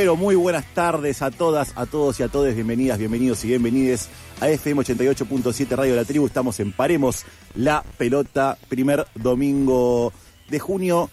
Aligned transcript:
Pero 0.00 0.16
muy 0.16 0.34
buenas 0.34 0.64
tardes 0.72 1.20
a 1.20 1.30
todas, 1.30 1.74
a 1.76 1.84
todos 1.84 2.18
y 2.18 2.22
a 2.22 2.28
todos. 2.28 2.54
Bienvenidas, 2.54 2.98
bienvenidos 2.98 3.44
y 3.44 3.48
bienvenides 3.48 4.08
a 4.40 4.48
FM 4.48 4.80
88.7 4.80 5.76
Radio 5.76 5.92
de 5.92 6.00
la 6.00 6.06
Tribu. 6.06 6.24
Estamos 6.24 6.58
en 6.58 6.72
Paremos 6.72 7.26
la 7.54 7.84
Pelota, 7.98 8.56
primer 8.70 9.06
domingo 9.14 10.10
de 10.48 10.58
junio. 10.58 11.10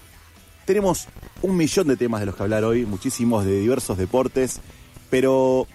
Tenemos 0.63 1.09
un 1.41 1.57
millón 1.57 1.89
de 1.89 1.97
temas 1.97 2.21
de 2.21 2.27
los 2.27 2.35
que 2.37 2.43
hablar 2.43 2.63
hoy, 2.63 2.85
muchísimos 2.85 3.43
de 3.43 3.59
diversos 3.59 3.97
deportes, 3.97 4.61
pero 5.09 5.67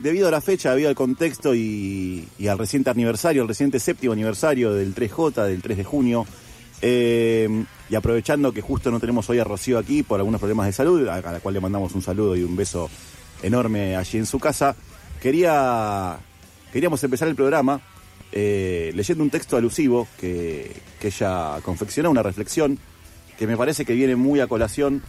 debido 0.00 0.26
a 0.26 0.32
la 0.32 0.40
fecha, 0.40 0.72
debido 0.72 0.88
al 0.88 0.96
contexto 0.96 1.54
y, 1.54 2.26
y 2.40 2.48
al 2.48 2.58
reciente 2.58 2.90
aniversario, 2.90 3.42
el 3.42 3.48
reciente 3.48 3.78
séptimo 3.78 4.14
aniversario 4.14 4.72
del 4.72 4.96
3J, 4.96 5.46
del 5.46 5.62
3 5.62 5.76
de 5.76 5.84
junio, 5.84 6.26
eh, 6.82 7.64
y 7.88 7.94
aprovechando 7.94 8.52
que 8.52 8.60
justo 8.60 8.90
no 8.90 9.00
tenemos 9.00 9.28
hoy 9.30 9.38
a 9.38 9.44
Rocío 9.44 9.78
aquí 9.78 10.02
por 10.02 10.20
algunos 10.20 10.40
problemas 10.40 10.66
de 10.66 10.72
salud, 10.72 11.06
a 11.08 11.20
la 11.20 11.40
cual 11.40 11.54
le 11.54 11.60
mandamos 11.60 11.94
un 11.94 12.02
saludo 12.02 12.36
y 12.36 12.42
un 12.42 12.56
beso 12.56 12.88
enorme 13.42 13.96
allí 13.96 14.18
en 14.18 14.26
su 14.26 14.38
casa, 14.38 14.76
quería, 15.20 16.18
queríamos 16.72 17.02
empezar 17.02 17.28
el 17.28 17.34
programa 17.34 17.80
eh, 18.32 18.92
leyendo 18.94 19.24
un 19.24 19.30
texto 19.30 19.56
alusivo 19.56 20.06
que, 20.20 20.74
que 21.00 21.08
ella 21.08 21.56
confeccionó, 21.62 22.10
una 22.10 22.22
reflexión 22.22 22.78
que 23.38 23.46
me 23.46 23.56
parece 23.56 23.84
que 23.84 23.94
viene 23.94 24.16
muy 24.16 24.40
a 24.40 24.46
colación, 24.48 25.02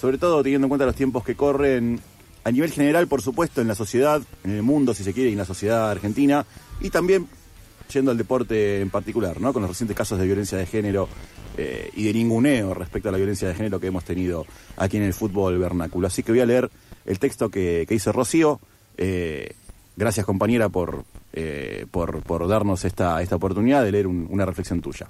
sobre 0.00 0.18
todo 0.18 0.42
teniendo 0.42 0.66
en 0.66 0.68
cuenta 0.70 0.86
los 0.86 0.94
tiempos 0.94 1.24
que 1.24 1.34
corren 1.34 2.00
a 2.44 2.50
nivel 2.50 2.70
general, 2.70 3.08
por 3.08 3.22
supuesto, 3.22 3.60
en 3.60 3.68
la 3.68 3.74
sociedad, 3.74 4.22
en 4.44 4.50
el 4.52 4.62
mundo, 4.62 4.94
si 4.94 5.02
se 5.02 5.12
quiere, 5.12 5.30
y 5.30 5.32
en 5.32 5.38
la 5.38 5.44
sociedad 5.44 5.90
argentina, 5.90 6.46
y 6.80 6.90
también 6.90 7.26
yendo 7.94 8.10
al 8.10 8.18
deporte 8.18 8.80
en 8.80 8.90
particular, 8.90 9.40
¿no? 9.40 9.52
Con 9.52 9.62
los 9.62 9.70
recientes 9.70 9.96
casos 9.96 10.18
de 10.18 10.26
violencia 10.26 10.58
de 10.58 10.66
género 10.66 11.08
eh, 11.56 11.90
y 11.94 12.04
de 12.04 12.12
ninguneo 12.12 12.74
respecto 12.74 13.08
a 13.08 13.12
la 13.12 13.18
violencia 13.18 13.48
de 13.48 13.54
género 13.54 13.80
que 13.80 13.86
hemos 13.86 14.04
tenido 14.04 14.44
aquí 14.76 14.98
en 14.98 15.04
el 15.04 15.14
fútbol 15.14 15.58
vernáculo. 15.58 16.06
Así 16.06 16.22
que 16.22 16.32
voy 16.32 16.40
a 16.40 16.46
leer 16.46 16.70
el 17.06 17.18
texto 17.18 17.48
que, 17.48 17.86
que 17.88 17.94
hizo 17.94 18.12
Rocío. 18.12 18.60
Eh, 18.96 19.54
gracias 19.96 20.26
compañera 20.26 20.68
por, 20.68 21.04
eh, 21.32 21.86
por, 21.90 22.22
por, 22.22 22.46
darnos 22.48 22.84
esta, 22.84 23.22
esta 23.22 23.36
oportunidad 23.36 23.84
de 23.84 23.92
leer 23.92 24.06
un, 24.06 24.26
una 24.30 24.44
reflexión 24.44 24.80
tuya. 24.80 25.08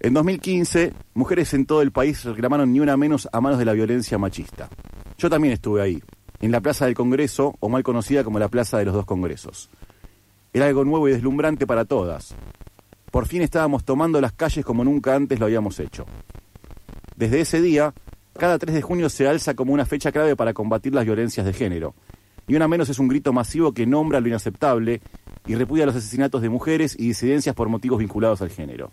En 0.00 0.12
2015, 0.12 0.92
mujeres 1.14 1.54
en 1.54 1.64
todo 1.64 1.80
el 1.80 1.92
país 1.92 2.24
reclamaron 2.24 2.72
ni 2.72 2.80
una 2.80 2.96
menos 2.96 3.28
a 3.32 3.40
manos 3.40 3.58
de 3.58 3.64
la 3.64 3.72
violencia 3.72 4.18
machista. 4.18 4.68
Yo 5.16 5.30
también 5.30 5.54
estuve 5.54 5.80
ahí, 5.80 6.02
en 6.40 6.50
la 6.50 6.60
Plaza 6.60 6.84
del 6.84 6.94
Congreso, 6.94 7.54
o 7.60 7.68
mal 7.68 7.82
conocida 7.82 8.24
como 8.24 8.38
la 8.38 8.48
Plaza 8.48 8.78
de 8.78 8.84
los 8.84 8.94
Dos 8.94 9.06
Congresos. 9.06 9.70
Era 10.54 10.66
algo 10.66 10.84
nuevo 10.84 11.08
y 11.08 11.12
deslumbrante 11.12 11.66
para 11.66 11.84
todas. 11.84 12.32
Por 13.10 13.26
fin 13.26 13.42
estábamos 13.42 13.84
tomando 13.84 14.20
las 14.20 14.32
calles 14.32 14.64
como 14.64 14.84
nunca 14.84 15.16
antes 15.16 15.40
lo 15.40 15.46
habíamos 15.46 15.80
hecho. 15.80 16.06
Desde 17.16 17.40
ese 17.40 17.60
día, 17.60 17.92
cada 18.38 18.56
3 18.56 18.72
de 18.72 18.80
junio 18.80 19.08
se 19.08 19.26
alza 19.26 19.54
como 19.54 19.72
una 19.72 19.84
fecha 19.84 20.12
clave 20.12 20.36
para 20.36 20.54
combatir 20.54 20.94
las 20.94 21.04
violencias 21.04 21.44
de 21.44 21.52
género. 21.52 21.96
Ni 22.46 22.54
una 22.54 22.68
menos 22.68 22.88
es 22.88 23.00
un 23.00 23.08
grito 23.08 23.32
masivo 23.32 23.72
que 23.72 23.84
nombra 23.84 24.20
lo 24.20 24.28
inaceptable 24.28 25.00
y 25.44 25.56
repudia 25.56 25.86
los 25.86 25.96
asesinatos 25.96 26.40
de 26.40 26.50
mujeres 26.50 26.94
y 26.96 27.08
disidencias 27.08 27.56
por 27.56 27.68
motivos 27.68 27.98
vinculados 27.98 28.40
al 28.40 28.50
género. 28.50 28.92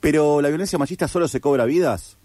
Pero 0.00 0.40
¿la 0.40 0.48
violencia 0.48 0.78
machista 0.78 1.06
solo 1.06 1.28
se 1.28 1.42
cobra 1.42 1.66
vidas? 1.66 2.16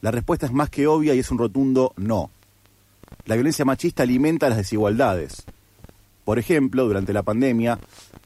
La 0.00 0.10
respuesta 0.10 0.46
es 0.46 0.52
más 0.52 0.70
que 0.70 0.86
obvia 0.86 1.14
y 1.14 1.18
es 1.18 1.30
un 1.30 1.36
rotundo 1.36 1.92
no. 1.96 2.30
La 3.26 3.34
violencia 3.34 3.66
machista 3.66 4.04
alimenta 4.04 4.48
las 4.48 4.56
desigualdades. 4.56 5.44
Por 6.28 6.38
ejemplo, 6.38 6.84
durante 6.84 7.14
la 7.14 7.22
pandemia, 7.22 7.78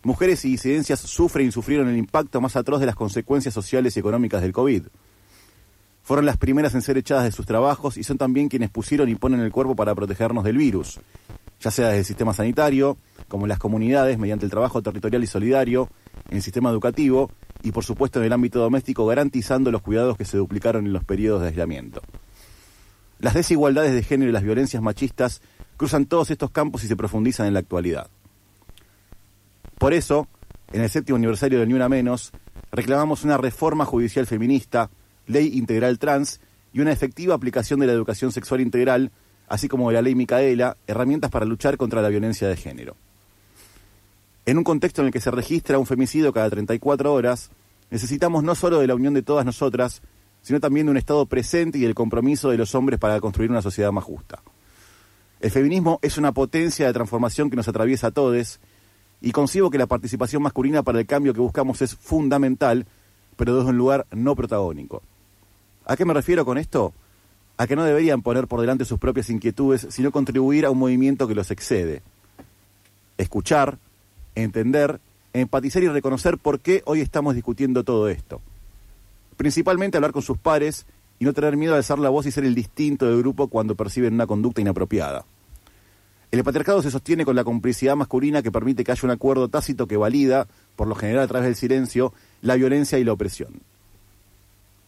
mujeres 0.03 0.45
y 0.45 0.49
disidencias 0.49 0.99
sufren 0.99 1.47
y 1.47 1.53
sufrieron 1.53 1.89
el 1.89 1.97
impacto 1.97 2.41
más 2.41 2.57
atroz 2.57 2.81
de 2.81 2.87
las 2.87 2.97
consecuencias 2.97 3.55
sociales 3.55 3.97
y 3.97 4.01
económicas 4.01 4.43
del 4.43 4.53
COVID. 4.53 4.87
Fueron 6.03 6.27
las 6.27 6.37
primeras 6.37 6.75
en 6.75 6.83
ser 6.83 6.99
echadas 6.99 7.23
de 7.23 7.31
sus 7.31 7.47
trabajos 7.47 7.97
y 7.97 8.03
son 8.03 8.19
también 8.19 8.49
quienes 8.49 8.71
pusieron 8.71 9.09
y 9.09 9.15
ponen 9.15 9.39
el 9.39 9.53
cuerpo 9.53 9.77
para 9.77 9.95
protegernos 9.95 10.43
del 10.43 10.57
virus, 10.57 10.99
ya 11.61 11.71
sea 11.71 11.87
desde 11.87 12.01
el 12.01 12.05
sistema 12.05 12.35
sanitario, 12.35 12.97
como 13.29 13.45
en 13.45 13.51
las 13.51 13.61
comunidades, 13.61 14.19
mediante 14.19 14.47
el 14.47 14.51
trabajo 14.51 14.83
territorial 14.83 15.23
y 15.23 15.29
solidario, 15.29 15.89
en 16.29 16.39
el 16.39 16.43
sistema 16.43 16.71
educativo 16.71 17.31
y 17.63 17.71
por 17.71 17.85
supuesto 17.85 18.19
en 18.19 18.27
el 18.27 18.33
ámbito 18.33 18.59
doméstico, 18.59 19.07
garantizando 19.07 19.71
los 19.71 19.81
cuidados 19.81 20.17
que 20.17 20.25
se 20.25 20.39
duplicaron 20.39 20.87
en 20.87 20.93
los 20.93 21.05
periodos 21.05 21.43
de 21.43 21.51
aislamiento. 21.51 22.03
Las 23.21 23.35
desigualdades 23.35 23.95
de 23.95 24.03
género 24.03 24.31
y 24.31 24.33
las 24.33 24.43
violencias 24.43 24.83
machistas 24.83 25.41
cruzan 25.77 26.07
todos 26.07 26.31
estos 26.31 26.51
campos 26.51 26.85
y 26.85 26.89
se 26.89 26.97
profundizan 26.97 27.47
en 27.47 27.55
la 27.55 27.61
actualidad. 27.61 28.09
Por 29.79 29.93
eso, 29.93 30.29
en 30.73 30.83
el 30.83 30.91
séptimo 30.91 31.17
aniversario 31.17 31.59
de 31.59 31.67
Ni 31.67 31.75
Una 31.75 31.89
Menos, 31.89 32.33
reclamamos 32.71 33.25
una 33.25 33.37
reforma 33.37 33.85
judicial 33.85 34.27
feminista, 34.27 34.91
ley 35.27 35.59
integral 35.59 35.99
trans 35.99 36.41
y 36.73 36.81
una 36.81 36.93
efectiva 36.93 37.35
aplicación 37.35 37.81
de 37.81 37.87
la 37.87 37.93
educación 37.93 38.33
sexual 38.33 38.61
integral, 38.61 39.11
así 39.49 39.69
como 39.69 39.89
de 39.89 39.95
la 39.95 40.03
ley 40.03 40.15
Micaela, 40.15 40.77
herramientas 40.87 41.31
para 41.31 41.45
luchar 41.45 41.77
contra 41.77 42.01
la 42.01 42.09
violencia 42.09 42.49
de 42.49 42.57
género. 42.57 42.97
En 44.47 44.59
un 44.59 44.65
contexto 44.65 45.03
en 45.03 45.07
el 45.07 45.13
que 45.13 45.21
se 45.21 45.31
registra 45.31 45.79
un 45.79 45.87
femicidio 45.87 46.33
cada 46.33 46.51
34 46.51 47.13
horas, 47.13 47.51
necesitamos 47.91 48.43
no 48.43 48.55
solo 48.55 48.81
de 48.81 48.87
la 48.87 48.95
unión 48.95 49.15
de 49.15 49.23
todas 49.23 49.45
nosotras, 49.45 50.03
sino 50.43 50.59
también 50.59 50.87
de 50.87 50.91
un 50.91 50.97
Estado 50.97 51.27
presente 51.27 51.79
y 51.79 51.83
del 51.83 51.95
compromiso 51.95 52.51
de 52.51 52.57
los 52.57 52.75
hombres 52.75 52.99
para 52.99 53.21
construir 53.21 53.51
una 53.51 53.63
sociedad 53.63 53.93
más 53.93 54.05
justa. 54.05 54.43
El 55.43 55.51
feminismo 55.51 55.99
es 56.03 56.19
una 56.19 56.31
potencia 56.31 56.87
de 56.87 56.93
transformación 56.93 57.51
que 57.51 57.57
nos 57.57 57.67
atraviesa 57.67 58.07
a 58.07 58.11
todos 58.13 58.61
y 59.21 59.33
concibo 59.33 59.71
que 59.71 59.79
la 59.79 59.89
participación 59.89 60.41
masculina 60.41 60.85
para 60.85 61.01
el 61.01 61.07
cambio 61.07 61.35
que 61.35 61.41
buscamos 61.41 61.83
es 61.83 61.97
fundamental, 61.97 62.87
pero 63.37 63.57
desde 63.57 63.71
un 63.71 63.77
lugar 63.77 64.07
no 64.13 64.37
protagónico. 64.37 65.03
¿A 65.85 65.97
qué 65.97 66.05
me 66.05 66.15
refiero 66.15 66.45
con 66.45 66.59
esto? 66.59 66.95
A 67.57 67.67
que 67.67 67.75
no 67.75 67.83
deberían 67.83 68.23
poner 68.23 68.47
por 68.47 68.61
delante 68.61 68.85
sus 68.85 69.01
propias 69.01 69.31
inquietudes, 69.31 69.89
sino 69.91 70.13
contribuir 70.13 70.65
a 70.65 70.71
un 70.71 70.79
movimiento 70.79 71.27
que 71.27 71.35
los 71.35 71.51
excede. 71.51 72.03
Escuchar, 73.19 73.79
entender, 74.37 75.01
empatizar 75.33 75.83
y 75.83 75.89
reconocer 75.89 76.39
por 76.39 76.61
qué 76.61 76.83
hoy 76.87 77.01
estamos 77.01 77.35
discutiendo 77.35 77.83
todo 77.83 78.09
esto. 78.09 78.41
Principalmente 79.37 79.97
hablar 79.97 80.13
con 80.13 80.23
sus 80.23 80.39
pares 80.39 80.87
y 81.19 81.25
no 81.25 81.33
tener 81.33 81.57
miedo 81.57 81.75
a 81.75 81.79
alzar 81.79 81.99
la 81.99 82.11
voz 82.11 82.27
y 82.27 82.31
ser 82.31 82.45
el 82.45 82.55
distinto 82.55 83.07
del 83.07 83.19
grupo 83.19 83.49
cuando 83.49 83.75
perciben 83.75 84.15
una 84.15 84.29
conducta 84.29 84.61
inapropiada. 84.61 85.25
El 86.33 86.43
patriarcado 86.45 86.81
se 86.81 86.91
sostiene 86.91 87.27
con 87.27 87.37
la 87.37 87.45
complicidad 87.45 87.95
masculina 87.95 88.43
que 88.43 88.51
permite 88.51 88.85
que 88.85 88.91
haya 88.91 89.05
un 89.05 89.11
acuerdo 89.11 89.49
tácito 89.49 89.87
que 89.87 89.99
valida, 89.99 90.49
por 90.77 90.89
lo 90.89 90.95
general 90.95 91.25
a 91.25 91.29
través 91.29 91.47
del 91.47 91.57
silencio, 91.57 92.15
la 92.41 92.55
violencia 92.55 92.99
y 92.99 93.05
la 93.05 93.13
opresión. 93.13 93.61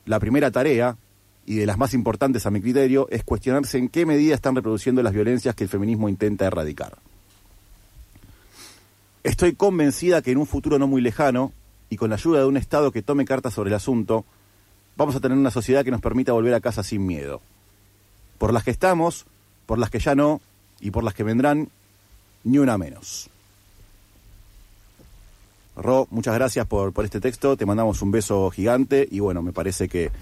La 0.06 0.18
primera 0.18 0.50
tarea, 0.50 0.96
y 1.44 1.56
de 1.56 1.66
las 1.66 1.76
más 1.76 1.92
importantes 1.92 2.46
a 2.46 2.50
mi 2.50 2.62
criterio, 2.62 3.08
es 3.10 3.24
cuestionarse 3.24 3.76
en 3.76 3.90
qué 3.90 4.06
medida 4.06 4.34
están 4.34 4.56
reproduciendo 4.56 5.02
las 5.02 5.12
violencias 5.12 5.54
que 5.54 5.64
el 5.64 5.70
feminismo 5.70 6.08
intenta 6.08 6.46
erradicar. 6.46 6.96
Estoy 9.22 9.54
convencida 9.54 10.22
que 10.22 10.30
en 10.30 10.38
un 10.38 10.46
futuro 10.46 10.78
no 10.78 10.86
muy 10.86 11.02
lejano, 11.02 11.52
y 11.90 11.98
con 11.98 12.08
la 12.08 12.16
ayuda 12.16 12.40
de 12.40 12.46
un 12.46 12.56
Estado 12.56 12.90
que 12.90 13.02
tome 13.02 13.26
cartas 13.26 13.52
sobre 13.52 13.68
el 13.68 13.74
asunto, 13.74 14.24
vamos 14.96 15.14
a 15.14 15.20
tener 15.20 15.36
una 15.36 15.50
sociedad 15.50 15.84
que 15.84 15.90
nos 15.90 16.00
permita 16.00 16.32
volver 16.32 16.54
a 16.54 16.60
casa 16.60 16.82
sin 16.82 17.04
miedo. 17.04 17.42
Por 18.38 18.54
las 18.54 18.64
que 18.64 18.70
estamos, 18.70 19.26
por 19.66 19.78
las 19.78 19.90
que 19.90 19.98
ya 19.98 20.14
no, 20.14 20.40
y 20.84 20.92
por 20.92 21.02
las 21.02 21.14
que 21.14 21.24
vendrán, 21.24 21.68
ni 22.44 22.58
una 22.58 22.78
menos. 22.78 23.28
Ro, 25.76 26.06
muchas 26.10 26.34
gracias 26.34 26.66
por, 26.66 26.92
por 26.92 27.04
este 27.04 27.20
texto, 27.20 27.56
te 27.56 27.66
mandamos 27.66 28.00
un 28.02 28.12
beso 28.12 28.48
gigante 28.50 29.08
y 29.10 29.18
bueno, 29.18 29.42
me 29.42 29.52
parece 29.52 29.88
que 29.88 30.12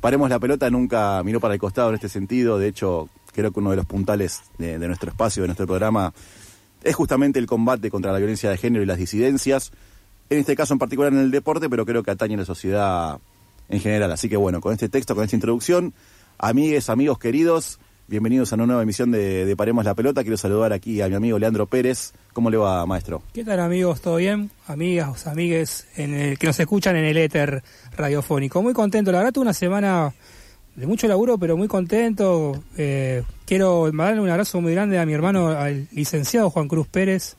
Paremos 0.00 0.30
la 0.30 0.38
pelota 0.38 0.70
nunca 0.70 1.22
miró 1.22 1.40
para 1.40 1.52
el 1.52 1.60
costado 1.60 1.90
en 1.90 1.96
este 1.96 2.08
sentido, 2.08 2.58
de 2.58 2.68
hecho 2.68 3.10
creo 3.34 3.52
que 3.52 3.60
uno 3.60 3.70
de 3.70 3.76
los 3.76 3.84
puntales 3.84 4.40
de, 4.56 4.78
de 4.78 4.86
nuestro 4.88 5.10
espacio, 5.10 5.42
de 5.42 5.48
nuestro 5.48 5.66
programa, 5.66 6.14
es 6.82 6.96
justamente 6.96 7.38
el 7.38 7.46
combate 7.46 7.90
contra 7.90 8.10
la 8.10 8.18
violencia 8.18 8.48
de 8.48 8.56
género 8.56 8.82
y 8.82 8.86
las 8.86 8.96
disidencias, 8.96 9.72
en 10.30 10.38
este 10.38 10.56
caso 10.56 10.72
en 10.72 10.78
particular 10.78 11.12
en 11.12 11.18
el 11.18 11.30
deporte, 11.30 11.68
pero 11.68 11.84
creo 11.84 12.02
que 12.02 12.10
atañe 12.10 12.34
a 12.34 12.38
la 12.38 12.44
sociedad 12.46 13.18
en 13.68 13.80
general. 13.80 14.10
Así 14.10 14.30
que 14.30 14.38
bueno, 14.38 14.62
con 14.62 14.72
este 14.72 14.88
texto, 14.88 15.14
con 15.14 15.24
esta 15.24 15.36
introducción, 15.36 15.92
amigues, 16.38 16.88
amigos 16.88 17.18
queridos, 17.18 17.78
bienvenidos 18.10 18.52
a 18.52 18.56
una 18.56 18.66
nueva 18.66 18.82
emisión 18.82 19.12
de, 19.12 19.44
de, 19.44 19.56
Paremos 19.56 19.84
la 19.84 19.94
Pelota. 19.94 20.22
Quiero 20.22 20.36
saludar 20.36 20.72
aquí 20.72 21.00
a 21.00 21.08
mi 21.08 21.14
amigo 21.14 21.38
Leandro 21.38 21.66
Pérez. 21.66 22.12
¿Cómo 22.32 22.50
le 22.50 22.56
va, 22.56 22.84
maestro? 22.84 23.22
¿Qué 23.32 23.44
tal, 23.44 23.60
amigos? 23.60 24.00
¿Todo 24.00 24.16
bien? 24.16 24.50
Amigas, 24.66 25.28
amigues 25.28 25.86
en 25.96 26.14
el, 26.14 26.38
que 26.38 26.48
nos 26.48 26.58
escuchan 26.58 26.96
en 26.96 27.04
el 27.04 27.16
éter 27.16 27.62
radiofónico. 27.96 28.62
Muy 28.62 28.74
contento. 28.74 29.12
La 29.12 29.18
verdad, 29.18 29.32
tuve 29.32 29.42
una 29.42 29.52
semana 29.52 30.12
de 30.74 30.86
mucho 30.88 31.06
laburo, 31.06 31.38
pero 31.38 31.56
muy 31.56 31.68
contento. 31.68 32.64
Eh, 32.76 33.22
quiero 33.46 33.88
mandarle 33.92 34.20
un 34.22 34.28
abrazo 34.28 34.60
muy 34.60 34.72
grande 34.72 34.98
a 34.98 35.06
mi 35.06 35.12
hermano, 35.12 35.48
al 35.48 35.86
licenciado 35.92 36.50
Juan 36.50 36.66
Cruz 36.66 36.88
Pérez, 36.88 37.36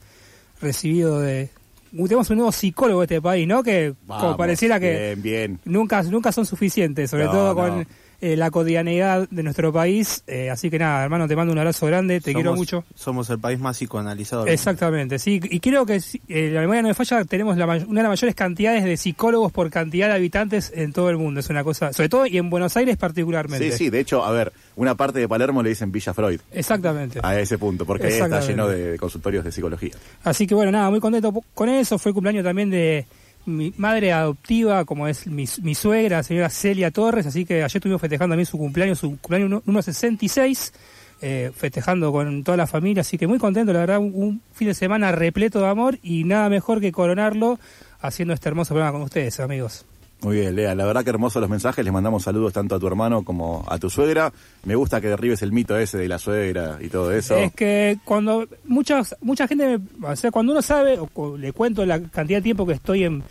recibido 0.61 1.19
de... 1.19 1.49
Tenemos 1.91 2.29
un 2.29 2.37
nuevo 2.37 2.53
psicólogo 2.53 3.01
de 3.01 3.05
este 3.05 3.21
país, 3.21 3.45
¿no? 3.45 3.61
Que 3.61 3.93
Vamos, 4.07 4.23
como 4.23 4.37
pareciera 4.37 4.79
que 4.79 5.15
bien, 5.15 5.21
bien. 5.21 5.59
Nunca, 5.65 6.01
nunca 6.03 6.31
son 6.31 6.45
suficientes, 6.45 7.09
sobre 7.09 7.25
No, 7.25 7.31
todo 7.31 7.67
no. 7.67 7.83
Eh, 8.21 8.37
la 8.37 8.51
cotidianeidad 8.51 9.27
de 9.29 9.43
nuestro 9.43 9.73
país. 9.73 10.23
Eh, 10.27 10.49
así 10.49 10.69
que 10.69 10.77
nada, 10.79 11.03
hermano, 11.03 11.27
te 11.27 11.35
mando 11.35 11.51
un 11.51 11.59
abrazo 11.59 11.87
grande, 11.87 12.21
te 12.21 12.33
quiero 12.33 12.53
mucho. 12.55 12.83
Somos 12.95 13.29
el 13.31 13.39
país 13.39 13.59
más 13.59 13.77
psicoanalizado. 13.77 14.45
Exactamente, 14.47 15.19
sí. 15.19 15.39
Y 15.43 15.59
creo 15.59 15.85
que 15.85 15.99
si- 15.99 16.21
eh, 16.27 16.51
la 16.53 16.61
memoria 16.61 16.81
no 16.83 16.87
me 16.89 16.93
falla, 16.93 17.25
tenemos 17.25 17.57
la 17.57 17.65
una 17.65 17.75
de 17.77 18.03
las 18.03 18.09
mayores 18.09 18.35
cantidades 18.35 18.83
de 18.83 18.95
psicólogos 18.97 19.51
por 19.51 19.69
cantidad 19.69 20.07
de 20.07 20.13
habitantes 20.15 20.71
en 20.75 20.93
todo 20.93 21.09
el 21.09 21.17
mundo. 21.17 21.39
Es 21.39 21.49
una 21.49 21.63
cosa, 21.63 21.91
sobre 21.93 22.09
todo 22.09 22.25
y 22.27 22.37
en 22.37 22.49
Buenos 22.49 22.77
Aires 22.77 22.95
particularmente. 22.97 23.71
Sí, 23.71 23.77
sí, 23.77 23.89
de 23.89 23.99
hecho, 23.99 24.23
a 24.23 24.31
ver, 24.31 24.53
una 24.75 24.95
parte 24.95 25.19
de 25.19 25.27
Palermo 25.27 25.63
le 25.63 25.69
dicen 25.69 25.91
Villa 25.91 26.13
Freud. 26.13 26.39
Exactamente. 26.51 27.19
A 27.23 27.39
ese 27.39 27.57
punto, 27.57 27.85
porque 27.85 28.07
ahí 28.07 28.13
está 28.13 28.39
lleno 28.41 28.67
de 28.67 28.97
consultorios 28.97 29.43
de 29.43 29.51
psicología. 29.51 29.91
Así 30.23 30.45
que 30.47 30.53
bueno, 30.55 30.71
nada, 30.71 30.89
muy 30.89 30.99
contento 30.99 31.33
con 31.53 31.69
eso. 31.69 31.97
Fue 31.97 32.11
el 32.11 32.13
cumpleaños 32.13 32.43
también 32.43 32.69
de 32.69 33.05
mi 33.45 33.73
madre 33.77 34.11
adoptiva, 34.13 34.85
como 34.85 35.07
es 35.07 35.27
mi, 35.27 35.45
mi 35.61 35.75
suegra, 35.75 36.23
señora 36.23 36.49
Celia 36.49 36.91
Torres. 36.91 37.25
Así 37.25 37.45
que 37.45 37.55
ayer 37.63 37.77
estuvimos 37.77 38.01
festejando 38.01 38.33
también 38.33 38.45
su 38.45 38.57
cumpleaños, 38.57 38.99
su 38.99 39.09
cumpleaños 39.11 39.49
nu- 39.49 39.63
número 39.65 39.81
66, 39.83 40.73
eh, 41.21 41.51
festejando 41.55 42.11
con 42.11 42.43
toda 42.43 42.57
la 42.57 42.67
familia. 42.67 43.01
Así 43.01 43.17
que 43.17 43.27
muy 43.27 43.37
contento, 43.39 43.73
la 43.73 43.79
verdad, 43.79 43.99
un, 43.99 44.11
un 44.15 44.41
fin 44.53 44.67
de 44.67 44.73
semana 44.73 45.11
repleto 45.11 45.59
de 45.59 45.67
amor 45.67 45.99
y 46.01 46.23
nada 46.23 46.49
mejor 46.49 46.79
que 46.81 46.91
coronarlo 46.91 47.59
haciendo 47.99 48.33
este 48.33 48.49
hermoso 48.49 48.73
programa 48.73 48.93
con 48.93 49.01
ustedes, 49.03 49.39
amigos. 49.39 49.85
Muy 50.23 50.35
bien, 50.35 50.55
Lea, 50.55 50.75
la 50.75 50.85
verdad 50.85 51.03
que 51.03 51.09
hermosos 51.09 51.41
los 51.41 51.49
mensajes, 51.49 51.83
les 51.83 51.91
mandamos 51.91 52.21
saludos 52.23 52.53
tanto 52.53 52.75
a 52.75 52.79
tu 52.79 52.85
hermano 52.85 53.23
como 53.23 53.65
a 53.67 53.79
tu 53.79 53.89
suegra. 53.89 54.31
Me 54.65 54.75
gusta 54.75 55.01
que 55.01 55.07
derribes 55.07 55.41
el 55.41 55.51
mito 55.51 55.75
ese 55.77 55.97
de 55.97 56.07
la 56.07 56.19
suegra 56.19 56.77
y 56.79 56.89
todo 56.89 57.11
eso. 57.11 57.35
Es 57.37 57.53
que 57.53 57.97
cuando 58.05 58.47
muchas, 58.65 59.15
mucha 59.21 59.47
gente, 59.47 59.79
me- 59.79 60.07
o 60.07 60.15
sea, 60.15 60.29
cuando 60.29 60.51
uno 60.51 60.61
sabe, 60.61 60.99
o 61.15 61.37
le 61.37 61.51
cuento 61.53 61.83
la 61.87 61.99
cantidad 62.03 62.37
de 62.37 62.43
tiempo 62.43 62.67
que 62.67 62.73
estoy 62.73 63.05
en, 63.05 63.23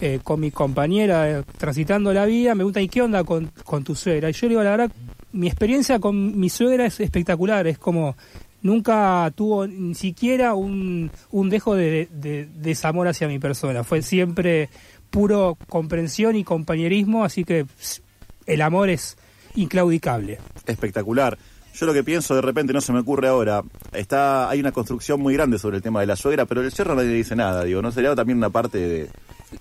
eh, 0.00 0.20
con 0.22 0.38
mi 0.38 0.52
compañera 0.52 1.28
eh, 1.40 1.42
transitando 1.56 2.12
la 2.12 2.24
vida, 2.24 2.54
me 2.54 2.62
gusta, 2.62 2.80
¿y 2.80 2.88
qué 2.88 3.02
onda 3.02 3.24
con, 3.24 3.50
con 3.64 3.82
tu 3.82 3.96
suegra? 3.96 4.30
Y 4.30 4.32
yo 4.32 4.46
le 4.46 4.50
digo, 4.50 4.62
la 4.62 4.70
verdad, 4.70 4.92
mi 5.32 5.48
experiencia 5.48 5.98
con 5.98 6.38
mi 6.38 6.48
suegra 6.50 6.86
es 6.86 7.00
espectacular, 7.00 7.66
es 7.66 7.78
como 7.78 8.16
nunca 8.62 9.32
tuvo 9.34 9.66
ni 9.66 9.94
siquiera 9.94 10.54
un, 10.54 11.10
un 11.32 11.50
dejo 11.50 11.74
de, 11.74 12.08
de- 12.12 12.46
desamor 12.54 13.08
hacia 13.08 13.26
mi 13.28 13.38
persona, 13.40 13.82
fue 13.84 14.02
siempre 14.02 14.68
puro 15.10 15.56
comprensión 15.68 16.36
y 16.36 16.44
compañerismo, 16.44 17.24
así 17.24 17.44
que 17.44 17.66
el 18.46 18.62
amor 18.62 18.90
es 18.90 19.16
inclaudicable. 19.54 20.38
Espectacular. 20.66 21.38
Yo 21.74 21.86
lo 21.86 21.92
que 21.92 22.02
pienso 22.02 22.34
de 22.34 22.40
repente, 22.42 22.72
no 22.72 22.80
se 22.80 22.92
me 22.92 22.98
ocurre 23.00 23.28
ahora, 23.28 23.62
está 23.92 24.48
hay 24.50 24.58
una 24.58 24.72
construcción 24.72 25.20
muy 25.20 25.34
grande 25.34 25.58
sobre 25.58 25.76
el 25.76 25.82
tema 25.82 26.00
de 26.00 26.06
la 26.06 26.16
suegra, 26.16 26.44
pero 26.44 26.60
el 26.60 26.70
yerno 26.72 26.96
nadie 26.96 27.08
le 27.10 27.14
dice 27.14 27.36
nada, 27.36 27.62
digo, 27.64 27.80
¿no 27.82 27.92
sería 27.92 28.14
también 28.16 28.38
una 28.38 28.50
parte 28.50 28.78
de... 28.78 29.10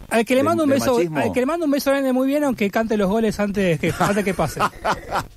Al 0.10 0.26
que 0.26 0.34
le 0.34 0.40
de- 0.40 0.44
mando 0.44 0.64
un 0.64 0.70
beso, 0.72 0.98
al 0.98 1.32
que 1.32 1.40
le 1.40 1.46
mando 1.46 1.66
un 1.66 1.72
beso 1.72 1.92
grande 1.92 2.12
muy 2.14 2.28
bien, 2.28 2.44
aunque 2.44 2.70
cante 2.72 2.98
los 2.98 3.08
goles 3.10 3.40
antes 3.40 3.80
que 3.80 3.94
antes 4.00 4.24
que 4.26 4.34
pase. 4.34 4.60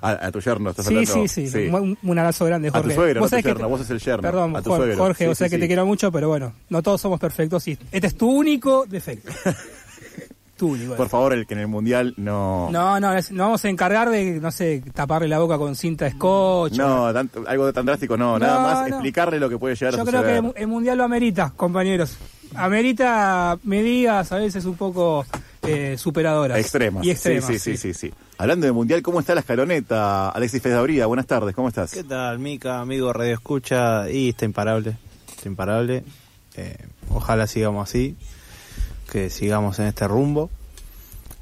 A, 0.00 0.26
a 0.26 0.32
tu 0.32 0.40
yerno, 0.40 0.70
estás 0.70 0.86
sí, 0.86 0.96
hablando. 0.96 1.28
sí, 1.28 1.48
sí, 1.48 1.66
Un, 1.68 1.96
un 2.02 2.18
abrazo 2.18 2.44
grande, 2.44 2.68
A 2.68 2.72
tu 2.72 2.78
Jorge. 2.78 2.94
suegro, 2.94 3.14
no 3.14 3.20
Vos 3.26 3.32
a 3.32 3.36
tu 3.36 3.42
yerno, 3.42 3.60
te- 3.60 3.66
vos 3.70 3.80
sos 3.80 3.90
el 3.90 4.00
yerno, 4.00 4.22
Perdón, 4.22 4.56
a 4.56 4.62
tu. 4.62 4.70
Jorge, 4.70 5.24
Sí, 5.24 5.30
o 5.30 5.34
sea 5.34 5.46
sí, 5.46 5.50
que 5.50 5.56
sí. 5.56 5.60
te 5.60 5.66
quiero 5.66 5.86
mucho, 5.86 6.10
pero 6.12 6.28
bueno, 6.28 6.52
no 6.68 6.82
todos 6.82 7.00
somos 7.00 7.18
perfectos 7.20 7.66
y 7.68 7.78
este 7.92 8.06
es 8.06 8.16
tu 8.16 8.30
único 8.30 8.84
defecto. 8.86 9.32
tu 10.56 10.68
único. 10.72 10.94
Por 10.94 11.08
favor, 11.08 11.32
el 11.32 11.46
que 11.48 11.54
en 11.54 11.60
el 11.60 11.66
mundial 11.66 12.14
no... 12.16 12.68
No, 12.70 13.00
no, 13.00 13.12
nos 13.12 13.30
vamos 13.36 13.64
a 13.64 13.68
encargar 13.68 14.08
de, 14.10 14.38
no 14.40 14.52
sé, 14.52 14.84
taparle 14.94 15.26
la 15.26 15.40
boca 15.40 15.58
con 15.58 15.74
cinta 15.74 16.08
scotch. 16.08 16.74
No, 16.74 17.12
tan- 17.12 17.28
algo 17.48 17.72
tan 17.72 17.84
drástico 17.86 18.16
no, 18.16 18.38
nada 18.38 18.54
No, 18.54 18.60
más 18.62 18.80
no. 18.82 18.86
explicarle 18.96 19.40
lo 19.40 19.48
que 19.48 19.58
puede 19.58 19.74
llegar 19.74 19.94
a 19.94 19.96
Yo 19.98 20.04
creo 20.04 20.20
suceder. 20.20 20.42
que 20.42 20.48
el, 20.48 20.54
el 20.62 20.66
mundial 20.68 20.98
lo 20.98 21.04
amerita, 21.04 21.52
compañeros. 21.56 22.16
Amerita 22.54 23.58
medidas 23.64 24.30
a 24.30 24.36
veces 24.36 24.64
un 24.64 24.76
poco 24.76 25.26
eh, 25.66 25.96
superadoras. 25.98 26.58
Extremas. 26.58 27.04
Y 27.04 27.10
extremas. 27.10 27.46
sí, 27.46 27.58
sí, 27.58 27.76
sí, 27.76 27.92
sí, 27.92 28.08
sí. 28.08 28.14
Hablando 28.38 28.66
de 28.66 28.72
mundial, 28.72 29.02
¿cómo 29.02 29.20
está 29.20 29.34
la 29.34 29.40
escaloneta? 29.40 30.28
Alexis 30.30 30.60
Fedabría, 30.62 31.06
buenas 31.06 31.26
tardes, 31.26 31.54
¿cómo 31.54 31.68
estás? 31.68 31.92
¿Qué 31.92 32.04
tal, 32.04 32.38
Mica, 32.38 32.80
amigo 32.80 33.12
Radio 33.12 33.34
Escucha? 33.34 34.10
Y 34.10 34.30
está 34.30 34.44
imparable, 34.44 34.96
está 35.36 35.48
imparable. 35.48 36.04
Eh, 36.56 36.76
ojalá 37.10 37.46
sigamos 37.46 37.88
así, 37.88 38.16
que 39.10 39.30
sigamos 39.30 39.78
en 39.78 39.86
este 39.86 40.06
rumbo, 40.08 40.50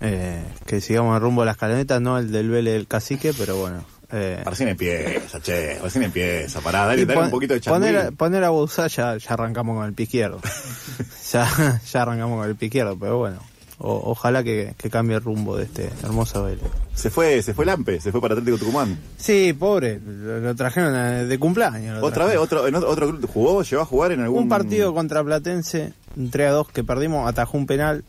eh, 0.00 0.42
que 0.66 0.80
sigamos 0.80 1.14
el 1.16 1.22
rumbo 1.22 1.42
de 1.42 1.46
las 1.46 1.56
calonetas, 1.56 2.00
no 2.00 2.18
el 2.18 2.30
del 2.32 2.48
Vélez 2.50 2.74
del 2.74 2.86
Cacique, 2.86 3.32
pero 3.36 3.56
bueno. 3.56 3.84
Eh, 4.14 4.42
Recién 4.44 4.68
empieza, 4.68 5.40
che, 5.40 5.78
recién 5.78 6.04
empieza. 6.04 6.60
Pará, 6.60 6.84
dale, 6.84 7.00
y 7.00 7.04
dale 7.06 7.14
pon- 7.16 7.24
un 7.24 7.30
poquito 7.30 7.54
de 7.54 8.12
poner 8.12 8.44
a 8.44 8.50
Bouzá 8.50 8.86
ya, 8.88 9.16
ya 9.16 9.30
arrancamos 9.30 9.74
con 9.74 9.86
el 9.86 9.94
pie 9.94 10.04
izquierdo. 10.04 10.38
ya, 11.32 11.80
ya 11.90 12.02
arrancamos 12.02 12.38
con 12.40 12.48
el 12.50 12.54
pie 12.56 12.66
izquierdo, 12.66 12.98
pero 12.98 13.16
bueno. 13.16 13.38
O- 13.78 14.10
ojalá 14.10 14.42
que, 14.44 14.74
que 14.76 14.90
cambie 14.90 15.16
el 15.16 15.22
rumbo 15.22 15.56
de 15.56 15.64
este 15.64 15.90
hermoso 16.02 16.44
Vélez. 16.44 16.62
Se 16.94 17.10
fue, 17.10 17.42
se 17.42 17.54
fue 17.54 17.64
Lampe, 17.66 18.00
se 18.00 18.12
fue 18.12 18.20
para 18.20 18.34
Atlético 18.34 18.58
Tucumán. 18.58 18.98
Sí, 19.16 19.52
pobre, 19.58 19.98
lo, 20.04 20.40
lo 20.40 20.54
trajeron 20.54 20.94
eh, 20.94 21.24
de 21.26 21.38
cumpleaños. 21.38 22.02
Otra 22.02 22.26
vez, 22.26 22.36
otro, 22.36 22.66
en 22.66 22.74
otro, 22.74 22.90
otro 22.90 23.18
jugó, 23.32 23.62
llegó 23.62 23.82
a 23.82 23.86
jugar 23.86 24.12
en 24.12 24.20
algún 24.20 24.44
Un 24.44 24.48
partido 24.48 24.92
contra 24.94 25.24
Platense, 25.24 25.92
un 26.16 26.30
3 26.30 26.48
a 26.48 26.52
2 26.52 26.68
que 26.68 26.84
perdimos, 26.84 27.28
atajó 27.28 27.56
un 27.58 27.66
penal. 27.66 28.04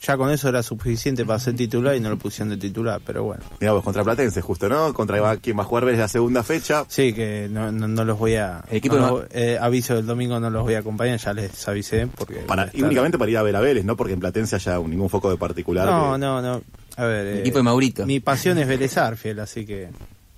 Ya 0.00 0.16
con 0.16 0.30
eso 0.30 0.48
era 0.48 0.62
suficiente 0.62 1.26
para 1.26 1.38
ser 1.38 1.54
titular 1.56 1.94
y 1.94 2.00
no 2.00 2.08
lo 2.08 2.16
pusieron 2.16 2.48
de 2.48 2.56
titular, 2.56 3.00
pero 3.04 3.24
bueno. 3.24 3.42
Digamos, 3.60 3.84
contra 3.84 4.02
Platense, 4.02 4.40
justo, 4.40 4.66
¿no? 4.68 4.94
Contra 4.94 5.36
quien 5.36 5.58
va 5.58 5.62
a 5.62 5.66
jugar 5.66 5.84
Vélez 5.84 6.00
la 6.00 6.08
segunda 6.08 6.42
fecha. 6.42 6.84
Sí, 6.88 7.12
que 7.12 7.48
no, 7.50 7.70
no, 7.70 7.86
no 7.86 8.04
los 8.04 8.18
voy 8.18 8.36
a. 8.36 8.64
El 8.70 8.78
equipo 8.78 8.96
no 8.96 9.22
eh, 9.30 9.58
aviso 9.60 9.94
del 9.94 10.06
domingo 10.06 10.40
no 10.40 10.48
los 10.48 10.62
voy 10.62 10.74
a 10.74 10.78
acompañar, 10.78 11.18
ya 11.18 11.34
les 11.34 11.68
avisé. 11.68 12.06
porque 12.06 12.36
Para, 12.36 12.70
y 12.72 12.82
únicamente 12.82 13.18
para 13.18 13.30
ir 13.30 13.36
a 13.36 13.42
ver 13.42 13.56
a 13.56 13.60
Vélez, 13.60 13.84
no 13.84 13.94
porque 13.96 14.14
en 14.14 14.20
Platense 14.20 14.56
haya 14.56 14.78
ningún 14.78 15.10
foco 15.10 15.30
de 15.30 15.36
particular. 15.36 15.86
No, 15.86 16.12
que- 16.14 16.18
no, 16.18 16.40
no. 16.40 16.62
A 16.96 17.04
ver. 17.04 17.26
El 17.26 17.36
eh, 17.36 17.40
equipo 17.40 17.58
de 17.58 17.62
Maurito. 17.64 18.06
Mi 18.06 18.20
pasión 18.20 18.56
es 18.58 18.66
Vélez 18.66 18.96
Arfiel, 18.96 19.40
así 19.40 19.66
que. 19.66 19.90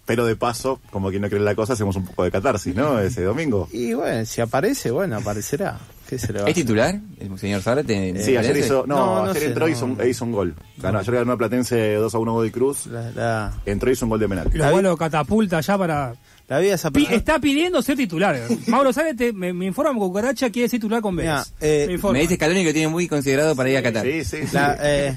Pero 0.04 0.26
de 0.26 0.34
paso, 0.34 0.80
como 0.90 1.10
quien 1.10 1.22
no 1.22 1.28
cree 1.28 1.38
en 1.38 1.44
la 1.44 1.54
cosa, 1.54 1.74
hacemos 1.74 1.94
un 1.94 2.04
poco 2.04 2.24
de 2.24 2.32
catarsis, 2.32 2.74
¿no? 2.74 2.98
Ese 2.98 3.22
domingo. 3.22 3.68
Y 3.72 3.94
bueno, 3.94 4.24
si 4.26 4.40
aparece, 4.40 4.90
bueno, 4.90 5.16
aparecerá. 5.18 5.78
¿Qué 6.12 6.18
se 6.18 6.30
le 6.32 6.40
va 6.40 6.46
a 6.46 6.48
¿Es 6.50 6.54
titular 6.54 7.00
el 7.20 7.38
señor 7.38 7.62
Zárate? 7.62 7.94
Sí, 8.22 8.36
ayer 8.36 8.42
Platense? 8.52 8.58
hizo. 8.66 8.84
No, 8.86 8.96
No, 8.96 9.14
no 9.24 9.30
ayer 9.30 9.42
sé, 9.42 9.48
entró 9.48 9.66
y 9.66 9.70
no. 9.70 9.76
hizo, 9.78 9.84
un- 9.86 10.00
e 10.00 10.08
hizo 10.10 10.24
un 10.26 10.32
gol. 10.32 10.54
Ganó, 10.76 10.98
ayer 10.98 11.14
ganó 11.14 11.32
a 11.32 11.38
Platense 11.38 11.94
2 11.94 12.14
a 12.14 12.18
1 12.18 12.32
Godoy 12.34 12.50
Cruz. 12.50 12.86
La, 12.88 13.10
la, 13.12 13.52
Entró 13.64 13.88
y 13.88 13.94
hizo 13.94 14.04
un 14.04 14.10
gol 14.10 14.20
de 14.20 14.28
penal. 14.28 14.50
Lo 14.52 14.70
vuelo 14.70 14.94
catapulta 14.98 15.60
ya 15.62 15.78
para. 15.78 16.14
la 16.48 16.58
vida 16.58 16.74
esa 16.74 16.90
Pi- 16.90 17.00
persona- 17.04 17.16
está 17.16 17.38
pidiendo 17.38 17.80
ser 17.80 17.96
titular. 17.96 18.38
Mauro 18.66 18.92
Sárez 18.92 19.16
te- 19.16 19.32
me, 19.32 19.54
me 19.54 19.64
informa 19.64 19.94
que 19.94 19.98
Cucaracha 20.00 20.50
quiere 20.50 20.68
ser 20.68 20.80
titular 20.80 21.00
con 21.00 21.16
Vélez. 21.16 21.50
Eh, 21.62 21.98
me 22.12 22.20
dice 22.20 22.34
Scaloni 22.34 22.60
que 22.60 22.66
lo 22.66 22.72
tiene 22.74 22.88
muy 22.88 23.08
considerado 23.08 23.56
para 23.56 23.70
ir 23.70 23.78
a 23.78 23.82
Qatar. 23.82 24.04
Sí, 24.04 24.22
sí, 24.24 24.36
sí. 24.46 24.48
La, 24.54 24.76
eh, 24.82 25.14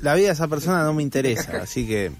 la 0.00 0.14
vida 0.14 0.28
de 0.28 0.32
esa 0.32 0.48
persona 0.48 0.82
no 0.82 0.94
me 0.94 1.02
interesa, 1.02 1.58
así 1.62 1.86
que 1.86 2.10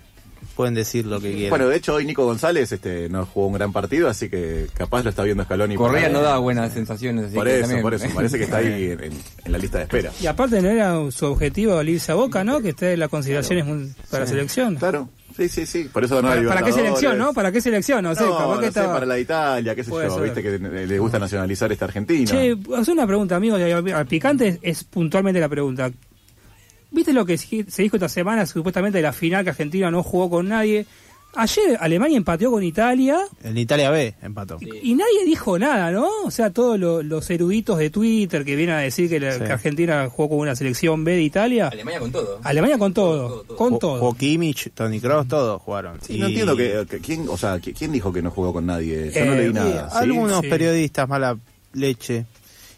pueden 0.54 0.74
decir 0.74 1.06
lo 1.06 1.20
que 1.20 1.32
quieran. 1.32 1.50
Bueno, 1.50 1.68
de 1.68 1.76
hecho, 1.76 1.94
hoy 1.94 2.04
Nico 2.06 2.24
González 2.24 2.70
este, 2.72 3.08
no 3.08 3.26
jugó 3.26 3.48
un 3.48 3.54
gran 3.54 3.72
partido, 3.72 4.08
así 4.08 4.28
que 4.28 4.66
capaz 4.74 5.02
lo 5.02 5.10
está 5.10 5.22
viendo 5.24 5.42
Scaloni. 5.44 5.74
Correa 5.76 6.04
por- 6.04 6.12
no 6.12 6.22
da 6.22 6.38
buenas 6.38 6.72
sensaciones. 6.72 7.26
Así 7.26 7.34
Por 7.34 7.46
que 7.46 7.52
eso, 7.54 7.60
también- 7.62 7.82
por 7.82 7.94
eso. 7.94 8.06
Parece 8.14 8.38
que 8.38 8.44
está 8.44 8.58
ahí 8.58 8.84
en, 8.92 9.00
en- 9.04 9.12
en 9.44 9.52
la 9.52 9.58
lista 9.58 9.78
de 9.78 9.84
espera. 9.84 10.12
Y 10.20 10.26
aparte 10.26 10.62
no 10.62 10.68
era 10.68 11.10
su 11.10 11.26
objetivo 11.26 11.82
irse 11.82 12.12
a 12.12 12.14
Boca, 12.14 12.44
¿no? 12.44 12.60
Que 12.60 12.70
esté 12.70 12.92
en 12.92 13.00
las 13.00 13.08
consideraciones 13.08 13.64
mun- 13.66 13.94
para 14.10 14.24
la 14.24 14.30
selección. 14.30 14.76
Claro, 14.76 15.08
sí, 15.36 15.48
sí, 15.48 15.66
sí. 15.66 15.84
Por 15.92 16.04
eso 16.04 16.16
ganó 16.16 16.28
¿Para, 16.28 16.48
para 16.48 16.62
qué 16.62 16.72
selección, 16.72 17.18
no? 17.18 17.32
¿Para 17.32 17.52
qué 17.52 17.60
selección? 17.60 18.02
No 18.02 18.14
sé, 18.14 18.24
No, 18.24 18.54
no 18.54 18.60
que 18.60 18.72
sé, 18.72 18.80
para 18.82 19.06
la 19.06 19.14
de 19.14 19.20
Italia, 19.20 19.74
qué 19.74 19.84
sé 19.84 19.90
Puede 19.90 20.08
yo, 20.08 20.14
ser. 20.14 20.22
viste 20.24 20.42
que 20.42 20.58
le 20.58 20.98
gusta 20.98 21.18
nacionalizar 21.18 21.70
esta 21.72 21.84
Argentina. 21.86 22.30
Che, 22.30 22.56
hacer 22.76 22.94
una 22.94 23.06
pregunta, 23.06 23.36
amigo. 23.36 23.56
Al 23.56 24.06
picante 24.06 24.48
es, 24.48 24.58
es 24.62 24.84
puntualmente 24.84 25.40
la 25.40 25.48
pregunta. 25.48 25.90
¿Viste 26.96 27.12
lo 27.12 27.24
que 27.26 27.36
se 27.38 27.82
dijo 27.82 27.96
esta 27.96 28.08
semana, 28.08 28.46
supuestamente, 28.46 28.98
de 28.98 29.02
la 29.02 29.12
final 29.12 29.44
que 29.44 29.50
Argentina 29.50 29.90
no 29.90 30.02
jugó 30.02 30.28
con 30.30 30.48
nadie? 30.48 30.86
Ayer 31.38 31.76
Alemania 31.80 32.16
empateó 32.16 32.50
con 32.50 32.62
Italia 32.62 33.18
En 33.44 33.58
Italia 33.58 33.90
B 33.90 34.14
empató. 34.22 34.56
y 34.60 34.94
nadie 34.94 35.26
dijo 35.26 35.58
nada, 35.58 35.90
¿no? 35.90 36.08
O 36.24 36.30
sea, 36.30 36.48
todos 36.50 36.78
lo- 36.80 37.02
los 37.02 37.28
eruditos 37.28 37.76
de 37.76 37.90
Twitter 37.90 38.42
que 38.42 38.56
vienen 38.56 38.76
a 38.76 38.78
decir 38.80 39.10
que, 39.10 39.20
la- 39.20 39.32
Sí. 39.34 39.40
que 39.40 39.52
Argentina 39.52 40.08
jugó 40.08 40.30
con 40.30 40.38
una 40.38 40.56
selección 40.56 41.04
B 41.04 41.12
de 41.12 41.22
Italia. 41.22 41.68
Alemania 41.68 42.00
con 42.00 42.10
todo. 42.12 42.40
Alemania 42.42 42.78
con 42.78 42.94
todo, 42.94 43.44
con 43.44 43.78
todo. 43.78 43.98
Jugó 43.98 44.14
Kimmich, 44.14 44.70
Tony 44.72 44.98
Kroos, 44.98 45.28
todos 45.28 45.60
jugaron. 45.60 45.98
Sí, 46.00 46.16
no 46.18 46.26
Y- 46.26 46.30
entiendo 46.30 46.56
que, 46.56 46.86
que- 46.88 47.00
quién, 47.00 47.26
o 47.28 47.36
sea, 47.36 47.58
que- 47.60 47.74
quién 47.74 47.92
dijo 47.92 48.10
que 48.10 48.22
no 48.22 48.30
jugó 48.30 48.54
con 48.54 48.64
nadie. 48.64 49.12
Yo 49.14 49.26
no 49.26 49.34
Eh, 49.34 49.38
leí 49.40 49.50
y 49.50 49.52
nada. 49.52 49.90
¿sí? 49.90 49.96
algunos 49.98 50.40
Sí. 50.40 50.48
periodistas 50.48 51.06
mala 51.06 51.36
leche 51.74 52.24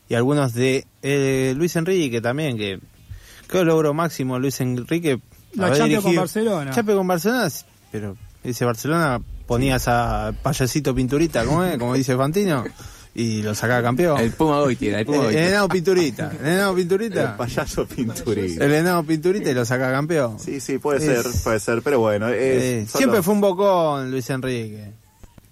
y 0.08 0.14
algunos 0.14 0.52
de 0.54 0.84
eh, 1.02 1.54
Luis 1.56 1.76
Enrique 1.76 2.20
también 2.20 2.56
que 2.58 2.80
creo 3.48 3.64
logró 3.64 3.92
máximo 3.94 4.38
Luis 4.38 4.60
Enrique 4.60 5.18
La 5.54 5.72
Champions 5.72 6.04
con 6.04 6.14
Barcelona. 6.14 6.70
Champions 6.70 6.98
con 6.98 7.06
Barcelona 7.08 7.48
pero 7.90 8.16
dice 8.44 8.64
Barcelona 8.64 9.20
ponías 9.46 9.88
a 9.88 10.32
payasito 10.42 10.94
pinturita 10.94 11.44
como 11.44 11.64
es, 11.64 11.76
como 11.78 11.94
dice 11.94 12.16
Fantino 12.16 12.64
y 13.14 13.42
lo 13.42 13.54
sacaba 13.54 13.82
campeón 13.82 14.20
El 14.20 14.30
Puma 14.32 14.60
Goiti 14.60 14.88
era, 14.88 14.98
el 14.98 15.00
el, 15.00 15.06
Puma 15.06 15.18
el 15.18 15.24
Goiti. 15.24 15.38
enano 15.38 15.68
pinturita 15.68 16.32
el 16.40 16.46
enano 16.46 16.70
El 16.70 16.76
pinturita 16.76 17.36
payaso 17.36 17.86
pinturista. 17.86 18.64
el 18.64 18.72
enano 18.74 19.02
pinturita 19.04 19.50
y 19.50 19.54
lo 19.54 19.64
saca 19.64 19.90
campeón 19.90 20.38
Sí, 20.38 20.60
sí, 20.60 20.78
puede 20.78 20.98
Es- 20.98 21.22
ser, 21.24 21.42
puede 21.42 21.58
ser, 21.60 21.82
pero 21.82 21.98
bueno. 22.00 22.28
es- 22.28 22.62
Eh, 22.62 22.86
siempre 22.86 23.22
fue 23.22 23.34
un 23.34 23.40
bocón 23.40 24.10
Luis 24.10 24.28
Enrique 24.30 24.92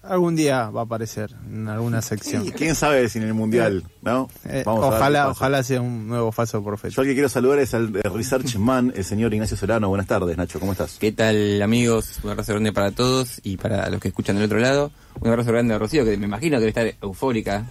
algún 0.08 0.36
día 0.36 0.70
va 0.70 0.80
a 0.80 0.84
aparecer 0.84 1.34
en 1.50 1.68
alguna 1.68 2.02
sección. 2.02 2.46
Y 2.46 2.52
quién 2.52 2.74
sabe 2.74 3.08
si 3.08 3.18
en 3.18 3.24
el 3.24 3.34
mundial, 3.34 3.84
¿no? 4.02 4.28
Eh, 4.44 4.62
Vamos 4.64 4.88
qué 4.88 4.94
ojalá, 4.96 5.28
ojalá 5.30 5.62
sea 5.62 5.80
un 5.80 6.08
nuevo 6.08 6.32
falso 6.32 6.62
profeta. 6.62 6.94
Yo 6.94 7.02
al 7.02 7.08
que 7.08 7.14
quiero 7.14 7.28
saludar 7.28 7.58
es 7.58 7.74
al 7.74 7.94
eh, 7.96 8.02
Research 8.08 8.56
Man, 8.56 8.92
el 8.96 9.04
señor 9.04 9.32
Ignacio 9.34 9.56
Solano. 9.56 9.88
Buenas 9.88 10.06
tardes, 10.06 10.36
Nacho, 10.36 10.60
¿cómo 10.60 10.72
estás? 10.72 10.96
¿Qué 10.98 11.12
tal 11.12 11.60
amigos? 11.62 12.18
Un 12.22 12.30
abrazo 12.30 12.52
grande 12.52 12.72
para 12.72 12.90
todos 12.92 13.40
y 13.42 13.56
para 13.56 13.88
los 13.90 14.00
que 14.00 14.08
escuchan 14.08 14.36
del 14.36 14.46
otro 14.46 14.58
lado. 14.58 14.90
Un 15.20 15.28
abrazo 15.28 15.52
grande 15.52 15.74
a 15.74 15.78
Rocío, 15.78 16.04
que 16.04 16.16
me 16.16 16.26
imagino 16.26 16.56
que 16.58 16.66
debe 16.66 16.68
estar 16.68 16.94
eufórica 17.02 17.66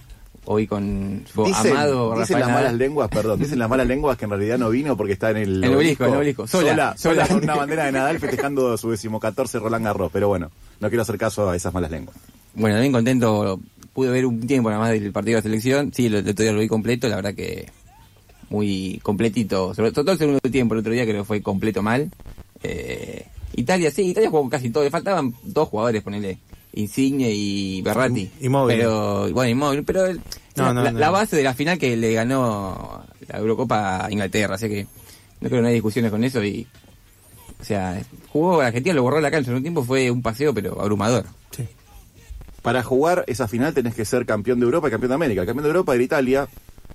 hoy 0.46 0.66
con 0.66 1.24
su 1.32 1.44
Dicen, 1.44 1.72
amado 1.72 2.10
dicen 2.18 2.20
Rafael 2.20 2.40
las 2.40 2.50
malas 2.50 2.74
lenguas, 2.74 3.08
perdón, 3.08 3.38
dicen 3.38 3.58
las 3.58 3.68
malas 3.68 3.86
lenguas 3.86 4.16
que 4.16 4.24
en 4.24 4.30
realidad 4.30 4.58
no 4.58 4.70
vino 4.70 4.96
porque 4.96 5.12
está 5.12 5.30
en 5.30 5.38
el, 5.38 5.64
En 5.64 5.70
el 5.70 5.76
obelisco, 5.76 6.04
en 6.04 6.10
el 6.10 6.16
obelisco. 6.16 6.46
Sola, 6.46 6.70
sola, 6.70 6.94
sola 6.96 7.26
sola. 7.26 7.34
con 7.34 7.44
una 7.44 7.56
bandera 7.56 7.84
de 7.86 7.92
Nadal 7.92 8.18
festejando 8.18 8.76
su 8.76 8.90
decimocatorce 8.90 9.58
Roland 9.58 9.84
Garros, 9.84 10.10
pero 10.12 10.28
bueno, 10.28 10.50
no 10.80 10.88
quiero 10.88 11.02
hacer 11.02 11.18
caso 11.18 11.48
a 11.48 11.56
esas 11.56 11.72
malas 11.74 11.90
lenguas. 11.90 12.16
Bueno, 12.54 12.80
bien 12.80 12.92
contento. 12.92 13.60
Pude 13.92 14.10
ver 14.10 14.26
un 14.26 14.46
tiempo 14.46 14.68
nada 14.70 14.80
más 14.80 14.90
del 14.92 15.12
partido 15.12 15.36
de 15.36 15.40
la 15.40 15.42
selección. 15.42 15.92
Sí, 15.94 16.06
el 16.06 16.16
otro 16.16 16.32
día 16.42 16.52
lo 16.52 16.60
vi 16.60 16.68
completo. 16.68 17.08
La 17.08 17.16
verdad 17.16 17.34
que 17.34 17.66
muy 18.50 19.00
completito. 19.02 19.74
Sobre 19.74 19.92
todo 19.92 20.12
el 20.12 20.18
segundo 20.18 20.40
tiempo, 20.50 20.74
el 20.74 20.80
otro 20.80 20.92
día 20.92 21.04
creo 21.04 21.22
que 21.22 21.26
fue 21.26 21.42
completo 21.42 21.82
mal. 21.82 22.10
Eh, 22.62 23.26
Italia, 23.54 23.90
sí, 23.90 24.02
Italia 24.08 24.30
jugó 24.30 24.48
casi 24.48 24.70
todo. 24.70 24.84
Le 24.84 24.90
faltaban 24.90 25.34
dos 25.42 25.68
jugadores, 25.68 26.02
ponele. 26.02 26.38
Insigne 26.74 27.30
y 27.32 27.80
Berratti. 27.82 28.30
Immobile. 28.42 28.76
Pero, 28.78 29.30
bueno, 29.32 29.50
Immobile, 29.50 29.82
pero 29.82 30.06
el- 30.06 30.20
No, 30.56 30.64
la, 30.66 30.72
no, 30.74 30.82
la- 30.84 30.92
no. 30.92 30.98
la 30.98 31.10
base 31.10 31.36
de 31.36 31.42
la 31.42 31.54
final 31.54 31.78
que 31.78 31.96
le 31.96 32.12
ganó 32.12 33.02
la 33.28 33.38
Eurocopa 33.38 34.04
a 34.06 34.12
Inglaterra. 34.12 34.56
Así 34.56 34.68
que 34.68 34.82
no 35.40 35.48
creo 35.48 35.58
que 35.58 35.62
no 35.62 35.68
hay 35.68 35.74
discusiones 35.74 36.10
con 36.10 36.22
eso. 36.22 36.44
y 36.44 36.66
O 37.60 37.64
sea, 37.64 38.00
jugó 38.28 38.60
Argentina, 38.60 38.94
lo 38.94 39.02
borró 39.02 39.20
la 39.20 39.30
cancha. 39.30 39.50
En 39.50 39.56
un 39.56 39.62
tiempo 39.62 39.82
fue 39.84 40.10
un 40.10 40.22
paseo, 40.22 40.52
pero 40.54 40.80
abrumador. 40.80 41.24
Sí. 41.50 41.66
Para 42.62 42.82
jugar 42.82 43.24
esa 43.26 43.48
final 43.48 43.72
tenés 43.74 43.94
que 43.94 44.04
ser 44.04 44.26
campeón 44.26 44.58
de 44.60 44.64
Europa 44.66 44.88
y 44.88 44.90
campeón 44.90 45.10
de 45.10 45.14
América. 45.14 45.40
El 45.42 45.46
campeón 45.46 45.64
de 45.64 45.70
Europa 45.70 45.94
era 45.94 46.02
Italia, 46.04 46.48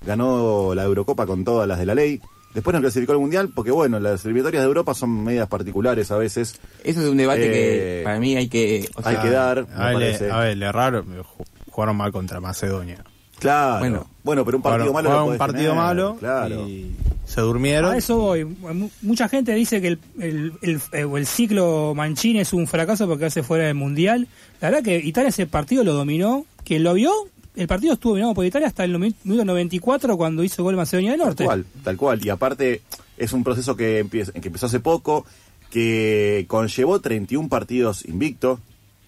ganó 0.06 0.74
la 0.74 0.84
Eurocopa 0.84 1.26
con 1.26 1.44
todas 1.44 1.66
las 1.66 1.78
de 1.78 1.86
la 1.86 1.94
ley. 1.94 2.20
Después 2.54 2.74
no 2.74 2.80
clasificó 2.82 3.12
al 3.12 3.18
Mundial 3.18 3.48
porque, 3.54 3.70
bueno, 3.70 3.98
las 3.98 4.24
eliminatorias 4.26 4.62
de 4.62 4.66
Europa 4.68 4.92
son 4.94 5.24
medidas 5.24 5.48
particulares 5.48 6.10
a 6.10 6.18
veces. 6.18 6.60
Eso 6.84 7.00
es 7.00 7.08
un 7.08 7.16
debate 7.16 7.46
Eh, 7.46 7.50
que 7.98 8.04
para 8.04 8.18
mí 8.20 8.36
hay 8.36 8.48
que... 8.48 8.88
o 8.94 8.98
hay 9.06 9.14
sea, 9.14 9.22
que 9.22 9.30
dar, 9.30 9.66
me 9.66 9.74
A 9.74 9.88
ver, 9.94 10.30
a 10.30 10.38
ver, 10.40 10.56
le 10.58 10.66
error, 10.66 11.04
ju- 11.06 11.24
jugaron 11.70 11.96
mal 11.96 12.12
contra 12.12 12.40
Macedonia. 12.40 13.02
Claro. 13.42 13.78
Bueno, 13.80 14.06
Bueno. 14.24 14.44
pero 14.44 14.56
un 14.56 14.62
partido 14.62 14.92
Jugaron- 14.92 15.12
malo. 15.12 15.26
lo 15.26 15.32
un 15.32 15.38
partido 15.38 15.58
tener, 15.72 15.74
malo 15.76 16.16
Claro. 16.18 16.68
y 16.68 16.90
se 17.26 17.40
durmieron. 17.40 17.92
A 17.92 17.96
eso 17.96 18.16
voy. 18.18 18.44
Mu- 18.44 18.90
Mucha 19.02 19.28
gente 19.28 19.54
dice 19.54 19.80
que 19.80 19.88
el, 19.88 19.98
el, 20.20 20.52
el- 20.62 20.80
eh, 20.92 21.06
el 21.16 21.26
ciclo 21.26 21.92
Mancini 21.94 22.40
es 22.40 22.52
un 22.52 22.66
fracaso 22.66 23.06
porque 23.08 23.26
hace 23.26 23.42
fuera 23.42 23.64
del 23.66 23.74
Mundial. 23.74 24.28
La 24.60 24.70
verdad 24.70 24.84
que 24.84 24.96
Italia 24.98 25.28
ese 25.30 25.46
partido 25.46 25.84
lo 25.84 25.92
dominó. 25.92 26.44
Quien 26.64 26.84
lo 26.84 26.94
vio, 26.94 27.10
el 27.56 27.66
partido 27.66 27.94
estuvo 27.94 28.12
dominado 28.12 28.34
por 28.34 28.46
Italia 28.46 28.68
hasta 28.68 28.84
el 28.84 28.96
minuto 28.98 29.44
94 29.44 30.16
cuando 30.16 30.44
hizo 30.44 30.62
gol 30.62 30.76
Macedonia 30.76 31.10
del 31.10 31.20
Norte. 31.20 31.38
Tal 31.44 31.46
cual, 31.46 31.66
tal 31.82 31.96
cual. 31.96 32.24
Y 32.24 32.28
aparte, 32.30 32.82
es 33.18 33.32
un 33.32 33.42
proceso 33.44 33.76
que, 33.76 33.98
empieza, 33.98 34.30
que 34.32 34.46
empezó 34.48 34.66
hace 34.66 34.78
poco, 34.80 35.26
que 35.70 36.44
conllevó 36.48 37.00
31 37.00 37.48
partidos 37.48 38.04
invictos 38.04 38.60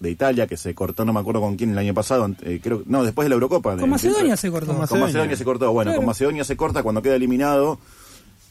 de 0.05 0.11
Italia, 0.11 0.47
que 0.47 0.55
se 0.57 0.73
cortó, 0.73 1.03
no 1.03 1.11
me 1.13 1.19
acuerdo 1.19 1.41
con 1.41 1.55
quién 1.57 1.71
el 1.71 1.77
año 1.77 1.93
pasado, 1.93 2.29
eh, 2.43 2.59
creo 2.63 2.83
no, 2.85 3.03
después 3.03 3.25
de 3.25 3.29
la 3.29 3.35
Eurocopa. 3.35 3.75
Con 3.77 3.89
Macedonia 3.89 4.37
se 4.37 4.49
cortó. 4.49 4.67
Con 4.67 4.75
Con 4.75 4.81
Macedonia. 4.81 5.05
Macedonia 5.07 5.35
se 5.37 5.43
cortó. 5.43 5.71
Bueno, 5.73 5.89
Claro. 5.89 5.97
con 5.99 6.05
Macedonia 6.07 6.43
se 6.43 6.55
corta 6.57 6.83
cuando 6.83 7.01
queda 7.01 7.15
eliminado. 7.15 7.79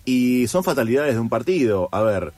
Y 0.04 0.46
son 0.49 0.62
fatalidades 0.64 1.14
de 1.14 1.20
un 1.20 1.28
partido. 1.30 1.88
A 1.90 2.02
ver, 2.02 2.32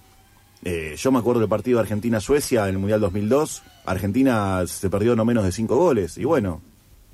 eh, 0.64 0.94
yo 0.96 1.10
me 1.10 1.18
acuerdo 1.18 1.40
del 1.40 1.48
partido 1.48 1.78
de 1.78 1.82
Argentina-Suecia 1.82 2.64
en 2.68 2.74
el 2.74 2.78
Mundial 2.78 3.00
2002. 3.00 3.62
Argentina 3.86 4.64
se 4.66 4.88
perdió 4.90 5.16
no 5.16 5.24
menos 5.24 5.44
de 5.44 5.50
cinco 5.52 5.76
goles. 5.76 6.16
Y 6.18 6.24
bueno, 6.24 6.60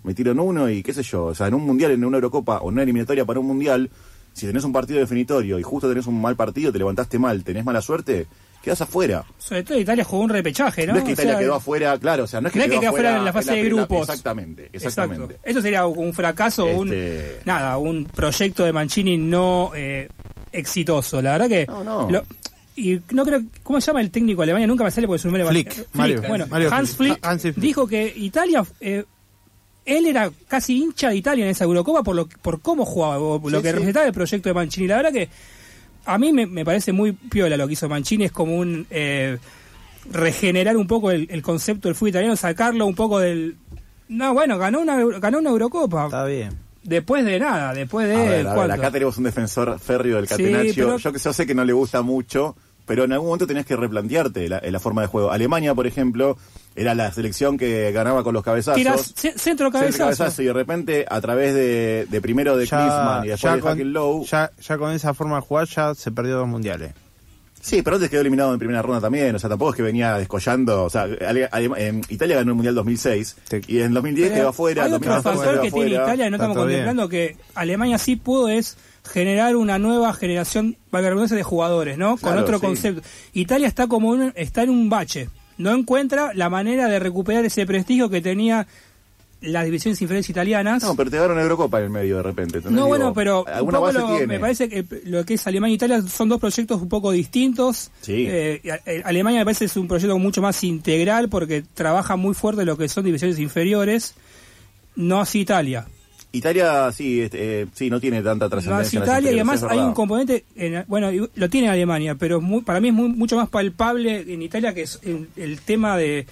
metieron 0.04 0.38
uno 0.40 0.68
y 0.68 0.82
qué 0.82 0.92
sé 0.92 1.02
yo. 1.02 1.24
O 1.26 1.34
sea, 1.34 1.46
en 1.46 1.54
un 1.54 1.64
Mundial, 1.64 1.92
en 1.92 2.04
una 2.04 2.18
Eurocopa 2.18 2.58
o 2.58 2.68
en 2.68 2.74
una 2.74 2.82
eliminatoria 2.82 3.24
para 3.24 3.40
un 3.40 3.46
Mundial, 3.46 3.88
si 4.34 4.46
tenés 4.46 4.64
un 4.64 4.72
partido 4.72 4.98
definitorio 5.00 5.58
y 5.58 5.62
justo 5.62 5.88
tenés 5.88 6.06
un 6.06 6.20
mal 6.20 6.36
partido, 6.36 6.72
te 6.72 6.78
levantaste 6.78 7.18
mal, 7.18 7.44
tenés 7.44 7.64
mala 7.64 7.80
suerte, 7.82 8.26
quedás 8.62 8.80
afuera. 8.80 9.24
Sobre 9.38 9.62
todo 9.64 9.78
Italia 9.78 10.04
jugó 10.04 10.22
un 10.22 10.30
repechaje, 10.30 10.86
¿no? 10.86 10.92
No, 10.94 10.98
es 11.00 11.04
que 11.04 11.10
O 11.10 11.14
Italia 11.14 11.32
sea, 11.32 11.40
quedó 11.40 11.54
afuera, 11.54 11.98
claro, 11.98 12.24
o 12.24 12.26
sea, 12.26 12.40
no 12.40 12.46
es 12.48 12.52
que 12.52 12.58
no 12.60 12.64
es 12.64 12.70
que 12.70 12.78
quedó 12.78 12.88
afuera 12.90 13.08
afuera 13.10 13.18
en 13.18 13.24
la 13.24 13.32
fase 13.32 13.52
de 13.52 13.64
grupos. 13.64 14.08
Exactamente, 14.08 14.62
Exacto. 14.72 14.88
exactamente. 14.88 15.38
Eso 15.42 15.60
sería 15.62 15.86
un 15.86 16.12
fracaso, 16.14 16.64
un 16.66 16.88
Este- 16.92 17.40
nada, 17.44 17.76
un 17.78 18.04
proyecto 18.06 18.64
de 18.64 18.72
Mancini 18.72 19.16
no 19.18 19.72
eh, 19.74 20.08
exitoso. 20.52 21.20
La 21.20 21.32
verdad 21.32 21.48
que 21.48 21.66
No, 21.66 21.82
no. 21.84 22.10
lo- 22.10 22.22
y 22.74 23.00
no 23.10 23.24
creo 23.24 23.42
¿cómo 23.62 23.80
se 23.80 23.88
llama 23.88 24.00
el 24.00 24.10
técnico 24.10 24.40
de 24.40 24.44
Alemania? 24.44 24.66
Nunca 24.66 24.84
me 24.84 24.90
sale 24.90 25.06
porque 25.06 25.18
su 25.20 25.28
nombre 25.28 25.44
Flick, 25.46 25.72
Flick, 25.74 25.88
Mario- 25.94 26.22
bueno, 26.26 26.46
Mario 26.48 26.72
Hans 26.72 26.96
Flick. 26.96 27.12
Flick, 27.14 27.26
Hansi 27.26 27.52
Flick. 27.52 27.62
dijo 27.64 27.86
que 27.86 28.12
Italia 28.16 28.64
eh, 28.80 29.04
él 29.84 30.06
era 30.06 30.30
casi 30.48 30.78
hincha 30.78 31.10
de 31.10 31.16
Italia 31.16 31.44
en 31.44 31.50
esa 31.50 31.64
Eurocopa 31.64 32.02
por 32.02 32.14
lo 32.14 32.26
por 32.28 32.60
cómo 32.62 32.84
jugaba, 32.86 33.18
o 33.18 33.38
lo 33.38 33.58
Sí, 33.58 33.62
que 33.62 33.68
sí. 33.68 33.72
representaba 33.72 34.06
el 34.06 34.12
proyecto 34.12 34.48
de 34.48 34.54
Mancini. 34.54 34.86
La 34.86 34.96
verdad 34.96 35.12
que 35.12 35.28
a 36.04 36.18
mí 36.18 36.32
me, 36.32 36.46
me 36.46 36.64
parece 36.64 36.92
muy 36.92 37.12
piola 37.12 37.56
lo 37.56 37.66
que 37.66 37.74
hizo 37.74 37.88
Mancini, 37.88 38.24
es 38.24 38.32
como 38.32 38.56
un 38.56 38.86
eh, 38.90 39.38
regenerar 40.10 40.76
un 40.76 40.86
poco 40.86 41.10
el, 41.10 41.26
el 41.30 41.42
concepto 41.42 41.88
del 41.88 41.94
fútbol 41.94 42.08
italiano, 42.10 42.36
sacarlo 42.36 42.86
un 42.86 42.94
poco 42.94 43.18
del 43.20 43.56
no, 44.08 44.34
bueno, 44.34 44.58
ganó 44.58 44.80
una 44.80 45.00
Euro- 45.00 45.20
ganó 45.20 45.38
una 45.38 45.50
Eurocopa. 45.50 46.04
Está 46.06 46.24
bien. 46.26 46.50
Después 46.82 47.24
de 47.24 47.38
nada, 47.38 47.72
después 47.72 48.08
de 48.08 48.16
A 48.16 48.18
ver, 48.18 48.28
a 48.28 48.34
ver, 48.50 48.54
¿cuánto? 48.54 48.74
acá 48.74 48.90
tenemos 48.90 49.16
un 49.16 49.24
defensor 49.24 49.78
férreo 49.78 50.16
del 50.16 50.26
Sí, 50.26 50.30
Catenaccio. 50.30 50.84
pero- 50.86 50.98
Yo 50.98 51.12
que 51.12 51.18
yo 51.18 51.32
sé 51.32 51.46
que 51.46 51.54
no 51.54 51.64
le 51.64 51.72
gusta 51.72 52.02
mucho, 52.02 52.56
pero 52.86 53.04
en 53.04 53.12
algún 53.12 53.28
momento 53.28 53.46
tenías 53.46 53.64
que 53.66 53.76
replantearte 53.76 54.48
la, 54.48 54.60
la 54.60 54.80
forma 54.80 55.02
de 55.02 55.08
juego. 55.08 55.30
Alemania, 55.30 55.74
por 55.74 55.86
ejemplo, 55.86 56.36
era 56.74 56.94
la 56.94 57.12
selección 57.12 57.56
que 57.58 57.92
ganaba 57.92 58.24
con 58.24 58.34
los 58.34 58.42
cabezazos. 58.42 58.76
Tira 58.76 58.96
ce- 58.98 59.38
centro 59.38 59.70
Centro 59.70 59.70
cabezazo. 60.06 60.42
y 60.42 60.46
de 60.46 60.52
repente 60.52 61.06
a 61.08 61.20
través 61.20 61.54
de, 61.54 62.06
de 62.10 62.20
primero 62.20 62.56
de 62.56 62.66
Klinsmann 62.66 63.24
y 63.24 63.28
después 63.28 63.54
de 63.54 63.60
con, 63.60 63.92
Low. 63.92 64.24
ya, 64.24 64.50
ya 64.60 64.78
con 64.78 64.92
esa 64.92 65.14
forma 65.14 65.36
de 65.36 65.42
jugar 65.42 65.66
ya 65.68 65.94
se 65.94 66.10
perdió 66.10 66.36
dos 66.38 66.48
mundiales. 66.48 66.92
Sí, 67.60 67.80
pero 67.82 67.94
antes 67.94 68.10
quedó 68.10 68.22
eliminado 68.22 68.52
en 68.52 68.58
primera 68.58 68.82
ronda 68.82 69.00
también. 69.00 69.32
O 69.36 69.38
sea, 69.38 69.48
tampoco 69.48 69.70
es 69.70 69.76
que 69.76 69.82
venía 69.84 70.18
descollando. 70.18 70.82
O 70.82 70.90
sea, 70.90 71.02
Ale- 71.02 71.48
Ale- 71.52 71.70
en 71.76 72.02
Italia 72.08 72.34
ganó 72.34 72.50
el 72.50 72.54
Mundial 72.56 72.74
2006 72.74 73.36
Sí. 73.48 73.60
y 73.68 73.80
en 73.82 73.94
2010 73.94 74.30
Pero 74.30 74.40
quedó 74.40 74.48
afuera. 74.48 74.82
Hay 74.84 74.92
otro 74.92 75.08
2014 75.12 75.36
factor 75.38 75.54
quedó 75.54 75.62
que 75.62 75.70
tiene 75.70 75.86
afuera. 75.96 76.04
Italia 76.14 76.26
y 76.26 76.30
no 76.30 76.36
Está 76.36 76.46
estamos 76.46 76.66
bien. 76.66 76.78
contemplando 76.80 77.08
que 77.08 77.36
Alemania 77.54 77.98
sí 77.98 78.16
pudo 78.16 78.48
es 78.48 78.76
generar 79.04 79.56
una 79.56 79.78
nueva 79.78 80.12
generación, 80.14 80.76
de 81.36 81.42
jugadores, 81.42 81.98
¿no? 81.98 82.10
Con 82.10 82.18
Claro, 82.32 82.42
otro 82.42 82.58
sí. 82.58 82.66
concepto. 82.66 83.02
Italia 83.32 83.66
está 83.68 83.86
como 83.88 84.08
un- 84.10 84.32
está 84.36 84.62
en 84.62 84.70
un 84.70 84.88
bache. 84.88 85.28
No 85.58 85.72
encuentra 85.72 86.32
la 86.34 86.48
manera 86.48 86.88
de 86.88 86.98
recuperar 86.98 87.44
ese 87.44 87.66
prestigio 87.66 88.08
que 88.08 88.20
tenía 88.20 88.66
las 89.40 89.64
divisiones 89.64 90.00
inferiores 90.00 90.30
italianas. 90.30 90.84
No, 90.84 90.94
pero 90.94 91.10
te 91.10 91.16
dieron 91.18 91.36
Eurocopa 91.38 91.78
en 91.78 91.84
el 91.84 91.90
medio 91.90 92.18
de 92.18 92.22
repente. 92.22 92.60
No, 92.62 92.70
Digo, 92.70 92.86
bueno, 92.86 93.12
pero 93.12 93.42
un 93.42 93.48
alguna 93.50 93.78
base 93.80 93.98
lo- 93.98 94.06
tiene. 94.06 94.26
me 94.28 94.38
parece 94.38 94.68
que 94.68 94.86
lo 95.04 95.24
que 95.26 95.34
es 95.34 95.44
Alemania 95.48 95.72
e 95.72 95.76
Italia 95.76 96.02
son 96.02 96.28
dos 96.28 96.40
proyectos 96.40 96.80
un 96.80 96.88
poco 96.88 97.10
distintos. 97.10 97.90
Sí. 98.02 98.24
Eh, 98.28 98.60
eh, 98.86 99.02
Alemania 99.04 99.40
me 99.40 99.44
parece 99.44 99.64
es 99.64 99.76
un 99.76 99.88
proyecto 99.88 100.16
mucho 100.18 100.40
más 100.42 100.62
integral 100.62 101.28
porque 101.28 101.64
trabaja 101.74 102.14
muy 102.14 102.34
fuerte 102.34 102.64
lo 102.64 102.78
que 102.78 102.88
son 102.88 103.04
divisiones 103.04 103.40
inferiores. 103.40 104.14
No 104.94 105.20
así 105.20 105.40
Italia. 105.40 105.86
Italia 106.32 106.90
sí, 106.92 107.20
este, 107.20 107.62
eh, 107.62 107.66
sí, 107.74 107.90
no 107.90 108.00
tiene 108.00 108.22
tanta 108.22 108.48
trascendencia. 108.48 109.00
Italia 109.00 109.30
y 109.30 109.34
además 109.34 109.62
hay 109.64 109.78
un 109.78 109.92
componente, 109.92 110.44
en- 110.56 110.84
bueno, 110.88 111.10
lo 111.34 111.50
tiene 111.50 111.68
Alemania, 111.68 112.14
pero 112.14 112.40
muy- 112.40 112.62
para 112.62 112.80
mí 112.80 112.88
es 112.88 112.94
muy- 112.94 113.08
mucho 113.10 113.36
más 113.36 113.48
palpable 113.50 114.24
en 114.32 114.40
Italia 114.42 114.72
que 114.74 114.82
es 114.82 114.98
el, 115.02 115.28
el 115.36 115.60
tema 115.60 115.96
de 115.96 116.26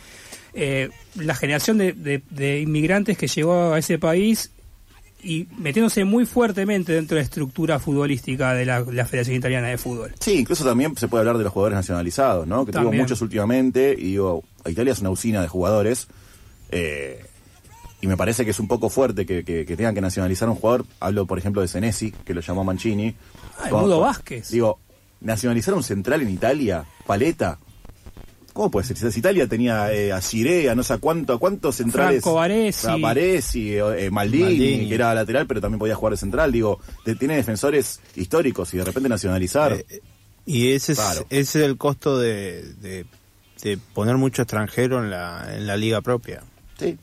eh, 0.54 0.88
la 1.16 1.34
generación 1.34 1.78
de, 1.78 1.92
de- 1.92 2.22
de 2.30 2.60
inmigrantes 2.60 3.16
que 3.16 3.28
llegó 3.28 3.72
a 3.74 3.78
ese 3.78 3.98
país 3.98 4.50
y 5.22 5.46
metiéndose 5.58 6.04
muy 6.04 6.24
fuertemente 6.24 6.92
dentro 6.94 7.14
de 7.14 7.20
la 7.20 7.24
estructura 7.24 7.78
futbolística 7.78 8.54
de 8.54 8.64
la, 8.64 8.80
la 8.80 9.04
Federación 9.04 9.36
Italiana 9.36 9.68
de 9.68 9.76
Fútbol. 9.78 10.12
Sí, 10.18 10.38
incluso 10.38 10.64
también 10.64 10.96
se 10.96 11.08
puede 11.08 11.20
hablar 11.20 11.36
de 11.38 11.44
los 11.44 11.52
jugadores 11.52 11.76
nacionalizados, 11.76 12.46
¿no? 12.46 12.64
Que 12.64 12.72
También. 12.72 13.02
muchos 13.02 13.20
últimamente 13.20 13.94
y 13.96 14.04
digo, 14.12 14.42
Italia 14.66 14.92
es 14.94 15.00
una 15.00 15.10
usina 15.10 15.42
de 15.42 15.48
jugadores. 15.48 16.08
eh, 16.70 17.22
y 18.00 18.06
me 18.06 18.16
parece 18.16 18.44
que 18.44 18.50
es 18.52 18.60
un 18.60 18.68
poco 18.68 18.88
fuerte 18.90 19.26
que, 19.26 19.44
que- 19.44 19.64
que 19.66 19.76
tengan 19.76 19.94
que 19.94 20.00
nacionalizar 20.00 20.48
un 20.48 20.56
jugador. 20.56 20.86
Hablo, 21.00 21.26
por 21.26 21.38
ejemplo, 21.38 21.60
de 21.62 21.68
Senesi, 21.68 22.10
que 22.12 22.34
lo 22.34 22.40
llamó 22.40 22.64
Mancini. 22.64 23.14
Ah, 23.58 23.66
el 23.68 23.72
Mudo 23.74 24.00
Vázquez. 24.00 24.50
Digo, 24.50 24.78
nacionalizar 25.20 25.74
un 25.74 25.82
central 25.82 26.22
en 26.22 26.30
Italia, 26.30 26.84
Paleta. 27.06 27.58
¿Cómo 28.52 28.68
puede 28.70 28.86
ser? 28.86 29.12
Si 29.12 29.18
Italia 29.20 29.46
tenía 29.46 29.92
eh, 29.92 30.12
a 30.12 30.20
Cirea, 30.20 30.74
no 30.74 30.82
sé 30.82 30.94
a 30.94 30.98
cuánto, 30.98 31.34
a 31.34 31.38
cuántos 31.38 31.76
centrales. 31.76 32.20
Franco 32.22 32.34
Baresi. 32.36 32.86
A 32.88 32.96
Baresi, 32.96 33.76
eh, 33.76 34.10
Maldini, 34.10 34.42
Maldini. 34.44 34.88
que 34.88 34.94
era 34.96 35.14
lateral, 35.14 35.46
pero 35.46 35.60
también 35.60 35.78
podía 35.78 35.94
jugar 35.94 36.12
de 36.14 36.16
central. 36.16 36.50
Digo, 36.50 36.80
tiene 37.18 37.36
defensores 37.36 38.00
históricos 38.16 38.74
y 38.74 38.78
de 38.78 38.84
repente 38.84 39.08
nacionalizar. 39.08 39.72
Eh, 39.74 40.00
Y 40.46 40.72
ese 40.72 40.92
es, 40.92 40.98
Claro. 40.98 41.26
ese 41.30 41.60
es 41.60 41.64
el 41.66 41.76
costo 41.76 42.18
de, 42.18 42.64
de, 42.80 43.06
de 43.62 43.78
poner 43.94 44.16
mucho 44.16 44.42
extranjero 44.42 44.98
en 45.04 45.10
la, 45.10 45.46
en 45.54 45.66
la 45.66 45.76
liga 45.76 46.00
propia. 46.00 46.42
Sí. 46.76 46.98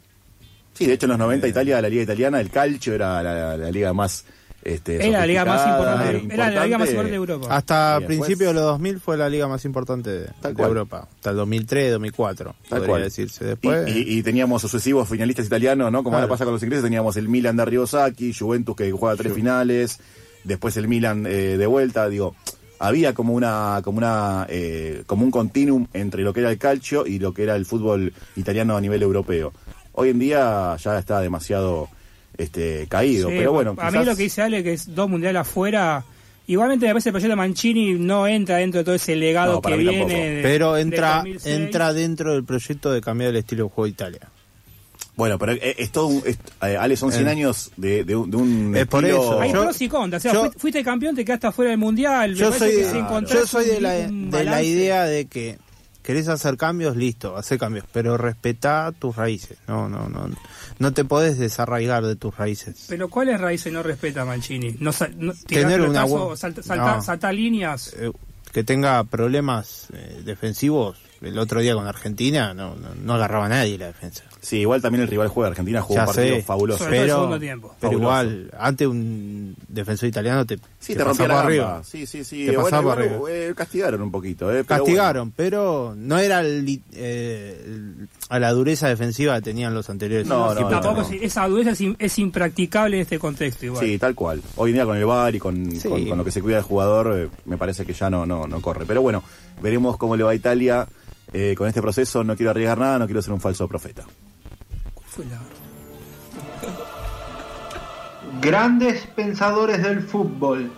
Sí, 0.77 0.85
de 0.85 0.93
hecho 0.93 1.05
en 1.05 1.11
los 1.11 1.19
90 1.19 1.47
Italia, 1.47 1.81
la 1.81 1.89
liga 1.89 2.03
italiana, 2.03 2.39
el 2.39 2.49
calcio 2.49 2.93
era 2.93 3.21
la, 3.23 3.57
la 3.57 3.71
liga 3.71 3.93
más 3.93 4.25
este, 4.63 4.97
Es 5.05 5.11
la 5.13 5.25
liga 5.25 5.45
más 5.45 5.65
importante. 5.65 6.33
Era 6.33 6.49
la 6.51 6.65
liga 6.65 6.77
más 6.77 6.87
importante 6.89 7.11
de 7.11 7.15
Europa. 7.17 7.47
Hasta 7.55 7.99
principios 8.05 8.49
de 8.49 8.53
los 8.55 8.63
2000 8.63 8.99
fue 8.99 9.15
la 9.15 9.29
liga 9.29 9.47
más 9.47 9.63
importante 9.63 10.09
de, 10.09 10.25
Tal 10.41 10.51
de 10.53 10.57
cual. 10.57 10.69
Europa. 10.69 11.07
Hasta 11.15 11.29
el 11.29 11.35
2003, 11.37 11.91
2004, 11.93 12.45
Tal 12.45 12.79
podría 12.79 12.87
cual. 12.87 13.03
decirse. 13.03 13.43
Y, 13.43 13.47
Después, 13.47 13.95
y- 13.95 14.17
y 14.17 14.23
teníamos 14.23 14.61
sucesivos 14.61 15.07
finalistas 15.07 15.45
italianos, 15.45 15.89
¿no? 15.91 16.03
Como 16.03 16.17
ahora 16.17 16.25
Claro. 16.27 16.33
pasa 16.33 16.43
con 16.43 16.53
los 16.53 16.63
ingleses, 16.63 16.83
teníamos 16.83 17.15
el 17.15 17.29
Milan 17.29 17.55
de 17.55 17.63
Riosaki, 17.65 18.33
Juventus 18.33 18.75
que 18.75 18.91
juega 18.91 19.15
tres 19.15 19.31
finales, 19.33 19.99
después 20.43 20.75
el 20.75 20.87
Milan 20.89 21.25
eh, 21.27 21.55
de 21.57 21.65
vuelta, 21.67 22.09
digo, 22.09 22.35
había 22.79 23.13
como 23.13 23.33
una, 23.33 23.79
como 23.83 23.99
una, 23.99 24.45
eh, 24.49 25.03
como 25.05 25.23
un 25.23 25.31
continuum 25.31 25.87
entre 25.93 26.23
lo 26.23 26.33
que 26.33 26.41
era 26.41 26.51
el 26.51 26.57
calcio 26.57 27.07
y 27.07 27.19
lo 27.19 27.33
que 27.33 27.43
era 27.43 27.55
el 27.55 27.65
fútbol 27.65 28.11
italiano 28.35 28.75
a 28.75 28.81
nivel 28.81 29.01
europeo. 29.01 29.53
Hoy 29.99 30.09
en 30.09 30.19
día 30.19 30.75
ya 30.77 30.99
está 30.99 31.19
demasiado 31.21 31.89
este 32.37 32.85
caído, 32.87 33.29
Sí, 33.29 33.35
pero 33.39 33.51
bueno, 33.51 33.75
a 33.79 33.89
mí 33.89 34.05
lo 34.05 34.15
que 34.15 34.23
dice 34.23 34.43
Ale, 34.43 34.63
que 34.63 34.73
es 34.73 34.93
dos 34.93 35.09
mundiales 35.09 35.41
afuera, 35.41 36.03
igualmente 36.45 36.87
a 36.87 36.93
veces 36.93 37.07
el 37.07 37.13
proyecto 37.13 37.35
Mancini 37.35 37.93
no 37.95 38.27
entra 38.27 38.57
dentro 38.57 38.77
de 38.79 38.83
todo 38.85 38.93
ese 38.93 39.15
legado 39.15 39.53
No, 39.53 39.61
que 39.61 39.75
viene. 39.75 40.05
de- 40.35 40.41
pero 40.43 40.77
entra 40.77 41.17
2006. 41.23 41.55
entra 41.55 41.93
dentro 41.93 42.33
del 42.33 42.43
proyecto 42.43 42.91
de 42.91 43.01
cambiar 43.01 43.31
el 43.31 43.37
estilo 43.37 43.63
de 43.63 43.69
juego 43.71 43.85
de 43.85 43.89
Italia. 43.89 44.19
Bueno, 45.15 45.39
pero 45.39 45.53
es, 45.53 45.59
es 45.79 45.89
todo 45.91 46.05
un, 46.07 46.21
es- 46.27 46.37
eh, 46.61 46.77
Ale, 46.79 46.95
son 46.95 47.11
100 47.11 47.27
Eh. 47.27 47.31
años 47.31 47.71
de, 47.75 48.03
de 48.03 48.15
un, 48.15 48.29
de 48.29 48.37
un 48.37 48.75
Es 48.77 48.85
por 48.85 49.03
estilo- 49.03 49.23
eso. 49.23 49.41
Hay 49.41 49.51
Yo- 49.51 49.63
pros 49.63 49.81
y 49.81 49.89
contras. 49.89 50.21
O 50.23 50.29
sea, 50.29 50.33
yo- 50.33 50.51
fuiste, 50.59 50.83
campeón, 50.83 51.15
te 51.15 51.25
quedaste 51.25 51.47
afuera 51.47 51.71
del 51.71 51.79
mundial. 51.79 52.35
Yo 52.35 52.51
soy, 52.53 52.69
que 52.69 52.83
yo 53.33 53.47
soy 53.47 53.65
de, 53.65 53.77
un- 53.77 53.81
la, 54.31 54.37
de 54.37 54.43
la 54.43 54.61
idea 54.61 55.05
de 55.05 55.25
que 55.25 55.57
querés 56.07 56.29
hacer 56.29 56.55
cambios, 56.55 56.95
listo, 56.95 57.35
hacer 57.35 57.59
cambios, 57.59 57.83
pero 57.91 58.15
respetá 58.15 58.93
tus 58.97 59.13
raíces. 59.17 59.57
No, 59.67 59.89
no, 59.89 60.07
no, 60.07 60.29
no 60.79 60.93
te 60.93 61.03
podés 61.03 61.37
desarraigar 61.37 62.05
de 62.05 62.15
tus 62.15 62.33
raíces. 62.37 62.85
Pero 62.87 63.09
¿cuáles 63.09 63.41
raíces 63.41 63.73
no 63.73 63.83
respeta 63.83 64.23
Mancini? 64.23 64.77
No, 64.79 64.91
no, 65.17 65.33
Tener 65.47 65.81
una 65.81 66.07
salta, 66.37 66.63
salta- 66.63 66.95
no. 66.95 67.01
salta 67.01 67.33
líneas. 67.33 67.93
Eh, 67.97 68.09
que 68.53 68.63
tenga 68.63 69.03
problemas 69.03 69.87
eh, 69.91 70.21
defensivos. 70.23 70.97
El 71.21 71.37
otro 71.39 71.61
día 71.61 71.73
con 71.73 71.87
Argentina 71.87 72.53
no, 72.53 72.75
no, 72.75 72.89
no 73.03 73.13
agarraba 73.15 73.45
a 73.47 73.49
nadie 73.49 73.77
la 73.77 73.87
defensa. 73.87 74.23
Sí, 74.39 74.57
igual 74.59 74.81
también 74.81 75.01
el 75.01 75.07
rival 75.07 75.27
juega 75.29 75.49
Argentina, 75.49 75.81
jugó 75.81 75.95
Ya 75.95 76.01
un 76.01 76.05
partido 76.07 76.35
sé, 76.35 76.41
fabuloso. 76.43 76.83
Sobre 76.83 76.89
todo 76.91 77.01
el 77.01 77.07
pero, 77.07 77.15
segundo 77.17 77.39
tiempo. 77.39 77.75
pero 77.79 77.91
Fabuloso. 77.99 78.23
igual, 78.23 78.51
ante 78.59 78.87
un 78.87 79.55
defensor 79.67 80.07
italiano 80.09 80.45
te, 80.45 80.57
Sí, 80.79 80.93
te, 80.93 80.99
te 80.99 81.03
rompía 81.03 81.27
la 81.27 81.39
arriba. 81.41 81.81
Sí, 81.83 82.05
sí, 82.05 82.23
sí. 82.23 82.45
Te 82.45 82.55
Bueno, 82.55 82.79
igual, 82.81 83.21
eh, 83.29 83.53
castigaron 83.55 84.01
un 84.03 84.11
poquito. 84.11 84.49
Eh, 84.51 84.63
pero 84.63 84.83
Castigaron, 84.83 85.31
pero 85.31 85.93
no 85.97 86.17
era 86.19 86.41
el 86.41 86.81
eh, 86.93 87.61
el- 87.65 88.07
a 88.29 88.39
la 88.39 88.51
dureza 88.51 88.87
defensiva 88.87 89.35
que 89.37 89.41
tenían 89.41 89.73
los 89.73 89.89
anteriores. 89.89 90.27
No, 90.27 90.53
no, 90.53 90.67
Tampoco 90.69 91.01
no. 91.01 91.09
esa 91.21 91.47
dureza 91.47 91.71
es, 91.71 91.81
in- 91.81 91.95
es 91.99 92.19
impracticable 92.19 92.97
en 92.97 93.01
este 93.01 93.17
contexto 93.19 93.65
igual. 93.65 93.83
Sí, 93.85 93.97
tal 93.97 94.13
cual. 94.15 94.41
Hoy 94.55 94.69
en 94.71 94.75
día 94.75 94.85
con 94.85 94.97
el 94.97 95.05
VAR 95.05 95.33
y 95.35 95.39
con, 95.39 95.71
Sí. 95.71 95.89
con, 95.89 96.05
con 96.07 96.17
lo 96.19 96.23
que 96.23 96.31
se 96.31 96.41
cuida 96.41 96.57
del 96.57 96.63
jugador, 96.65 97.13
eh, 97.17 97.29
me 97.45 97.57
parece 97.57 97.85
que 97.85 97.93
ya 97.93 98.09
no, 98.09 98.25
no, 98.25 98.45
no 98.47 98.61
corre. 98.61 98.85
Pero 98.85 99.01
bueno, 99.01 99.23
veremos 99.61 99.97
cómo 99.97 100.15
le 100.15 100.23
va 100.23 100.31
a 100.31 100.35
Italia 100.35 100.87
eh, 101.33 101.55
con 101.57 101.67
este 101.67 101.81
proceso. 101.81 102.23
No 102.23 102.35
quiero 102.35 102.51
arriesgar 102.51 102.77
nada, 102.77 102.99
no 102.99 103.05
quiero 103.05 103.21
ser 103.21 103.33
un 103.33 103.41
falso 103.41 103.67
profeta. 103.67 104.03
Fue 105.07 105.25
la- 105.25 105.39
Grandes 108.41 109.07
pensadores 109.07 109.81
del 109.81 110.01
fútbol, 110.01 110.71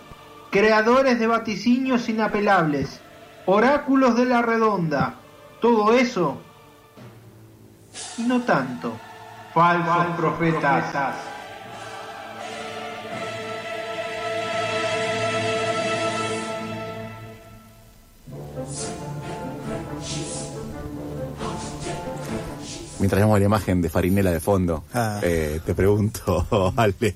creadores 0.50 1.18
de 1.18 1.26
vaticinios 1.26 2.08
inapelables, 2.08 3.00
oráculos 3.46 4.16
de 4.16 4.24
la 4.24 4.40
redonda, 4.42 5.16
todo 5.60 5.92
eso 5.92 6.40
y 8.18 8.22
no 8.22 8.40
tanto. 8.42 8.96
Falsos 9.52 10.06
profetas. 10.16 10.84
Mientras 23.00 23.20
vemos 23.20 23.38
la 23.38 23.46
imagen 23.46 23.80
de 23.82 23.88
Farinela 23.88 24.30
de 24.30 24.40
fondo, 24.40 24.84
Ah. 24.94 25.18
eh, 25.22 25.60
te 25.64 25.74
pregunto, 25.74 26.46
Ale, 26.76 27.14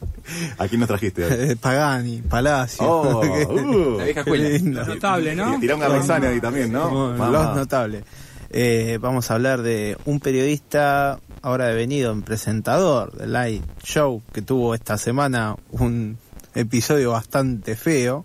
¿a 0.59 0.67
quién 0.67 0.81
nos 0.81 0.89
trajiste 0.89 1.25
hoy? 1.25 1.33
Eh, 1.53 1.57
Pagani, 1.61 2.23
Palacio. 2.23 2.85
Oh, 2.87 3.21
uh. 3.53 3.99
La 3.99 4.05
vieja 4.05 4.21
escuela. 4.21 4.85
Notable, 4.85 5.35
¿no? 5.37 5.59
Garrezani 5.61 6.27
ahí 6.27 6.41
también, 6.41 6.73
¿no? 6.73 7.13
Los 7.31 7.57
notables. 7.57 8.05
Eh, 8.51 8.99
vamos 9.01 9.31
a 9.31 9.35
hablar 9.35 9.63
de 9.63 9.99
un 10.05 10.21
periodista 10.21 11.19
ahora 11.43 11.67
devenido 11.67 12.13
en 12.13 12.23
presentador 12.23 13.13
del 13.13 13.33
Light 13.33 13.63
Show 13.83 14.23
que 14.33 14.43
tuvo 14.43 14.75
esta 14.75 14.97
semana 14.97 15.57
un 15.71 16.17
episodio 16.55 17.11
bastante 17.11 17.75
feo. 17.77 18.25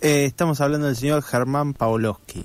Eh, 0.00 0.24
estamos 0.24 0.60
hablando 0.60 0.86
del 0.86 0.96
señor 0.96 1.22
Germán 1.22 1.74
Pawlowski. 1.74 2.44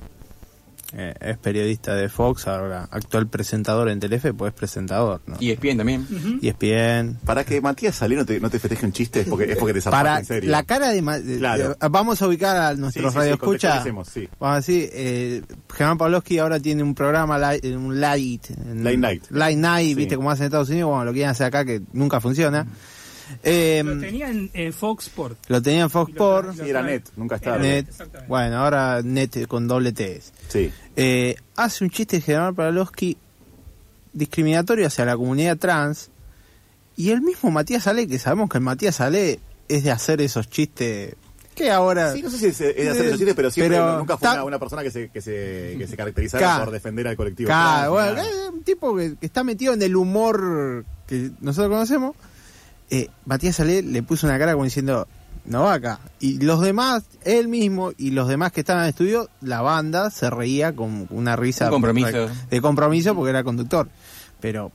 Eh, 0.94 1.14
es 1.20 1.38
periodista 1.38 1.96
de 1.96 2.08
Fox, 2.08 2.48
ahora 2.48 2.88
actual 2.92 3.28
presentador 3.28 3.90
en 3.90 4.00
Telefe, 4.00 4.34
pues 4.34 4.54
es 4.54 4.58
presentador, 4.58 5.22
¿no? 5.28 5.36
Y 5.40 5.52
ESPN 5.52 5.78
también. 5.78 6.08
Y 6.42 6.48
es 6.48 6.58
bien. 6.58 7.18
Para 7.26 7.44
que 7.44 7.60
Matías 7.60 7.96
Salé 7.96 8.16
no 8.16 8.26
te, 8.26 8.40
no 8.40 8.50
te 8.50 8.58
festeje 8.58 8.86
un 8.86 8.94
chiste, 8.94 9.20
es 9.22 9.28
porque, 9.28 9.52
es 9.52 9.58
porque 9.58 9.74
te 9.74 9.82
Para 9.82 10.20
en 10.20 10.26
serio. 10.26 10.50
la 10.50 10.64
cara 10.64 10.90
de, 10.92 11.02
ma- 11.02 11.20
de- 11.20 11.40
Claro. 11.40 11.76
de- 11.80 11.88
vamos 11.90 12.22
a 12.22 12.28
ubicar 12.28 12.56
a 12.56 12.74
nuestros 12.76 13.04
sí, 13.06 13.10
sí, 13.12 13.18
radioescuchas. 13.18 13.84
sí. 13.84 14.30
Vamos 14.40 14.54
a 14.54 14.56
decir, 14.56 14.90
eh, 14.94 15.42
Germán 15.76 15.98
Pawlowski 15.98 16.40
ahora 16.40 16.58
tiene 16.60 16.84
un 16.84 16.96
programa, 16.96 17.38
light- 17.38 17.66
un 17.76 18.00
light, 18.00 18.50
en- 18.52 18.84
Late 18.86 18.98
night. 18.98 19.24
Light 19.30 19.58
night, 19.58 19.88
Sí. 19.90 19.96
viste 19.96 20.16
como 20.16 20.32
hacen 20.32 20.44
en 20.44 20.48
Estados 20.48 20.70
Unidos, 20.70 20.90
bueno, 20.90 21.04
lo 21.04 21.12
quieren 21.12 21.32
hacer 21.32 21.48
acá 21.48 21.66
que 21.66 21.82
nunca 21.92 22.22
funciona. 22.22 22.66
Eh, 23.44 23.82
Lo 23.86 24.00
tenía 24.00 24.30
en, 24.30 24.50
en 24.54 24.74
Fox 24.74 25.08
Sport. 25.08 25.38
lo 25.48 25.62
tenía 25.62 25.82
en 25.84 25.90
Fox 25.90 26.12
Sport, 26.12 26.56
Sí, 26.56 26.70
era 26.70 26.82
net, 26.84 27.04
nunca 27.16 27.36
estaba. 27.36 27.58
Net, 27.58 27.86
bueno, 28.28 28.58
ahora 28.58 29.02
Net 29.04 29.48
con 29.48 29.68
doble 29.68 29.92
T. 29.92 30.22
Sí. 30.50 30.72
Eh, 30.96 31.36
hace 31.56 31.84
un 31.84 31.90
chiste 31.90 32.22
Germán 32.22 32.56
Pawlowski 32.56 33.18
discriminatorio 34.14 34.88
hacia 34.88 35.06
la 35.06 35.16
comunidad 35.16 35.58
trans 35.58 36.10
y 36.96 37.12
el 37.12 37.22
mismo 37.22 37.52
Matías 37.52 37.86
Ale, 37.88 38.08
que 38.08 38.18
sabemos 38.20 38.50
que 38.50 38.58
el 38.58 38.64
Matías 38.64 39.00
Ale 39.02 39.40
es 39.68 39.84
de 39.84 39.92
hacer 39.92 40.22
esos 40.22 40.50
chistes 40.50 41.16
que 41.54 41.72
ahora... 41.72 42.14
Sí, 42.14 42.22
no 42.22 42.30
sé 42.30 42.38
si 42.38 42.46
es, 42.48 42.62
es 42.62 42.76
de 42.76 42.90
hacer 42.90 43.06
esos 43.08 43.18
chistes, 43.18 43.36
pero 43.36 43.50
siempre 43.50 43.78
Pero 43.78 43.98
nunca 43.98 44.16
fue 44.18 44.28
ta- 44.28 44.34
una, 44.36 44.44
una 44.44 44.60
persona 44.60 44.84
que 44.84 44.92
se, 44.92 45.10
que 45.10 45.22
se, 45.22 45.76
que 45.78 45.88
se 45.88 45.98
caracterizara 45.98 46.60
por 46.60 46.72
defender 46.72 47.08
al 47.08 47.16
colectivo. 47.18 47.48
Claro, 47.48 47.94
bueno, 47.94 48.22
es 48.22 48.50
un 48.54 48.62
tipo 48.64 48.96
que, 48.96 49.16
que 49.20 49.26
está 49.26 49.44
metido 49.44 49.74
en 49.74 49.82
el 49.82 49.96
humor 49.96 50.86
que 51.08 51.32
nosotros 51.42 51.72
conocemos. 51.72 52.16
Eh, 52.90 53.10
Matías 53.26 53.60
Ale 53.60 53.82
le 53.82 54.04
puso 54.04 54.28
una 54.28 54.40
cara 54.40 54.54
como 54.54 54.64
diciendo, 54.64 55.08
no 55.46 55.64
va 55.64 55.74
acá. 55.74 56.00
Y 56.20 56.40
los 56.40 56.62
demás, 56.62 57.04
él 57.24 57.48
mismo 57.48 57.92
y 57.98 58.12
los 58.12 58.28
demás 58.28 58.52
que 58.52 58.62
estaban 58.62 58.82
en 58.82 58.86
el 58.86 58.90
estudio, 58.90 59.30
la 59.42 59.62
banda 59.62 60.10
se 60.10 60.30
reía 60.30 60.76
con 60.76 61.08
una 61.10 61.36
risa 61.36 61.66
Un 61.66 61.72
compromiso. 61.72 62.30
de 62.50 62.62
compromiso 62.62 63.16
porque 63.16 63.30
era 63.32 63.44
conductor. 63.44 63.90
Pero 64.40 64.72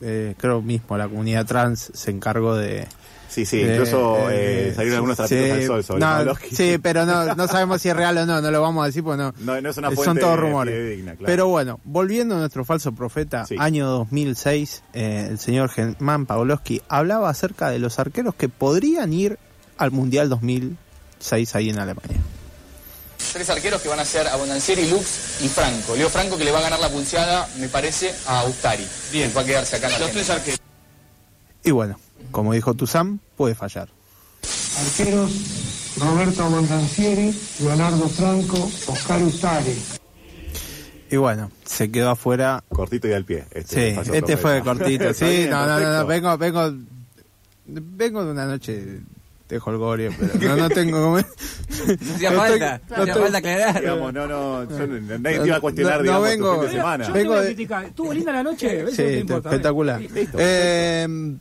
eh, 0.00 0.34
creo 0.38 0.62
mismo 0.62 0.96
la 0.96 1.08
comunidad 1.08 1.46
trans 1.46 1.90
se 1.94 2.10
encargó 2.10 2.54
de... 2.56 2.86
Sí, 3.34 3.44
sí, 3.44 3.58
de- 3.58 3.72
incluso 3.72 4.30
eh, 4.30 4.68
eh, 4.68 4.72
salieron 4.76 4.96
algunos 4.98 5.16
sí, 5.16 5.24
trapitos 5.34 5.52
al 5.58 5.66
sol 5.66 5.84
sobre 5.84 6.00
no, 6.00 6.06
Pavlovsky. 6.06 6.54
Sí, 6.54 6.78
pero 6.80 7.04
no, 7.04 7.34
no 7.34 7.48
sabemos 7.48 7.82
si 7.82 7.88
es 7.88 7.96
real 7.96 8.16
o 8.18 8.26
no, 8.26 8.40
no 8.40 8.50
lo 8.52 8.60
vamos 8.62 8.84
a 8.84 8.86
decir 8.86 9.02
porque 9.02 9.22
no, 9.24 9.34
No, 9.40 9.60
no 9.60 9.70
es 9.70 9.76
una 9.76 9.88
eh, 9.88 9.94
fuente 9.96 10.04
son 10.04 10.18
todos 10.20 10.38
rumores. 10.38 11.02
claro. 11.02 11.18
Pero 11.26 11.48
bueno, 11.48 11.80
volviendo 11.84 12.36
a 12.36 12.38
nuestro 12.38 12.64
falso 12.64 12.92
profeta, 12.92 13.44
Sí. 13.46 13.56
año 13.58 13.88
2006, 13.88 14.82
eh, 14.92 15.26
el 15.30 15.38
señor 15.40 15.68
Germán 15.70 16.26
Pawlowski 16.26 16.80
hablaba 16.88 17.28
acerca 17.28 17.70
de 17.70 17.80
los 17.80 17.98
arqueros 17.98 18.36
que 18.36 18.48
podrían 18.48 19.12
ir 19.12 19.38
al 19.78 19.90
Mundial 19.90 20.28
2006 20.28 21.56
ahí 21.56 21.70
en 21.70 21.80
Alemania. 21.80 22.18
Tres 23.32 23.50
arqueros 23.50 23.82
que 23.82 23.88
van 23.88 23.98
a 23.98 24.04
ser 24.04 24.28
Abondancieri, 24.28 24.88
Lux 24.90 25.40
y 25.42 25.48
Franco. 25.48 25.96
Leo 25.96 26.08
Franco 26.08 26.36
que 26.38 26.44
le 26.44 26.52
va 26.52 26.58
a 26.60 26.62
ganar 26.62 26.78
la 26.78 26.88
pulseada, 26.88 27.48
me 27.58 27.68
parece, 27.68 28.14
a 28.28 28.44
Ustari. 28.44 28.86
Bien. 29.12 29.32
Va 29.36 29.40
a 29.40 29.44
quedarse 29.44 29.74
acá 29.76 29.92
en 29.92 30.00
Los 30.00 30.10
tres 30.12 30.30
arqueros. 30.30 30.60
Y 31.64 31.70
bueno, 31.72 31.98
como 32.30 32.52
dijo 32.52 32.74
Tuzam, 32.74 33.18
puede 33.36 33.54
fallar. 33.54 33.88
Arqueros 34.78 35.94
Roberto 35.98 36.50
Montancieri, 36.50 37.32
Leonardo 37.60 38.08
Franco, 38.08 38.70
Oscar 38.88 39.22
Ustari. 39.22 39.76
Y 41.10 41.16
bueno, 41.16 41.50
se 41.64 41.90
quedó 41.92 42.10
afuera. 42.10 42.64
Cortito 42.68 43.06
y 43.08 43.12
al 43.12 43.24
pie. 43.24 43.44
Este, 43.52 43.94
Sí, 44.04 44.10
este 44.12 44.36
fue 44.36 44.60
cortito. 44.62 45.14
Sí, 45.14 45.24
bien, 45.24 45.50
no, 45.50 45.66
no, 45.66 45.78
no, 45.78 45.92
no, 45.98 46.06
vengo, 46.06 46.36
vengo, 46.36 46.72
vengo 47.66 48.24
de 48.24 48.30
una 48.32 48.46
noche 48.46 49.00
de 49.48 49.58
holgorio, 49.64 50.12
pero 50.18 50.48
no, 50.48 50.56
no 50.56 50.68
tengo 50.70 51.00
como... 51.00 51.18
No 51.18 51.24
hacía 52.14 52.30
No 52.30 52.36
falta, 52.38 52.80
no 52.90 52.96
no 52.96 53.02
hacía 53.02 53.14
falta 53.14 53.38
aclarar. 53.38 53.80
Digamos, 53.80 54.12
no, 54.12 54.26
no, 54.26 54.64
yo 54.68 54.86
no- 54.88 55.18
nadie 55.18 55.38
te 55.38 55.46
iba 55.46 55.56
a 55.56 55.60
cuestionar, 55.60 55.92
No, 55.92 55.98
no 55.98 56.24
digamos, 56.24 56.28
vengo- 56.30 56.54
tu 56.54 56.60
fin 56.60 56.60
de 56.60 56.66
Yo 56.74 56.78
semana. 56.80 57.08
no 57.08 57.14
Vengo 57.14 57.30
voy 57.30 57.38
a 57.38 57.42
de- 57.42 57.46
criticar. 57.54 57.84
¿Estuvo 57.84 58.12
linda 58.12 58.32
la 58.32 58.42
noche? 58.42 58.80
Eso 58.80 58.90
Sí, 58.90 59.02
no 59.02 59.10
importa, 59.18 59.48
espectacular. 59.50 60.00
¿eh? 60.38 61.36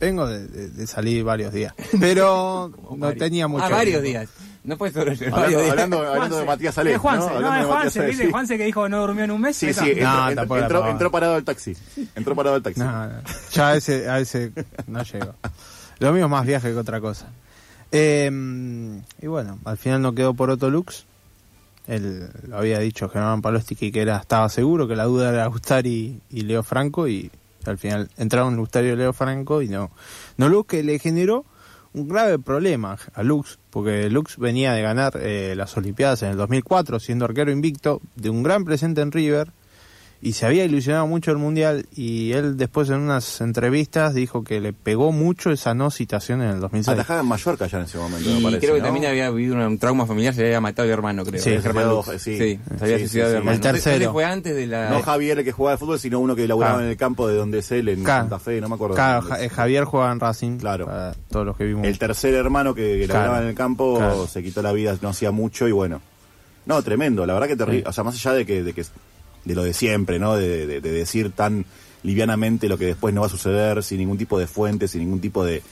Vengo 0.00 0.26
de, 0.26 0.46
de- 0.48 0.68
de 0.70 0.86
salir 0.86 1.22
varios 1.22 1.52
días, 1.52 1.74
pero 2.00 2.72
no 2.90 2.96
Varios. 2.96 3.18
tenía 3.18 3.46
mucho. 3.48 3.64
Ah, 3.64 3.68
varios 3.68 4.02
tiempo. 4.02 4.18
días. 4.20 4.30
No 4.62 4.76
puedes 4.76 4.94
sobrellevar 4.94 5.32
Hablando, 5.44 5.56
varios 5.58 5.70
hablando, 5.70 5.98
hablando 6.08 6.36
de. 6.38 6.44
Matías 6.44 6.74
Salé, 6.74 6.92
Es 6.92 6.98
Juanse, 6.98 7.28
¿no? 7.40 7.52
de 7.52 7.64
Juanse, 7.64 8.12
sí. 8.12 8.30
Juanse 8.30 8.58
que 8.58 8.64
dijo 8.64 8.88
no 8.90 9.00
durmió 9.00 9.24
en 9.24 9.30
un 9.30 9.40
mes. 9.40 9.56
Sí, 9.56 9.72
sí, 9.72 9.90
entró, 9.90 10.04
No, 10.06 10.30
entró- 10.30 11.10
parado 11.10 11.34
al 11.36 11.44
taxi. 11.44 11.74
Entró 12.14 12.34
parado 12.36 12.56
al 12.56 12.62
taxi. 12.62 12.80
No, 12.80 13.06
no, 13.06 13.12
ya 13.52 13.68
a 13.70 13.76
ese, 13.76 14.08
a 14.08 14.18
ese 14.20 14.52
no 14.86 15.02
llego. 15.02 15.34
Lo 15.98 16.12
mío 16.12 16.24
es 16.26 16.30
más 16.30 16.44
viaje 16.46 16.70
que 16.72 16.76
otra 16.76 17.00
cosa. 17.00 17.28
Eh, 17.92 18.30
y 19.20 19.26
bueno, 19.26 19.58
al 19.64 19.76
final 19.78 20.02
no 20.02 20.14
quedó 20.14 20.34
por 20.34 20.50
Otto 20.50 20.70
Lux. 20.70 21.04
Él 21.86 22.28
lo 22.46 22.58
había 22.58 22.78
dicho 22.78 23.08
Germán 23.08 23.42
Palostiki 23.42 23.90
que 23.90 24.02
era, 24.02 24.18
estaba 24.18 24.48
seguro 24.50 24.86
que 24.86 24.94
la 24.94 25.04
duda 25.04 25.30
era 25.30 25.46
Gustari 25.46 26.20
y 26.30 26.42
Leo 26.42 26.62
Franco 26.62 27.08
y 27.08 27.30
al 27.66 27.78
final 27.78 28.10
entraron 28.16 28.56
Gustari 28.56 28.88
y 28.88 28.96
Leo 28.96 29.12
Franco 29.12 29.62
y 29.62 29.68
no. 29.68 29.90
No 30.36 30.48
Lux 30.48 30.68
que 30.68 30.82
le 30.82 30.98
generó 30.98 31.44
un 31.92 32.08
grave 32.08 32.38
problema 32.38 32.96
a 33.14 33.22
Lux, 33.22 33.58
porque 33.70 34.08
Lux 34.10 34.36
venía 34.38 34.72
de 34.72 34.82
ganar 34.82 35.14
eh, 35.16 35.54
las 35.56 35.76
Olimpiadas 35.76 36.22
en 36.22 36.30
el 36.30 36.36
2004 36.36 37.00
siendo 37.00 37.24
arquero 37.24 37.50
invicto, 37.50 38.00
de 38.14 38.30
un 38.30 38.42
gran 38.42 38.64
presente 38.64 39.00
en 39.00 39.12
River 39.12 39.52
y 40.22 40.32
se 40.34 40.44
había 40.44 40.64
ilusionado 40.66 41.06
mucho 41.06 41.30
el 41.30 41.38
mundial 41.38 41.86
y 41.96 42.32
él 42.32 42.58
después 42.58 42.90
en 42.90 42.96
unas 43.00 43.40
entrevistas 43.40 44.12
dijo 44.14 44.44
que 44.44 44.60
le 44.60 44.74
pegó 44.74 45.12
mucho 45.12 45.50
esa 45.50 45.72
no 45.72 45.90
citación 45.90 46.42
en 46.42 46.50
el 46.50 46.60
2006. 46.60 46.88
Atajaba 46.94 47.20
en 47.20 47.26
Mallorca 47.26 47.66
ya 47.66 47.78
en 47.78 47.84
ese 47.84 47.96
momento, 47.96 48.28
Y 48.28 48.34
me 48.34 48.42
parece. 48.42 48.60
creo 48.60 48.74
que 48.74 48.80
¿no? 48.80 48.84
también 48.86 49.06
había 49.06 49.30
vivido 49.30 49.56
un 49.66 49.78
trauma 49.78 50.04
familiar, 50.04 50.34
se 50.34 50.44
había 50.44 50.60
matado 50.60 50.86
mi 50.86 50.92
hermano, 50.92 51.24
creo. 51.24 51.40
Sí, 51.42 51.50
El 51.50 51.62
Germán. 51.62 51.88
Lux, 51.88 52.08
sí. 52.18 52.36
Sí, 52.36 52.60
se 52.78 52.84
había 52.84 52.96
Sí, 52.98 53.02
suicidado 53.04 53.08
sí, 53.08 53.16
de 53.16 53.24
sí. 53.30 53.36
hermano. 53.38 53.50
El 53.54 53.60
tercero. 53.60 53.96
Ese 54.04 54.10
fue 54.12 54.24
antes 54.26 54.54
de 54.54 54.66
la... 54.66 54.90
No 54.90 55.02
Javier 55.02 55.38
el 55.38 55.44
que 55.44 55.52
jugaba 55.52 55.72
de 55.76 55.78
fútbol, 55.78 55.98
sino 55.98 56.20
uno 56.20 56.36
que 56.36 56.46
laburaba 56.46 56.74
Claro. 56.74 56.84
en 56.84 56.90
el 56.90 56.96
campo 56.98 57.26
de 57.26 57.36
donde 57.36 57.58
es 57.60 57.72
él, 57.72 57.88
en. 57.88 58.04
Santa 58.04 58.38
Fe, 58.38 58.60
no 58.60 58.68
me 58.68 58.74
acuerdo. 58.74 58.96
Eh, 59.38 59.48
Javier 59.48 59.84
jugaba 59.84 60.12
en 60.12 60.20
Racing. 60.20 60.58
Claro. 60.58 60.84
Para 60.84 61.14
todos 61.30 61.46
los 61.46 61.56
que 61.56 61.64
vimos. 61.64 61.86
El 61.86 61.98
tercer 61.98 62.34
hermano 62.34 62.74
que, 62.74 62.98
que 63.00 63.06
laburaba 63.06 63.40
en 63.40 63.48
el 63.48 63.54
campo 63.54 64.26
se 64.30 64.42
quitó 64.42 64.60
la 64.60 64.72
vida 64.72 64.94
no 65.00 65.08
hacía 65.08 65.30
mucho 65.30 65.66
y 65.66 65.72
bueno. 65.72 66.02
No, 66.66 66.82
tremendo, 66.82 67.24
la 67.24 67.32
verdad 67.32 67.48
que 67.48 67.56
terrible. 67.56 67.84
O 67.86 67.92
sea, 67.92 68.04
más 68.04 68.14
allá 68.14 68.32
de 68.34 68.44
que, 68.44 68.62
de 68.62 68.72
que 68.74 68.84
de 69.44 69.54
lo 69.54 69.62
de 69.64 69.72
siempre, 69.74 70.18
¿no? 70.18 70.36
De, 70.36 70.66
de- 70.66 70.80
de 70.80 70.90
decir 70.92 71.30
tan 71.32 71.64
livianamente 72.02 72.68
lo 72.68 72.78
que 72.78 72.86
después 72.86 73.14
no 73.14 73.20
va 73.22 73.26
a 73.26 73.30
suceder 73.30 73.82
sin 73.82 73.98
ningún 73.98 74.16
tipo 74.18 74.38
de 74.38 74.46
fuente, 74.46 74.88
sin 74.88 75.00
ningún 75.02 75.20
tipo 75.20 75.44
de, 75.44 75.62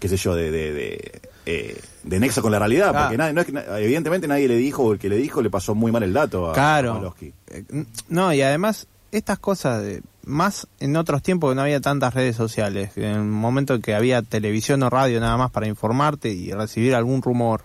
qué 0.00 0.08
sé 0.08 0.16
yo, 0.16 0.34
de, 0.34 0.50
de, 0.50 0.72
de, 0.72 1.20
eh, 1.46 1.80
de 2.02 2.20
nexo 2.20 2.42
con 2.42 2.50
la 2.52 2.58
realidad. 2.58 2.92
Ah. 2.94 3.02
Porque 3.02 3.16
nadie, 3.18 3.32
no 3.32 3.40
es 3.40 3.46
que 3.46 3.84
evidentemente 3.84 4.26
nadie 4.26 4.48
le 4.48 4.56
dijo, 4.56 4.82
o 4.82 4.92
el 4.92 4.98
que 4.98 5.08
le 5.08 5.16
dijo 5.16 5.40
le 5.42 5.50
pasó 5.50 5.74
muy 5.74 5.92
mal 5.92 6.02
el 6.02 6.12
dato 6.12 6.50
a, 6.50 6.52
Claro. 6.54 7.14
Eh, 7.20 7.84
No, 8.08 8.32
y 8.32 8.42
además, 8.42 8.86
estas 9.12 9.38
cosas, 9.38 9.82
de, 9.82 10.02
más 10.24 10.66
en 10.80 10.96
otros 10.96 11.22
tiempos 11.22 11.50
que 11.50 11.54
no 11.56 11.62
había 11.62 11.80
tantas 11.80 12.14
redes 12.14 12.34
sociales, 12.36 12.90
en 12.96 13.04
el 13.04 13.22
momento 13.22 13.74
en 13.74 13.82
que 13.82 13.94
había 13.94 14.22
televisión 14.22 14.82
o 14.82 14.90
radio 14.90 15.20
nada 15.20 15.36
más 15.36 15.50
para 15.52 15.66
informarte 15.68 16.30
y 16.30 16.50
recibir 16.52 16.94
algún 16.94 17.22
rumor, 17.22 17.62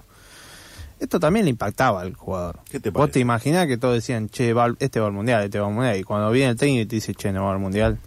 esto 1.00 1.20
también 1.20 1.46
le 1.46 1.52
impactaba 1.52 2.02
al 2.02 2.14
jugador. 2.16 2.60
¿Qué 2.70 2.80
te 2.80 2.90
Vos 2.90 3.12
te 3.12 3.20
imaginás 3.20 3.68
que 3.68 3.78
todos 3.78 3.96
decían, 3.96 4.30
che, 4.30 4.54
va 4.54 4.74
este 4.80 5.00
va 5.00 5.08
al 5.08 5.14
mundial, 5.14 5.44
este 5.44 5.60
va 5.60 5.68
al 5.68 5.74
mundial, 5.74 5.98
y 5.98 6.04
cuando 6.04 6.32
viene 6.32 6.52
el 6.52 6.58
técnico 6.58 6.82
y 6.82 6.86
te 6.86 6.96
dice, 6.96 7.14
che, 7.14 7.32
no 7.32 7.46
va 7.46 7.54
al 7.54 7.60
mundial, 7.60 7.98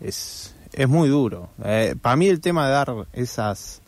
es, 0.00 0.54
es 0.72 0.88
muy 0.88 1.08
duro. 1.08 1.50
Eh, 1.64 1.94
para 2.00 2.16
mí 2.16 2.28
el 2.28 2.40
tema 2.40 2.66
de 2.66 2.72
dar 2.72 2.94
esas, 3.12 3.82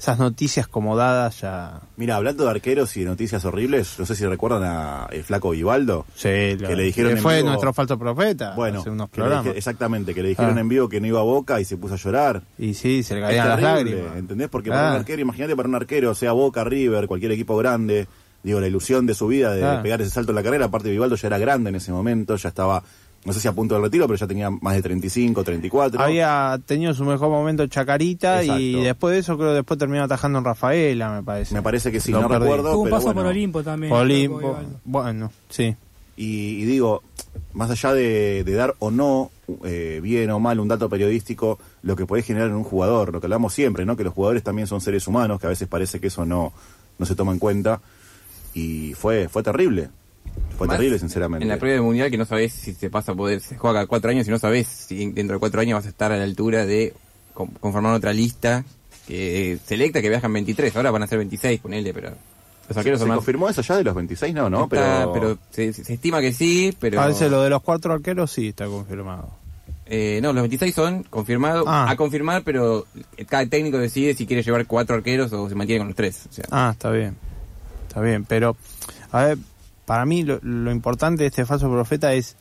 esas 0.00 0.18
noticias 0.18 0.66
como 0.66 0.96
dadas 0.96 1.42
ya... 1.42 1.80
Mira, 1.98 2.16
hablando 2.16 2.44
de 2.44 2.50
arqueros 2.50 2.96
y 2.96 3.00
de 3.00 3.06
noticias 3.06 3.44
horribles, 3.44 3.98
no 3.98 4.06
sé 4.06 4.14
si 4.16 4.24
recuerdan 4.26 4.62
a 4.64 5.06
el 5.12 5.22
flaco 5.24 5.50
Vivaldo. 5.50 6.06
Sí, 6.14 6.28
Que 6.56 6.74
le 6.74 6.84
dijeron 6.84 7.12
en 7.12 7.18
fue 7.18 7.36
vivo- 7.36 7.48
nuestro 7.48 7.74
falso 7.74 7.98
profeta 7.98 8.54
Bueno, 8.56 8.80
hace 8.80 8.88
unos 8.88 9.10
que 9.10 9.16
programas. 9.16 9.44
dije- 9.44 9.58
exactamente, 9.58 10.14
que 10.14 10.22
le 10.22 10.30
dijeron 10.30 10.56
Ah. 10.56 10.60
en 10.62 10.68
vivo 10.70 10.88
que 10.88 11.02
no 11.02 11.06
iba 11.06 11.20
a 11.20 11.24
Boca 11.24 11.60
y 11.60 11.66
se 11.66 11.76
puso 11.76 11.94
a 11.94 11.98
llorar. 11.98 12.42
Y 12.58 12.72
sí, 12.72 13.02
se 13.02 13.14
le 13.14 13.20
caían 13.20 13.46
las 13.50 13.60
lágrimas. 13.60 14.16
¿entendés? 14.16 14.48
Porque 14.48 14.70
Ah. 14.70 14.74
para 14.74 14.90
un 14.92 14.96
arquero, 15.00 15.20
imagínate 15.20 15.54
para 15.54 15.68
un 15.68 15.74
arquero, 15.74 16.14
sea 16.14 16.32
Boca, 16.32 16.64
River, 16.64 17.06
cualquier 17.06 17.32
equipo 17.32 17.56
grande, 17.58 18.06
digo, 18.42 18.58
la 18.58 18.68
ilusión 18.68 19.04
de 19.04 19.12
su 19.12 19.26
vida 19.26 19.52
de 19.52 19.62
Ah. 19.66 19.80
pegar 19.82 20.00
ese 20.00 20.10
salto 20.10 20.32
en 20.32 20.36
la 20.36 20.42
carrera, 20.42 20.64
aparte 20.64 20.88
Vivaldo 20.90 21.14
ya 21.16 21.26
era 21.28 21.36
grande 21.36 21.68
en 21.68 21.76
ese 21.76 21.92
momento, 21.92 22.36
ya 22.36 22.48
estaba, 22.48 22.82
no 23.24 23.32
sé 23.32 23.40
si 23.40 23.48
a 23.48 23.52
punto 23.52 23.74
del 23.74 23.82
retiro, 23.84 24.06
pero 24.06 24.18
ya 24.18 24.26
tenía 24.26 24.50
más 24.50 24.74
de 24.74 24.82
35, 24.82 25.44
34. 25.44 26.00
Había 26.00 26.58
tenido 26.64 26.94
su 26.94 27.04
mejor 27.04 27.28
momento 27.28 27.66
Chacarita 27.66 28.42
y 28.44 28.82
después 28.82 29.12
de 29.12 29.18
eso 29.20 29.36
creo 29.36 29.50
que 29.50 29.54
después 29.56 29.78
terminó 29.78 30.02
atajando 30.04 30.38
en 30.38 30.44
Rafaela, 30.44 31.12
me 31.12 31.22
parece. 31.22 31.54
Me 31.54 31.62
parece 31.62 31.92
que 31.92 32.00
sí, 32.00 32.12
Lo 32.12 32.22
no 32.22 32.28
perdí. 32.28 32.44
recuerdo, 32.44 32.72
Tuvo 32.72 32.82
un 32.82 32.90
paso 32.90 33.06
por 33.06 33.14
bueno. 33.14 33.30
Olimpo 33.30 33.62
también. 33.62 33.92
Olimpo, 33.92 34.58
bueno, 34.84 35.30
sí. 35.50 35.76
Y, 36.16 36.62
y 36.62 36.64
digo, 36.64 37.02
más 37.52 37.70
allá 37.70 37.92
de, 37.94 38.42
de 38.44 38.52
dar 38.54 38.74
o 38.78 38.90
no, 38.90 39.30
eh, 39.64 40.00
bien 40.02 40.30
o 40.30 40.38
mal, 40.40 40.60
un 40.60 40.68
dato 40.68 40.88
periodístico, 40.88 41.58
lo 41.82 41.96
que 41.96 42.06
puede 42.06 42.22
generar 42.22 42.48
en 42.48 42.54
un 42.56 42.64
jugador, 42.64 43.12
lo 43.12 43.20
que 43.20 43.26
hablamos 43.26 43.52
siempre, 43.54 43.84
¿no? 43.86 43.96
Que 43.96 44.04
los 44.04 44.12
jugadores 44.14 44.42
también 44.42 44.66
son 44.66 44.80
seres 44.80 45.06
humanos, 45.06 45.40
que 45.40 45.46
a 45.46 45.50
veces 45.50 45.68
parece 45.68 46.00
que 46.00 46.08
eso 46.08 46.24
no, 46.26 46.52
no 46.98 47.06
se 47.06 47.14
toma 47.14 47.32
en 47.32 47.38
cuenta. 47.38 47.80
Y 48.54 48.94
fue, 48.94 49.28
fue 49.28 49.42
terrible. 49.42 49.88
Fue 50.58 50.66
Más 50.66 50.76
terrible, 50.76 50.98
sinceramente. 50.98 51.42
En 51.44 51.48
la 51.48 51.56
previa 51.56 51.74
del 51.76 51.82
mundial 51.82 52.10
que 52.10 52.18
no 52.18 52.24
sabés 52.26 52.52
si 52.52 52.74
se 52.74 52.90
pasa 52.90 53.12
a 53.12 53.14
poder, 53.14 53.40
se 53.40 53.56
juega 53.56 53.74
cada 53.76 53.86
cuatro 53.86 54.10
años 54.10 54.26
y 54.28 54.30
no 54.30 54.38
sabés 54.38 54.66
si 54.66 55.10
dentro 55.12 55.36
de 55.36 55.40
cuatro 55.40 55.60
años 55.60 55.76
vas 55.78 55.86
a 55.86 55.88
estar 55.88 56.12
a 56.12 56.16
la 56.18 56.24
altura 56.24 56.66
de 56.66 56.92
con- 57.34 57.48
conformar 57.48 57.94
otra 57.94 58.12
lista 58.12 58.64
que 59.06 59.58
selecta 59.64 60.02
que 60.02 60.08
viajan 60.10 60.32
23, 60.32 60.76
ahora 60.76 60.90
van 60.90 61.02
a 61.02 61.06
ser 61.06 61.18
26, 61.18 61.60
ponele, 61.60 61.94
pero 61.94 62.10
los 62.10 62.74
¿Se, 62.74 62.78
arqueros 62.78 62.98
se 62.98 63.02
son 63.02 63.08
más. 63.08 63.16
confirmó 63.16 63.48
eso 63.48 63.62
ya 63.62 63.76
de 63.76 63.84
los 63.84 63.94
26? 63.94 64.34
No, 64.34 64.50
no, 64.50 64.64
Está- 64.64 65.10
pero... 65.12 65.38
se, 65.50 65.72
se 65.72 65.94
estima 65.94 66.20
que 66.20 66.32
sí, 66.32 66.76
pero. 66.78 66.98
Parece 66.98 67.28
lo 67.30 67.42
de 67.42 67.50
los 67.50 67.62
cuatro 67.62 67.92
arqueros 67.94 68.30
sí 68.30 68.48
está 68.48 68.66
confirmado. 68.66 69.30
Eh, 69.86 70.20
no, 70.22 70.32
los 70.32 70.42
26 70.42 70.72
son 70.74 71.02
confirmados, 71.04 71.64
Ah. 71.66 71.90
a 71.90 71.96
confirmar, 71.96 72.42
pero 72.44 72.86
cada 73.28 73.44
técnico 73.46 73.78
decide 73.78 74.14
si 74.14 74.26
quiere 74.26 74.42
llevar 74.44 74.66
cuatro 74.66 74.94
arqueros 74.94 75.32
o 75.32 75.48
se 75.48 75.54
mantiene 75.56 75.80
con 75.80 75.88
los 75.88 75.96
tres. 75.96 76.26
O 76.30 76.32
sea, 76.32 76.44
Ah, 76.50 76.68
está 76.72 76.90
bien. 76.90 77.16
Está 77.88 78.00
bien, 78.00 78.24
pero 78.24 78.56
a 79.10 79.24
ver, 79.24 79.38
para 79.90 80.06
mí 80.06 80.22
lo, 80.22 80.38
lo 80.42 80.70
importante 80.70 81.24
de 81.24 81.26
este 81.30 81.44
falso 81.44 81.68
profeta 81.68 82.12
es 82.12 82.36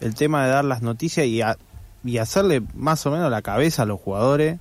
el 0.00 0.14
tema 0.14 0.42
de 0.46 0.50
dar 0.52 0.64
las 0.64 0.80
noticias 0.80 1.26
y, 1.26 1.42
a- 1.42 1.58
y 2.02 2.16
hacerle 2.16 2.62
más 2.72 3.04
o 3.04 3.10
menos 3.10 3.30
la 3.30 3.42
cabeza 3.42 3.82
a 3.82 3.84
los 3.84 4.00
jugadores 4.00 4.58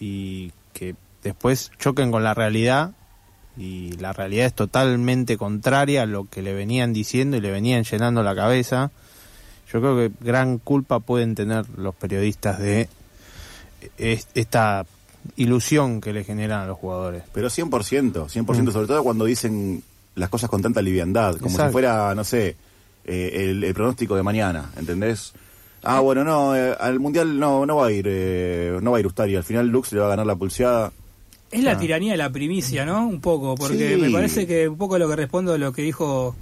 y 0.00 0.50
que 0.72 0.94
después 1.22 1.70
choquen 1.78 2.10
con 2.10 2.24
la 2.24 2.32
realidad 2.32 2.92
y 3.58 3.92
la 3.98 4.14
realidad 4.14 4.46
es 4.46 4.54
totalmente 4.54 5.36
contraria 5.36 6.04
a 6.04 6.06
lo 6.06 6.24
que 6.24 6.40
le 6.40 6.54
venían 6.54 6.94
diciendo 6.94 7.36
y 7.36 7.42
le 7.42 7.50
venían 7.50 7.84
llenando 7.84 8.22
la 8.22 8.34
cabeza. 8.34 8.90
Yo 9.70 9.80
creo 9.82 9.94
que 9.94 10.10
gran 10.22 10.56
culpa 10.56 11.00
pueden 11.00 11.34
tener 11.34 11.66
los 11.76 11.94
periodistas 11.94 12.58
de 12.60 12.88
es- 13.98 14.28
esta 14.34 14.86
ilusión 15.36 16.00
que 16.00 16.14
le 16.14 16.24
generan 16.24 16.62
a 16.62 16.66
los 16.66 16.78
jugadores. 16.78 17.24
Pero 17.34 17.50
100%, 17.50 18.26
100%, 18.30 18.70
Mm. 18.70 18.72
sobre 18.72 18.86
todo 18.86 19.02
cuando 19.04 19.26
dicen 19.26 19.82
las 20.18 20.28
cosas 20.28 20.50
con 20.50 20.60
tanta 20.62 20.82
liviandad, 20.82 21.36
como 21.36 21.50
Exacto. 21.50 21.68
si 21.68 21.72
fuera, 21.72 22.14
no 22.14 22.24
sé, 22.24 22.56
eh, 23.04 23.46
el, 23.50 23.64
el 23.64 23.74
pronóstico 23.74 24.16
de 24.16 24.22
mañana, 24.22 24.70
¿entendés? 24.76 25.32
Ah, 25.82 26.00
bueno, 26.00 26.24
no, 26.24 26.54
eh, 26.56 26.74
al 26.78 26.98
Mundial 26.98 27.38
no 27.38 27.64
no 27.64 27.76
va 27.76 27.86
a 27.86 27.92
ir, 27.92 28.06
eh, 28.08 28.78
no 28.82 28.90
va 28.90 28.96
a 28.96 29.00
ir 29.00 29.06
Ustari, 29.06 29.36
al 29.36 29.44
final 29.44 29.68
Lux 29.68 29.92
le 29.92 30.00
va 30.00 30.06
a 30.06 30.10
ganar 30.10 30.26
la 30.26 30.34
pulseada. 30.36 30.92
Es 31.50 31.62
la 31.62 31.72
Ah. 31.72 31.78
tiranía 31.78 32.12
de 32.12 32.18
la 32.18 32.30
primicia, 32.30 32.84
¿no? 32.84 33.06
Un 33.08 33.20
poco, 33.20 33.54
porque 33.54 33.94
Sí. 33.94 34.00
me 34.00 34.10
parece 34.10 34.46
que 34.46 34.68
un 34.68 34.76
poco 34.76 34.98
lo 34.98 35.08
que 35.08 35.16
respondo 35.16 35.54
a 35.54 35.58
lo 35.58 35.72
que 35.72 35.82
dijo 35.82 36.34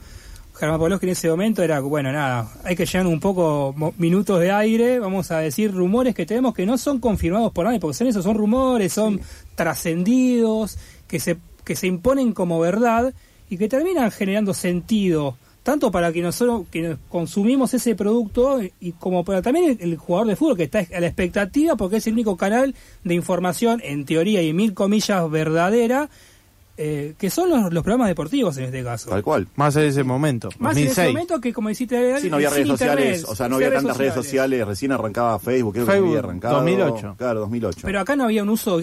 Germán 0.59 0.79
Pavlovsky 0.81 1.05
en 1.07 1.13
ese 1.13 1.29
momento 1.29 1.63
era, 1.63 1.81
bueno, 1.81 2.11
nada, 2.11 2.49
hay 2.65 2.75
que 2.75 2.87
llenar 2.87 3.07
un 3.07 3.21
poco 3.21 3.75
mo- 3.77 3.93
minutos 3.99 4.41
de 4.41 4.51
aire, 4.51 4.99
vamos 4.99 5.31
a 5.31 5.39
decir 5.41 5.71
rumores 5.73 6.15
que 6.15 6.25
tenemos 6.25 6.55
que 6.55 6.65
no 6.65 6.79
son 6.79 6.99
confirmados 6.99 7.53
por 7.53 7.67
nadie, 7.67 7.79
porque 7.79 7.95
son 7.95 8.07
esos, 8.07 8.25
son 8.25 8.37
rumores, 8.39 8.91
son 8.95 9.21
trascendidos, 9.55 10.79
que 11.07 11.21
se, 11.21 11.37
que 11.65 11.77
se 11.77 11.87
imponen 11.87 12.33
como 12.33 12.59
verdad 12.59 13.13
y 13.49 13.59
que 13.59 13.69
terminan 13.69 14.11
generando 14.11 14.55
sentido, 14.55 15.37
tanto 15.63 15.91
para 15.91 16.13
que 16.13 16.23
nosotros 16.23 16.67
que 16.71 16.97
consumimos 17.09 17.75
ese 17.75 17.95
producto 17.95 18.61
y 18.81 18.93
como 18.93 19.25
para 19.25 19.43
también 19.43 19.79
el, 19.81 19.93
el 19.93 19.97
jugador 19.97 20.29
de 20.29 20.37
fútbol 20.37 20.57
que 20.57 20.65
está 20.65 20.79
a 20.79 21.01
la 21.01 21.07
expectativa 21.07 21.77
porque 21.77 21.97
es 21.97 22.07
el 22.07 22.15
único 22.15 22.37
canal 22.37 22.75
de 23.05 23.15
información, 23.15 23.81
en 23.85 24.05
teoría 24.05 24.43
y 24.43 24.53
mil 24.53 24.75
comillas 24.75 25.31
verdadera, 25.31 26.09
eh, 26.79 27.15
que 27.19 27.31
son 27.31 27.49
los, 27.49 27.73
los 27.73 27.83
programas 27.83 28.09
deportivos 28.09 28.57
en 28.59 28.65
este 28.65 28.85
caso. 28.85 29.09
Tal 29.11 29.23
cual. 29.23 29.47
Más 29.57 29.75
en 29.77 29.85
ese 29.85 30.05
momento, 30.05 30.49
Más 30.59 30.77
en 30.77 30.85
2006. 30.85 30.99
ese 30.99 31.09
momento 31.09 31.41
que, 31.41 31.53
como 31.53 31.69
dijiste, 31.71 32.21
Sí, 32.21 32.29
no 32.29 32.37
había 32.37 32.51
redes 32.51 32.69
sociales, 32.69 33.05
internet, 33.07 33.27
o 33.31 33.35
sea, 33.35 33.49
no 33.49 33.57
había 33.57 33.73
tantas 33.73 33.97
redes 33.97 34.15
sociales, 34.15 34.67
recién 34.67 34.93
arrancaba 34.93 35.39
Facebook, 35.39 35.73
creo 35.75 35.87
que 35.87 35.93
Facebook, 35.93 36.09
había 36.09 36.19
arrancado. 36.21 36.55
2008. 36.57 37.15
Claro, 37.19 37.41
2008. 37.41 37.79
Pero 37.83 38.01
acá 38.01 38.15
no 38.17 38.25
había 38.25 38.43
un 38.43 38.51
uso 38.51 38.81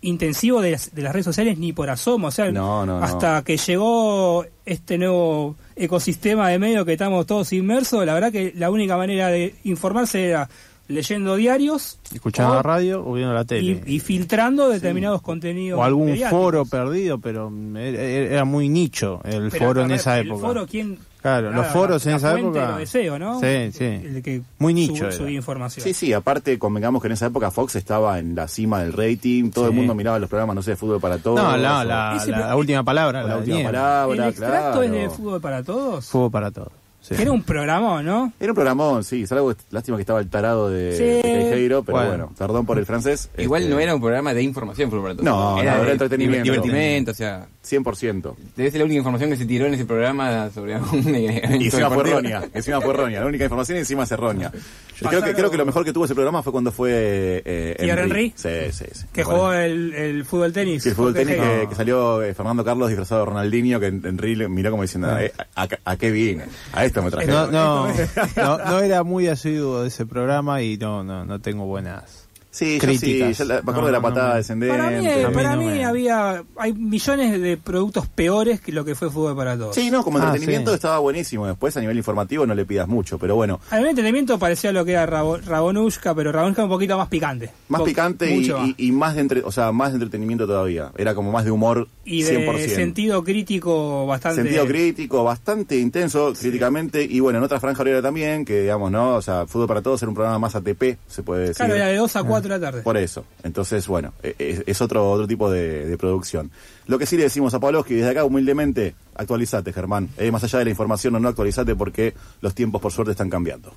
intensivo 0.00 0.60
de 0.62 0.72
las, 0.72 0.94
de 0.94 1.02
las 1.02 1.12
redes 1.12 1.26
sociales 1.26 1.58
ni 1.58 1.72
por 1.72 1.90
asomo. 1.90 2.28
O 2.28 2.30
sea, 2.30 2.50
No, 2.50 2.84
no, 2.86 2.98
no. 2.98 3.04
hasta 3.04 3.42
que 3.42 3.56
llegó 3.56 4.44
este 4.64 4.96
nuevo 4.98 5.56
ecosistema 5.76 6.48
de 6.48 6.58
medio 6.58 6.84
que 6.84 6.92
estamos 6.92 7.26
todos 7.26 7.52
inmersos, 7.52 8.06
la 8.06 8.14
verdad 8.14 8.32
que 8.32 8.52
la 8.56 8.70
única 8.70 8.96
manera 8.96 9.28
de 9.28 9.54
informarse 9.64 10.28
era 10.28 10.48
leyendo 10.88 11.36
diarios 11.36 11.98
Escuchando 12.12 12.52
o- 12.52 12.56
la 12.56 12.62
radio 12.62 13.02
o 13.06 13.14
viendo 13.14 13.32
la 13.34 13.44
tele. 13.44 13.82
y, 13.86 13.94
y 13.96 14.00
filtrando 14.00 14.68
determinados 14.68 15.22
contenidos. 15.22 15.80
o 15.80 15.82
algún 15.84 16.06
mediáticos. 16.06 16.30
foro 16.30 16.64
perdido, 16.66 17.18
pero 17.18 17.50
era, 17.76 18.44
muy 18.44 18.68
nicho 18.68 19.20
el 19.24 19.50
Pero 19.50 19.66
foro 19.66 19.82
en 19.82 19.88
ver, 19.88 19.96
esa 19.98 20.18
el 20.18 20.26
época. 20.26 20.46
foro, 20.46 20.66
¿quién? 20.66 20.98
Claro, 21.22 21.46
los 21.46 21.62
Nada, 21.62 21.72
foros 21.72 22.04
la- 22.04 22.10
en 22.10 22.12
la 22.12 22.16
esa 22.28 22.38
época. 22.38 22.60
de 22.60 22.66
los 22.68 22.78
deseos, 22.80 23.18
¿no? 23.18 23.40
Sí, 23.40 23.72
sí. 23.72 23.84
El 23.84 24.22
que 24.22 24.42
Muy 24.58 24.72
sub- 24.74 24.78
nicho 24.92 25.04
era. 25.06 25.12
subía 25.12 25.36
información. 25.36 25.82
Sí, 25.82 25.94
sí, 25.94 26.12
aparte 26.12 26.58
convengamos 26.58 27.00
que 27.00 27.08
en 27.08 27.12
esa 27.12 27.26
época 27.28 27.50
Fox 27.50 27.76
estaba 27.76 28.18
en 28.18 28.34
la 28.34 28.46
cima 28.46 28.82
del 28.82 28.92
rating, 28.92 29.50
todo 29.50 29.64
Sí. 29.64 29.70
el 29.70 29.76
mundo 29.76 29.94
miraba 29.94 30.18
los 30.18 30.28
programas, 30.28 30.54
no 30.54 30.60
sé, 30.62 30.72
de 30.72 30.76
fútbol 30.76 31.00
para 31.00 31.16
todos. 31.16 31.40
No, 31.42 31.56
la, 31.56 31.82
la, 31.82 32.14
la 32.26 32.56
última 32.56 32.84
palabra. 32.84 33.22
La, 33.22 33.28
la 33.30 33.36
última 33.38 33.62
palabra, 33.62 34.22
¿El 34.24 34.28
extracto 34.30 34.80
claro. 34.80 34.82
es 34.82 34.90
de 34.90 35.08
fútbol 35.08 35.40
para 35.40 35.62
todos? 35.62 36.04
Fútbol 36.10 36.30
para 36.30 36.50
todos. 36.50 36.68
Sí. 37.06 37.14
Era 37.18 37.32
un 37.32 37.42
programa, 37.42 38.02
¿no? 38.02 38.32
Era 38.40 38.52
un 38.52 38.54
programón, 38.54 39.04
sí, 39.04 39.26
salvo 39.26 39.54
lástima 39.70 39.98
que 39.98 40.00
estaba 40.00 40.20
el 40.20 40.30
tarado 40.30 40.70
de, 40.70 40.92
Sí. 40.96 41.28
de 41.28 41.50
pero 41.68 41.82
Bueno. 41.82 42.08
bueno. 42.08 42.32
perdón 42.38 42.64
por 42.64 42.78
el 42.78 42.86
francés. 42.86 43.28
Igual 43.36 43.64
este, 43.64 43.74
no 43.74 43.78
era 43.80 43.94
un 43.94 44.00
programa 44.00 44.32
de 44.32 44.42
información, 44.42 44.88
Fútbol 44.88 45.02
para 45.02 45.14
Todos. 45.16 45.26
No, 45.26 45.60
era 45.60 45.72
no, 45.72 45.76
era 45.76 45.86
de 45.86 45.92
entretenimiento. 45.92 46.44
Divertimento, 46.50 47.10
o 47.10 47.14
sea, 47.14 47.46
100%. 47.64 48.34
debe 48.56 48.70
ser 48.70 48.78
la 48.80 48.84
única 48.84 48.98
información 48.98 49.30
que 49.30 49.36
se 49.36 49.46
tiró 49.46 49.66
en 49.66 49.74
ese 49.74 49.84
programa 49.86 50.50
sobre 50.50 50.74
evento 50.92 51.08
Y 51.08 51.64
encima 51.64 51.90
fue 51.90 52.08
errónea, 52.08 52.42
encima 52.52 52.80
fue 52.80 52.92
errónea. 52.94 53.20
La 53.20 53.26
única 53.26 53.44
información 53.44 53.76
y 53.76 53.80
encima 53.80 54.02
es 54.04 54.12
errónea. 54.12 54.52
Yo 55.00 55.08
creo 55.08 55.22
que, 55.22 55.34
creo 55.34 55.50
que 55.50 55.56
lo 55.56 55.66
mejor 55.66 55.84
que 55.84 55.92
tuvo 55.92 56.04
ese 56.04 56.14
programa 56.14 56.42
fue 56.42 56.52
cuando 56.52 56.70
fue 56.70 57.42
eh, 57.44 57.76
¿Thierry 57.80 58.02
Henry? 58.02 58.32
Sí, 58.36 58.48
sí, 58.70 58.84
sí. 58.92 59.06
Que 59.12 59.24
jugó 59.24 59.52
el, 59.52 59.92
el 59.94 60.24
fútbol 60.24 60.52
tenis. 60.52 60.82
Sí, 60.82 60.90
el 60.90 60.94
fútbol 60.94 61.14
tenis 61.14 61.36
que, 61.68 61.74
salió 61.74 62.22
eh, 62.22 62.32
Fernando 62.34 62.64
Carlos 62.64 62.88
disfrazado 62.88 63.22
de 63.22 63.26
Ronaldinho, 63.26 63.80
que 63.80 63.86
Henry 63.86 64.36
le 64.36 64.48
miró 64.48 64.70
como 64.70 64.82
diciendo, 64.82 65.18
eh, 65.18 65.32
a, 65.56 65.62
a- 65.62 65.68
a 65.84 65.96
qué 65.96 66.10
vine? 66.10 66.44
A 66.72 66.84
esto 66.84 67.02
me 67.02 67.10
traje. 67.10 67.26
No, 67.26 67.50
no, 67.50 67.88
no, 68.36 68.58
no 68.58 68.80
era 68.80 69.02
muy 69.02 69.26
asiduo 69.28 69.82
de 69.82 69.88
ese 69.88 70.06
programa 70.06 70.62
y 70.62 70.76
no, 70.76 71.02
no, 71.02 71.24
no 71.24 71.40
tengo 71.40 71.64
buenas. 71.66 72.23
Sí, 72.54 72.64
yo 72.64 72.80
sí, 72.80 72.86
críticas. 72.98 73.38
yo 73.38 73.44
la- 73.44 73.54
me 73.54 73.60
acuerdo 73.60 73.80
No, 73.82 73.86
de 73.86 73.92
la 73.92 73.98
no, 73.98 74.02
patada 74.02 74.28
no. 74.30 74.34
descendente. 74.36 74.76
Para 74.76 74.90
mí, 74.90 74.96
A 75.06 75.28
mí 75.28 75.34
para 75.34 75.56
no 75.56 75.60
mí 75.62 75.66
me- 75.66 75.84
había 75.84 76.42
hay 76.56 76.72
millones 76.72 77.40
de 77.40 77.56
productos 77.56 78.06
peores 78.06 78.60
que 78.60 78.72
lo 78.72 78.84
que 78.84 78.94
fue 78.94 79.10
fútbol 79.10 79.36
para 79.36 79.56
todos. 79.56 79.74
Sí, 79.74 79.90
no, 79.90 80.02
como 80.04 80.18
Ah, 80.18 80.22
entretenimiento 80.26 80.70
sí. 80.70 80.76
estaba 80.76 80.98
buenísimo. 80.98 81.46
Después, 81.46 81.76
a 81.76 81.80
nivel 81.80 81.96
informativo, 81.96 82.46
no 82.46 82.54
le 82.54 82.64
pidas 82.64 82.88
mucho, 82.88 83.18
pero 83.18 83.34
bueno. 83.34 83.60
A 83.70 83.76
nivel 83.76 83.84
de 83.86 83.90
entretenimiento 83.90 84.38
parecía 84.38 84.72
lo 84.72 84.84
que 84.84 84.92
era 84.92 85.06
Rabo- 85.06 85.38
Rabonushka, 85.44 86.14
pero 86.14 86.32
Rabonushka 86.32 86.64
un 86.64 86.70
poquito 86.70 86.96
más 86.96 87.08
picante. 87.08 87.50
Más 87.68 87.80
Po- 87.80 87.84
picante 87.86 88.34
y, 88.34 88.48
más. 88.50 88.68
y- 88.68 88.74
y 88.88 88.92
más 88.92 89.14
de 89.14 89.20
entre, 89.22 89.40
o 89.42 89.50
sea, 89.52 89.72
más 89.72 89.90
de 89.90 89.94
entretenimiento 89.96 90.46
todavía. 90.46 90.90
Era 90.96 91.14
como 91.14 91.32
más 91.32 91.44
de 91.44 91.50
humor 91.50 91.88
Y 92.04 92.22
de 92.22 92.30
100%. 92.30 92.74
sentido 92.74 93.24
crítico 93.24 94.06
bastante. 94.06 94.42
Sentido 94.42 94.66
crítico, 94.66 95.24
bastante 95.24 95.76
intenso 95.78 96.32
críticamente 96.38 97.02
y 97.02 97.20
bueno, 97.20 97.38
en 97.38 97.44
otra 97.44 97.60
franja 97.60 97.82
horaria 97.82 98.02
también, 98.02 98.44
que 98.44 98.60
digamos, 98.62 98.90
¿no? 98.90 99.14
O 99.16 99.22
sea, 99.22 99.46
Fútbol 99.46 99.66
para 99.68 99.82
Todos 99.82 100.02
era 100.02 100.08
un 100.08 100.14
programa 100.14 100.38
más 100.38 100.54
ATP, 100.54 100.98
se 101.08 101.22
puede 101.22 101.42
decir. 101.48 101.56
Claro, 101.56 101.74
era 101.74 101.86
de 101.86 101.96
2 101.96 102.16
a 102.16 102.22
4 102.24 102.43
la 102.48 102.60
tarde. 102.60 102.82
Por 102.82 102.96
eso. 102.96 103.24
Entonces, 103.42 103.86
bueno, 103.86 104.12
e- 104.22 104.34
es, 104.38 104.62
es 104.66 104.80
otro 104.80 105.10
otro 105.10 105.26
tipo 105.26 105.50
de, 105.50 105.86
de 105.86 105.98
producción. 105.98 106.50
Lo 106.86 106.98
que 106.98 107.06
sí 107.06 107.16
le 107.16 107.24
decimos 107.24 107.54
a 107.54 107.60
Pavlovsky 107.60 107.94
desde 107.94 108.10
acá, 108.10 108.24
humildemente, 108.24 108.94
actualizate, 109.14 109.72
Germán. 109.72 110.08
Eh, 110.18 110.30
más 110.30 110.44
allá 110.44 110.58
de 110.58 110.64
la 110.66 110.70
información 110.70 111.14
o 111.14 111.20
no, 111.20 111.28
actualizate 111.28 111.74
porque 111.74 112.14
los 112.40 112.54
tiempos, 112.54 112.80
por 112.80 112.92
suerte, 112.92 113.12
están 113.12 113.30
cambiando. 113.30 113.72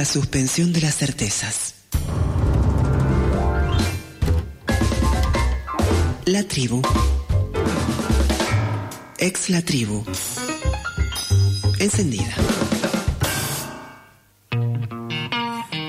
La 0.00 0.06
suspensión 0.06 0.72
de 0.72 0.80
las 0.80 0.96
certezas. 0.96 1.74
La 6.24 6.42
tribu. 6.44 6.80
Ex 9.18 9.50
la 9.50 9.60
tribu. 9.60 10.02
Encendida. 11.78 12.34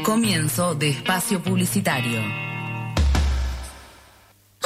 Comienzo 0.03 0.75
de 0.75 0.89
espacio 0.89 1.41
publicitario. 1.41 2.19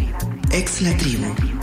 Ex 0.50 0.80
la 0.80 0.96
tribu. 0.96 1.53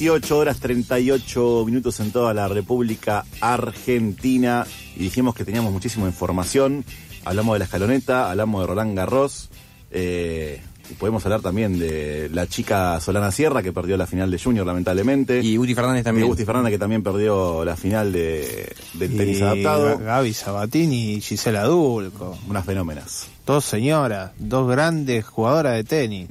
18 0.00 0.38
horas 0.38 0.60
38 0.60 1.64
minutos 1.66 2.00
en 2.00 2.10
toda 2.10 2.32
la 2.32 2.48
República 2.48 3.26
Argentina 3.42 4.66
y 4.96 5.00
dijimos 5.00 5.34
que 5.34 5.44
teníamos 5.44 5.74
muchísima 5.74 6.06
información. 6.06 6.86
Hablamos 7.22 7.52
de 7.54 7.58
la 7.58 7.64
escaloneta, 7.66 8.30
hablamos 8.30 8.62
de 8.62 8.66
Roland 8.66 8.96
Garros. 8.96 9.50
eh, 9.90 10.62
y 10.90 10.94
podemos 10.94 11.22
hablar 11.26 11.42
también 11.42 11.78
de 11.78 12.30
la 12.32 12.46
chica 12.46 12.98
Solana 12.98 13.30
Sierra 13.30 13.62
que 13.62 13.74
perdió 13.74 13.98
la 13.98 14.06
final 14.06 14.30
de 14.30 14.38
Junior 14.38 14.66
lamentablemente. 14.66 15.40
Y 15.42 15.58
Guti 15.58 15.74
Fernández 15.74 16.02
también. 16.02 16.26
Y 16.26 16.30
Guti 16.30 16.46
Fernández 16.46 16.72
que 16.72 16.78
también 16.78 17.02
perdió 17.02 17.62
la 17.66 17.76
final 17.76 18.10
de, 18.10 18.74
del 18.94 19.16
tenis 19.16 19.38
Y 19.38 19.42
adaptado. 19.42 19.98
Gaby 19.98 20.32
Sabatini 20.32 21.12
y 21.16 21.20
Gisela 21.20 21.64
Dulco. 21.64 22.38
Unas 22.48 22.64
fenómenas. 22.64 23.28
Dos 23.44 23.66
señoras, 23.66 24.32
dos 24.38 24.66
grandes 24.66 25.26
jugadoras 25.26 25.74
de 25.74 25.84
tenis. 25.84 26.28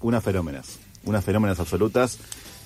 Unas 0.00 0.24
fenómenas. 0.24 0.80
Unas 1.04 1.24
fenómenas 1.24 1.60
absolutas. 1.60 2.18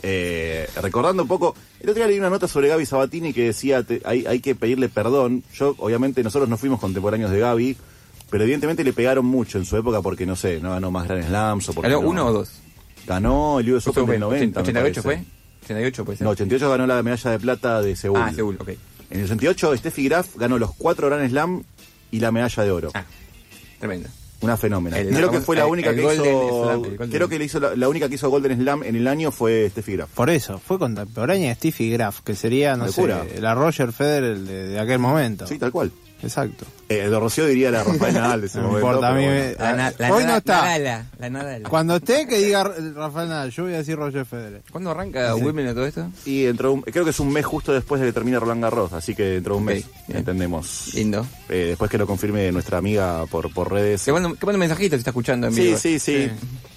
Eh, 0.03 0.68
recordando 0.80 1.22
un 1.22 1.28
poco, 1.28 1.55
el 1.80 1.90
otro 1.90 2.01
día 2.01 2.07
leí 2.09 2.18
una 2.18 2.30
nota 2.30 2.48
sobre 2.48 2.68
Gaby 2.68 2.86
Sabatini 2.86 3.32
que 3.32 3.44
decía 3.44 3.82
te- 3.82 4.01
hay, 4.05 4.24
hay 4.26 4.40
que 4.40 4.55
pedirle 4.55 4.88
perdón. 4.88 5.42
Yo, 5.55 5.74
obviamente, 5.78 6.22
nosotros 6.22 6.48
no 6.48 6.57
fuimos 6.57 6.80
contemporáneos 6.80 7.30
de 7.30 7.38
Gaby, 7.40 7.76
pero 8.30 8.44
evidentemente 8.44 8.82
le 8.84 8.92
pegaron 8.92 9.26
mucho 9.26 9.59
en 9.59 9.64
su 9.66 9.76
época 9.76 10.01
porque, 10.01 10.24
no 10.26 10.36
sé, 10.36 10.61
no 10.61 10.70
ganó 10.70 10.90
más 10.90 11.07
Grand 11.07 11.26
Slams 11.26 11.68
o 11.68 11.72
porque 11.74 11.90
¿Ganó 11.90 12.03
no- 12.03 12.09
uno 12.09 12.26
o 12.26 12.32
dos? 12.32 12.51
Ganó 13.07 13.61
el 13.61 13.72
US 13.72 13.86
Open 13.88 14.07
del 14.07 14.20
90. 14.20 14.61
me 14.61 14.62
88 14.62 15.03
parece. 15.03 15.03
fue? 15.03 15.24
88 15.64 16.05
puede 16.05 16.18
ser. 16.18 16.24
No, 16.24 16.30
88 16.30 16.70
ganó 16.70 16.86
la 16.86 17.03
medalla 17.03 17.30
de 17.32 17.38
plata 17.38 17.82
de 17.82 17.96
Seúl. 17.96 18.18
Ah, 18.20 18.32
Seúl, 18.34 18.57
ok. 18.59 18.68
En 19.11 19.18
el 19.18 19.24
88, 19.24 19.76
Steffi 19.76 20.05
Graf 20.05 20.36
ganó 20.36 20.59
los 20.59 20.72
cuatro 20.76 21.09
Grand 21.09 21.28
Slam 21.28 21.62
y 22.11 22.20
la 22.20 22.30
medalla 22.32 22.62
de 22.62 22.70
oro. 22.70 22.92
Tremendo. 23.80 24.09
Una 24.43 24.57
fenómena. 24.57 24.99
El- 24.99 25.14
creo 25.14 25.30
que 25.30 25.41
fue 25.41 25.57
la 25.57 25.66
única 25.66 25.91
el 25.91 25.97
que 25.97 26.03
hizo. 26.14 26.64
Slam, 26.95 27.09
creo 27.11 27.28
que 27.28 27.38
le 27.38 27.45
hizo 27.45 27.61
la, 27.61 27.76
la 27.76 27.88
única 27.88 28.09
que 28.09 28.14
hizo 28.14 28.30
Golden 28.30 28.57
Slam 28.59 28.82
en 28.84 28.97
el 28.97 29.07
año 29.07 29.30
fue 29.30 29.68
Steffi 29.70 29.93
Graf. 29.93 30.11
Por 30.14 30.30
eso, 30.30 30.59
fue 30.59 30.78
contemporánea 30.78 31.49
de 31.51 31.55
Steffi 31.57 31.91
Graf, 31.91 32.20
que 32.20 32.34
sería, 32.34 32.76
no 32.76 32.86
Locura. 32.86 33.24
sé, 33.24 33.41
la 33.41 33.55
Roger 33.55 33.93
Federer 33.93 34.38
de, 34.38 34.68
de 34.68 34.80
aquel 34.80 34.99
momento. 34.99 35.47
Sí, 35.47 35.59
tal 35.59 35.70
cual. 35.72 35.91
Exacto. 36.23 36.66
Eh, 36.89 37.05
Don 37.07 37.21
Rocío 37.23 37.47
diría 37.47 37.71
la 37.71 37.85
Rafael 37.85 38.14
Nadal 38.14 38.41
de 38.43 38.47
ese 38.49 38.59
No 38.59 38.68
momento. 38.68 38.87
importa, 38.89 39.09
a 39.11 39.14
mí 39.14 39.27
me-. 39.27 39.55
La, 39.59 39.73
na- 39.75 39.93
la 39.97 40.12
Hoy 40.12 40.23
nada- 40.23 40.33
no 40.33 40.39
está. 40.39 40.62
Nadala, 40.62 41.07
la 41.18 41.31
Nadala. 41.31 41.68
Cuando 41.68 41.97
esté, 41.97 42.27
que 42.27 42.39
diga 42.39 42.64
Rafael 42.64 43.29
Nadal. 43.29 43.51
Yo 43.51 43.62
voy 43.64 43.75
a 43.75 43.79
decir 43.79 43.97
Roger 43.97 44.25
Federer. 44.27 44.62
¿Cuándo 44.71 44.91
arranca 44.91 45.35
Sí. 45.35 45.41
Wimbledon 45.43 45.75
todo 45.75 45.87
esto? 45.87 46.09
Y 46.27 46.43
dentro 46.43 46.68
de 46.71 46.75
un- 46.75 46.83
creo 46.83 47.05
que 47.05 47.11
es 47.11 47.21
un 47.21 47.33
mes 47.33 47.47
justo 47.47 47.73
después 47.73 48.01
de 48.01 48.09
que 48.09 48.12
termine 48.12 48.39
Roland 48.39 48.62
Garros, 48.62 48.93
así 48.93 49.14
que 49.14 49.23
dentro 49.25 49.55
de 49.55 49.59
un 49.61 49.64
mes 49.64 49.85
entendemos. 50.09 50.93
Lindo. 50.95 51.27
Eh, 51.49 51.66
después 51.68 51.91
que 51.91 51.99
lo 51.99 52.07
confirme 52.07 52.51
nuestra 52.53 52.79
amiga 52.79 53.25
por, 53.27 53.53
por 53.53 53.73
redes. 53.73 54.05
Que 54.05 54.12
manda, 54.12 54.29
que 54.31 54.47
manda 54.47 54.57
un 54.57 54.61
mensajito 54.61 54.97
si 54.97 54.99
está 54.99 55.11
escuchando 55.11 55.47
en 55.47 55.55
Sí, 55.55 55.61
vivo. 55.62 55.79
sí, 55.79 55.99
sí. 55.99 56.31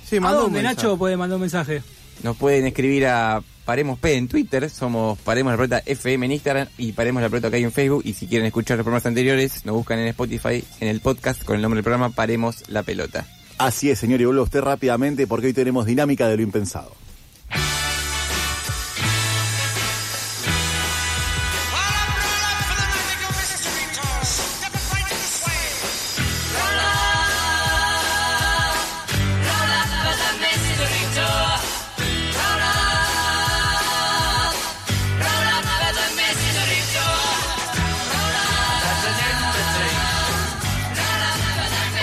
Sí, 0.07 0.17
¿A 0.21 0.31
dónde, 0.33 0.61
Nacho, 0.61 0.95
puede 0.97 1.17
mandar 1.17 1.35
un 1.37 1.41
mensaje? 1.41 1.81
Nos 2.23 2.37
pueden 2.37 2.65
escribir 2.65 3.05
a 3.07 3.43
Paremos 3.65 3.99
P 3.99 4.15
en 4.15 4.29
Twitter, 4.29 4.69
somos 4.69 5.19
Paremos 5.19 5.51
la 5.51 5.57
Pelota 5.57 5.83
FM 5.85 6.25
en 6.25 6.31
Instagram 6.31 6.67
y 6.77 6.93
Paremos 6.93 7.21
la 7.21 7.29
Pelota 7.29 7.49
acá 7.49 7.57
en 7.57 7.71
Facebook. 7.71 8.01
Y 8.05 8.13
si 8.13 8.27
quieren 8.27 8.47
escuchar 8.47 8.77
los 8.77 8.85
programas 8.85 9.05
anteriores, 9.05 9.65
nos 9.65 9.75
buscan 9.75 9.99
en 9.99 10.07
Spotify, 10.07 10.63
en 10.79 10.87
el 10.87 11.01
podcast 11.01 11.43
con 11.43 11.57
el 11.57 11.61
nombre 11.61 11.77
del 11.77 11.83
programa 11.83 12.09
Paremos 12.09 12.63
la 12.69 12.83
Pelota. 12.83 13.27
Así 13.57 13.89
es, 13.89 13.99
señor, 13.99 14.21
y 14.21 14.25
vuelvo 14.25 14.41
a 14.41 14.45
usted 14.45 14.61
rápidamente 14.61 15.27
porque 15.27 15.47
hoy 15.47 15.53
tenemos 15.53 15.85
dinámica 15.85 16.27
de 16.29 16.37
lo 16.37 16.43
impensado. 16.43 16.95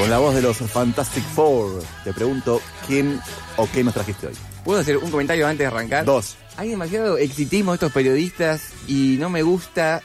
Con 0.01 0.09
la 0.09 0.19
voz 0.19 0.35
de 0.35 0.41
los 0.43 0.57
Fantastic 0.57 1.23
Four, 1.35 1.83
te 2.05 2.13
pregunto 2.15 2.61
quién 2.87 3.21
o 3.57 3.69
qué 3.71 3.85
nos 3.85 3.93
trajiste 3.93 4.29
hoy. 4.29 4.33
¿Puedo 4.65 4.81
hacer 4.81 4.97
un 4.97 5.11
comentario 5.11 5.47
antes 5.47 5.59
de 5.59 5.67
arrancar? 5.67 6.05
Dos. 6.07 6.37
Hay 6.57 6.71
demasiado 6.71 7.19
exitismo 7.19 7.73
de 7.73 7.75
estos 7.77 7.93
periodistas 7.93 8.63
y 8.89 9.17
no 9.19 9.29
me 9.29 9.43
gusta. 9.43 10.01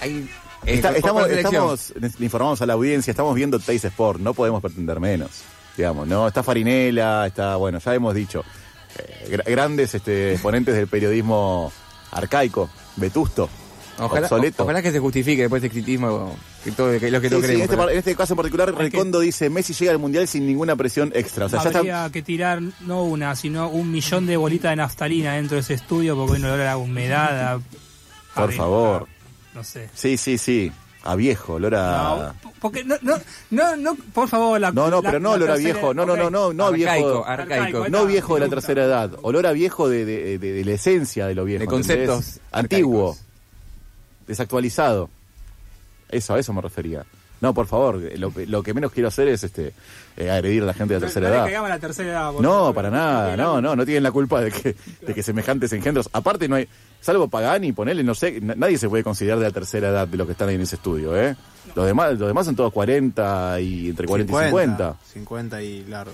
Hay, 0.00 0.28
eh, 0.66 0.74
Está- 0.74 0.92
estamos, 0.96 1.28
estamos, 1.28 1.92
le 1.96 2.24
informamos 2.24 2.62
a 2.62 2.66
la 2.66 2.74
audiencia, 2.74 3.10
estamos 3.10 3.34
viendo 3.34 3.58
Taste 3.58 3.88
Sport, 3.88 4.20
no 4.20 4.34
podemos 4.34 4.62
pretender 4.62 5.00
menos. 5.00 5.30
Digamos, 5.76 6.06
no, 6.06 6.28
está 6.28 6.42
Farinela, 6.44 7.26
está, 7.26 7.56
bueno, 7.56 7.78
ya 7.80 7.94
hemos 7.94 8.14
dicho, 8.14 8.44
eh, 8.98 9.28
gra- 9.30 9.50
grandes 9.50 9.94
este, 9.96 10.32
exponentes 10.34 10.74
del 10.76 10.86
periodismo 10.86 11.72
arcaico, 12.12 12.68
vetusto, 12.96 13.48
Ojalá, 13.98 14.26
obsoleto. 14.26 14.62
ojalá 14.62 14.80
que 14.82 14.92
se 14.92 15.00
justifique 15.00 15.42
después 15.42 15.60
ese 15.60 15.68
exitismo 15.68 16.36
que 16.64 16.72
todo, 16.72 16.98
que, 16.98 17.10
lo 17.10 17.20
que 17.20 17.28
Sí, 17.28 17.34
todos 17.34 17.46
sí, 17.46 17.52
en, 17.54 17.60
este, 17.62 17.68
pero- 17.68 17.82
par- 17.82 17.92
en 17.92 17.98
este 17.98 18.14
caso 18.14 18.32
en 18.34 18.36
particular, 18.36 18.74
Recondo 18.74 19.20
dice, 19.20 19.50
Messi 19.50 19.72
llega 19.74 19.92
al 19.92 19.98
Mundial 19.98 20.28
sin 20.28 20.46
ninguna 20.46 20.76
presión 20.76 21.10
extra. 21.14 21.46
O 21.46 21.48
sea, 21.48 21.62
ya 21.62 21.78
Habría 21.78 21.98
está... 22.06 22.12
que 22.12 22.22
tirar 22.22 22.60
no 22.80 23.02
una, 23.04 23.34
sino 23.36 23.68
un 23.68 23.90
millón 23.90 24.26
de 24.26 24.36
bolitas 24.36 24.70
de 24.70 24.76
naftalina 24.76 25.34
dentro 25.34 25.56
de 25.56 25.60
ese 25.62 25.74
estudio 25.74 26.14
porque 26.16 26.34
hoy 26.34 26.38
no 26.40 26.48
olor 26.52 26.66
a 26.66 26.76
humedad. 26.76 27.54
a- 27.54 27.60
Por 28.40 28.50
a- 28.50 28.56
favor. 28.56 29.06
No 29.54 29.62
sé. 29.64 29.90
Sí, 29.94 30.16
sí, 30.16 30.38
sí. 30.38 30.72
A 31.04 31.16
viejo, 31.16 31.54
olor 31.54 31.74
a... 31.74 32.32
No, 32.44 32.50
porque 32.60 32.84
no, 32.84 32.94
no, 33.02 33.16
no, 33.50 33.76
no, 33.76 33.96
por 34.14 34.28
favor, 34.28 34.60
la 34.60 34.70
No, 34.70 34.88
no, 34.88 35.02
la- 35.02 35.10
pero 35.10 35.18
no 35.18 35.32
olor 35.32 35.50
a 35.50 35.56
viejo, 35.56 35.92
no, 35.92 36.06
no, 36.06 36.16
no, 36.16 36.30
no, 36.30 36.52
no 36.52 36.66
Arcaico, 36.68 36.76
viejo, 37.08 37.24
arcaico. 37.26 37.88
no 37.88 38.06
viejo 38.06 38.34
de 38.36 38.40
la 38.42 38.48
tercera 38.48 38.84
edad, 38.84 39.10
olor 39.22 39.48
a 39.48 39.52
viejo 39.52 39.88
de, 39.88 40.04
de- 40.04 40.38
de- 40.38 40.52
de 40.52 40.64
la 40.64 40.70
esencia 40.70 41.26
de 41.26 41.34
lo 41.34 41.44
viejo, 41.44 41.62
De 41.62 41.66
conceptos 41.66 42.18
¿entendés? 42.18 42.40
antiguo, 42.52 43.16
desactualizado. 44.28 45.10
Eso, 46.12 46.34
a 46.34 46.38
eso 46.38 46.52
me 46.52 46.60
refería. 46.60 47.04
No, 47.40 47.52
por 47.52 47.66
favor, 47.66 48.00
lo, 48.18 48.32
lo 48.46 48.62
que 48.62 48.72
menos 48.72 48.92
quiero 48.92 49.08
hacer 49.08 49.26
es 49.26 49.42
este 49.42 49.72
eh, 50.16 50.30
agredir 50.30 50.62
a 50.62 50.66
la 50.66 50.74
gente 50.74 50.94
de 50.94 51.00
la 51.00 51.06
tercera 51.06 51.28
No 51.28 51.34
edad. 51.48 51.68
la 51.68 51.78
tercera 51.80 52.10
edad. 52.10 52.32
No, 52.34 52.40
favor. 52.40 52.74
para 52.76 52.90
nada, 52.90 53.36
no, 53.36 53.60
no, 53.60 53.74
no 53.74 53.84
tienen 53.84 54.04
la 54.04 54.12
culpa 54.12 54.40
de 54.40 54.52
que, 54.52 54.76
de 55.04 55.12
que 55.12 55.22
semejantes 55.24 55.72
engendros. 55.72 56.08
Aparte 56.12 56.46
no 56.48 56.54
hay, 56.54 56.68
salvo 57.00 57.26
Pagani, 57.26 57.72
ponele, 57.72 58.04
no 58.04 58.14
sé, 58.14 58.40
na- 58.40 58.54
nadie 58.54 58.78
se 58.78 58.88
puede 58.88 59.02
considerar 59.02 59.40
de 59.40 59.46
la 59.46 59.50
tercera 59.50 59.88
edad 59.88 60.06
de 60.06 60.16
los 60.16 60.26
que 60.28 60.32
están 60.34 60.50
ahí 60.50 60.54
en 60.54 60.60
ese 60.60 60.76
estudio, 60.76 61.16
¿eh? 61.20 61.34
Los 61.74 61.84
demás, 61.84 62.16
los 62.16 62.28
demás 62.28 62.46
son 62.46 62.54
todos 62.54 62.72
40 62.72 63.60
y 63.60 63.88
entre 63.88 64.06
40 64.06 64.32
y 64.32 64.44
50. 64.44 64.96
50 65.12 65.62
y 65.62 65.84
largo. 65.86 66.12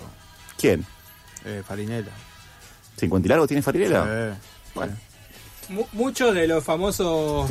¿Quién? 0.59 0.86
Eh, 1.44 1.62
Farinela. 1.66 2.11
¿50 2.99 3.24
y 3.26 3.28
largo 3.28 3.46
tiene 3.46 3.62
Farinela? 3.62 4.07
Eh, 4.09 4.32
Bueno. 4.74 4.96
Mu- 5.68 5.86
Muchos 5.92 6.34
de 6.34 6.49
los 6.49 6.64
famosos 6.64 7.51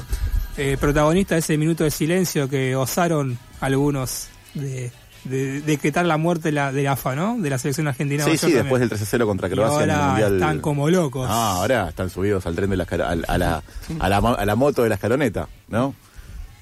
eh, 0.57 0.77
protagonistas 0.79 1.35
de 1.35 1.39
ese 1.39 1.57
minuto 1.57 1.83
de 1.83 1.91
silencio 1.91 2.49
que 2.49 2.75
osaron 2.75 3.37
algunos 3.61 4.27
de, 4.53 4.91
de 5.23 5.61
decretar 5.61 6.05
la 6.05 6.17
muerte 6.17 6.49
de 6.49 6.51
la, 6.53 6.71
de 6.71 6.83
la 6.83 6.93
AFA, 6.93 7.15
¿no? 7.15 7.37
De 7.39 7.49
la 7.49 7.57
selección 7.57 7.87
argentina. 7.87 8.23
Sí, 8.23 8.31
sí, 8.31 8.37
también. 8.41 8.63
después 8.63 8.79
del 8.81 8.89
3-0 8.89 9.25
contra 9.25 9.49
Croacia 9.49 9.83
en 9.83 9.89
el 9.91 9.97
Mundial. 9.97 10.33
están 10.35 10.59
como 10.59 10.89
locos. 10.89 11.27
Ah, 11.29 11.53
ahora 11.57 11.89
están 11.89 12.09
subidos 12.09 12.45
al 12.45 12.55
tren 12.55 12.69
de 12.69 12.77
la, 12.77 12.83
escala- 12.85 13.09
al- 13.09 13.25
a, 13.27 13.37
la, 13.37 13.63
a, 13.99 14.09
la, 14.09 14.17
a 14.17 14.45
la 14.45 14.55
moto 14.55 14.83
de 14.83 14.89
la 14.89 14.95
escaloneta, 14.95 15.47
¿no? 15.69 15.93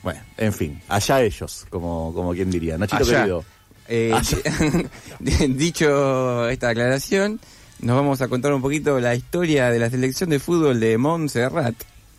Bueno, 0.04 0.20
en 0.38 0.54
fin, 0.54 0.82
allá 0.88 1.22
ellos, 1.24 1.66
como, 1.70 2.14
como 2.14 2.32
quien 2.34 2.52
diría. 2.52 2.78
Nachito 2.78 3.04
Allá. 3.04 3.18
querido. 3.22 3.46
Eh, 3.88 4.14
dicho 5.50 6.48
esta 6.50 6.70
aclaración, 6.70 7.40
nos 7.80 7.96
vamos 7.96 8.22
a 8.22 8.28
contar 8.28 8.54
un 8.54 8.62
poquito 8.62 9.00
la 9.00 9.16
historia 9.16 9.70
de 9.70 9.80
la 9.80 9.90
selección 9.90 10.30
de 10.30 10.40
fútbol 10.40 10.80
de 10.80 10.98
Montserrat. 10.98 11.76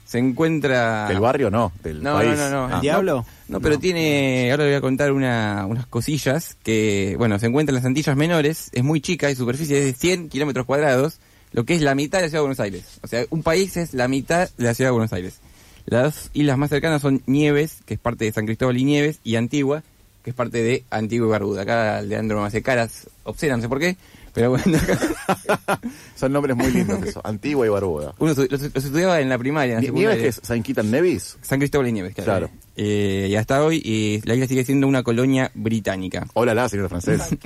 Se 0.06 0.18
encuentra... 0.18 1.08
Del 1.08 1.18
barrio 1.20 1.50
no, 1.50 1.72
del 1.82 2.02
No, 2.02 2.14
país. 2.14 2.38
no, 2.38 2.48
no, 2.50 2.68
no. 2.68 2.74
Ah. 2.76 3.02
No, 3.02 3.26
No, 3.48 3.60
pero 3.60 3.78
tiene. 3.78 4.50
Ahora 4.52 4.64
le 4.64 4.70
voy 4.70 4.76
a 4.78 4.80
contar 4.80 5.10
una, 5.12 5.66
unas 5.68 5.86
cosillas 5.86 6.56
que, 6.62 7.16
bueno, 7.18 7.38
se 7.40 7.46
encuentra 7.46 7.72
en 7.72 7.76
las 7.76 7.84
Antillas 7.84 8.16
Menores, 8.16 8.70
es 8.72 8.84
muy 8.84 9.00
chica, 9.00 9.30
y 9.30 9.34
superficie 9.34 9.78
es 9.78 9.84
de 9.84 9.92
100 9.94 10.28
kilómetros 10.28 10.64
cuadrados, 10.64 11.18
lo 11.52 11.64
que 11.64 11.74
es 11.74 11.82
la 11.82 11.96
mitad 11.96 12.18
de 12.18 12.22
la 12.24 12.28
ciudad 12.28 12.38
de 12.40 12.46
Buenos 12.46 12.60
Aires. 12.60 12.84
O 13.02 13.08
sea, 13.08 13.24
un 13.30 13.42
país 13.42 13.76
es 13.76 13.94
la 13.94 14.06
mitad 14.06 14.48
de 14.56 14.64
la 14.64 14.74
ciudad 14.74 14.88
de 14.90 14.92
Buenos 14.92 15.12
Aires. 15.12 15.40
Las 15.86 16.30
islas 16.34 16.56
más 16.56 16.70
cercanas 16.70 17.02
son 17.02 17.22
Nieves, 17.26 17.78
que 17.84 17.94
es 17.94 18.00
parte 18.00 18.24
de 18.24 18.32
San 18.32 18.46
Cristóbal 18.46 18.76
y 18.76 18.84
Nieves, 18.84 19.18
y 19.24 19.34
Antigua, 19.36 19.82
que 20.22 20.30
es 20.30 20.36
parte 20.36 20.62
de 20.62 20.84
Antigua 20.90 21.26
y 21.26 21.30
Barbuda. 21.30 21.62
Acá 21.62 22.00
Leandro 22.02 22.40
me 22.40 22.46
hace 22.46 22.62
caras 22.62 23.08
obscenas, 23.24 23.58
no 23.58 23.62
sé 23.62 23.68
por 23.68 23.78
qué, 23.80 23.96
pero 24.36 24.50
bueno. 24.50 24.64
Son 26.14 26.30
nombres 26.32 26.54
muy 26.56 26.70
lindos 26.70 27.02
eso, 27.02 27.20
Antigua 27.24 27.66
y 27.66 27.68
Barbuda. 27.70 28.14
Uno 28.18 28.34
los, 28.34 28.50
los 28.50 28.62
estudiaba 28.84 29.20
en 29.20 29.28
la 29.28 29.38
primaria. 29.38 29.78
en 29.78 29.84
la 29.84 29.90
Ni- 29.90 29.98
¿Nieves 29.98 30.18
que 30.18 30.28
es 30.28 30.40
San 30.44 30.62
Quitan 30.62 30.90
Nevis? 30.90 31.38
San 31.42 31.58
Cristóbal 31.58 31.88
y 31.88 31.92
Nieves, 31.92 32.14
claro. 32.14 32.30
Claro. 32.48 32.50
Eh, 32.76 33.28
y 33.30 33.34
hasta 33.34 33.64
hoy 33.64 33.82
eh, 33.84 34.20
la 34.24 34.34
isla 34.34 34.46
sigue 34.46 34.64
siendo 34.64 34.86
una 34.86 35.02
colonia 35.02 35.50
británica. 35.54 36.26
Hola, 36.34 36.54
la 36.54 36.68
señor 36.68 36.88
francés. 36.88 37.22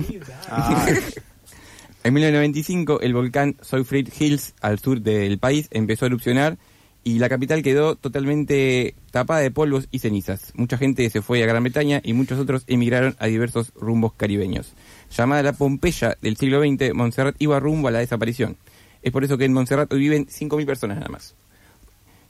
En 2.03 2.15
1995 2.15 3.01
el 3.01 3.13
volcán 3.13 3.57
Soifrid 3.61 4.09
Hills 4.19 4.55
al 4.59 4.79
sur 4.79 5.01
del 5.01 5.37
país 5.37 5.67
empezó 5.69 6.05
a 6.05 6.07
erupcionar 6.07 6.57
y 7.03 7.19
la 7.19 7.29
capital 7.29 7.61
quedó 7.61 7.95
totalmente 7.95 8.95
tapada 9.11 9.39
de 9.39 9.51
polvos 9.51 9.87
y 9.91 9.99
cenizas. 9.99 10.51
Mucha 10.55 10.77
gente 10.79 11.07
se 11.11 11.21
fue 11.21 11.43
a 11.43 11.45
Gran 11.45 11.61
Bretaña 11.63 12.01
y 12.03 12.13
muchos 12.13 12.39
otros 12.39 12.63
emigraron 12.65 13.15
a 13.19 13.27
diversos 13.27 13.71
rumbos 13.75 14.13
caribeños. 14.13 14.73
Llamada 15.15 15.43
la 15.43 15.53
Pompeya 15.53 16.17
del 16.21 16.37
siglo 16.37 16.61
XX, 16.61 16.93
Montserrat 16.93 17.35
iba 17.39 17.59
rumbo 17.59 17.89
a 17.89 17.91
la 17.91 17.99
desaparición. 17.99 18.57
Es 19.01 19.11
por 19.11 19.23
eso 19.23 19.37
que 19.37 19.45
en 19.45 19.53
Montserrat 19.53 19.91
hoy 19.91 19.99
viven 19.99 20.27
5.000 20.27 20.65
personas 20.65 20.97
nada 20.97 21.09
más. 21.09 21.35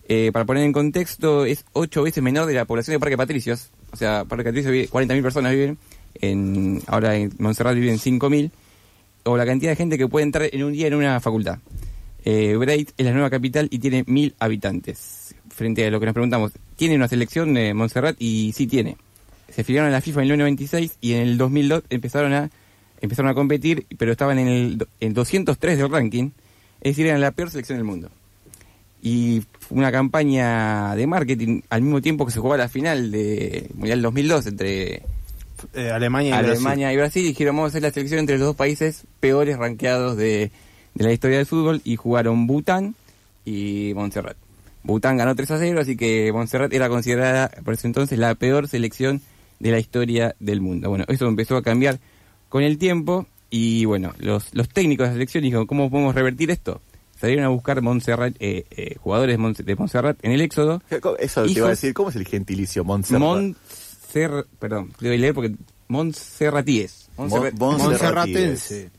Eh, 0.07 0.31
para 0.33 0.45
poner 0.45 0.63
en 0.63 0.73
contexto, 0.73 1.45
es 1.45 1.63
ocho 1.73 2.03
veces 2.03 2.23
menor 2.23 2.45
de 2.47 2.53
la 2.53 2.65
población 2.65 2.95
de 2.95 2.99
Parque 2.99 3.17
Patricios. 3.17 3.69
O 3.91 3.97
sea, 3.97 4.25
Parque 4.25 4.45
Patricios 4.45 4.71
vive, 4.71 4.89
40.000 4.89 5.21
personas 5.21 5.51
viven, 5.51 5.77
en, 6.15 6.81
ahora 6.87 7.15
en 7.15 7.31
Montserrat 7.37 7.75
viven 7.75 7.97
5.000. 7.97 8.51
O 9.23 9.37
la 9.37 9.45
cantidad 9.45 9.71
de 9.71 9.75
gente 9.75 9.97
que 9.97 10.07
puede 10.07 10.25
entrar 10.25 10.49
en 10.51 10.63
un 10.63 10.73
día 10.73 10.87
en 10.87 10.95
una 10.95 11.19
facultad. 11.19 11.59
Eh, 12.25 12.57
es 12.97 13.05
la 13.05 13.11
nueva 13.11 13.29
capital 13.29 13.67
y 13.69 13.79
tiene 13.79 14.05
1.000 14.05 14.33
habitantes. 14.39 15.35
Frente 15.49 15.85
a 15.85 15.91
lo 15.91 15.99
que 15.99 16.07
nos 16.07 16.13
preguntamos, 16.13 16.51
¿tiene 16.75 16.95
una 16.95 17.07
selección 17.07 17.53
de 17.53 17.73
Montserrat? 17.73 18.15
Y 18.19 18.53
sí 18.53 18.65
tiene. 18.65 18.97
Se 19.49 19.61
afiliaron 19.61 19.89
a 19.89 19.91
la 19.91 20.01
FIFA 20.01 20.21
en 20.21 20.23
el 20.23 20.37
1996 20.37 20.97
y 21.01 21.13
en 21.13 21.21
el 21.21 21.37
2002 21.37 21.83
empezaron 21.89 22.33
a, 22.33 22.49
empezaron 23.01 23.29
a 23.31 23.33
competir, 23.33 23.85
pero 23.97 24.11
estaban 24.11 24.39
en 24.39 24.47
el 24.47 24.87
en 24.99 25.13
203 25.13 25.77
del 25.77 25.89
ranking. 25.89 26.29
Es 26.81 26.91
decir, 26.91 27.07
eran 27.07 27.21
la 27.21 27.31
peor 27.31 27.49
selección 27.49 27.77
del 27.77 27.85
mundo 27.85 28.09
y 29.01 29.43
una 29.69 29.91
campaña 29.91 30.95
de 30.95 31.07
marketing 31.07 31.61
al 31.69 31.81
mismo 31.81 32.01
tiempo 32.01 32.25
que 32.25 32.31
se 32.31 32.39
jugaba 32.39 32.57
la 32.57 32.69
final 32.69 33.11
de 33.11 33.69
Mundial 33.73 34.01
2002 34.01 34.47
entre 34.47 35.01
Eh, 35.73 35.91
Alemania 35.91 36.29
y 36.29 36.33
Alemania 36.33 36.93
y 36.93 36.97
Brasil 36.97 37.23
dijeron 37.23 37.55
vamos 37.55 37.69
a 37.69 37.71
hacer 37.71 37.81
la 37.83 37.91
selección 37.91 38.19
entre 38.19 38.37
los 38.37 38.47
dos 38.47 38.55
países 38.55 39.03
peores 39.19 39.57
rankeados 39.57 40.17
de, 40.17 40.51
de 40.95 41.03
la 41.03 41.11
historia 41.11 41.37
del 41.37 41.45
fútbol 41.45 41.81
y 41.83 41.95
jugaron 41.95 42.47
Bután 42.47 42.95
y 43.45 43.91
Montserrat. 43.95 44.37
Bután 44.83 45.17
ganó 45.17 45.35
3 45.35 45.51
a 45.51 45.59
0, 45.59 45.81
así 45.81 45.95
que 45.95 46.31
Montserrat 46.33 46.73
era 46.73 46.89
considerada 46.89 47.49
por 47.63 47.75
ese 47.75 47.87
entonces 47.87 48.17
la 48.17 48.33
peor 48.33 48.67
selección 48.67 49.21
de 49.59 49.71
la 49.71 49.79
historia 49.79 50.35
del 50.39 50.61
mundo. 50.61 50.89
Bueno, 50.89 51.05
eso 51.07 51.27
empezó 51.27 51.55
a 51.55 51.61
cambiar 51.61 51.99
con 52.51 52.61
el 52.61 52.77
tiempo 52.77 53.25
y 53.49 53.85
bueno, 53.85 54.13
los, 54.19 54.53
los 54.53 54.69
técnicos 54.69 55.05
de 55.05 55.07
la 55.09 55.13
selección 55.13 55.43
dijeron, 55.43 55.65
¿cómo 55.65 55.89
podemos 55.89 56.13
revertir 56.13 56.51
esto? 56.51 56.79
Salieron 57.19 57.45
a 57.45 57.49
buscar 57.49 57.81
Montserrat, 57.81 58.35
eh, 58.39 58.65
eh, 58.71 58.95
jugadores 58.99 59.37
de 59.37 59.43
Mont- 59.43 59.63
de 59.63 59.75
Montserrat 59.75 60.17
en 60.23 60.31
el 60.33 60.41
Éxodo. 60.41 60.81
Eso 60.89 60.99
te 61.09 61.17
iba 61.19 61.41
a 61.43 61.47
Hijos- 61.47 61.69
decir, 61.69 61.93
¿cómo 61.93 62.09
es 62.09 62.15
el 62.15 62.25
gentilicio? 62.27 62.83
Montserrat. 62.83 63.19
Montser, 63.21 64.45
perdón, 64.59 64.91
le 64.99 65.09
voy 65.09 65.17
a 65.17 65.21
leer 65.21 65.33
porque 65.33 65.55
Montserratíes. 65.87 67.09
Montserra- 67.17 67.51
Mon- 67.57 67.77
Monserratense. 67.77 68.89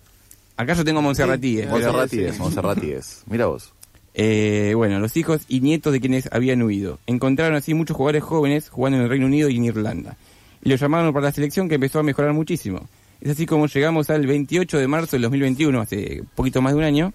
Acá 0.57 0.74
yo 0.74 0.84
tengo 0.84 1.03
Montserratíes. 1.03 1.68
Monserratíes, 1.68 2.38
Monserratíes. 2.38 3.22
Mira 3.26 3.46
vos. 3.46 3.72
Eh, 4.14 4.74
bueno, 4.76 5.00
los 5.00 5.16
hijos 5.16 5.42
y 5.48 5.61
nietos 5.61 5.92
de 5.92 6.00
quienes 6.00 6.28
habían 6.32 6.62
huido. 6.62 6.98
Encontraron 7.07 7.57
así 7.57 7.72
muchos 7.74 7.96
jugadores 7.96 8.22
jóvenes 8.22 8.68
jugando 8.68 8.98
en 8.98 9.05
el 9.05 9.09
Reino 9.09 9.26
Unido 9.26 9.48
y 9.48 9.57
en 9.57 9.64
Irlanda. 9.64 10.16
Y 10.62 10.68
lo 10.68 10.76
llamaron 10.76 11.12
para 11.12 11.26
la 11.26 11.32
selección 11.32 11.68
que 11.68 11.76
empezó 11.76 11.98
a 11.98 12.03
mejorar 12.03 12.32
muchísimo. 12.34 12.88
Es 13.23 13.31
así 13.31 13.47
como 13.47 13.68
llegamos 13.68 14.11
al 14.11 14.27
28 14.27 14.79
de 14.79 14.89
marzo 14.89 15.12
del 15.12 15.23
2021, 15.23 15.81
hace 15.81 16.25
poquito 16.35 16.61
más 16.61 16.73
de 16.73 16.79
un 16.79 16.85
año, 16.85 17.12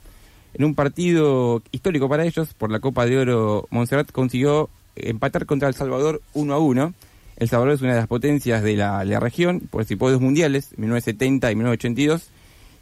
en 0.54 0.64
un 0.64 0.74
partido 0.74 1.62
histórico 1.74 2.08
para 2.08 2.24
ellos, 2.24 2.54
por 2.54 2.72
la 2.72 2.80
Copa 2.80 3.06
de 3.06 3.18
Oro, 3.18 3.68
Montserrat 3.72 4.14
consiguió 4.14 4.70
empatar 4.96 5.46
contra 5.46 5.68
El 5.68 5.74
Salvador 5.74 6.22
1 6.34 6.54
a 6.54 6.60
1. 6.60 6.94
El 7.36 7.50
Salvador 7.50 7.74
es 7.74 7.82
una 7.82 7.92
de 7.92 8.00
las 8.00 8.08
potencias 8.08 8.64
de 8.64 8.78
la, 8.78 9.04
la 9.04 9.20
región, 9.20 9.60
participó 9.70 10.08
de 10.08 10.14
dos 10.14 10.22
mundiales, 10.22 10.70
1970 10.78 11.52
y 11.52 11.56
1982, 11.56 12.30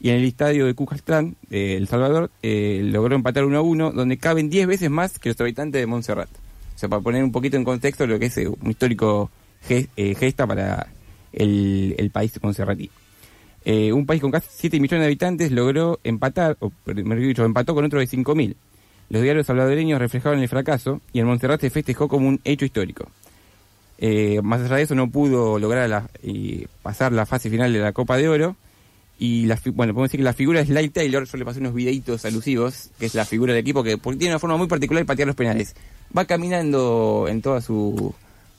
y 0.01 0.09
en 0.09 0.17
el 0.17 0.25
estadio 0.25 0.67
de 0.67 0.75
Cujastlán, 0.75 1.35
eh, 1.49 1.77
El 1.77 1.87
Salvador, 1.87 2.29
eh, 2.43 2.81
logró 2.83 3.15
empatar 3.15 3.43
1 3.43 3.57
a 3.57 3.61
1, 3.61 3.91
donde 3.91 4.17
caben 4.19 4.51
10 4.51 4.67
veces 4.67 4.91
más 4.91 5.17
que 5.17 5.29
los 5.29 5.41
habitantes 5.41 5.81
de 5.81 5.87
Montserrat. 5.87 6.29
O 6.75 6.77
sea, 6.77 6.89
para 6.89 7.01
poner 7.01 7.23
un 7.23 7.31
poquito 7.31 7.57
en 7.57 7.63
contexto 7.63 8.05
lo 8.05 8.19
que 8.19 8.27
es 8.27 8.37
eh, 8.37 8.47
un 8.47 8.69
histórico 8.69 9.31
eh, 9.67 10.13
gesta 10.13 10.45
para 10.45 10.85
el, 11.33 11.95
el 11.97 12.11
país 12.11 12.31
montserratí. 12.39 12.91
Eh, 13.65 13.91
un 13.91 14.05
país 14.05 14.21
con 14.21 14.31
casi 14.31 14.47
7 14.51 14.79
millones 14.79 15.01
de 15.01 15.05
habitantes 15.07 15.51
logró 15.51 15.99
empatar, 16.03 16.55
o 16.59 16.71
mejor 16.85 17.19
dicho, 17.19 17.43
empató 17.43 17.73
con 17.73 17.83
otro 17.83 17.99
de 17.99 18.07
5.000. 18.07 18.55
Los 19.09 19.21
diarios 19.23 19.47
salvadoreños 19.47 19.99
reflejaban 19.99 20.39
el 20.39 20.47
fracaso 20.47 21.01
y 21.11 21.19
el 21.19 21.25
Montserrat 21.25 21.61
se 21.61 21.69
festejó 21.71 22.07
como 22.07 22.27
un 22.27 22.39
hecho 22.43 22.65
histórico. 22.65 23.07
Eh, 23.97 24.41
más 24.43 24.61
allá 24.61 24.75
de 24.75 24.81
eso 24.83 24.93
no 24.93 25.09
pudo 25.09 25.57
lograr 25.57 26.09
pasar 26.81 27.11
la 27.11 27.25
fase 27.25 27.49
final 27.49 27.73
de 27.73 27.79
la 27.79 27.93
Copa 27.93 28.17
de 28.17 28.27
Oro 28.27 28.55
y 29.17 29.45
la, 29.45 29.57
bueno 29.73 29.93
podemos 29.93 30.09
decir 30.09 30.19
que 30.19 30.25
la 30.25 30.33
figura 30.33 30.59
es 30.59 30.67
Light 30.67 30.91
Taylor 30.91 31.25
yo 31.25 31.37
le 31.37 31.45
pasé 31.45 31.61
unos 31.61 31.73
videitos 31.73 32.25
alusivos 32.25 32.89
que 32.99 33.05
es 33.05 33.15
la 33.15 33.23
figura 33.23 33.53
del 33.53 33.61
equipo 33.61 33.81
que 33.81 33.95
tiene 33.95 34.33
una 34.33 34.39
forma 34.39 34.57
muy 34.57 34.67
particular 34.67 35.01
de 35.01 35.05
patear 35.05 35.27
los 35.27 35.37
penales 35.37 35.73
va 36.15 36.25
caminando 36.25 37.27
en 37.29 37.41
toda 37.41 37.61
su 37.61 38.13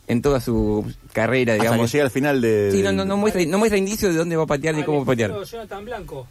en 0.09 0.23
toda 0.23 0.41
su 0.41 0.85
carrera 1.13 1.55
Hasta 1.55 1.63
que 1.65 1.69
digamos 1.71 1.93
llega 1.93 2.05
al 2.05 2.11
final 2.11 2.41
de... 2.41 2.71
sí 2.73 2.83
no, 2.83 2.93
no, 2.93 3.05
no 3.05 3.17
muestra 3.17 3.45
no 3.45 3.59
muestra 3.59 3.77
indicios 3.79 4.13
de 4.13 4.19
dónde 4.19 4.37
va 4.37 4.45
a 4.45 4.47
patear 4.47 4.75
ni 4.75 4.83
cómo 4.85 4.99
va 4.99 5.03
a 5.05 5.07
patear 5.07 5.33
Jonathan 5.45 5.85
Blanco. 5.85 6.27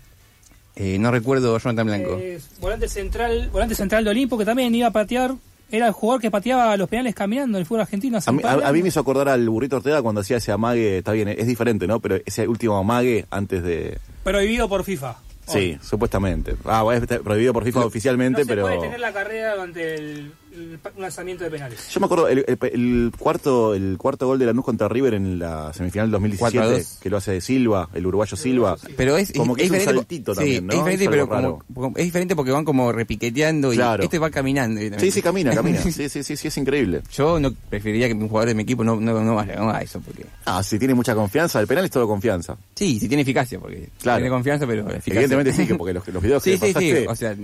Eh, 0.78 0.98
no 1.00 1.10
recuerdo 1.12 1.58
Jonathan 1.58 1.88
Blanco 1.88 2.18
Eh, 2.20 2.40
volante 2.60 2.88
central, 2.90 3.50
volante 3.52 3.76
central 3.76 4.04
de 4.04 4.10
Olimpo 4.12 4.38
que 4.38 4.46
también 4.46 4.74
iba 4.76 4.88
a 4.88 4.92
patear, 4.92 5.34
era 5.72 5.88
el 5.88 5.94
jugador 5.94 6.22
que 6.22 6.30
pateaba 6.32 6.76
los 6.78 6.88
penales 6.90 7.16
caminando 7.16 7.58
en 7.58 7.62
el 7.62 7.66
fútbol 7.66 7.82
argentino. 7.82 8.20
A 8.26 8.32
mí, 8.32 8.40
par 8.42 8.60
de 8.60 8.66
a- 8.66 8.70
a 8.70 8.72
mí 8.74 8.82
me 8.82 8.90
hizo 8.90 9.00
acordar 9.00 9.30
al 9.30 9.50
burrito 9.50 9.78
Ortega 9.78 10.02
cuando 10.02 10.22
hacía 10.22 10.38
ese 10.38 10.52
amague, 10.52 11.00
está 11.00 11.12
bien, 11.14 11.28
es 11.30 11.48
diferente, 11.48 11.88
¿no? 11.88 12.00
Pero 12.00 12.18
ese 12.26 12.48
último 12.48 12.78
amague 12.78 13.26
antes 13.32 13.64
de... 13.64 13.98
Prohibido 14.24 14.68
por 14.70 14.84
FIFA. 14.84 15.16
Sí, 15.48 15.78
supuestamente. 15.82 16.56
Ah, 16.66 16.82
bueno, 16.84 17.06
prohibido 17.24 17.54
por 17.54 17.64
FIFA 17.64 17.86
oficialmente, 17.86 18.42
no 18.42 18.46
se 18.46 18.50
pero... 18.50 18.62
puede 18.64 18.80
tener 18.80 19.00
la 19.00 19.14
carrera 19.14 19.54
durante 19.56 19.96
el, 19.96 20.32
el- 20.56 20.80
un 20.95 21.01
lanzamiento 21.01 21.43
de 21.43 21.51
penales. 21.51 21.89
Yo 21.91 21.99
me 21.99 22.06
acuerdo, 22.06 22.28
el, 22.28 22.45
el- 22.47 22.58
el 22.74 23.12
cuarto 23.18 23.74
el 23.76 23.97
cuarto 23.97 24.28
gol 24.28 24.39
de 24.39 24.45
Lanús 24.45 24.66
contra 24.66 24.88
River 24.88 25.14
en 25.16 25.39
la 25.39 25.74
semifinal 25.74 26.10
del 26.12 26.20
4 26.38 26.62
a 26.62 26.64
2017, 26.66 26.80
2. 26.95 26.99
que 27.01 27.10
lo 27.10 27.18
hace 27.18 27.32
de 27.34 27.41
Silva, 27.41 27.89
el 27.93 28.06
uruguayo 28.08 28.36
Silva. 28.38 28.78
pero 28.97 29.18
es, 29.18 29.32
como 29.34 29.56
que 29.56 29.64
es 29.64 29.68
es, 29.68 29.72
un 29.72 29.78
diferente, 29.80 29.99
saltito 30.01 30.34
sí, 30.34 30.38
también, 30.39 30.68
¿no? 30.68 30.74
es 30.74 30.78
diferente 30.80 31.03
Es 31.06 31.10
pero 31.10 31.22
algo 31.24 31.34
raro. 31.36 31.60
como, 31.68 31.82
como- 31.89 31.97
es 31.97 32.06
diferente 32.06 32.36
porque 32.36 32.51
van 32.51 32.66
como 32.66 32.91
repiqueteando 32.91 33.74
y 33.74 33.76
Claro. 33.76 34.03
este 34.03 34.20
va 34.20 34.30
caminando 34.30 34.82
Sí, 34.99 35.12
sí, 35.12 35.22
camina, 35.22 35.53
camina. 35.53 35.82
Sí, 35.82 35.91
sí, 36.10 36.10
sí, 36.24 36.36
sí, 36.38 36.47
es 36.47 36.58
increíble. 36.58 37.01
Yo 37.14 37.39
no 37.39 37.51
preferiría 37.70 38.08
que 38.08 38.14
un 38.14 38.28
jugador 38.30 38.49
de 38.49 38.56
mi 38.56 38.64
equipo 38.64 38.84
no, 38.84 38.95
no, 38.99 39.22
no 39.24 39.39
haga 39.39 39.82
eso 39.82 39.99
porque 40.01 40.26
Ah, 40.45 40.64
si 40.64 40.80
tiene 40.80 40.93
mucha 40.93 41.14
confianza, 41.16 41.60
el 41.60 41.68
penal 41.68 41.86
es 41.86 41.91
todo 41.91 42.08
confianza. 42.08 42.58
Sí, 42.76 42.99
si 42.99 43.08
tiene 43.08 43.24
eficacia, 43.24 43.60
porque 43.60 43.89
Claro. 44.01 44.18
tiene 44.20 44.30
confianza, 44.30 44.66
pero 44.68 44.82
eficacia. 44.89 45.14
Evidentemente 45.14 45.53
sí, 45.53 45.68
que 45.68 45.76
porque 45.76 45.93
los, 45.93 46.08
los 46.08 46.22
videos 46.24 46.43
que 46.43 46.51
Sí, 46.51 46.58
sí, 46.58 46.74
pasaste, 46.74 47.01
sí, 47.01 47.08
o 47.08 47.16
sea, 47.16 47.36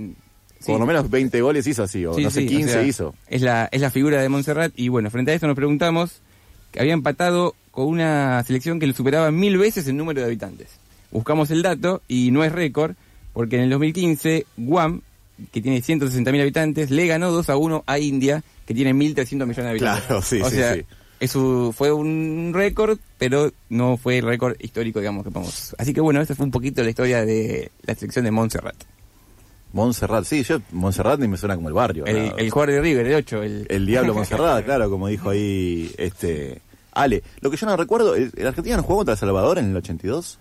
por 0.66 0.80
lo 0.80 0.86
menos 0.86 1.10
20 1.10 1.40
goles 1.40 1.66
hizo 1.66 1.82
así, 1.82 2.04
o 2.06 2.18
no 2.18 2.30
sé, 2.30 2.40
sí, 2.42 2.46
15 2.46 2.64
o 2.64 2.72
sea, 2.72 2.82
hizo. 2.82 3.14
Es 3.28 3.42
la, 3.42 3.68
es 3.70 3.80
la 3.80 3.90
figura 3.90 4.20
de 4.20 4.28
Montserrat 4.28 4.72
y 4.76 4.88
bueno, 4.88 5.10
frente 5.10 5.32
a 5.32 5.34
eso 5.34 5.46
nos 5.46 5.56
preguntamos 5.56 6.20
que 6.70 6.80
había 6.80 6.92
empatado 6.92 7.54
con 7.70 7.86
una 7.86 8.42
selección 8.44 8.78
que 8.78 8.86
le 8.86 8.94
superaba 8.94 9.30
mil 9.30 9.58
veces 9.58 9.86
el 9.88 9.96
número 9.96 10.20
de 10.20 10.26
habitantes. 10.26 10.68
Buscamos 11.10 11.50
el 11.50 11.62
dato 11.62 12.02
y 12.08 12.30
no 12.30 12.44
es 12.44 12.52
récord, 12.52 12.94
porque 13.32 13.56
en 13.56 13.62
el 13.62 13.70
2015 13.70 14.46
Guam, 14.56 15.02
que 15.52 15.60
tiene 15.60 15.82
160.000 15.82 16.40
habitantes, 16.40 16.90
le 16.90 17.06
ganó 17.06 17.30
2 17.30 17.50
a 17.50 17.56
1 17.56 17.84
a 17.86 17.98
India, 17.98 18.42
que 18.66 18.74
tiene 18.74 18.94
1.300 18.94 19.46
millones 19.46 19.56
de 19.56 19.70
habitantes. 19.70 20.04
Claro, 20.04 20.22
sí, 20.22 20.40
o 20.40 20.48
sí, 20.48 20.56
sea, 20.56 20.74
sí. 20.74 20.82
Eso 21.22 21.72
fue 21.72 21.92
un 21.92 22.50
récord, 22.52 22.98
pero 23.16 23.52
no 23.68 23.96
fue 23.96 24.18
el 24.18 24.24
récord 24.24 24.56
histórico, 24.58 24.98
digamos, 24.98 25.22
que 25.22 25.30
podemos. 25.30 25.72
Así 25.78 25.94
que 25.94 26.00
bueno, 26.00 26.20
esta 26.20 26.34
fue 26.34 26.46
un 26.46 26.50
poquito 26.50 26.82
la 26.82 26.90
historia 26.90 27.24
de 27.24 27.70
la 27.84 27.94
selección 27.94 28.24
de 28.24 28.32
Montserrat. 28.32 28.74
Montserrat, 29.72 30.24
sí, 30.24 30.42
yo 30.42 30.60
Montserrat 30.72 31.18
ni 31.20 31.28
me 31.28 31.36
suena 31.36 31.54
como 31.56 31.68
el 31.68 31.74
barrio. 31.74 32.04
El, 32.06 32.28
¿no? 32.30 32.36
el 32.36 32.50
jugador 32.50 32.74
de 32.74 32.80
River, 32.82 33.06
el 33.06 33.14
8. 33.14 33.42
El, 33.42 33.66
El 33.70 33.86
Diablo 33.86 34.14
Montserrat, 34.14 34.64
claro, 34.66 34.90
como 34.90 35.08
dijo 35.08 35.30
ahí 35.30 35.92
este 35.98 36.60
Ale. 36.92 37.22
Lo 37.40 37.50
que 37.50 37.56
yo 37.56 37.66
no 37.66 37.76
recuerdo, 37.76 38.14
¿el, 38.14 38.30
el 38.36 38.46
Argentina 38.46 38.76
no 38.76 38.82
jugó 38.82 38.96
contra 38.98 39.12
El 39.14 39.18
Salvador 39.18 39.58
en 39.58 39.70
el 39.70 39.76
82? 39.76 40.38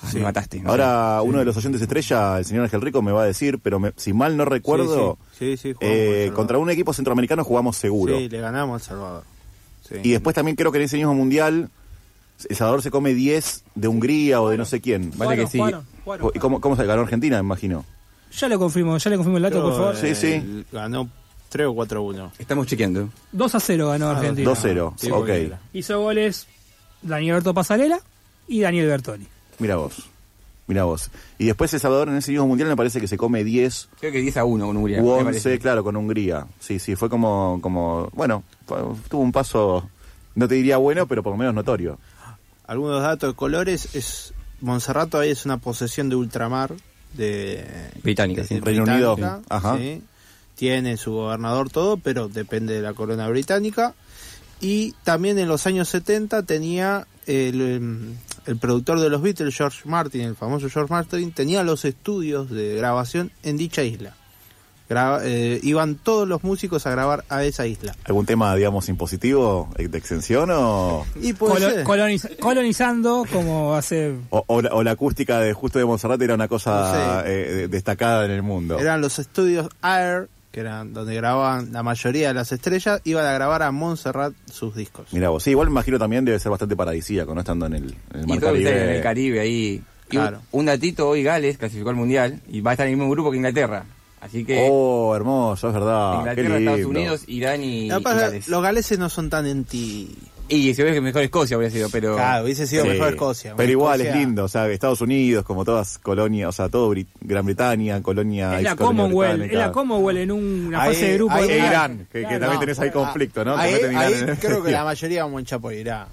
Ah, 0.00 0.10
me 0.14 0.20
mataste. 0.20 0.60
no 0.60 0.70
Ahora 0.70 1.20
uno 1.22 1.40
de 1.40 1.44
los 1.44 1.56
oyentes 1.56 1.82
estrella, 1.82 2.38
el 2.38 2.44
señor 2.44 2.64
Ángel 2.64 2.80
Rico, 2.80 3.02
me 3.02 3.10
va 3.12 3.22
a 3.22 3.26
decir, 3.26 3.58
pero 3.58 3.80
me- 3.80 3.92
si 3.96 4.12
mal 4.12 4.36
no 4.36 4.44
recuerdo, 4.44 5.18
Sí, 5.36 5.56
sí, 5.56 5.72
sí, 5.72 5.74
eh, 5.80 6.30
contra 6.34 6.56
un 6.58 6.70
equipo 6.70 6.92
centroamericano 6.92 7.42
jugamos 7.44 7.76
seguro. 7.76 8.16
Sí, 8.16 8.28
le 8.28 8.40
ganamos 8.40 8.80
al 8.82 8.88
Salvador. 8.88 9.24
Sí. 9.88 9.96
Y 10.04 10.10
después 10.12 10.34
también 10.36 10.54
creo 10.56 10.70
que 10.70 10.78
en 10.78 10.84
ese 10.84 10.96
mismo 10.98 11.14
mundial, 11.14 11.68
El 12.48 12.56
Salvador 12.56 12.80
se 12.82 12.90
come 12.92 13.12
10 13.12 13.64
de 13.74 13.88
Hungría 13.88 14.40
o 14.40 14.48
de 14.50 14.56
no 14.56 14.64
sé 14.64 14.80
quién. 14.80 15.10
Vale 15.16 15.34
que 15.36 15.46
sí. 15.48 15.60
¿Y 16.34 16.38
cómo, 16.38 16.60
cómo 16.60 16.76
se 16.76 16.84
ganó 16.86 17.02
Argentina, 17.02 17.36
me 17.36 17.46
imagino? 17.46 17.84
Ya 18.32 18.48
le 18.48 18.58
confirmo, 18.58 18.96
ya 18.98 19.10
le 19.10 19.16
confirmo 19.16 19.36
el 19.38 19.42
dato, 19.44 19.62
por 19.62 19.72
favor. 19.72 19.96
Sí, 19.96 20.14
sí. 20.14 20.32
Eh, 20.34 20.64
Ganó 20.72 21.08
3 21.48 21.66
o 21.68 21.72
4-1. 21.74 22.30
Estamos 22.38 22.66
chequeando. 22.66 23.08
2 23.32 23.54
a 23.54 23.60
0 23.60 23.88
ganó 23.88 24.08
Argentina. 24.10 24.50
2-0, 24.50 24.92
Sí, 24.96 25.10
ok. 25.10 25.30
Hizo 25.72 26.00
goles 26.00 26.46
Daniel 27.02 27.34
Alberto 27.34 27.54
Pasarela 27.54 28.00
y 28.46 28.60
Daniel 28.60 28.86
Bertoni. 28.88 29.26
Mira 29.58 29.76
vos. 29.76 29.94
Mira 30.66 30.84
vos. 30.84 31.10
Y 31.38 31.46
después 31.46 31.72
El 31.72 31.80
Salvador 31.80 32.08
en 32.10 32.16
ese 32.16 32.30
mismo 32.30 32.46
mundial 32.46 32.68
me 32.68 32.76
parece 32.76 33.00
que 33.00 33.08
se 33.08 33.16
come 33.16 33.42
10 33.42 33.88
Creo 34.00 34.12
que 34.12 34.20
10 34.20 34.36
a 34.36 34.44
1 34.44 34.66
con 34.66 34.76
Hungría. 34.76 35.00
u 35.00 35.04
me 35.06 35.10
11, 35.12 35.24
parece. 35.24 35.58
claro, 35.58 35.82
con 35.82 35.96
Hungría. 35.96 36.46
Sí, 36.60 36.78
sí, 36.78 36.94
fue 36.94 37.08
como, 37.08 37.58
como 37.62 38.10
bueno, 38.12 38.42
fue- 38.66 38.82
tuvo 39.08 39.22
un 39.22 39.32
paso, 39.32 39.88
no 40.34 40.46
te 40.46 40.56
diría 40.56 40.76
bueno, 40.76 41.06
pero 41.06 41.22
por 41.22 41.32
lo 41.32 41.38
menos 41.38 41.54
notorio. 41.54 41.98
Algunos 42.66 43.00
datos 43.02 43.30
de 43.30 43.34
colores 43.36 43.94
es 43.94 44.34
Montserrat 44.60 45.08
todavía 45.08 45.32
es 45.32 45.46
una 45.46 45.56
posesión 45.56 46.10
de 46.10 46.16
ultramar 46.16 46.74
de 47.14 47.64
Británica, 48.02 48.44
sí. 48.44 48.60
Reino 48.60 48.84
Unido. 48.84 49.16
británica, 49.16 49.46
Ajá. 49.48 49.76
sí. 49.78 50.02
Tiene 50.54 50.96
su 50.96 51.12
gobernador 51.12 51.70
todo, 51.70 51.96
pero 51.98 52.28
depende 52.28 52.74
de 52.74 52.82
la 52.82 52.92
corona 52.92 53.28
británica. 53.28 53.94
Y 54.60 54.92
también 55.04 55.38
en 55.38 55.46
los 55.46 55.66
años 55.66 55.88
70 55.88 56.42
tenía 56.42 57.06
el, 57.26 57.60
em, 57.60 58.14
el 58.46 58.56
productor 58.56 58.98
de 58.98 59.08
los 59.08 59.22
Beatles, 59.22 59.54
George 59.54 59.82
Martin, 59.84 60.22
el 60.22 60.34
famoso 60.34 60.68
George 60.68 60.92
Martin, 60.92 61.30
tenía 61.32 61.62
los 61.62 61.84
estudios 61.84 62.50
de 62.50 62.74
grabación 62.74 63.30
en 63.44 63.56
dicha 63.56 63.84
isla. 63.84 64.16
Graba- 64.88 65.20
eh, 65.22 65.60
iban 65.62 65.96
todos 65.96 66.26
los 66.26 66.42
músicos 66.42 66.86
a 66.86 66.90
grabar 66.90 67.22
a 67.28 67.44
esa 67.44 67.66
isla. 67.66 67.94
¿Algún 68.04 68.24
tema, 68.24 68.54
digamos, 68.56 68.88
impositivo 68.88 69.68
eh, 69.76 69.88
de 69.88 69.98
extensión 69.98 70.48
o, 70.50 71.04
Y 71.20 71.34
puede 71.34 71.54
Colo- 71.56 71.70
ser. 71.70 71.84
coloniz- 71.84 72.36
colonizando 72.38 73.24
como 73.30 73.74
hace... 73.74 74.14
o, 74.30 74.44
o 74.46 74.62
la, 74.62 74.70
o 74.74 74.82
la 74.82 74.92
acústica 74.92 75.40
de 75.40 75.52
justo 75.52 75.78
de 75.78 75.84
Montserrat 75.84 76.20
era 76.22 76.34
una 76.34 76.48
cosa 76.48 77.20
No 77.20 77.22
sé. 77.24 77.30
eh, 77.32 77.54
de- 77.54 77.68
destacada 77.68 78.24
en 78.24 78.30
el 78.30 78.42
mundo? 78.42 78.78
Eran 78.78 79.00
los 79.02 79.18
estudios 79.18 79.68
Air, 79.82 80.28
que 80.52 80.60
eran 80.60 80.94
donde 80.94 81.14
grababan 81.14 81.70
la 81.72 81.82
mayoría 81.82 82.28
de 82.28 82.34
las 82.34 82.50
estrellas, 82.52 83.02
iban 83.04 83.26
a 83.26 83.32
grabar 83.34 83.62
a 83.62 83.70
Montserrat 83.70 84.32
sus 84.50 84.74
discos. 84.74 85.08
Mira 85.12 85.28
vos, 85.28 85.42
sí, 85.42 85.50
igual 85.50 85.66
me 85.68 85.72
imagino 85.72 85.98
también 85.98 86.24
debe 86.24 86.38
ser 86.38 86.48
bastante 86.50 86.74
paradisíaco, 86.76 87.34
¿no? 87.34 87.40
Estando 87.40 87.66
en 87.66 87.74
el, 87.74 87.82
en 88.14 88.20
el 88.20 88.24
Y 88.24 88.26
Mar 88.28 88.40
todo 88.40 88.54
está 88.56 88.70
en 88.70 88.74
Caribe. 88.76 88.96
el 88.96 89.02
Caribe 89.02 89.40
ahí. 89.40 89.82
Y 90.10 90.16
un- 90.16 90.22
Claro. 90.22 90.40
un, 90.52 90.64
datito, 90.64 91.06
hoy 91.10 91.22
Gales 91.22 91.58
clasificó 91.58 91.90
al 91.90 91.96
Mundial 91.96 92.40
y 92.48 92.62
va 92.62 92.70
a 92.70 92.74
estar 92.74 92.86
en 92.86 92.94
el 92.94 92.98
mismo 92.98 93.10
grupo 93.12 93.30
que 93.30 93.36
Inglaterra. 93.36 93.84
Así 94.20 94.44
que 94.44 94.66
Oh, 94.70 95.14
hermoso, 95.14 95.68
es 95.68 95.74
verdad. 95.74 96.18
Inglaterra, 96.18 96.48
Qué 96.48 96.58
Estados 96.58 96.78
lindo. 96.80 96.90
Unidos, 97.00 97.22
Irán 97.28 97.62
y, 97.62 97.88
que 97.88 98.00
pasa 98.00 98.20
Gales. 98.22 98.48
los 98.48 98.62
galeses 98.62 98.98
no 98.98 99.08
son 99.08 99.30
tan 99.30 99.46
anti... 99.46 100.08
Y 100.50 100.72
se 100.74 100.82
ve 100.82 100.94
que 100.94 101.00
mejor 101.02 101.22
Escocia 101.22 101.56
habría 101.56 101.70
sido, 101.70 101.90
pero... 101.90 102.16
Claro, 102.16 102.44
hubiese 102.44 102.66
sido 102.66 102.84
Sí, 102.84 102.88
mejor 102.88 103.08
Escocia. 103.10 103.54
Pero 103.54 103.70
igual 103.70 104.00
Escocia- 104.00 104.10
es 104.10 104.16
lindo, 104.16 104.44
o 104.44 104.48
sea, 104.48 104.66
Estados 104.70 105.02
Unidos, 105.02 105.44
como 105.44 105.62
todas 105.64 105.98
colonias, 105.98 106.48
o 106.48 106.52
sea, 106.52 106.70
todo 106.70 106.90
Brit- 106.90 107.06
Gran 107.20 107.44
Bretaña, 107.44 108.02
colonia. 108.02 108.56
Es 108.56 108.62
la 108.62 108.74
Commonwealth, 108.74 109.42
es 109.42 109.52
la 109.52 109.70
Commonwealth 109.72 110.20
en 110.20 110.32
una 110.32 110.82
Ahí- 110.82 110.94
fase 110.94 111.06
de 111.08 111.14
grupo. 111.14 111.34
ahí- 111.34 111.46
de 111.48 111.52
E 111.54 111.58
Irán. 111.58 111.70
Irán, 111.70 111.98
que, 111.98 112.04
que 112.06 112.20
Claro, 112.22 112.38
también 112.40 112.54
no, 112.54 112.60
tenés 112.60 112.78
ahí 112.80 112.88
ah, 112.88 112.92
conflicto, 112.92 113.44
¿no? 113.44 113.56
Ahí, 113.58 113.74
ahí 113.74 114.14
creo 114.40 114.62
que 114.64 114.70
la 114.70 114.84
mayoría 114.84 115.22
vamos 115.24 115.36
a 115.36 115.40
hinchar 115.40 115.60
por 115.60 115.74
Irán. 115.74 116.06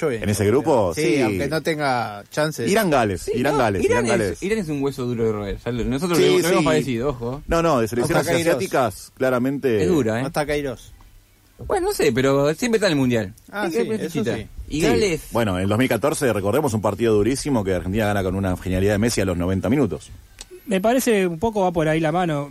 Yo 0.00 0.08
bien. 0.08 0.22
¿En 0.22 0.28
ese 0.28 0.46
grupo? 0.46 0.92
Sí, 0.94 1.02
Sí. 1.16 1.20
aunque 1.22 1.48
no 1.48 1.60
tenga 1.62 2.22
chances. 2.30 2.70
Irán 2.70 2.88
Gales, 2.90 3.22
Sí, 3.22 3.32
Irán 3.34 3.54
no, 3.54 3.58
Gales, 3.58 3.84
Irán, 3.84 4.06
Irán 4.06 4.20
es, 4.20 4.26
Gales. 4.26 4.42
Irán 4.42 4.58
es 4.58 4.68
un 4.68 4.82
hueso 4.82 5.04
duro 5.06 5.24
de 5.24 5.32
roer. 5.32 5.86
Nosotros 5.86 6.18
Sí, 6.18 6.24
lo, 6.28 6.38
lo 6.38 6.48
hemos 6.48 6.64
padecido, 6.64 7.08
ojo. 7.10 7.42
No, 7.48 7.62
no, 7.62 7.80
de 7.80 7.88
selecciones 7.88 8.20
Hasta 8.20 8.32
Kairos. 8.32 8.46
asiáticas, 8.54 9.12
claramente. 9.16 9.82
Es 9.82 9.88
dura, 9.88 10.20
¿eh? 10.20 10.24
Hasta 10.24 10.46
Kairos. 10.46 10.92
Bueno, 11.66 11.88
no 11.88 11.92
sé, 11.92 12.12
pero 12.12 12.54
siempre 12.54 12.76
está 12.76 12.86
en 12.86 12.92
el 12.92 12.98
Mundial. 12.98 13.34
Ah, 13.50 13.68
sí, 13.68 13.78
eso 13.78 14.22
sí. 14.24 14.46
Y 14.68 14.80
Sí. 14.80 14.86
Gales, 14.86 15.22
Bueno, 15.32 15.56
en 15.56 15.64
el 15.64 15.68
2014 15.68 16.32
recordemos 16.32 16.72
un 16.74 16.80
partido 16.80 17.14
durísimo 17.14 17.64
que 17.64 17.74
Argentina 17.74 18.06
gana 18.06 18.22
con 18.22 18.36
una 18.36 18.56
genialidad 18.56 18.92
de 18.92 18.98
Messi 18.98 19.20
a 19.20 19.24
los 19.24 19.36
90 19.36 19.68
minutos. 19.68 20.10
Me 20.66 20.80
parece 20.80 21.26
un 21.26 21.38
poco 21.40 21.62
va 21.62 21.72
por 21.72 21.88
ahí 21.88 21.98
la 21.98 22.12
mano. 22.12 22.50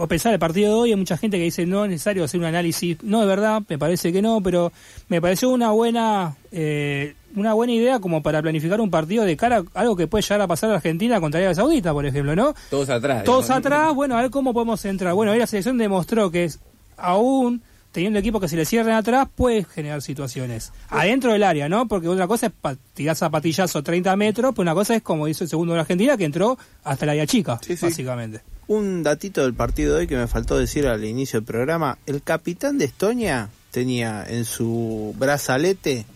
O 0.00 0.08
pensar 0.08 0.32
el 0.32 0.38
partido 0.38 0.68
de 0.68 0.74
hoy, 0.74 0.90
hay 0.92 0.96
mucha 0.96 1.18
gente 1.18 1.36
que 1.36 1.44
dice 1.44 1.66
no 1.66 1.84
es 1.84 1.90
necesario 1.90 2.24
hacer 2.24 2.40
un 2.40 2.46
análisis. 2.46 2.96
No, 3.02 3.20
de 3.20 3.26
verdad, 3.26 3.62
me 3.68 3.76
parece 3.76 4.10
que 4.12 4.22
no, 4.22 4.40
pero 4.42 4.72
me 5.08 5.20
pareció 5.20 5.50
una 5.50 5.72
buena 5.72 6.36
eh, 6.52 7.14
una 7.36 7.52
buena 7.52 7.74
idea 7.74 8.00
como 8.00 8.22
para 8.22 8.40
planificar 8.40 8.80
un 8.80 8.90
partido 8.90 9.24
de 9.24 9.36
cara 9.36 9.62
a 9.74 9.80
algo 9.80 9.96
que 9.96 10.06
puede 10.06 10.22
llegar 10.22 10.40
a 10.40 10.46
pasar 10.46 10.70
a 10.70 10.76
Argentina 10.76 11.20
contra 11.20 11.38
Arabia 11.38 11.54
Saudita, 11.54 11.92
por 11.92 12.06
ejemplo, 12.06 12.34
¿no? 12.34 12.54
todos 12.70 12.88
atrás. 12.88 13.24
Todos 13.24 13.50
atrás, 13.50 13.94
bueno, 13.94 14.16
a 14.16 14.22
ver 14.22 14.30
cómo 14.30 14.54
podemos 14.54 14.82
entrar. 14.86 15.12
Bueno, 15.12 15.32
ahí 15.32 15.38
la 15.38 15.46
selección 15.46 15.76
demostró 15.76 16.30
que 16.30 16.44
es, 16.44 16.60
aún 16.96 17.62
teniendo 17.92 18.18
equipo 18.18 18.40
que 18.40 18.48
se 18.48 18.56
le 18.56 18.64
cierren 18.64 18.94
atrás, 18.94 19.28
puede 19.34 19.64
generar 19.64 20.02
situaciones. 20.02 20.72
Adentro 20.88 21.32
del 21.32 21.42
área, 21.42 21.68
¿no? 21.68 21.88
Porque 21.88 22.08
otra 22.08 22.26
cosa 22.26 22.46
es 22.46 22.52
tirar 22.94 23.16
zapatillazo 23.16 23.82
30 23.82 24.16
metros, 24.16 24.54
pues 24.54 24.64
una 24.64 24.74
cosa 24.74 24.94
es 24.94 25.02
como 25.02 25.28
hizo 25.28 25.44
el 25.44 25.50
segundo 25.50 25.72
de 25.72 25.78
la 25.78 25.82
Argentina, 25.82 26.16
que 26.16 26.24
entró 26.24 26.58
hasta 26.84 27.04
el 27.04 27.10
área 27.10 27.26
chica, 27.26 27.60
básicamente. 27.80 28.42
Un 28.68 29.02
datito 29.02 29.42
del 29.42 29.54
partido 29.54 29.94
de 29.94 30.00
hoy 30.00 30.06
que 30.06 30.16
me 30.16 30.28
faltó 30.28 30.56
decir 30.56 30.86
al 30.86 31.04
inicio 31.04 31.40
del 31.40 31.46
programa. 31.46 31.98
El 32.06 32.22
capitán 32.22 32.78
de 32.78 32.84
Estonia 32.84 33.48
tenía 33.72 34.24
en 34.28 34.44
su 34.44 35.14
brazalete 35.18 36.06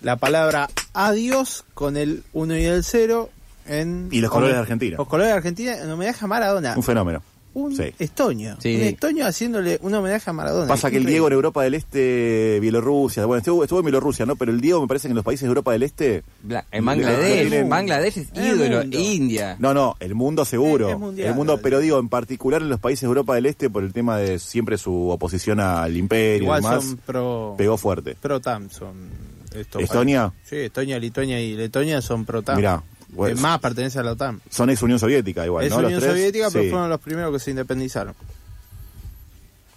la 0.00 0.16
palabra 0.16 0.68
adiós 0.94 1.64
con 1.74 1.96
el 1.96 2.22
1 2.32 2.56
y 2.56 2.64
el 2.64 2.84
0 2.84 3.30
en... 3.66 4.08
Y 4.12 4.20
los 4.20 4.30
colores 4.30 4.54
de 4.54 4.60
Argentina. 4.60 4.96
Los 4.96 5.08
colores 5.08 5.32
de 5.32 5.36
Argentina 5.36 5.76
en 5.76 5.90
homenaje 5.90 6.24
a 6.24 6.28
Maradona. 6.28 6.74
Un 6.76 6.84
fenómeno. 6.84 7.22
Un 7.58 7.74
Sí. 7.76 7.92
estonio. 7.98 8.56
Sí. 8.60 8.76
Un 8.76 8.82
estonio 8.82 9.26
haciéndole 9.26 9.78
un 9.82 9.92
homenaje 9.94 10.30
a 10.30 10.32
Maradona. 10.32 10.68
Pasa 10.68 10.90
que 10.90 10.98
el. 10.98 11.06
Diego 11.06 11.26
en 11.26 11.32
Europa 11.32 11.62
del 11.64 11.74
Este, 11.74 12.58
Bielorrusia, 12.60 13.24
bueno, 13.26 13.38
estuvo, 13.38 13.64
estuvo 13.64 13.80
en 13.80 13.84
Bielorrusia, 13.86 14.26
¿no? 14.26 14.36
Pero 14.36 14.52
el 14.52 14.60
Diego 14.60 14.80
me 14.80 14.86
parece 14.86 15.08
que 15.08 15.12
en 15.12 15.16
los 15.16 15.24
países 15.24 15.42
de 15.42 15.48
Europa 15.48 15.72
del 15.72 15.82
Este... 15.82 16.22
Bla- 16.46 16.64
en 16.70 16.84
Bangladesh, 16.84 17.48
Tienen- 17.50 17.68
Bangladesh 17.68 18.18
es 18.18 18.28
ídolo. 18.34 18.82
India. 18.84 19.56
No, 19.58 19.74
no, 19.74 19.96
el 20.00 20.14
mundo 20.14 20.44
seguro. 20.44 20.86
Es- 20.88 20.94
es 20.94 20.98
mundial, 21.00 21.28
el 21.28 21.34
mundo, 21.34 21.58
pero 21.62 21.80
digo, 21.80 21.98
en 21.98 22.08
particular 22.08 22.62
en 22.62 22.68
los 22.68 22.78
países 22.80 23.02
de 23.02 23.06
Europa 23.08 23.34
del 23.34 23.46
Este, 23.46 23.68
por 23.70 23.82
el 23.82 23.92
tema 23.92 24.18
de 24.18 24.38
siempre 24.38 24.78
su 24.78 25.08
oposición 25.10 25.58
al 25.60 25.96
imperio 25.96 26.44
Igual 26.44 26.60
y 26.60 26.64
demás, 26.64 26.84
son 26.84 26.96
pro... 26.98 27.54
pegó 27.58 27.76
fuerte. 27.76 28.16
Pro 28.20 28.40
TAM 28.40 28.70
son 28.70 29.08
¿Estonia? 29.78 30.28
países. 30.30 30.48
Sí, 30.50 30.56
Estonia, 30.56 30.98
Lituania 30.98 31.40
y 31.40 31.54
Letonia 31.54 32.00
son 32.02 32.24
pro 32.24 32.42
TAM. 32.42 32.56
Mirá, 32.56 32.82
Que 33.10 33.16
pues, 33.16 33.40
más 33.40 33.58
pertenece 33.58 33.98
a 33.98 34.02
la 34.02 34.12
OTAN. 34.12 34.40
son 34.50 34.70
ex 34.70 34.82
Unión 34.82 34.98
Soviética 34.98 35.44
igual, 35.44 35.64
es 35.64 35.70
¿no? 35.70 35.76
Los 35.80 35.86
Unión 35.86 36.00
tres. 36.00 36.12
Soviética, 36.12 36.48
pero 36.52 36.64
Sí, 36.64 36.70
fueron 36.70 36.90
los 36.90 37.00
primeros 37.00 37.32
que 37.32 37.38
se 37.40 37.50
independizaron. 37.50 38.14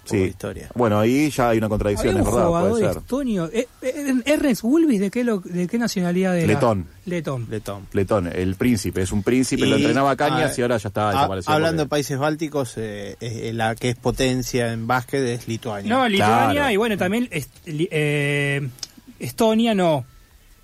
sí. 0.06 0.18
historia. 0.18 0.70
Bueno, 0.76 1.00
ahí 1.00 1.30
ya 1.30 1.50
hay 1.50 1.58
una 1.60 1.70
contradicción, 1.70 2.18
es 2.18 2.26
verdad, 2.26 2.46
jugador 2.48 2.70
puede 2.72 2.88
ser. 2.90 2.98
estonio. 2.98 3.50
Eh, 3.54 3.68
eh, 3.82 4.14
Ernest 4.26 4.64
Wolvis, 4.64 5.00
¿de 5.00 5.10
qué, 5.10 5.24
lo- 5.24 5.40
¿de 5.40 5.68
qué 5.68 5.78
nacionalidad 5.78 6.38
era? 6.38 6.48
Letón. 6.48 6.88
Letón. 7.06 7.48
Letón. 7.50 7.88
Letón, 7.94 8.28
el 8.28 8.56
príncipe, 8.56 9.02
es 9.04 9.12
un 9.14 9.24
príncipe, 9.24 9.66
lo 9.66 9.78
entrenaba 9.78 10.12
a 10.12 10.16
Cañas 10.18 10.58
y 10.60 10.62
ahora 10.64 10.76
ya 10.78 10.90
está 10.90 11.12
desaparecido. 11.12 11.54
hablando 11.54 11.84
de 11.84 11.90
países 11.90 12.18
bálticos, 12.18 12.74
eh, 12.78 13.16
eh, 13.22 13.52
la 13.54 13.76
que 13.76 13.90
es 13.92 13.96
potencia 13.96 14.74
en 14.74 14.88
básquet 14.88 15.22
es 15.22 15.48
Lituania. 15.48 15.90
No, 15.90 16.08
Lituania 16.10 16.52
Claro. 16.52 16.72
y 16.74 16.78
bueno, 16.78 16.98
también 16.98 17.30
est- 17.32 17.66
li- 17.68 17.88
eh, 17.92 18.68
Estonia 19.20 19.74
no. 19.76 20.04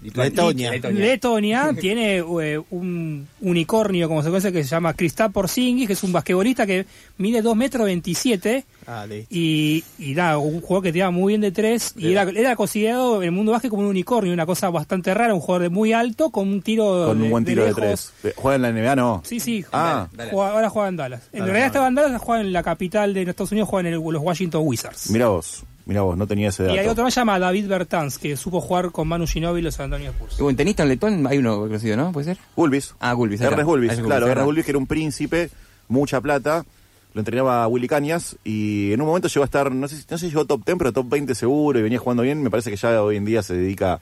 Letonia. 0.02 0.72
Letonia 0.72 1.74
tiene 1.80 2.18
eh, 2.18 2.62
un 2.70 3.28
unicornio, 3.42 4.08
como 4.08 4.22
se 4.22 4.30
conoce, 4.30 4.52
que 4.52 4.64
se 4.64 4.70
llama 4.70 4.94
Kristaps 4.94 5.34
Porzingis, 5.34 5.88
que 5.88 5.94
es 5.94 6.04
un 6.04 6.12
basquetbolista 6.12 6.66
que 6.68 6.86
mide 7.18 7.42
2 7.42 7.56
metros 7.56 7.86
27 7.86 8.66
Ah, 8.90 9.06
y, 9.30 9.84
y 10.00 10.14
nada, 10.16 10.38
un 10.38 10.62
jugador 10.62 10.84
que 10.84 10.94
tiraba 10.94 11.12
muy 11.12 11.32
bien 11.34 11.42
de 11.42 11.52
tres 11.52 11.94
y 11.98 12.10
era, 12.14 12.22
era 12.22 12.56
considerado 12.56 13.18
en 13.18 13.24
el 13.26 13.32
mundo 13.34 13.52
básquet 13.52 13.70
como 13.70 13.82
un 13.84 13.90
unicornio, 13.90 14.32
una 14.32 14.46
cosa 14.46 14.70
bastante 14.70 15.14
rara, 15.14 15.34
un 15.34 15.42
jugador 15.42 15.64
de 15.64 15.70
muy 15.70 15.92
alto 15.92 16.30
con 16.30 16.48
un 16.48 16.62
tiro 16.62 17.08
Con 17.08 17.18
de, 17.18 17.26
un 17.26 17.30
buen 17.30 17.44
tiro 17.44 17.66
de, 17.66 17.74
tres. 17.74 18.14
Eh, 18.24 18.32
¿Juega 18.38 18.56
en 18.56 18.62
la 18.62 18.72
NBA 18.72 18.96
no? 18.96 19.22
Sí, 19.26 19.42
sí. 19.42 19.66
Ah. 19.74 20.08
Juega- 20.32 20.52
ahora 20.54 20.70
juega 20.70 20.88
en 20.88 20.96
Dallas. 20.96 21.24
En 21.34 21.44
realidad 21.44 21.66
estaba 21.68 21.88
en 21.90 21.96
Dallas, 21.96 22.22
juega 22.22 22.40
en 22.42 22.54
la 22.54 22.64
capital 22.64 23.14
de 23.14 23.24
Estados 23.24 23.52
Unidos, 23.52 23.68
juega 23.68 23.90
en 23.90 23.96
el- 23.96 24.00
los 24.02 24.22
Washington 24.24 24.62
Wizards. 24.66 25.10
Mira 25.10 25.28
vos, 25.28 25.64
mira 25.88 26.02
vos, 26.02 26.18
no 26.18 26.28
tenía 26.28 26.50
ese 26.50 26.64
dato. 26.64 26.76
Y 26.76 26.80
hay 26.80 26.88
otro 26.88 27.04
más 27.04 27.16
llamado 27.16 27.40
David 27.40 27.68
Bertans, 27.68 28.18
que 28.18 28.36
supo 28.38 28.62
jugar 28.62 28.92
con 28.92 29.08
Manu 29.08 29.26
Ginóbili 29.26 29.62
y 29.62 29.64
los 29.64 29.76
San 29.76 29.86
Antonio 29.86 30.12
Spurs. 30.12 30.36
Y 30.40 30.44
bueno, 30.44 30.56
tenista 30.58 30.84
en 30.84 30.90
letón 30.90 31.26
hay 31.28 31.38
uno 31.40 31.60
conocido, 31.62 31.98
¿no? 31.98 32.12
¿Puede 32.12 32.26
ser? 32.26 32.38
Gulbis. 32.56 32.94
Ah, 33.00 33.14
Gulbis. 33.14 33.42
está. 33.42 33.64
Gulbis, 33.64 33.94
claro, 34.02 34.26
ahí 34.28 34.46
Gulbis 34.46 34.66
que 34.66 34.72
era 34.72 34.78
un 34.78 34.88
príncipe, 34.88 35.50
mucha 35.88 36.22
plata, 36.22 36.66
lo 37.14 37.22
entrenaba 37.22 37.68
Willy 37.68 37.88
Cañas 37.88 38.36
y 38.44 38.92
en 38.92 39.02
un 39.02 39.08
momento 39.08 39.28
llegó 39.28 39.42
a 39.42 39.46
estar, 39.46 39.72
no 39.72 39.88
sé, 39.88 39.96
si- 39.98 40.06
no 40.10 40.18
sé 40.18 40.26
si 40.26 40.30
llegó 40.32 40.46
top 40.46 40.64
10, 40.66 40.78
pero 40.78 40.92
top 40.94 41.10
20 41.10 41.34
seguro 41.34 41.80
y 41.80 41.82
venía 41.82 41.98
jugando 42.00 42.22
bien, 42.24 42.44
me 42.44 42.50
parece 42.52 42.70
que 42.70 42.76
ya 42.78 43.02
hoy 43.02 43.16
en 43.18 43.26
día 43.26 43.42
se 43.42 43.56
dedica 43.56 44.00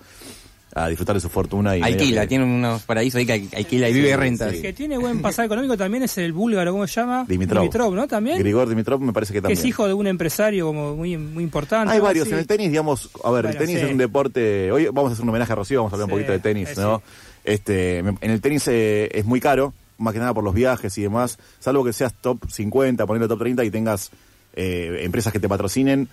a 0.77 0.89
disfrutar 0.89 1.15
de 1.15 1.21
su 1.21 1.29
fortuna 1.29 1.77
y 1.77 1.81
Alquila, 1.81 2.21
que- 2.23 2.27
tiene 2.27 2.43
unos 2.43 2.81
paraísos 2.83 3.17
ahí 3.19 3.25
que 3.25 3.47
alquila 3.55 3.89
y 3.89 3.93
vive 3.93 4.09
de 4.09 4.17
rentas. 4.17 4.53
El 4.53 4.61
que 4.61 4.73
tiene 4.73 4.97
buen 4.97 5.21
pasar 5.21 5.45
económico 5.45 5.77
también 5.77 6.03
es 6.03 6.17
el 6.17 6.33
búlgaro, 6.33 6.73
¿cómo 6.73 6.85
se 6.85 6.99
llama? 6.99 7.25
Dimitrov. 7.27 7.95
¿no? 7.95 8.07
También. 8.07 8.37
Grigor 8.37 8.67
Dimitrov 8.67 8.99
me 8.99 9.13
parece 9.13 9.31
que 9.31 9.37
que 9.37 9.41
también. 9.43 9.57
es 9.57 9.65
hijo 9.65 9.87
de 9.87 9.93
un 9.93 10.05
empresario 10.05 10.67
como 10.67 10.97
muy, 10.97 11.15
muy 11.17 11.43
importante. 11.45 11.93
Hay 11.93 12.01
varios. 12.01 12.27
Sí. 12.27 12.33
En 12.33 12.39
el 12.39 12.45
tenis, 12.47 12.69
digamos, 12.71 13.09
a 13.23 13.31
ver, 13.31 13.45
el 13.45 13.57
tenis 13.57 13.79
sí. 13.79 13.85
es 13.85 13.91
un 13.91 13.97
deporte. 13.97 14.69
Hoy 14.69 14.85
vamos 14.87 15.11
a 15.11 15.13
hacer 15.13 15.23
un 15.23 15.29
homenaje 15.29 15.53
a 15.53 15.55
Rocío, 15.55 15.79
vamos 15.79 15.93
a 15.93 15.95
hablar 15.95 16.05
un 16.07 16.11
poquito 16.11 16.33
de 16.33 16.39
tenis, 16.39 16.77
¿no? 16.77 17.01
Este, 17.45 17.99
en 17.99 18.17
el 18.21 18.41
tenis 18.41 18.67
eh, 18.67 19.09
es 19.13 19.23
muy 19.23 19.39
caro, 19.39 19.73
más 19.97 20.13
que 20.13 20.19
nada 20.19 20.33
por 20.33 20.43
los 20.43 20.53
viajes 20.53 20.97
y 20.97 21.03
demás, 21.03 21.37
salvo 21.59 21.85
que 21.85 21.93
seas 21.93 22.13
top 22.19 22.39
50, 22.49 23.05
poniendo 23.05 23.29
top 23.29 23.39
30 23.39 23.63
y 23.63 23.71
tengas 23.71 24.11
eh, 24.55 24.99
empresas 25.03 25.31
que 25.31 25.39
te 25.39 25.47
patrocinen. 25.47 26.09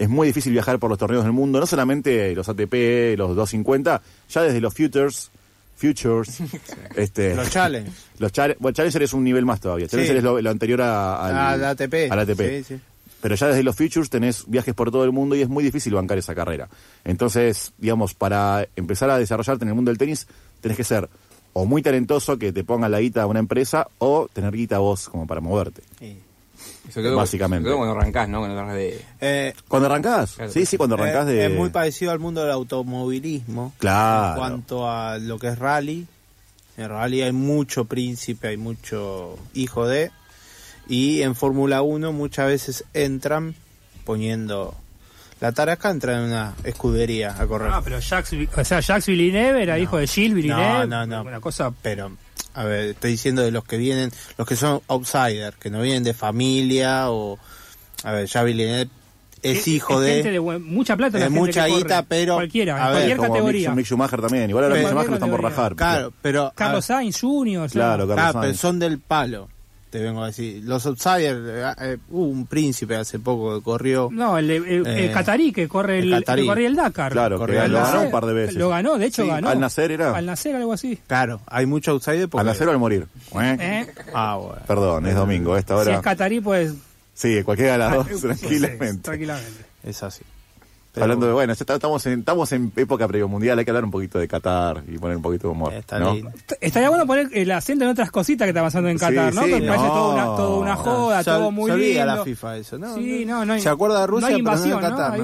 Es 0.00 0.08
muy 0.08 0.28
difícil 0.28 0.52
viajar 0.52 0.78
por 0.78 0.88
los 0.88 0.98
torneos 0.98 1.24
del 1.24 1.32
mundo, 1.32 1.60
no 1.60 1.66
solamente 1.66 2.34
los 2.34 2.48
ATP, 2.48 3.16
los 3.18 3.36
250, 3.36 4.00
ya 4.30 4.42
desde 4.42 4.58
los 4.60 4.72
Futures. 4.72 5.30
Futures. 5.76 6.38
este, 6.96 7.34
Los 7.34 7.50
Challenge. 7.50 7.90
Los 8.18 8.32
chale- 8.32 8.56
bueno, 8.58 8.74
Challenger 8.74 9.02
es 9.02 9.12
un 9.12 9.24
nivel 9.24 9.44
más 9.44 9.60
todavía. 9.60 9.86
Sí. 9.86 9.92
Challenger 9.92 10.16
es 10.16 10.22
lo, 10.24 10.40
lo 10.40 10.50
anterior 10.50 10.80
a- 10.82 11.26
al, 11.26 11.36
Al 11.62 11.64
ATP. 11.64 12.10
al 12.10 12.18
ATP. 12.18 12.40
Sí, 12.40 12.64
sí. 12.64 12.80
Pero 13.20 13.34
ya 13.34 13.48
desde 13.48 13.62
los 13.62 13.76
Futures 13.76 14.08
tenés 14.08 14.44
viajes 14.46 14.74
por 14.74 14.90
todo 14.90 15.04
el 15.04 15.12
mundo 15.12 15.36
y 15.36 15.42
es 15.42 15.48
muy 15.50 15.62
difícil 15.62 15.92
bancar 15.94 16.16
esa 16.16 16.34
carrera. 16.34 16.68
Entonces, 17.04 17.72
digamos, 17.76 18.14
para 18.14 18.66
empezar 18.76 19.10
a 19.10 19.18
desarrollarte 19.18 19.64
en 19.64 19.68
el 19.68 19.74
mundo 19.74 19.90
del 19.90 19.98
tenis, 19.98 20.26
tenés 20.62 20.78
que 20.78 20.84
ser 20.84 21.10
o 21.52 21.66
muy 21.66 21.82
talentoso 21.82 22.38
que 22.38 22.52
te 22.52 22.64
ponga 22.64 22.88
la 22.88 23.00
guita 23.00 23.22
a 23.22 23.26
una 23.26 23.40
empresa 23.40 23.86
o 23.98 24.28
tener 24.32 24.52
guita 24.54 24.78
vos 24.78 25.08
como 25.10 25.26
para 25.26 25.42
moverte. 25.42 25.82
Eso 26.88 27.14
Básicamente. 27.14 27.68
quedó 27.68 27.76
cuando 27.76 27.98
arrancás, 27.98 28.28
¿no? 28.28 28.38
Cuando 28.38 28.58
arrancás 28.58 28.76
de... 28.76 29.04
Eh, 29.20 29.54
¿Cuando 29.68 29.86
arrancás? 29.86 30.32
Claro. 30.32 30.50
Sí, 30.50 30.66
sí, 30.66 30.76
cuando 30.76 30.96
arrancás 30.96 31.28
eh, 31.28 31.32
de... 31.32 31.46
Es 31.46 31.52
muy 31.52 31.70
parecido 31.70 32.10
al 32.10 32.18
mundo 32.18 32.42
del 32.42 32.50
automovilismo. 32.50 33.72
Claro. 33.78 34.32
En 34.32 34.38
cuanto 34.38 34.90
a 34.90 35.18
lo 35.18 35.38
que 35.38 35.48
es 35.48 35.58
rally. 35.58 36.06
En 36.76 36.88
rally 36.88 37.22
hay 37.22 37.32
mucho 37.32 37.84
príncipe, 37.84 38.48
hay 38.48 38.56
mucho 38.56 39.38
hijo 39.54 39.86
de. 39.86 40.10
Y 40.88 41.22
en 41.22 41.34
Fórmula 41.36 41.82
1 41.82 42.12
muchas 42.12 42.46
veces 42.46 42.84
entran 42.94 43.54
poniendo. 44.04 44.74
La 45.40 45.52
Tarasca 45.52 45.90
entra 45.90 46.18
en 46.18 46.24
una 46.24 46.54
escudería 46.64 47.36
a 47.38 47.46
correr. 47.46 47.70
Ah, 47.72 47.80
pero 47.82 47.98
Jacques, 48.00 48.48
o 48.56 48.64
sea, 48.64 48.80
Jacques 48.80 49.06
Villeneuve 49.06 49.62
era 49.62 49.78
hijo 49.78 49.98
de 49.98 50.06
Gilles 50.06 50.34
Villeneuve. 50.34 50.86
No, 50.86 51.06
no, 51.06 51.06
no. 51.06 51.22
Una 51.22 51.40
cosa 51.40 51.72
Pero, 51.82 52.12
a 52.54 52.64
ver, 52.64 52.90
estoy 52.90 53.12
diciendo 53.12 53.42
de 53.42 53.50
los 53.50 53.64
que 53.64 53.76
vienen, 53.76 54.10
los 54.38 54.46
que 54.46 54.56
son 54.56 54.80
outsiders, 54.88 55.56
que 55.56 55.70
no 55.70 55.80
vienen 55.82 56.02
de 56.04 56.14
familia 56.14 57.10
o. 57.10 57.38
A 58.04 58.12
ver, 58.12 58.26
ya 58.26 58.42
Villeneuve 58.42 58.88
es 59.42 59.66
hijo 59.68 60.00
de. 60.00 60.14
gente 60.14 60.30
de 60.32 60.38
buen- 60.38 60.62
mucha 60.64 60.96
plata. 60.96 61.18
la 61.18 61.24
de 61.26 61.30
gente 61.30 61.40
mucha 61.40 61.66
guita, 61.66 62.02
pero. 62.02 62.34
Cualquiera, 62.34 62.74
a 62.76 62.88
ver, 62.88 62.96
cualquier 62.96 63.16
como 63.18 63.28
categoría. 63.32 63.68
Mick, 63.70 63.76
Mick 63.78 63.86
Schumacher 63.86 64.20
también. 64.20 64.50
Igual 64.50 64.64
ahora 64.64 64.74
Mick 64.76 64.84
Pero- 64.84 64.90
Schumacher 64.90 65.10
lo 65.10 65.16
están 65.16 65.30
por 65.30 65.42
rajar. 65.42 65.76
Claro, 65.76 66.12
pero. 66.22 66.52
Carlos 66.54 66.84
Sainz 66.84 67.20
Jr. 67.20 67.70
Claro, 67.70 68.06
Carlos 68.08 68.18
Ah, 68.26 68.30
pero 68.32 68.42
Sainz. 68.44 68.60
son 68.60 68.78
del 68.78 68.98
palo, 68.98 69.48
te 69.90 69.98
vengo 69.98 70.22
a 70.22 70.26
decir. 70.28 70.62
Los 70.64 70.86
outsiders, 70.86 71.38
eh, 71.46 71.74
eh, 71.80 71.98
hubo 72.10 72.24
un 72.26 72.46
príncipe 72.46 72.94
hace 72.96 73.18
poco 73.18 73.56
que 73.58 73.64
corrió. 73.64 74.08
No, 74.12 74.38
el, 74.38 74.50
el, 74.50 74.64
el 74.66 74.86
Eh, 74.86 75.10
catarí 75.12 75.52
que 75.52 75.66
corre 75.68 75.98
el, 75.98 76.12
el 76.12 76.20
catarí. 76.20 76.42
que 76.42 76.48
corría 76.48 76.68
el 76.68 76.76
Dakar. 76.76 77.12
Claro, 77.12 77.38
lo 77.38 77.46
ganó 77.46 78.02
un 78.02 78.10
par 78.10 78.24
de 78.26 78.32
veces. 78.32 78.54
Lo 78.56 78.68
ganó, 78.68 78.96
de 78.98 79.06
hecho 79.06 79.22
Sí, 79.22 79.28
ganó. 79.28 79.48
Al 79.48 79.58
nacer 79.60 79.90
era. 79.90 80.16
Al 80.16 80.24
nacer, 80.26 80.54
algo 80.56 80.72
así. 80.72 80.98
Claro, 81.06 81.40
hay 81.46 81.66
mucho 81.66 81.90
outsider 81.90 82.28
porque. 82.28 82.40
Al 82.40 82.46
nacer 82.46 82.68
o 82.68 82.70
al 82.70 82.78
morir. 82.78 83.06
¿Eh? 83.40 83.56
¿Eh? 83.60 83.86
Ah, 84.14 84.36
bueno. 84.40 84.62
Perdón, 84.66 85.06
es 85.06 85.14
domingo, 85.14 85.56
esta 85.56 85.74
Si 85.74 85.80
hora. 85.88 85.96
es 85.96 86.02
catarí, 86.02 86.40
pues. 86.40 86.72
Sí, 87.14 87.42
cualquiera 87.42 87.72
de 87.72 87.78
las 87.78 87.94
dos, 88.10 88.20
tranquilamente. 89.02 89.10
Es 89.82 90.02
así. 90.02 90.22
Pero- 90.92 91.04
Hablando 91.04 91.26
de, 91.28 91.32
bueno, 91.32 91.52
estamos 91.52 92.04
en, 92.06 92.18
estamos 92.18 92.50
en 92.50 92.72
época 92.74 93.06
previo 93.06 93.28
mundial, 93.28 93.56
hay 93.58 93.64
que 93.64 93.70
hablar 93.70 93.84
un 93.84 93.92
poquito 93.92 94.18
de 94.18 94.26
Qatar 94.26 94.82
y 94.88 94.98
poner 94.98 95.16
un 95.18 95.22
poquito 95.22 95.46
de 95.46 95.52
humor. 95.52 95.72
Está 95.72 96.00
¿no? 96.00 96.16
Estaría 96.60 96.88
bueno 96.88 97.06
poner 97.06 97.28
el 97.32 97.48
acento 97.52 97.84
en 97.84 97.90
otras 97.90 98.10
cositas 98.10 98.46
que 98.46 98.50
está 98.50 98.60
pasando 98.62 98.88
en 98.88 98.98
Sí, 98.98 99.04
Qatar, 99.04 99.32
¿no? 99.32 99.44
sí, 99.44 99.50
Porque 99.52 99.66
parece 99.68 99.84
no. 99.86 99.92
toda 99.92 100.14
una, 100.14 100.24
toda 100.36 100.58
una 100.58 100.76
joda, 100.76 101.18
Se- 101.22 101.30
todo 101.30 101.50
muy 101.52 101.66
se 101.70 101.74
olvida 101.74 102.04
lindo. 102.06 102.16
la 102.16 102.24
FIFA 102.24 102.56
eso, 102.56 102.78
¿no? 102.78 102.94
Sí, 102.96 103.24
no, 103.24 103.44
no 103.44 103.52
hay- 103.52 103.60
Se 103.60 103.68
acuerda 103.68 104.00
de 104.00 104.06
Rusia, 104.08 104.30
no 104.30 104.34
hay 104.36 104.42
pero 104.42 104.56
no 104.56 104.66
invasión. 104.66 104.96
Qatar, 104.96 105.18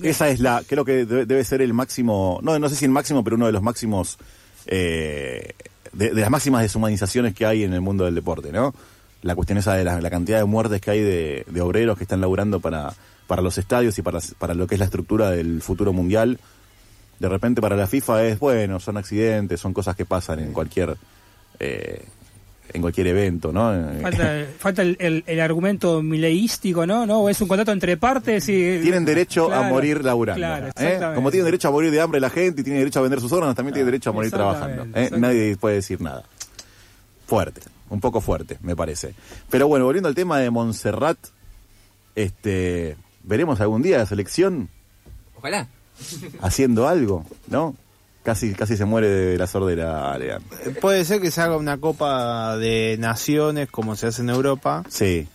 Esa 0.08 0.28
es 0.28 0.38
la, 0.38 0.62
creo 0.64 0.84
que 0.84 1.04
debe, 1.04 1.26
debe 1.26 1.42
ser 1.42 1.60
el 1.62 1.74
máximo, 1.74 2.38
no, 2.42 2.56
no 2.60 2.68
sé 2.68 2.76
si 2.76 2.84
el 2.84 2.92
máximo, 2.92 3.24
pero 3.24 3.34
uno 3.34 3.46
de 3.46 3.52
los 3.52 3.62
máximos, 3.62 4.16
eh, 4.66 5.54
de, 5.92 6.10
de 6.10 6.20
las 6.20 6.30
máximas 6.30 6.62
deshumanizaciones 6.62 7.34
que 7.34 7.46
hay 7.46 7.64
en 7.64 7.72
el 7.72 7.80
mundo 7.80 8.04
del 8.04 8.14
deporte, 8.14 8.52
¿no? 8.52 8.74
La 9.22 9.34
cuestión 9.34 9.58
esa 9.58 9.74
de 9.74 9.84
la, 9.84 10.00
la 10.00 10.08
cantidad 10.10 10.38
de 10.38 10.44
muertes 10.44 10.80
que 10.80 10.90
hay 10.92 11.00
de, 11.02 11.44
de 11.48 11.60
obreros 11.60 11.98
que 11.98 12.04
están 12.04 12.20
laburando 12.20 12.60
para, 12.60 12.94
para 13.30 13.42
los 13.42 13.56
estadios 13.58 13.96
y 13.96 14.02
para, 14.02 14.18
para 14.38 14.54
lo 14.54 14.66
que 14.66 14.74
es 14.74 14.78
la 14.80 14.86
estructura 14.86 15.30
del 15.30 15.62
futuro 15.62 15.92
mundial. 15.92 16.38
De 17.20 17.28
repente 17.28 17.60
para 17.60 17.76
la 17.76 17.86
FIFA 17.86 18.24
es, 18.24 18.38
bueno, 18.40 18.80
son 18.80 18.96
accidentes, 18.96 19.60
son 19.60 19.72
cosas 19.72 19.94
que 19.94 20.04
pasan 20.04 20.40
en 20.40 20.52
cualquier... 20.52 20.96
eh, 21.60 22.04
en 22.72 22.82
cualquier 22.82 23.08
evento, 23.08 23.52
¿no? 23.52 23.72
Falta, 24.02 24.44
falta 24.58 24.82
el, 24.82 24.96
el- 25.00 25.24
el 25.26 25.40
argumento 25.40 26.02
mileístico, 26.02 26.86
¿no? 26.86 27.04
¿no? 27.04 27.28
Es 27.28 27.40
un 27.40 27.48
contrato 27.48 27.72
entre 27.72 27.96
partes 27.96 28.48
y... 28.48 28.78
tienen 28.80 29.04
derecho 29.04 29.52
a 29.52 29.62
morir 29.64 30.04
laburando. 30.04 30.38
Claro, 30.38 30.68
¿eh? 30.78 31.00
Como 31.16 31.30
tienen 31.32 31.46
derecho 31.46 31.66
a 31.66 31.70
morir 31.72 31.90
de 31.90 32.00
hambre 32.00 32.20
la 32.20 32.30
gente 32.30 32.60
y 32.60 32.64
tienen 32.64 32.80
derecho 32.82 33.00
a 33.00 33.02
vender 33.02 33.20
sus 33.20 33.32
órganos, 33.32 33.56
también 33.56 33.74
tienen 33.74 33.86
derecho 33.90 34.10
a 34.10 34.12
morir 34.12 34.30
trabajando. 34.30 34.86
¿eh? 34.98 35.10
Nadie 35.18 35.56
puede 35.56 35.76
decir 35.76 36.00
nada. 36.00 36.22
Fuerte, 37.26 37.60
un 37.90 38.00
poco 38.00 38.20
fuerte, 38.20 38.58
me 38.62 38.76
parece. 38.76 39.14
Pero 39.50 39.66
bueno, 39.66 39.84
volviendo 39.86 40.08
al 40.08 40.14
tema 40.14 40.38
de 40.38 40.50
Montserrat, 40.50 41.18
este, 42.14 42.96
veremos 43.22 43.60
algún 43.60 43.82
día 43.82 43.98
la 43.98 44.06
selección 44.06 44.68
Ojalá. 45.36 45.66
haciendo 46.40 46.88
algo, 46.88 47.24
¿no? 47.48 47.74
Casi, 48.22 48.52
casi 48.52 48.76
se 48.76 48.84
muere 48.84 49.08
de 49.08 49.38
la 49.38 49.46
sordera, 49.46 50.16
Lean. 50.18 50.42
Eh, 50.66 50.70
Puede 50.80 51.04
ser 51.06 51.20
que 51.22 51.30
se 51.30 51.40
haga 51.40 51.56
una 51.56 51.78
copa 51.78 52.56
de 52.58 52.96
naciones 52.98 53.70
como 53.70 53.96
se 53.96 54.08
hace 54.08 54.20
en 54.22 54.28
Europa. 54.30 54.84
Sí. 54.88 55.26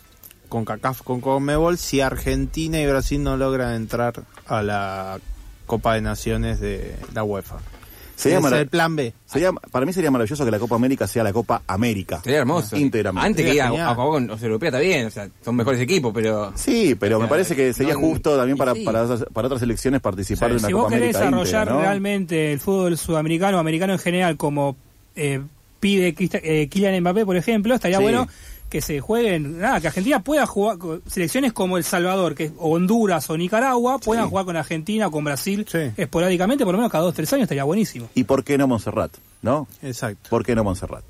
Con 0.49 0.65
CACAF, 0.65 1.01
con 1.01 1.19
Conmebol, 1.19 1.79
si 1.79 2.01
Argentina 2.01 2.79
y 2.79 2.85
Brasil 2.85 3.23
no 3.23 3.37
logran 3.37 3.73
entrar 3.73 4.13
a 4.45 4.61
la 4.61 5.19
Copa 5.65 5.95
de 5.95 6.01
Naciones 6.01 6.59
de 6.59 6.95
la 7.13 7.23
UEFA. 7.23 7.57
Sería 8.15 8.39
es 8.39 8.51
el 8.51 8.67
plan 8.67 8.95
B. 8.95 9.13
Sería- 9.25 9.51
para 9.51 9.85
mí 9.85 9.91
sería 9.93 10.09
maravilloso 10.11 10.45
que 10.45 10.51
la 10.51 10.59
Copa 10.59 10.75
América 10.75 11.05
sea 11.07 11.23
la 11.23 11.33
Copa 11.33 11.61
América. 11.67 12.21
Sería 12.23 12.39
hermoso. 12.39 12.77
Íntegramente. 12.77 13.27
Antes 13.27 13.45
que 13.45 13.53
ir 13.55 13.61
a, 13.61 13.67
Sería 13.67 13.89
a 13.89 13.95
jugar 13.95 14.09
con 14.09 14.27
los 14.27 14.41
europeos 14.41 14.67
está 14.73 14.79
bien, 14.79 15.07
o 15.07 15.09
sea, 15.11 15.29
son 15.43 15.55
mejores 15.55 15.81
equipos, 15.81 16.11
pero... 16.13 16.51
Sí, 16.55 16.95
pero 16.99 17.19
me 17.19 17.27
parece 17.27 17.55
que 17.55 17.73
sería 17.73 17.93
No, 17.93 17.99
justo 17.99 18.37
también 18.37 18.57
para, 18.57 18.73
sí. 18.73 18.83
para, 18.85 19.03
otras- 19.03 19.25
para 19.33 19.47
otras 19.47 19.59
selecciones 19.59 20.01
participar 20.01 20.49
de 20.51 20.57
una 20.57 20.67
si 20.67 20.71
Copa 20.73 20.83
vos 20.83 20.91
querés 20.93 21.15
América 21.15 21.19
desarrollar 21.19 21.61
íntegra, 21.63 21.73
¿no? 21.75 21.81
realmente 21.81 22.53
el 22.53 22.59
fútbol 22.59 22.97
sudamericano 22.97 23.57
o 23.57 23.59
americano 23.59 23.93
en 23.93 23.99
general 23.99 24.37
como 24.37 24.75
eh, 25.15 25.41
pide 25.79 26.15
eh, 26.17 26.67
Kylian 26.69 26.99
Mbappé, 27.01 27.25
por 27.25 27.35
ejemplo, 27.35 27.75
estaría 27.75 27.97
Sí. 27.97 28.03
bueno 28.03 28.27
que 28.69 28.81
se 28.81 28.99
jueguen, 28.99 29.59
nada, 29.59 29.79
que 29.79 29.87
Argentina 29.87 30.21
pueda 30.21 30.45
jugar, 30.45 30.77
con 30.77 31.01
selecciones 31.07 31.53
como 31.53 31.77
El 31.77 31.83
Salvador, 31.83 32.35
que 32.35 32.51
o 32.57 32.71
Honduras 32.71 33.29
o 33.29 33.37
Nicaragua, 33.37 33.99
puedan 33.99 34.29
jugar 34.29 34.45
con 34.45 34.57
Argentina 34.57 35.09
con 35.09 35.23
Brasil 35.23 35.65
esporádicamente, 35.97 36.65
por 36.65 36.73
lo 36.73 36.79
menos 36.79 36.91
cada 36.91 37.03
dos 37.03 37.13
tres 37.13 37.31
años 37.33 37.43
estaría 37.43 37.63
buenísimo. 37.63 38.09
¿Y 38.15 38.23
por 38.23 38.43
qué 38.43 38.57
no 38.57 38.67
Montserrat? 38.67 39.11
¿No? 39.41 39.67
Exacto. 39.81 40.29
¿Por 40.29 40.43
qué 40.43 40.55
no 40.55 40.63
Montserrat? 40.63 41.03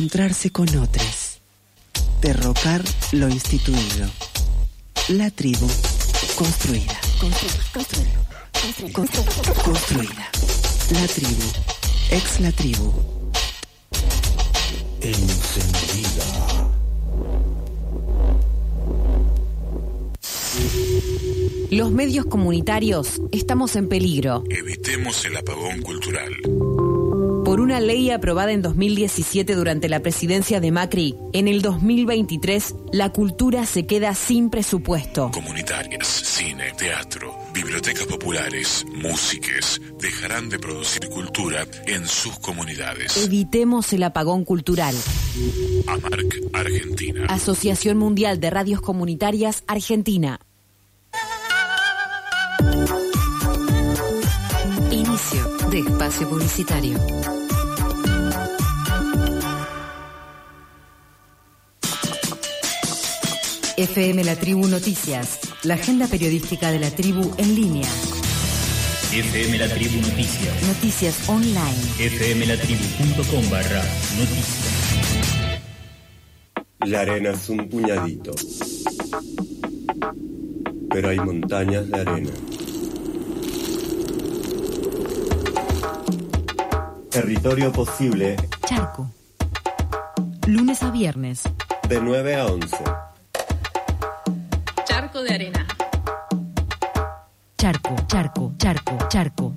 Encontrarse 0.00 0.50
con 0.50 0.66
otros, 0.78 1.42
derrocar 2.22 2.82
lo 3.12 3.28
instituido. 3.28 4.08
La 5.10 5.30
tribu 5.30 5.68
construida. 6.36 6.98
Construida. 7.20 7.70
La 10.90 11.06
tribu. 11.06 11.42
Ex 12.10 12.40
la 12.40 12.50
tribu. 12.52 12.94
Encendida. 15.02 16.24
Los 21.70 21.90
medios 21.90 22.24
comunitarios 22.24 23.20
estamos 23.32 23.76
en 23.76 23.90
peligro. 23.90 24.44
Evitemos 24.48 25.26
el 25.26 25.36
apagón 25.36 25.82
cultural. 25.82 26.32
Por 27.60 27.66
una 27.66 27.78
ley 27.78 28.10
aprobada 28.10 28.52
en 28.52 28.62
2017 28.62 29.54
durante 29.54 29.90
la 29.90 30.00
presidencia 30.00 30.60
de 30.60 30.72
Macri, 30.72 31.14
en 31.34 31.46
el 31.46 31.60
2023 31.60 32.74
la 32.90 33.10
cultura 33.10 33.66
se 33.66 33.84
queda 33.84 34.14
sin 34.14 34.48
presupuesto. 34.48 35.30
Comunitarias, 35.30 36.06
cine, 36.06 36.72
teatro, 36.78 37.36
bibliotecas 37.52 38.06
populares, 38.06 38.86
músicas 38.94 39.78
dejarán 40.00 40.48
de 40.48 40.58
producir 40.58 41.06
cultura 41.10 41.66
en 41.86 42.06
sus 42.06 42.38
comunidades. 42.38 43.26
Evitemos 43.26 43.92
el 43.92 44.04
apagón 44.04 44.46
cultural. 44.46 44.94
AMARC, 45.86 46.40
Argentina. 46.54 47.26
Asociación 47.28 47.98
Mundial 47.98 48.40
de 48.40 48.48
Radios 48.48 48.80
Comunitarias 48.80 49.64
Argentina. 49.66 50.40
Inicio 54.90 55.68
de 55.70 55.80
espacio 55.80 56.26
publicitario. 56.26 57.39
FM 63.80 64.24
La 64.24 64.36
Tribu 64.36 64.66
Noticias, 64.66 65.38
la 65.62 65.72
agenda 65.72 66.06
periodística 66.06 66.70
de 66.70 66.78
la 66.78 66.90
tribu 66.90 67.32
en 67.38 67.54
línea. 67.54 67.88
FM 69.10 69.56
La 69.56 69.68
Tribu 69.72 70.02
Noticias. 70.02 70.62
Noticias 70.66 71.26
online. 71.30 71.80
fmlatribu.com 71.96 73.50
barra 73.50 73.82
noticias. 74.18 74.68
La 76.80 77.00
arena 77.00 77.30
es 77.30 77.48
un 77.48 77.70
puñadito. 77.70 78.32
Pero 80.90 81.08
hay 81.08 81.18
montañas 81.18 81.88
de 81.88 82.00
arena. 82.02 82.30
Territorio 87.10 87.72
posible 87.72 88.36
Charco. 88.66 89.10
Lunes 90.46 90.82
a 90.82 90.90
viernes. 90.90 91.44
de 91.88 91.98
9 91.98 92.34
a 92.36 92.46
11. 92.46 92.76
Charco 95.20 95.22
de 95.22 95.34
arena. 95.34 95.66
Charco, 97.58 97.96
charco, 98.06 98.52
charco, 98.56 98.98
charco. 99.08 99.52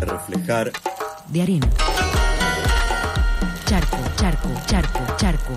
Reflejar 0.00 0.72
De 1.28 1.42
arena. 1.42 1.68
Charco, 3.64 3.98
charco, 4.16 4.48
charco, 4.66 5.16
charco. 5.16 5.52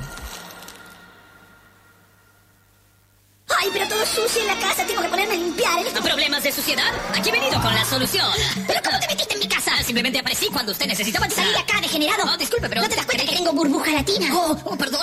Ay, 3.60 3.70
pero 3.74 3.88
todo 3.88 4.06
sucio 4.06 4.42
en 4.42 4.48
la 4.48 4.60
casa, 4.60 4.86
tengo 4.86 5.02
que 5.02 5.10
ponerme 5.10 5.34
a 5.34 5.38
limpiar. 5.38 5.80
¿eh? 5.80 6.02
¿Problemas 6.04 6.44
de 6.44 6.52
suciedad? 6.52 6.94
Aquí 7.16 7.30
he 7.30 7.32
venido 7.32 7.60
con 7.60 7.74
la 7.74 7.84
solución. 7.86 8.28
¿Pero 8.68 8.80
cómo 8.84 9.00
te 9.00 9.08
metiste 9.08 9.34
en 9.34 9.40
mi 9.40 9.48
casa? 9.48 9.72
Simplemente 9.84 10.20
aparecí 10.20 10.48
cuando 10.48 10.72
usted 10.72 10.86
necesitaba 10.86 11.28
Salí 11.30 11.52
de 11.52 11.58
acá, 11.58 11.82
degenerado. 11.82 12.26
No, 12.26 12.38
disculpe, 12.38 12.70
pero... 12.70 12.82
¿No 12.82 12.90
te 12.90 12.96
das 12.96 13.06
cuenta 13.06 13.26
que 13.26 13.36
tengo 13.36 13.54
burbuja 13.54 13.92
latina? 13.92 14.28
Oh, 14.34 14.56
oh, 14.66 14.78
perdón. 14.78 15.02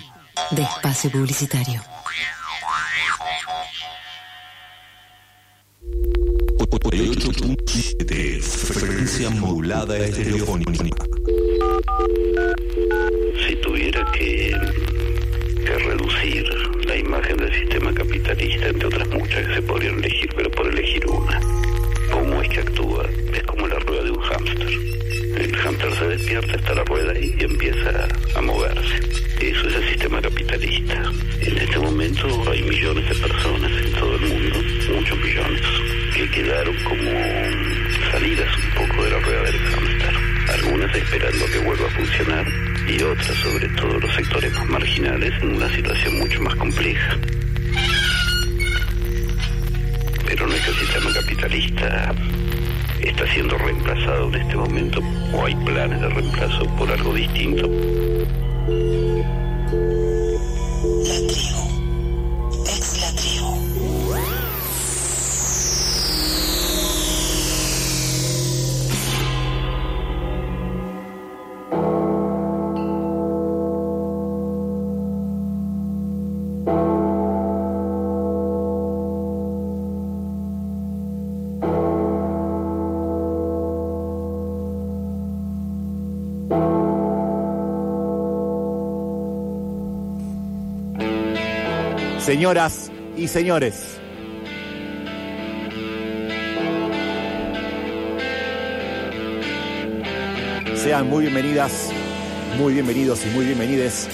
de 0.52 0.62
espacio 0.62 1.10
publicitario. 1.10 1.93
88.7 6.84 8.42
frecuencia 8.42 9.30
modulada 9.30 9.98
estereofónica. 9.98 10.94
Si 13.48 13.56
tuviera 13.58 14.06
que, 14.12 14.56
que 15.66 15.80
reducir 15.80 16.46
la 16.86 16.98
imagen 16.98 17.38
del 17.38 17.54
sistema 17.54 17.94
capitalista, 17.94 18.68
entre 18.68 18.88
otras 18.88 19.08
muchas 19.10 19.48
que 19.48 19.56
se 19.56 19.62
podrían 19.62 20.00
elegir, 20.00 20.30
pero 20.36 20.52
por 20.52 20.68
elegir 20.68 21.08
una, 21.08 21.40
¿cómo 22.12 22.42
es 22.42 22.50
que 22.50 22.60
actúa? 22.60 23.10
Es 23.34 23.44
como 23.44 23.68
la 23.68 23.80
rueda 23.80 24.04
de 24.04 24.12
un 24.12 24.20
hámster. 24.20 24.70
El 25.38 25.56
hámster 25.56 25.96
se 25.96 26.08
despierta, 26.08 26.56
está 26.56 26.76
la 26.76 26.84
rueda 26.84 27.14
ahí 27.14 27.34
y 27.40 27.44
empieza 27.44 28.08
a 28.36 28.42
moverse. 28.42 29.00
Eso 29.40 29.68
es 29.68 29.76
el 29.76 29.90
sistema 29.90 30.22
capitalista. 30.22 31.12
En 31.42 31.58
este 31.58 31.80
momento 31.80 32.52
hay 32.52 32.62
millones 32.64 33.08
de 33.10 33.16
personas 33.16 33.72
en 33.72 33.94
todo 33.94 34.16
el 34.16 34.22
mundo, 34.22 34.60
muchos 34.96 35.18
millones, 35.18 35.62
que 36.14 36.30
quedaron 36.30 36.76
como 36.84 37.12
salidas 38.12 38.48
un 38.58 38.88
poco 38.88 39.04
de 39.04 39.10
la 39.10 39.20
rueda 39.20 39.44
del 39.44 39.58
hámster. 39.58 40.16
Algunas 40.54 40.96
esperando 40.96 41.46
que 41.48 41.58
vuelva 41.60 41.88
a 41.88 41.90
funcionar 41.90 42.46
y 42.88 43.02
otras, 43.02 43.38
sobre 43.38 43.68
todo 43.70 44.00
los 44.00 44.14
sectores 44.16 44.54
más 44.54 44.70
marginales, 44.70 45.34
en 45.42 45.56
una 45.56 45.70
situación 45.76 46.20
mucho 46.20 46.42
más 46.42 46.56
compleja. 46.56 47.18
Pero 50.26 50.46
el 50.46 50.62
sistema 50.62 51.14
capitalista 51.14 52.14
está 53.02 53.28
siendo 53.34 53.58
reemplazado 53.58 54.28
en 54.30 54.36
este 54.36 54.56
momento 54.56 55.02
o 55.34 55.46
hay 55.46 55.56
planes 55.56 56.00
de 56.00 56.10
reemplazo 56.10 56.66
por 56.76 56.92
algo 56.92 57.14
distinto. 57.14 57.70
La 61.04 61.28
tribu. 61.28 61.73
Señoras 92.34 92.90
y 93.16 93.28
señores, 93.28 93.76
sean 100.76 101.08
muy 101.10 101.26
bienvenidas, 101.26 101.92
muy 102.58 102.74
bienvenidos 102.74 103.24
y 103.24 103.30
muy 103.36 103.46
bienvenides 103.46 104.08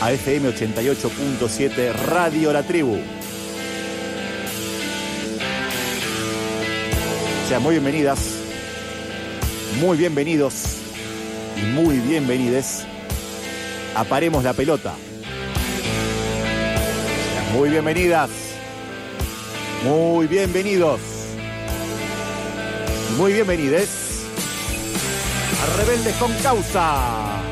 a 0.00 0.10
FM 0.10 0.54
88.7 0.54 1.92
Radio 1.92 2.50
La 2.54 2.62
Tribu. 2.62 2.96
Sean 7.46 7.62
muy 7.62 7.72
bienvenidas, 7.72 8.20
muy 9.82 9.98
bienvenidos 9.98 10.78
y 11.58 11.66
muy 11.74 11.98
bienvenides 11.98 12.86
a 13.94 14.04
Paremos 14.04 14.44
la 14.44 14.54
Pelota. 14.54 14.94
Muy 17.52 17.70
bienvenidas. 17.70 18.30
Muy 19.84 20.26
bienvenidos. 20.26 21.00
Muy 23.16 23.32
bienvenides 23.32 24.24
a 25.62 25.76
Rebeldes 25.78 26.14
con 26.16 26.32
Causa. 26.42 27.42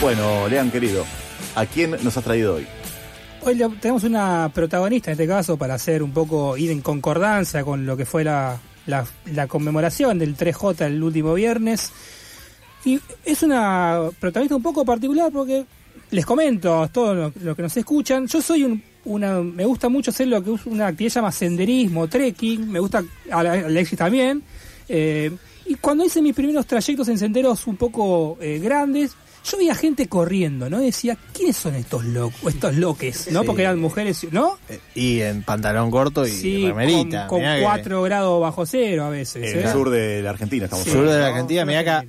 Bueno, 0.00 0.48
Lean 0.48 0.70
querido, 0.70 1.04
¿a 1.54 1.64
quién 1.66 1.92
nos 2.02 2.16
has 2.16 2.24
traído 2.24 2.56
hoy? 2.56 2.66
Hoy 3.46 3.62
tenemos 3.80 4.02
una 4.02 4.50
protagonista 4.52 5.10
en 5.10 5.12
este 5.12 5.28
caso 5.28 5.56
para 5.56 5.74
hacer 5.74 6.02
un 6.02 6.12
poco, 6.12 6.56
ir 6.56 6.70
en 6.70 6.80
concordancia 6.80 7.62
con 7.64 7.86
lo 7.86 7.96
que 7.96 8.04
fue 8.04 8.24
la, 8.24 8.58
la, 8.86 9.06
la 9.26 9.46
conmemoración 9.46 10.18
del 10.18 10.36
3J 10.36 10.86
el 10.86 11.02
último 11.02 11.34
viernes. 11.34 11.92
Y 12.84 13.00
es 13.24 13.42
una 13.42 14.08
protagonista 14.18 14.56
un 14.56 14.62
poco 14.62 14.84
particular 14.84 15.30
porque 15.32 15.64
les 16.10 16.26
comento 16.26 16.82
a 16.82 16.88
todos 16.88 17.32
los 17.40 17.56
que 17.56 17.62
nos 17.62 17.76
escuchan, 17.76 18.26
yo 18.26 18.42
soy 18.42 18.64
un, 18.64 18.82
una, 19.04 19.40
me 19.40 19.64
gusta 19.64 19.88
mucho 19.88 20.10
hacer 20.10 20.26
lo 20.28 20.42
que 20.42 20.54
es 20.54 20.66
una 20.66 20.88
actividad 20.88 21.14
llama 21.14 21.32
senderismo, 21.32 22.08
trekking, 22.08 22.70
me 22.70 22.80
gusta, 22.80 23.04
Alexis 23.30 23.98
también. 23.98 24.42
eh, 24.88 25.30
y 25.68 25.74
cuando 25.76 26.04
hice 26.04 26.22
mis 26.22 26.34
primeros 26.34 26.64
trayectos 26.64 27.08
en 27.08 27.18
senderos 27.18 27.66
un 27.66 27.76
poco 27.76 28.38
eh, 28.40 28.60
grandes, 28.62 29.16
yo 29.50 29.56
veía 29.58 29.74
gente 29.74 30.08
corriendo, 30.08 30.68
¿no? 30.68 30.82
Y 30.82 30.86
decía, 30.86 31.16
¿quiénes 31.32 31.56
son 31.56 31.74
estos 31.74 32.04
locos, 32.04 32.54
estos 32.54 32.74
loques? 32.74 33.28
¿No? 33.30 33.40
Sí. 33.40 33.46
Porque 33.46 33.62
eran 33.62 33.78
mujeres, 33.78 34.26
¿no? 34.32 34.58
Y 34.94 35.20
en 35.20 35.42
pantalón 35.42 35.90
corto 35.90 36.26
y 36.26 36.30
Sí, 36.30 36.66
remerita. 36.66 37.26
con, 37.26 37.38
mirá 37.40 37.56
que- 37.56 37.62
4 37.62 38.02
grados 38.02 38.40
bajo 38.40 38.66
cero 38.66 39.04
a 39.04 39.10
veces. 39.10 39.52
En 39.52 39.58
¿eh? 39.60 39.62
el 39.62 39.72
sur 39.72 39.90
de 39.90 40.22
la 40.22 40.30
Argentina 40.30 40.64
estamos 40.64 40.84
sur 40.86 41.08
de 41.08 41.18
la. 41.18 41.28
Argentina, 41.28 41.64
mira 41.64 41.80
acá. 41.80 42.04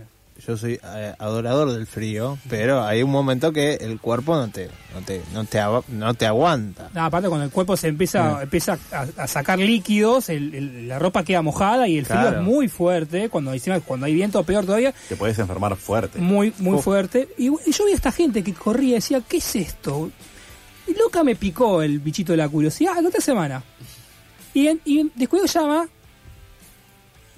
Yo 0.47 0.55
soy 0.55 0.79
eh, 0.81 1.13
adorador 1.19 1.73
del 1.73 1.85
frío, 1.85 2.37
pero 2.49 2.81
hay 2.85 3.03
un 3.03 3.11
momento 3.11 3.51
que 3.51 3.73
el 3.75 3.99
cuerpo 3.99 4.33
no 4.35 4.47
te, 4.49 4.69
no 4.93 5.01
te, 5.01 5.21
no 5.33 5.43
te, 5.43 5.59
no 5.89 6.13
te 6.13 6.25
aguanta. 6.25 6.89
No, 6.93 7.03
aparte 7.03 7.27
cuando 7.27 7.43
el 7.45 7.51
cuerpo 7.51 7.75
se 7.75 7.89
empieza, 7.89 8.35
Mm. 8.37 8.41
empieza 8.43 8.79
a, 8.93 9.05
a 9.23 9.27
sacar 9.27 9.59
líquidos, 9.59 10.29
el- 10.29 10.55
el- 10.55 10.87
la 10.87 10.99
ropa 10.99 11.23
queda 11.25 11.41
mojada 11.41 11.89
y 11.89 11.97
el 11.97 12.05
frío 12.05 12.29
es 12.29 12.41
muy 12.41 12.69
fuerte. 12.69 13.27
Cuando 13.27 13.51
encima, 13.51 13.81
cuando 13.81 14.05
hay 14.05 14.13
viento, 14.13 14.41
peor 14.45 14.65
todavía, 14.65 14.93
Te 15.09 15.17
puedes 15.17 15.37
enfermar 15.37 15.75
fuerte. 15.75 16.17
muy, 16.19 16.53
muy 16.59 16.75
Uf. 16.75 16.83
fuerte. 16.85 17.27
Y, 17.37 17.47
y 17.47 17.71
yo 17.73 17.85
vi 17.85 17.91
a 17.91 17.95
esta 17.95 18.13
gente 18.13 18.41
que 18.41 18.53
corría 18.53 18.91
y 18.91 18.93
decía, 18.93 19.21
¿qué 19.27 19.37
es 19.37 19.55
esto? 19.57 20.09
Y 20.87 20.93
loca 20.97 21.25
me 21.25 21.35
picó 21.35 21.81
el 21.81 21.99
bichito 21.99 22.31
de 22.31 22.37
la 22.37 22.47
curiosidad 22.47 22.93
la 23.01 23.09
otra 23.09 23.19
semana. 23.19 23.61
Y, 24.53 24.67
en- 24.67 24.79
y 24.85 25.11
después 25.13 25.53
llama 25.53 25.89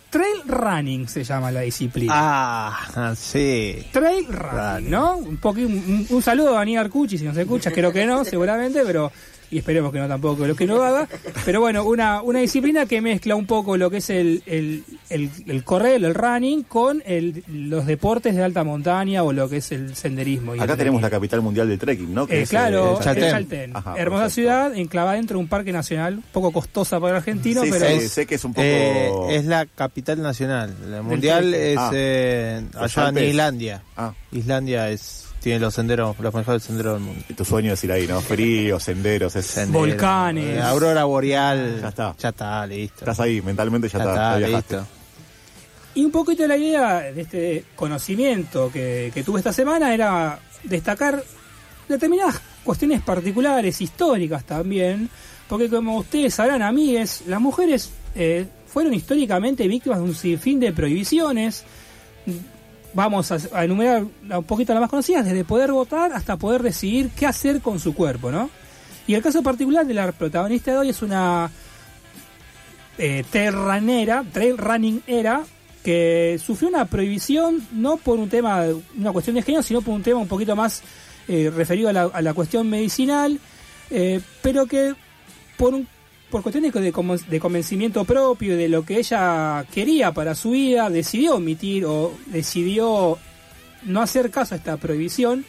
Trail 0.10 0.42
Running, 0.48 1.08
se 1.08 1.24
llama 1.24 1.52
la 1.52 1.62
disciplina. 1.62 2.14
Ah, 2.16 3.14
sí. 3.16 3.86
Trail 3.92 4.26
Running, 4.28 4.90
¿no? 4.90 5.18
Un, 5.18 5.40
poqui- 5.40 5.66
un, 5.66 6.08
un 6.10 6.22
saludo 6.22 6.56
a 6.56 6.60
Daniel 6.60 6.80
Arcucci, 6.86 7.18
si 7.18 7.26
nos 7.26 7.38
escucha, 7.38 7.72
creo 7.74 7.92
que 7.94 8.06
no, 8.06 8.26
seguramente, 8.26 8.82
pero 8.86 9.12
y 9.52 9.58
esperemos 9.60 9.92
que 9.92 10.00
no 10.00 10.08
tampoco 10.08 10.46
lo 10.46 10.56
que 10.56 10.66
no 10.66 10.82
haga. 10.84 11.08
Pero 11.46 11.62
bueno, 11.62 11.84
una, 11.84 12.22
una 12.22 12.40
disciplina 12.40 12.86
que 12.86 13.02
mezcla 13.02 13.36
un 13.36 13.46
poco 13.46 13.78
lo 13.78 13.90
que 13.90 13.98
es 13.98 14.10
el, 14.10 14.44
el, 14.46 14.84
el, 15.10 15.30
el 15.48 15.64
correr, 15.64 16.04
el 16.04 16.14
running, 16.14 16.64
con 16.64 17.02
el, 17.06 17.44
los 17.48 17.86
deportes 17.86 18.36
de 18.36 18.44
alta 18.44 18.64
montaña 18.64 19.24
o 19.24 19.34
lo 19.34 19.50
que 19.50 19.58
es 19.58 19.72
el 19.72 19.96
senderismo. 19.96 20.54
y 20.56 20.58
el 20.58 20.64
Acá 20.64 20.78
tenemos 20.78 21.02
la 21.02 21.10
capital 21.10 21.42
mundial 21.42 21.68
del 21.70 21.80
trekking, 21.80 22.14
¿no? 22.14 22.28
Que 22.28 22.40
Eh, 22.40 22.42
es, 22.44 22.50
claro, 22.50 22.94
eh, 22.94 22.96
el 22.98 23.04
Chaltén. 23.04 23.32
Chaltén. 23.32 23.76
Ajá, 23.76 23.96
Hermosa 23.98 24.24
perfecto. 24.26 24.36
ciudad, 24.42 24.76
enclavada 24.78 25.16
dentro 25.16 25.38
de 25.38 25.44
un 25.44 25.50
parque 25.50 25.72
nacional, 25.72 26.16
un 26.16 26.24
poco 26.32 26.52
costosa 26.52 27.00
para 27.00 27.12
el 27.14 27.18
argentino, 27.18 27.64
Sí, 27.64 27.70
pero 27.72 27.88
sí, 28.00 28.08
sé 28.08 28.26
que 28.26 28.36
es 28.36 28.44
un 28.46 28.54
poco... 28.54 28.66
Eh, 28.66 29.12
es 29.30 29.46
la 29.46 29.66
capital 29.66 30.22
nacional. 30.22 30.76
El 30.94 31.04
mundial 31.04 31.54
es 31.54 31.78
Ah. 31.80 31.92
eh, 31.94 32.62
allá 32.76 33.10
en. 33.10 33.18
Islandia. 33.18 33.82
Ah. 33.98 34.14
Islandia 34.32 34.90
es 34.90 35.26
tiene 35.42 35.60
los 35.60 35.74
senderos, 35.74 36.18
los 36.20 36.34
mejores 36.34 36.64
senderos 36.64 36.96
del 36.96 37.04
mundo. 37.04 37.24
Y 37.30 37.34
tu 37.34 37.46
sueño 37.46 37.74
es 37.74 37.84
ir 37.84 37.92
ahí, 37.92 38.08
¿no? 38.08 38.22
Frío, 38.22 38.80
senderos, 38.80 39.36
es... 39.36 39.46
Sendero, 39.46 39.80
Volcanes. 39.80 40.58
eh, 40.58 40.62
aurora 40.62 41.04
boreal. 41.06 41.80
Ya 41.82 41.90
está. 41.90 42.16
Ya 42.20 42.30
está, 42.30 42.68
listo. 42.68 43.00
Estás 43.00 43.20
ahí, 43.20 43.42
mentalmente 43.42 43.88
ya, 43.90 44.00
Ya 44.00 44.04
está, 44.06 44.14
está, 44.14 44.40
ya 44.40 44.48
viajaste. 44.48 44.76
listo. 44.78 44.92
Y 45.96 46.06
un 46.06 46.12
poquito 46.12 46.46
la 46.48 46.56
idea 46.58 47.00
de 47.12 47.22
este 47.22 47.66
conocimiento 47.76 48.72
que, 48.72 49.12
que 49.14 49.24
tuve 49.24 49.40
esta 49.40 49.52
semana 49.52 49.94
era 49.94 50.40
destacar 50.64 51.24
determinadas 51.88 52.40
cuestiones 52.64 53.02
particulares, 53.02 53.82
históricas 53.82 54.44
también, 54.46 55.10
porque 55.48 55.68
como 55.70 55.98
ustedes 55.98 56.36
sabrán, 56.36 56.62
amigues, 56.62 57.24
las 57.26 57.42
mujeres 57.42 57.90
eh, 58.16 58.46
fueron 58.68 58.94
históricamente 58.94 59.68
víctimas 59.68 59.98
de 60.00 60.04
un 60.06 60.14
sinfín 60.16 60.60
de 60.60 60.72
prohibiciones. 60.72 61.64
Vamos 62.94 63.32
a, 63.32 63.64
enumerar 63.64 64.04
un 64.04 64.44
poquito 64.46 64.74
las 64.74 64.82
más 64.82 64.90
conocidas, 64.90 65.26
desde 65.26 65.44
poder 65.44 65.72
votar 65.72 66.12
hasta 66.14 66.38
poder 66.38 66.64
decidir 66.64 67.10
qué 67.12 67.28
hacer 67.28 67.62
con 67.62 67.80
su 67.80 67.94
cuerpo, 67.94 68.32
¿no? 68.32 68.50
Y 69.06 69.14
el 69.14 69.22
caso 69.22 69.44
particular 69.44 69.86
de 69.86 69.94
la 69.94 70.12
protagonista 70.12 70.72
de 70.72 70.78
hoy 70.78 70.90
es 70.90 71.02
una 71.02 71.50
eh, 72.98 73.24
terranera, 73.32 74.24
trail 74.32 74.58
running 74.58 75.02
era, 75.08 75.44
que 75.84 76.40
sufrió 76.44 76.70
una 76.70 76.86
prohibición 76.86 77.66
no 77.72 77.98
por 77.98 78.20
un 78.20 78.30
tema, 78.30 78.66
una 78.98 79.12
cuestión 79.12 79.36
de 79.36 79.42
género, 79.42 79.64
sino 79.64 79.82
por 79.82 79.94
un 79.94 80.04
tema 80.04 80.20
un 80.20 80.28
poquito 80.28 80.56
más 80.56 80.82
eh, 81.28 81.52
referido 81.56 81.90
a 81.90 81.94
la, 81.94 82.04
a 82.04 82.22
la 82.22 82.34
cuestión 82.34 82.70
medicinal, 82.70 83.40
eh, 83.90 84.20
pero 84.42 84.66
que 84.66 84.96
por 85.58 85.74
un 85.74 85.88
por 86.30 86.44
cuestiones 86.44 86.74
de, 86.74 87.40
convencimiento 87.40 88.06
propio 88.06 88.56
de 88.56 88.70
lo 88.70 88.86
que 88.86 89.00
ella 89.00 89.66
quería 89.74 90.12
para 90.12 90.36
su 90.36 90.52
vida, 90.52 90.90
decidió 90.90 91.36
omitir 91.36 91.86
o 91.86 92.14
decidió 92.28 93.18
no 93.84 94.02
hacer 94.02 94.30
caso 94.30 94.54
a 94.54 94.58
esta 94.58 94.78
prohibición. 94.78 95.46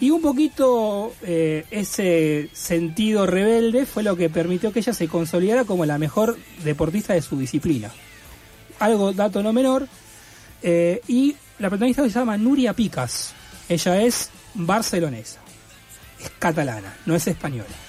Y 0.00 0.10
un 0.10 0.20
poquito 0.20 1.14
eh, 1.22 1.64
ese 1.70 2.50
sentido 2.52 3.26
rebelde 3.26 3.86
fue 3.86 4.02
lo 4.02 4.16
que 4.16 4.28
permitió 4.28 4.72
que 4.72 4.80
ella 4.80 4.92
se 4.92 5.08
consolidara 5.08 5.64
como 5.64 5.86
la 5.86 5.98
mejor 5.98 6.36
deportista 6.64 7.14
de 7.14 7.22
su 7.22 7.38
disciplina. 7.38 7.90
Algo, 8.80 9.12
dato 9.12 9.42
no 9.42 9.52
menor. 9.52 9.88
eh, 10.62 11.00
y 11.08 11.36
la 11.58 11.68
protagonista 11.68 12.02
se 12.02 12.10
llama 12.10 12.36
Nuria 12.36 12.72
Picas. 12.72 13.32
Ella 13.68 14.02
es 14.02 14.30
barcelonesa. 14.54 15.40
Es 16.20 16.30
catalana, 16.38 16.96
no 17.06 17.14
es 17.14 17.26
española. 17.26 17.83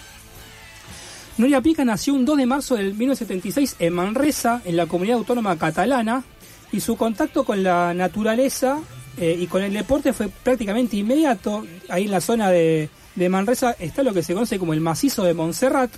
Nuria 1.37 1.61
Pica 1.61 1.83
nació 1.83 2.13
un 2.13 2.25
2 2.25 2.37
de 2.37 2.45
marzo 2.45 2.75
del 2.75 2.93
1976 2.93 3.75
en 3.79 3.93
Manresa, 3.93 4.61
en 4.63 4.77
la 4.77 4.85
comunidad 4.85 5.17
autónoma 5.17 5.57
catalana, 5.57 6.23
y 6.71 6.79
su 6.79 6.95
contacto 6.95 7.43
con 7.43 7.61
la 7.61 7.93
naturaleza 7.93 8.79
eh, 9.17 9.35
y 9.37 9.47
con 9.47 9.61
el 9.61 9.73
deporte 9.73 10.13
fue 10.13 10.29
prácticamente 10.29 10.95
inmediato. 10.97 11.65
Ahí 11.89 12.05
en 12.05 12.11
la 12.11 12.21
zona 12.21 12.49
de, 12.49 12.89
de 13.15 13.29
Manresa 13.29 13.75
está 13.79 14.01
lo 14.03 14.13
que 14.13 14.23
se 14.23 14.33
conoce 14.33 14.59
como 14.59 14.73
el 14.73 14.81
macizo 14.81 15.23
de 15.23 15.33
Montserrat. 15.33 15.91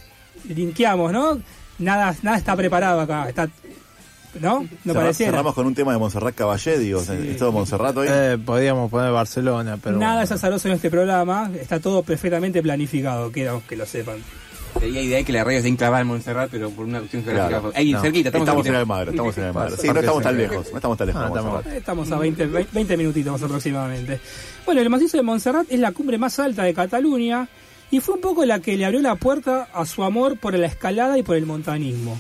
Linkeamos, 0.48 1.12
¿no? 1.12 1.40
Nada, 1.80 2.16
nada 2.24 2.38
está 2.38 2.56
preparado 2.56 3.02
acá. 3.02 3.30
Está, 3.30 3.50
¿No? 4.40 4.68
No 4.84 4.94
pareciera. 4.94 5.32
Cerramos 5.32 5.54
con 5.54 5.66
un 5.66 5.74
tema 5.74 5.94
de 5.94 5.98
Montserrat 5.98 6.36
Caballé, 6.36 6.78
digo, 6.78 7.02
¿es 7.02 7.38
todo 7.38 7.52
Montserrat 7.52 7.96
hoy? 7.98 8.08
Eh, 8.10 8.38
podríamos 8.44 8.90
poner 8.92 9.12
Barcelona, 9.12 9.78
pero 9.82 9.98
Nada 9.98 10.14
bueno. 10.14 10.24
es 10.26 10.32
azaroso 10.32 10.68
en 10.68 10.76
este 10.76 10.90
programa. 10.92 11.50
Está 11.60 11.80
todo 11.80 12.04
perfectamente 12.04 12.62
planificado, 12.62 13.32
quiero 13.32 13.64
que 13.68 13.76
lo 13.76 13.86
sepan. 13.86 14.18
Sería 14.80 15.02
idea 15.02 15.24
que 15.24 15.34
la 15.34 15.44
radio 15.44 15.62
se 15.62 15.68
enclavara 15.68 16.02
en 16.02 16.08
Montserrat, 16.08 16.50
pero 16.52 16.70
por 16.70 16.86
una 16.86 17.00
cuestión 17.00 17.24
geográfica. 17.24 17.60
Claro. 17.60 17.74
Ahí, 17.76 17.92
No. 17.94 18.02
cerquita, 18.02 18.30
estamos, 18.30 18.48
Estamos 18.48 18.66
en 18.68 18.76
Almagro, 18.76 19.12
estamos 19.12 19.38
en 19.38 19.44
Almagro. 19.46 19.78
Sí, 19.78 19.88
no 19.88 20.00
estamos 20.00 20.24
tan 20.24 20.38
lejos, 20.38 20.68
no 20.72 20.78
estamos 20.78 20.98
tan 20.98 21.08
lejos. 21.08 21.22
Ah, 21.24 21.28
estamos-. 21.28 21.66
Estamos 21.68 22.12
a 22.12 22.18
20, 22.20 22.46
20 22.46 22.98
minutitos 22.98 23.42
aproximadamente. 23.44 24.20
Bueno, 24.66 24.82
el 24.82 24.90
macizo 24.90 25.18
de 25.18 25.24
Montserrat 25.24 25.66
es 25.70 25.80
la 25.80 25.92
cumbre 25.92 26.18
más 26.18 26.40
alta 26.40 26.64
de 26.64 26.74
Cataluña 26.74 27.48
y 27.90 28.00
fue 28.00 28.16
un 28.16 28.22
poco 28.22 28.46
la 28.46 28.60
que 28.60 28.78
le 28.78 28.86
abrió 28.86 29.02
la 29.02 29.16
puerta 29.16 29.68
a 29.74 29.86
su 29.86 30.04
amor 30.04 30.38
por 30.38 30.54
la 30.58 30.68
escalada 30.68 31.18
y 31.18 31.24
por 31.24 31.36
el 31.38 31.46
montañismo. 31.46 32.20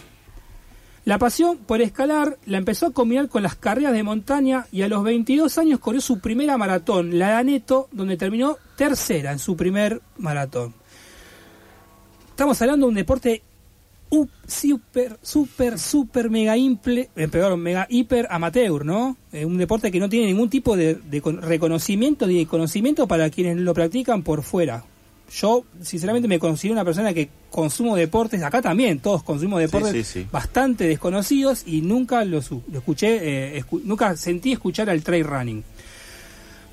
La 1.05 1.17
pasión 1.19 1.57
por 1.59 1.79
escalar 1.81 2.37
la 2.45 2.57
empezó 2.57 2.87
a 2.87 2.91
combinar 2.91 3.29
con 3.29 3.41
las 3.41 3.55
carreras 3.55 3.93
de 3.93 4.03
montaña 4.03 4.65
y 4.73 4.81
a 4.81 4.89
los 4.89 5.03
22 5.05 5.57
años 5.57 5.79
corrió 5.79 6.01
su 6.01 6.19
primera 6.19 6.57
maratón, 6.57 7.17
la 7.17 7.27
de 7.29 7.33
Aneto, 7.35 7.87
donde 7.93 8.17
terminó 8.17 8.57
tercera 8.75 9.31
en 9.31 9.39
su 9.39 9.55
primer 9.55 10.01
maratón. 10.17 10.73
Estamos 12.37 12.61
hablando 12.61 12.85
de 12.85 12.89
un 12.89 12.95
deporte 12.95 13.41
u- 14.11 14.27
super, 14.47 15.17
super, 15.23 15.79
super, 15.79 16.29
mega, 16.29 16.55
imple, 16.55 17.09
eh, 17.15 17.27
perdón, 17.27 17.61
mega, 17.61 17.87
hiper 17.89 18.27
amateur, 18.29 18.85
¿no? 18.85 19.17
Eh, 19.33 19.43
un 19.43 19.57
deporte 19.57 19.89
que 19.91 19.99
no 19.99 20.07
tiene 20.07 20.27
ningún 20.27 20.47
tipo 20.47 20.77
de, 20.77 20.93
de 20.93 21.19
con- 21.19 21.41
reconocimiento 21.41 22.27
ni 22.27 22.37
de 22.37 22.45
conocimiento 22.45 23.07
para 23.07 23.31
quienes 23.31 23.57
lo 23.57 23.73
practican 23.73 24.21
por 24.21 24.43
fuera. 24.43 24.83
Yo, 25.31 25.63
sinceramente, 25.81 26.27
me 26.27 26.37
considero 26.37 26.73
una 26.73 26.85
persona 26.85 27.11
que 27.11 27.27
consumo 27.49 27.95
deportes, 27.95 28.43
acá 28.43 28.61
también, 28.61 28.99
todos 28.99 29.23
consumimos 29.23 29.59
deportes 29.59 30.05
sí, 30.07 30.19
sí. 30.21 30.27
bastante 30.31 30.87
desconocidos 30.87 31.63
y 31.65 31.81
nunca 31.81 32.23
lo, 32.23 32.43
su- 32.43 32.61
lo 32.71 32.77
escuché, 32.77 33.17
eh, 33.57 33.63
escu- 33.63 33.81
nunca 33.83 34.15
sentí 34.15 34.51
escuchar 34.51 34.91
al 34.91 35.01
trail 35.01 35.25
running. 35.25 35.63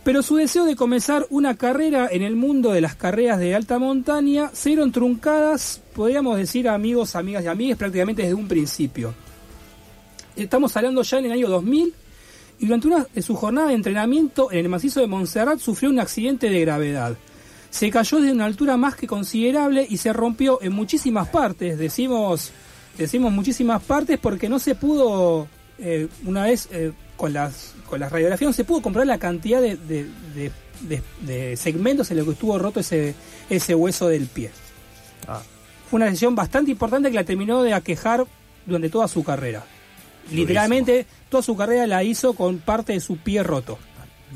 Pero 0.05 0.23
su 0.23 0.37
deseo 0.37 0.67
de 0.67 0.77
comenzar 0.77 1.27
una 1.31 1.57
carrera 1.57 2.09
en 2.13 2.23
el 2.23 2.37
mundo 2.37 2.73
de 2.73 2.83
las 2.83 2.95
carreras 2.95 3.39
de 3.39 3.55
alta 3.55 3.79
montaña 3.79 4.51
se 4.53 4.69
vieron 4.69 4.93
truncadas, 4.93 5.81
podríamos 5.95 6.37
decir 6.37 6.69
amigos, 6.69 7.17
amigas 7.17 7.43
y 7.45 7.49
amigues, 7.49 7.79
prácticamente 7.79 8.21
desde 8.21 8.35
un 8.35 8.47
principio. 8.47 9.15
Estamos 10.37 10.77
hablando 10.77 11.03
ya 11.03 11.19
en 11.19 11.25
el 11.27 11.33
año 11.33 11.49
2000 11.49 11.95
y 12.59 12.67
durante 12.67 12.87
una 12.87 13.07
de 13.15 13.23
su 13.23 13.35
jornada 13.35 13.69
de 13.69 13.75
entrenamiento 13.75 14.53
en 14.53 14.59
el 14.59 14.69
macizo 14.69 15.01
de 15.01 15.07
Montserrat 15.07 15.59
sufrió 15.59 15.89
un 15.89 15.99
accidente 15.99 16.51
de 16.51 16.61
gravedad. 16.61 17.17
Se 17.71 17.91
cayó 17.91 18.21
desde 18.21 18.33
una 18.33 18.45
altura 18.45 18.77
más 18.77 18.97
que 18.97 19.07
considerable 19.07 19.87
y 19.89 19.97
se 19.97 20.13
rompió 20.13 20.61
en 20.63 20.73
muchísimas 20.73 21.29
partes. 21.29 21.79
Decimos, 21.79 22.53
decimos 22.99 23.33
muchísimas 23.33 23.83
partes 23.83 24.19
porque 24.19 24.49
no 24.49 24.59
se 24.59 24.75
pudo, 24.75 25.49
eh, 25.79 26.09
una 26.25 26.45
vez 26.45 26.69
eh, 26.73 26.93
con, 27.17 27.33
las, 27.33 27.74
con 27.89 28.01
las 28.01 28.11
radiografías, 28.13 28.49
no 28.49 28.53
se 28.53 28.65
pudo 28.65 28.83
comprar 28.83 29.07
la 29.07 29.19
cantidad 29.19 29.61
de, 29.61 29.77
de- 29.77 30.09
de- 30.35 30.53
de- 30.81 31.03
de 31.21 31.57
segmentos 31.57 32.11
en 32.11 32.17
los 32.19 32.27
que 32.27 32.33
estuvo 32.33 32.59
roto 32.59 32.81
ese, 32.81 33.15
ese 33.51 33.75
hueso 33.75 34.09
del 34.09 34.27
pie. 34.27 34.51
Ah. 35.29 35.41
Fue 35.91 35.99
una 35.99 36.07
lesión 36.11 36.35
bastante 36.35 36.71
importante 36.71 37.09
que 37.11 37.15
la 37.15 37.25
terminó 37.25 37.63
de 37.63 37.73
aquejar 37.75 38.25
durante 38.67 38.89
toda 38.91 39.07
su 39.09 39.23
carrera. 39.23 39.65
Literalmente, 40.33 41.07
toda 41.29 41.43
su 41.43 41.57
carrera 41.57 41.87
la 41.87 42.03
hizo 42.03 42.33
con 42.35 42.59
parte 42.59 42.93
de 42.95 43.01
su 43.01 43.19
pie 43.19 43.43
roto. 43.43 43.79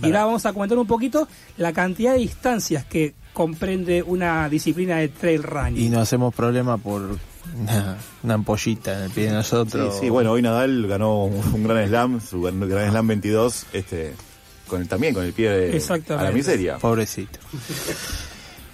Y 0.03 0.07
ahora 0.07 0.27
vamos 0.27 0.47
a 0.47 0.53
comentar 0.53 0.79
un 0.79 0.87
poquito 0.87 1.27
la 1.57 1.73
cantidad 1.73 2.13
de 2.13 2.19
distancias 2.21 2.85
que 2.85 3.15
comprende 3.33 4.03
una 4.03 4.49
disciplina 4.49 4.97
de 4.99 5.09
trail 5.09 5.43
running. 5.43 5.83
Y 5.83 5.89
no 5.89 6.01
hacemos 6.01 6.33
problema 6.35 6.77
por 6.79 7.19
una, 7.61 7.97
una 8.23 8.35
ampollita 8.35 8.97
en 8.99 9.05
el 9.05 9.11
pie 9.11 9.25
de 9.27 9.33
nosotros. 9.33 9.95
Sí, 9.95 10.01
sí, 10.03 10.11
bueno, 10.11 10.33
hoy 10.33 10.43
Nadal 10.43 10.87
ganó 10.87 11.25
un, 11.25 11.65
gran 11.65 11.87
slam, 11.89 12.21
su 12.21 12.43
gran, 12.43 12.61
gran 12.69 12.91
slam 12.91 13.07
22, 13.09 13.67
este, 13.73 14.15
con 14.67 14.83
el, 14.83 14.89
también 14.89 15.15
con 15.15 15.25
el 15.25 15.33
pie 15.33 15.51
de, 15.51 15.83
a 16.17 16.23
la 16.23 16.31
miseria. 16.31 16.79
Pobrecito. 16.79 17.39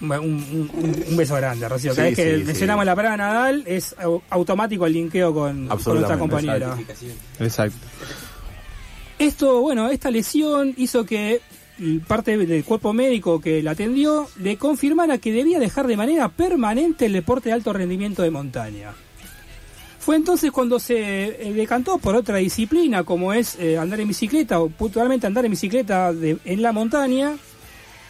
Un, 0.00 0.10
un- 0.10 1.04
un 1.08 1.16
beso 1.16 1.34
grande, 1.36 1.66
Rocío. 1.66 1.94
Cada 1.94 2.08
Sí, 2.08 2.14
vez 2.14 2.16
que 2.16 2.38
sí, 2.40 2.44
mencionamos 2.44 2.82
sí. 2.82 2.86
la 2.86 2.94
palabra 2.96 3.16
Nadal, 3.16 3.62
es 3.66 3.96
au- 3.96 4.20
automático 4.28 4.84
el 4.84 4.92
linkeo 4.92 5.32
con, 5.32 5.66
con 5.68 5.94
nuestra 5.94 6.18
compañera. 6.18 6.76
Exacto. 7.40 7.78
Esto, 9.18 9.60
bueno, 9.62 9.88
esta 9.88 10.10
lesión 10.10 10.74
hizo 10.76 11.06
que 11.06 11.40
parte 12.06 12.36
del 12.36 12.64
cuerpo 12.64 12.92
médico 12.92 13.40
que 13.40 13.62
la 13.62 13.72
atendió 13.72 14.28
le 14.40 14.56
confirmara 14.56 15.18
que 15.18 15.32
debía 15.32 15.58
dejar 15.58 15.86
de 15.86 15.96
manera 15.96 16.28
permanente 16.28 17.06
el 17.06 17.12
deporte 17.12 17.48
de 17.48 17.54
alto 17.54 17.72
rendimiento 17.72 18.22
de 18.22 18.30
montaña. 18.30 18.92
Fue 19.98 20.16
entonces 20.16 20.52
cuando 20.52 20.78
se 20.78 21.48
eh, 21.48 21.52
decantó 21.54 21.96
por 21.96 22.14
otra 22.14 22.36
disciplina 22.36 23.04
como 23.04 23.32
es 23.32 23.56
eh, 23.58 23.78
andar 23.78 24.00
en 24.00 24.08
bicicleta 24.08 24.60
o 24.60 24.68
puntualmente 24.68 25.26
andar 25.26 25.46
en 25.46 25.52
bicicleta 25.52 26.12
en 26.12 26.62
la 26.62 26.72
montaña 26.72 27.36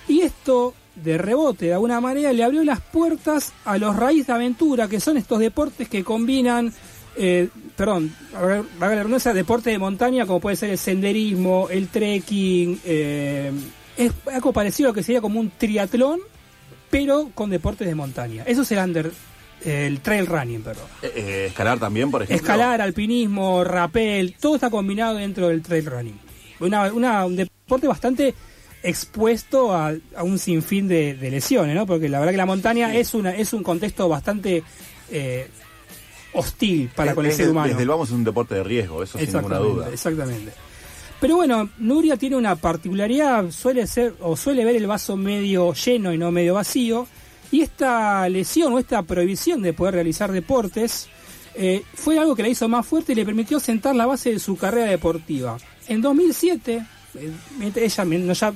y 0.09 0.23
esto 0.23 0.75
de 0.97 1.19
rebote 1.19 1.67
de 1.67 1.75
alguna 1.75 2.01
manera 2.01 2.33
le 2.33 2.43
abrió 2.43 2.65
las 2.65 2.81
puertas 2.81 3.53
a 3.65 3.79
los 3.79 3.95
raíz 3.95 4.27
de 4.27 4.33
aventura 4.33 4.89
que 4.89 4.99
son 4.99 5.17
estos 5.17 5.39
deportes 5.39 5.89
que 5.89 6.03
combinan 6.03 6.73
eh, 7.17 7.49
perdón, 7.77 8.15
a 8.35 8.43
ver, 8.43 8.63
valga 8.79 8.95
la 8.97 9.03
redundancia, 9.03 9.33
deporte 9.35 9.71
de 9.71 9.79
montaña 9.79 10.27
como 10.27 10.41
puede 10.41 10.57
ser 10.57 10.71
el 10.71 10.79
senderismo, 10.79 11.69
el 11.71 11.89
trekking, 11.89 12.81
eh, 12.85 13.53
es 13.97 14.13
algo 14.33 14.53
parecido 14.53 14.89
a 14.89 14.91
lo 14.91 14.95
que 14.95 15.03
sería 15.03 15.21
como 15.21 15.41
un 15.41 15.51
triatlón, 15.51 16.21
pero 16.91 17.31
con 17.35 17.51
deportes 17.51 17.87
de 17.89 17.95
montaña. 17.95 18.45
Eso 18.47 18.63
es 18.63 18.73
el 18.73 18.79
under, 18.79 19.11
el 19.65 20.01
trail 20.01 20.27
running, 20.27 20.63
perdón. 20.63 20.85
Eh, 21.03 21.13
eh, 21.15 21.47
escalar 21.49 21.79
también, 21.79 22.11
por 22.11 22.23
ejemplo. 22.23 22.37
Escalar, 22.45 22.81
alpinismo, 22.81 23.65
rappel, 23.65 24.35
todo 24.41 24.55
está 24.57 24.71
combinado 24.71 25.17
dentro 25.17 25.49
del 25.49 25.63
trail 25.63 25.87
running. 25.87 26.21
Una, 26.61 26.93
una- 26.93 27.25
un 27.27 27.35
deporte 27.37 27.89
bastante 27.89 28.35
expuesto 28.85 29.75
a, 29.75 29.93
a 30.15 30.23
un 30.23 30.39
sinfín 30.39 30.87
de, 30.89 31.15
de 31.15 31.31
lesiones, 31.31 31.75
¿no? 31.75 31.87
Porque 31.87 32.09
la 32.09 32.19
verdad 32.21 32.33
que 32.33 32.37
la 32.39 32.47
montaña 32.47 32.95
es 32.95 33.15
una 33.15 33.35
es 33.35 33.53
un 33.53 33.63
contexto 33.63 34.09
bastante 34.09 34.63
eh, 35.11 35.49
hostil 36.35 36.91
para 36.95 37.15
con 37.15 37.27
el 37.27 37.33
ser 37.33 37.51
humano. 37.51 37.69
Desde 37.69 37.83
el 37.83 37.89
vamos 37.89 38.09
es 38.09 38.15
un 38.15 38.25
deporte 38.25 38.55
de 38.55 38.65
riesgo, 38.65 39.03
eso 39.03 39.19
sin 39.19 39.33
ninguna 39.33 39.59
duda. 39.59 39.91
Exactamente. 39.91 40.53
Pero 41.21 41.37
bueno, 41.37 41.71
Nuria 41.79 42.17
tiene 42.17 42.37
una 42.37 42.57
particularidad, 42.57 43.51
suele 43.51 43.87
ser 43.87 44.15
o 44.21 44.37
suele 44.37 44.65
ver 44.65 44.77
el 44.77 44.87
vaso 44.87 45.17
medio 45.17 45.73
lleno 45.73 46.13
y 46.13 46.19
no 46.19 46.31
medio 46.31 46.55
vacío. 46.55 47.07
Y 47.51 47.63
esta 47.63 48.29
lesión 48.29 48.73
o 48.73 48.79
esta 48.79 49.03
prohibición 49.03 49.63
de 49.63 49.73
poder 49.73 49.95
realizar 49.95 50.33
deportes 50.33 51.09
eh, 51.55 51.83
fue 51.95 52.19
algo 52.19 52.35
que 52.35 52.43
la 52.43 52.49
hizo 52.49 52.69
más 52.69 52.85
fuerte 52.85 53.13
y 53.13 53.15
le 53.15 53.25
permitió 53.25 53.61
sentar 53.61 53.95
la 53.95 54.07
base 54.07 54.33
de 54.33 54.39
su 54.39 54.57
carrera 54.57 54.91
deportiva. 54.91 55.57
En 55.87 56.03
2007, 56.03 56.85
eh, 57.15 57.33
ella 57.77 58.33
ya 58.33 58.53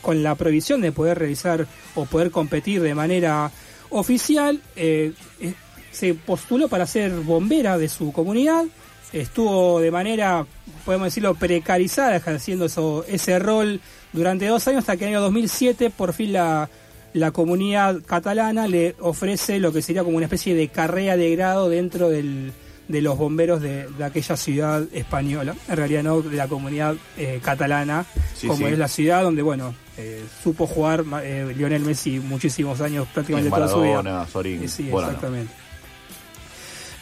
con 0.00 0.22
la 0.22 0.34
prohibición 0.34 0.80
de 0.80 0.92
poder 0.92 1.18
realizar 1.18 1.66
o 1.94 2.06
poder 2.06 2.30
competir 2.30 2.82
de 2.82 2.94
manera 2.94 3.50
oficial, 3.90 4.60
eh, 4.74 5.12
eh, 5.40 5.54
se 5.96 6.12
postuló 6.14 6.68
para 6.68 6.86
ser 6.86 7.10
bombera 7.12 7.78
de 7.78 7.88
su 7.88 8.12
comunidad, 8.12 8.64
estuvo 9.12 9.80
de 9.80 9.90
manera, 9.90 10.44
podemos 10.84 11.06
decirlo, 11.06 11.34
precarizada, 11.34 12.16
ejerciendo 12.16 12.66
eso, 12.66 13.04
ese 13.08 13.38
rol 13.38 13.80
durante 14.12 14.46
dos 14.46 14.66
años, 14.68 14.80
hasta 14.80 14.96
que 14.96 15.04
en 15.04 15.10
el 15.10 15.16
año 15.16 15.22
2007 15.22 15.90
por 15.90 16.12
fin 16.12 16.34
la, 16.34 16.68
la 17.14 17.30
comunidad 17.30 18.02
catalana 18.04 18.68
le 18.68 18.94
ofrece 19.00 19.58
lo 19.58 19.72
que 19.72 19.80
sería 19.80 20.04
como 20.04 20.16
una 20.18 20.26
especie 20.26 20.54
de 20.54 20.68
carrera 20.68 21.16
de 21.16 21.34
grado 21.34 21.68
dentro 21.70 22.10
del, 22.10 22.52
de 22.88 23.00
los 23.00 23.16
bomberos 23.16 23.62
de, 23.62 23.88
de 23.88 24.04
aquella 24.04 24.36
ciudad 24.36 24.84
española, 24.92 25.54
en 25.68 25.76
realidad 25.76 26.02
no 26.02 26.20
de 26.20 26.36
la 26.36 26.46
comunidad 26.48 26.94
eh, 27.16 27.40
catalana, 27.42 28.04
Sí, 28.34 28.48
como 28.48 28.66
sí. 28.66 28.72
es 28.72 28.78
la 28.78 28.88
ciudad 28.88 29.22
donde, 29.22 29.40
bueno, 29.42 29.74
eh, 29.96 30.22
supo 30.42 30.66
jugar 30.66 31.04
eh, 31.22 31.54
Lionel 31.56 31.82
Messi 31.82 32.20
muchísimos 32.20 32.82
años, 32.82 33.08
prácticamente 33.14 33.48
toda 33.50 33.66
su 33.68 33.80
vida. 33.80 34.26
Sorín, 34.30 34.62
Eh, 34.64 34.68
Sí, 34.68 34.90
exactamente. 34.90 35.52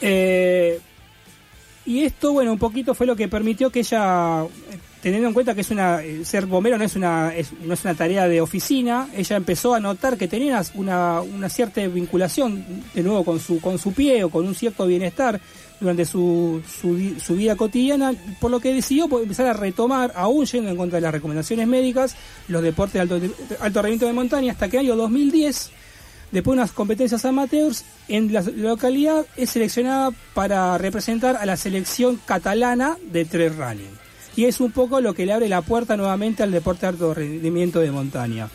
Eh, 0.00 0.80
y 1.86 2.00
esto, 2.04 2.32
bueno, 2.32 2.52
un 2.52 2.58
poquito 2.58 2.94
fue 2.94 3.06
lo 3.06 3.14
que 3.14 3.28
permitió 3.28 3.70
que 3.70 3.80
ella, 3.80 4.44
teniendo 5.02 5.28
en 5.28 5.34
cuenta 5.34 5.54
que 5.54 5.60
es 5.60 5.70
una 5.70 6.02
eh, 6.02 6.24
ser 6.24 6.46
bombero 6.46 6.78
no 6.78 6.84
es 6.84 6.96
una 6.96 7.34
es- 7.36 7.52
no 7.62 7.74
es 7.74 7.84
una 7.84 7.94
tarea 7.94 8.26
de 8.26 8.40
oficina, 8.40 9.08
ella 9.14 9.36
empezó 9.36 9.74
a 9.74 9.80
notar 9.80 10.16
que 10.16 10.26
tenía 10.26 10.62
una, 10.76 11.20
una 11.20 11.48
cierta 11.50 11.86
vinculación 11.86 12.64
de 12.94 13.02
nuevo 13.02 13.22
con 13.22 13.38
su 13.38 13.60
con 13.60 13.78
su 13.78 13.92
pie 13.92 14.24
o 14.24 14.30
con 14.30 14.46
un 14.46 14.54
cierto 14.54 14.86
bienestar 14.86 15.38
durante 15.78 16.06
su, 16.06 16.62
su, 16.80 17.16
su 17.20 17.34
vida 17.36 17.54
cotidiana, 17.56 18.14
por 18.40 18.50
lo 18.50 18.60
que 18.60 18.72
decidió 18.72 19.04
empezar 19.20 19.46
a 19.48 19.52
retomar, 19.52 20.12
aún 20.14 20.46
yendo 20.46 20.70
en 20.70 20.76
contra 20.78 20.96
de 20.96 21.02
las 21.02 21.12
recomendaciones 21.12 21.66
médicas, 21.66 22.16
los 22.48 22.62
deportes 22.62 22.94
de 22.94 23.00
alto, 23.00 23.20
de 23.20 23.26
alto 23.60 23.82
rendimiento 23.82 24.06
de 24.06 24.12
montaña, 24.14 24.52
hasta 24.52 24.68
que 24.70 24.78
año 24.78 24.96
2010 24.96 25.70
Después 26.34 26.56
de 26.56 26.62
unas 26.62 26.72
competencias 26.72 27.24
amateurs, 27.24 27.84
en 28.08 28.32
la 28.32 28.40
localidad 28.42 29.24
es 29.36 29.50
seleccionada 29.50 30.10
para 30.34 30.76
representar 30.78 31.36
a 31.36 31.46
la 31.46 31.56
selección 31.56 32.20
catalana 32.26 32.98
de 33.12 33.24
trail 33.24 33.56
running. 33.56 33.90
Y 34.34 34.46
es 34.46 34.58
un 34.58 34.72
poco 34.72 35.00
lo 35.00 35.14
que 35.14 35.26
le 35.26 35.32
abre 35.32 35.48
la 35.48 35.62
puerta 35.62 35.96
nuevamente 35.96 36.42
al 36.42 36.50
deporte 36.50 36.80
de 36.80 36.88
alto 36.88 37.14
rendimiento 37.14 37.78
de 37.78 37.92
montaña. 37.92 38.48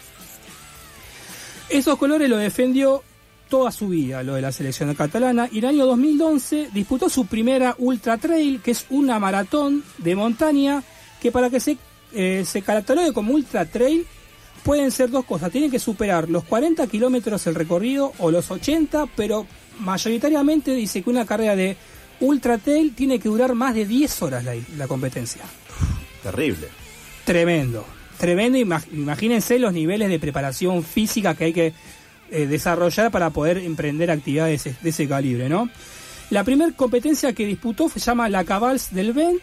Esos 1.69 1.97
colores 1.97 2.29
lo 2.29 2.35
defendió 2.35 3.01
toda 3.47 3.71
su 3.71 3.87
vida, 3.87 4.23
lo 4.23 4.33
de 4.33 4.41
la 4.41 4.51
selección 4.51 4.93
catalana, 4.93 5.47
y 5.49 5.59
en 5.59 5.63
el 5.63 5.69
año 5.69 5.85
2011 5.85 6.71
disputó 6.73 7.07
su 7.07 7.27
primera 7.27 7.75
Ultra 7.77 8.17
Trail, 8.17 8.59
que 8.59 8.71
es 8.71 8.87
una 8.89 9.19
maratón 9.19 9.85
de 9.99 10.17
montaña, 10.17 10.83
que 11.21 11.31
para 11.31 11.49
que 11.49 11.61
se, 11.61 11.77
eh, 12.11 12.43
se 12.45 12.61
catalogue 12.61 13.13
como 13.13 13.31
Ultra 13.35 13.63
Trail 13.63 14.05
pueden 14.63 14.91
ser 14.91 15.09
dos 15.09 15.25
cosas. 15.25 15.51
Tienen 15.51 15.71
que 15.71 15.79
superar 15.79 16.29
los 16.29 16.43
40 16.43 16.85
kilómetros 16.87 17.45
el 17.47 17.55
recorrido 17.55 18.13
o 18.19 18.31
los 18.31 18.49
80, 18.51 19.07
pero 19.15 19.45
mayoritariamente 19.79 20.73
dice 20.73 21.01
que 21.01 21.09
una 21.09 21.25
carrera 21.25 21.55
de 21.55 21.75
Ultra 22.19 22.57
Trail 22.57 22.93
tiene 22.93 23.19
que 23.19 23.29
durar 23.29 23.53
más 23.55 23.73
de 23.75 23.85
10 23.85 24.21
horas 24.21 24.43
la, 24.43 24.53
la 24.77 24.87
competencia. 24.87 25.41
Terrible. 26.23 26.67
Tremendo. 27.25 27.85
Tremendo. 28.17 28.57
Ima- 28.57 28.83
Imagínense 28.91 29.57
los 29.59 29.73
niveles 29.73 30.09
de 30.09 30.19
preparación 30.19 30.83
física 30.83 31.35
que 31.35 31.45
hay 31.45 31.53
que 31.53 31.73
eh, 32.31 32.45
desarrollar 32.47 33.09
para 33.11 33.29
poder 33.29 33.57
emprender 33.59 34.11
actividades 34.11 34.63
de 34.63 34.69
ese, 34.71 34.79
de 34.83 34.89
ese 34.89 35.07
calibre, 35.07 35.47
¿no? 35.49 35.69
La 36.29 36.43
primera 36.43 36.71
competencia 36.73 37.33
que 37.33 37.45
disputó 37.45 37.89
se 37.89 37.99
llama 37.99 38.29
la 38.29 38.43
Cabals 38.43 38.93
del 38.93 39.13
Vent 39.13 39.41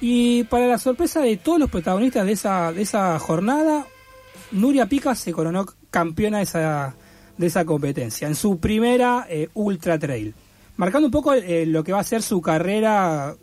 y 0.00 0.44
para 0.44 0.66
la 0.66 0.78
sorpresa 0.78 1.20
de 1.20 1.36
todos 1.36 1.60
los 1.60 1.70
protagonistas 1.70 2.24
de 2.26 2.32
esa, 2.32 2.72
de 2.72 2.82
esa 2.82 3.18
jornada, 3.18 3.86
Nuria 4.52 4.86
Pica 4.86 5.14
se 5.14 5.32
coronó 5.32 5.66
campeona 5.90 6.38
de 6.38 6.44
esa, 6.44 6.94
de 7.36 7.46
esa 7.46 7.64
competencia 7.64 8.26
en 8.28 8.34
su 8.34 8.58
primera 8.58 9.26
eh, 9.28 9.48
Ultra 9.54 9.98
Trail, 9.98 10.34
marcando 10.76 11.06
un 11.06 11.12
poco 11.12 11.34
eh, 11.34 11.66
lo 11.66 11.84
que 11.84 11.92
va 11.92 12.00
a 12.00 12.04
ser 12.04 12.22
su 12.22 12.40
carrera 12.40 13.34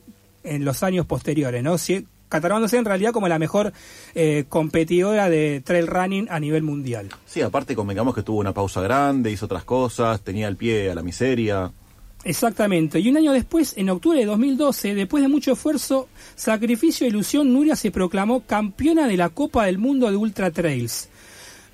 en 0.43 0.65
los 0.65 0.83
años 0.83 1.05
posteriores, 1.05 1.63
¿no? 1.63 1.77
Si- 1.77 2.05
catalogándose 2.27 2.77
en 2.77 2.85
realidad 2.85 3.11
como 3.13 3.27
la 3.27 3.37
mejor 3.39 3.71
eh, 4.15 4.45
competidora 4.49 5.29
de 5.29 5.61
trail 5.63 5.87
running 5.87 6.27
a 6.29 6.39
nivel 6.39 6.63
mundial. 6.63 7.09
Sí, 7.25 7.41
aparte 7.41 7.75
convengamos 7.75 8.15
que 8.15 8.23
tuvo 8.23 8.39
una 8.39 8.51
pausa 8.51 8.81
grande, 8.81 9.31
hizo 9.31 9.45
otras 9.45 9.63
cosas, 9.63 10.21
tenía 10.21 10.47
el 10.47 10.57
pie 10.57 10.89
a 10.91 10.95
la 10.95 11.03
miseria. 11.03 11.71
Exactamente. 12.25 12.99
Y 12.99 13.07
un 13.07 13.17
año 13.17 13.31
después, 13.31 13.77
en 13.77 13.87
octubre 13.91 14.19
de 14.19 14.25
2012, 14.25 14.95
después 14.95 15.21
de 15.21 15.29
mucho 15.29 15.53
esfuerzo, 15.53 16.09
sacrificio 16.35 17.05
e 17.05 17.09
ilusión, 17.09 17.53
Nuria 17.53 17.75
se 17.75 17.91
proclamó 17.91 18.41
campeona 18.41 19.07
de 19.07 19.15
la 19.15 19.29
Copa 19.29 19.67
del 19.67 19.77
Mundo 19.77 20.09
de 20.09 20.17
Ultra 20.17 20.49
Trails. 20.49 21.07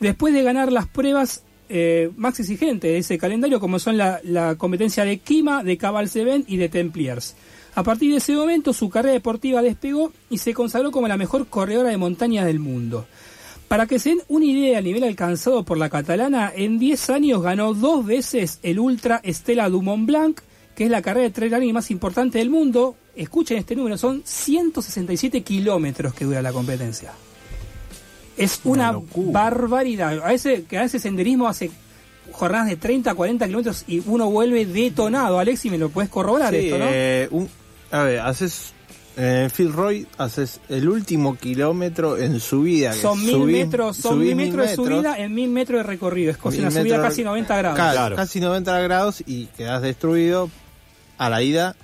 Después 0.02 0.34
de 0.34 0.44
ganar 0.44 0.69
las 0.69 0.88
pruebas 0.88 1.44
eh, 1.69 2.11
más 2.18 2.38
exigentes 2.38 2.91
de 2.91 2.98
ese 2.98 3.18
calendario, 3.18 3.61
como 3.61 3.80
son 3.80 3.95
la, 3.95 4.56
competencia 4.57 5.06
de 5.06 5.19
Kima, 5.19 5.64
de 5.64 5.78
Cabal 5.78 6.10
Seven 6.10 6.44
y 6.45 6.57
de 6.57 6.68
Templiers. 6.68 7.34
A 7.76 7.84
partir 7.84 8.11
de 8.11 8.18
ese 8.18 8.34
momento, 8.34 8.73
su 8.73 8.90
carrera 8.90 9.14
deportiva 9.14 9.61
despegó 9.61 10.11
y 10.30 10.40
se 10.40 10.53
consagró 10.53 10.91
como 10.91 11.07
la 11.07 11.15
mejor 11.15 11.48
corredora 11.48 11.91
de 11.91 11.95
montaña 11.98 12.44
del 12.44 12.60
mundo. 12.60 13.07
Para 13.72 13.85
que 13.85 13.99
se 13.99 14.10
den 14.10 14.22
una 14.27 14.43
idea 14.43 14.76
del 14.76 14.84
nivel 14.84 15.06
alcanzado 15.06 15.64
por 15.64 15.77
la 15.77 15.89
catalana, 15.89 16.52
en 16.53 16.77
10 16.77 17.10
años 17.10 17.41
ganó 17.41 17.73
dos 17.73 18.06
veces 18.06 18.60
el 18.64 18.80
Ultra 18.80 19.22
Estela 19.23 19.69
du 19.69 19.81
Mont 19.81 20.06
Blanc, 20.06 20.41
que 20.76 20.84
es 20.84 20.89
la 20.89 21.02
carrera 21.02 21.23
de 21.23 21.30
trail 21.30 21.53
running 21.53 21.73
más 21.73 21.89
importante 21.89 22.39
del 22.39 22.49
mundo. 22.49 22.98
Escuchen 23.15 23.57
este 23.57 23.77
número, 23.77 23.98
son 23.98 24.23
167 24.26 25.39
kilómetros 25.43 26.14
que 26.14 26.26
dura 26.26 26.41
la 26.41 26.52
competencia. 26.52 27.14
Es 28.35 28.60
una, 28.65 28.99
barbaridad. 29.15 30.19
A 30.22 30.27
veces, 30.27 30.64
que 30.68 30.77
a 30.77 30.81
veces 30.81 31.02
senderismo 31.02 31.48
hace 31.48 31.72
jornadas 32.30 32.68
de 32.68 32.76
30, 32.76 33.15
40 33.15 33.45
kilómetros 33.45 33.85
y 33.88 34.03
uno 34.06 34.30
vuelve 34.30 34.65
detonado. 34.65 35.39
Alexi, 35.39 35.69
¿me 35.69 35.77
lo 35.77 35.88
puedes 35.88 36.10
corroborar 36.11 36.53
Sí, 36.53 36.65
esto, 36.65 36.77
no? 36.77 36.85
eh, 36.89 37.30
un- 37.31 37.49
a 37.89 38.03
ver, 38.03 38.19
haces. 38.19 38.73
En 39.17 39.49
Phil 39.51 39.73
Roy 39.73 40.07
haces 40.17 40.61
el 40.69 40.88
último 40.88 41.35
kilómetro 41.38 42.17
en 42.17 42.39
subida. 42.39 42.93
Son 42.93 43.19
mil 43.19 43.35
subís- 43.35 43.51
metros, 43.51 43.97
son 43.97 44.19
mil 44.19 44.35
metros 44.35 44.69
de 44.69 44.75
subida 44.75 45.17
en 45.19 45.33
mil 45.35 45.49
metros 45.49 45.79
de 45.79 45.83
recorrido. 45.83 46.31
Es 46.31 46.38
casi 46.38 46.57
Mil 46.57 46.67
una 46.67 46.71
subida 46.71 47.01
casi 47.01 47.23
90 47.23 47.57
grados. 47.57 47.77
Ca- 47.77 48.15
Casi 48.15 48.39
90 48.39 48.79
grados 48.79 49.23
y 49.25 49.47
quedas 49.47 49.81
destruido 49.81 50.49
a 51.17 51.29
la 51.29 51.41
ida 51.43 51.75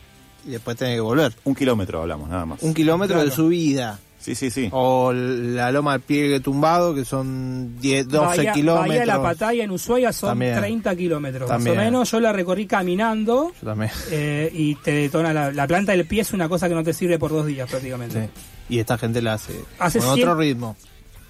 y 0.48 0.52
después 0.52 0.78
tenés 0.78 0.96
que 0.96 1.02
volver. 1.02 1.36
Un 1.44 1.54
kilómetro 1.54 2.02
hablamos, 2.02 2.30
nada 2.30 2.46
más. 2.46 2.64
Un 2.64 2.74
kilómetro 2.74 3.18
de 3.20 3.26
Claro. 3.26 3.36
subida. 3.36 4.00
Sí, 4.28 4.36
sí, 4.36 4.52
sí. 4.52 4.68
O 4.74 5.14
la 5.14 5.72
loma 5.72 5.94
del 5.94 6.02
pliegue 6.02 6.42
tumbado, 6.42 6.94
que 6.94 7.06
son 7.06 7.80
10, 7.80 8.10
12 8.10 8.26
Bahía, 8.40 8.52
kilómetros. 8.52 8.88
Bahía 8.90 9.00
de 9.00 9.06
la 9.06 9.22
Pataya 9.22 9.64
en 9.64 9.72
Ushuaia 9.72 10.12
son 10.12 10.32
También. 10.32 10.58
30 10.58 10.96
kilómetros. 10.98 11.48
También. 11.48 11.78
Más 11.78 11.82
o 11.82 11.86
menos 11.86 12.12
yo 12.12 12.20
la 12.20 12.34
recorrí 12.34 12.66
caminando 12.68 13.54
Yo 13.62 13.66
también. 13.70 13.90
eh, 14.12 14.52
y 14.54 14.76
te 14.76 14.92
detona 14.92 15.32
la, 15.32 15.54
la 15.54 15.66
planta 15.66 15.94
del 15.94 16.06
pie 16.06 16.24
es 16.24 16.34
una 16.34 16.50
cosa 16.50 16.68
que 16.68 16.76
no 16.76 16.84
te 16.84 16.92
sirve 16.92 17.18
por 17.18 17.32
dos 17.32 17.46
días 17.46 17.70
prácticamente. 17.70 18.26
Sí. 18.68 18.76
Y 18.76 18.80
esta 18.80 18.98
gente 18.98 19.22
la 19.22 19.36
hace, 19.36 19.54
Hace 19.80 20.00
con 20.00 20.10
cien- 20.10 20.24
otro 20.24 20.36
ritmo. 20.36 20.76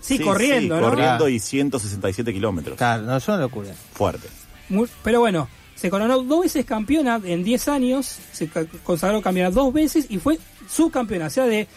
Sí, 0.01 0.17
corriendo, 0.17 0.81
¿no? 0.81 0.89
Corriendo 0.89 1.29
y 1.29 1.37
167 1.39 2.33
kilómetros. 2.33 2.77
Claro, 2.77 3.03
no, 3.03 3.15
es 3.17 3.27
una 3.27 3.37
locura. 3.37 3.69
Fuerte. 3.93 4.27
Muy- 4.69 4.87
pero 5.03 5.19
bueno, 5.19 5.47
se 5.75 5.91
coronó 5.91 6.19
dos 6.23 6.41
veces 6.41 6.65
campeona 6.65 7.21
en 7.23 7.43
10 7.43 7.67
años, 7.67 8.17
se 8.31 8.49
consagró 8.83 9.21
campeona 9.21 9.51
dos 9.51 9.71
veces 9.71 10.07
y 10.09 10.17
fue 10.17 10.39
subcampeona, 10.67 11.27
o 11.27 11.29
sea, 11.29 11.45
de 11.45 11.67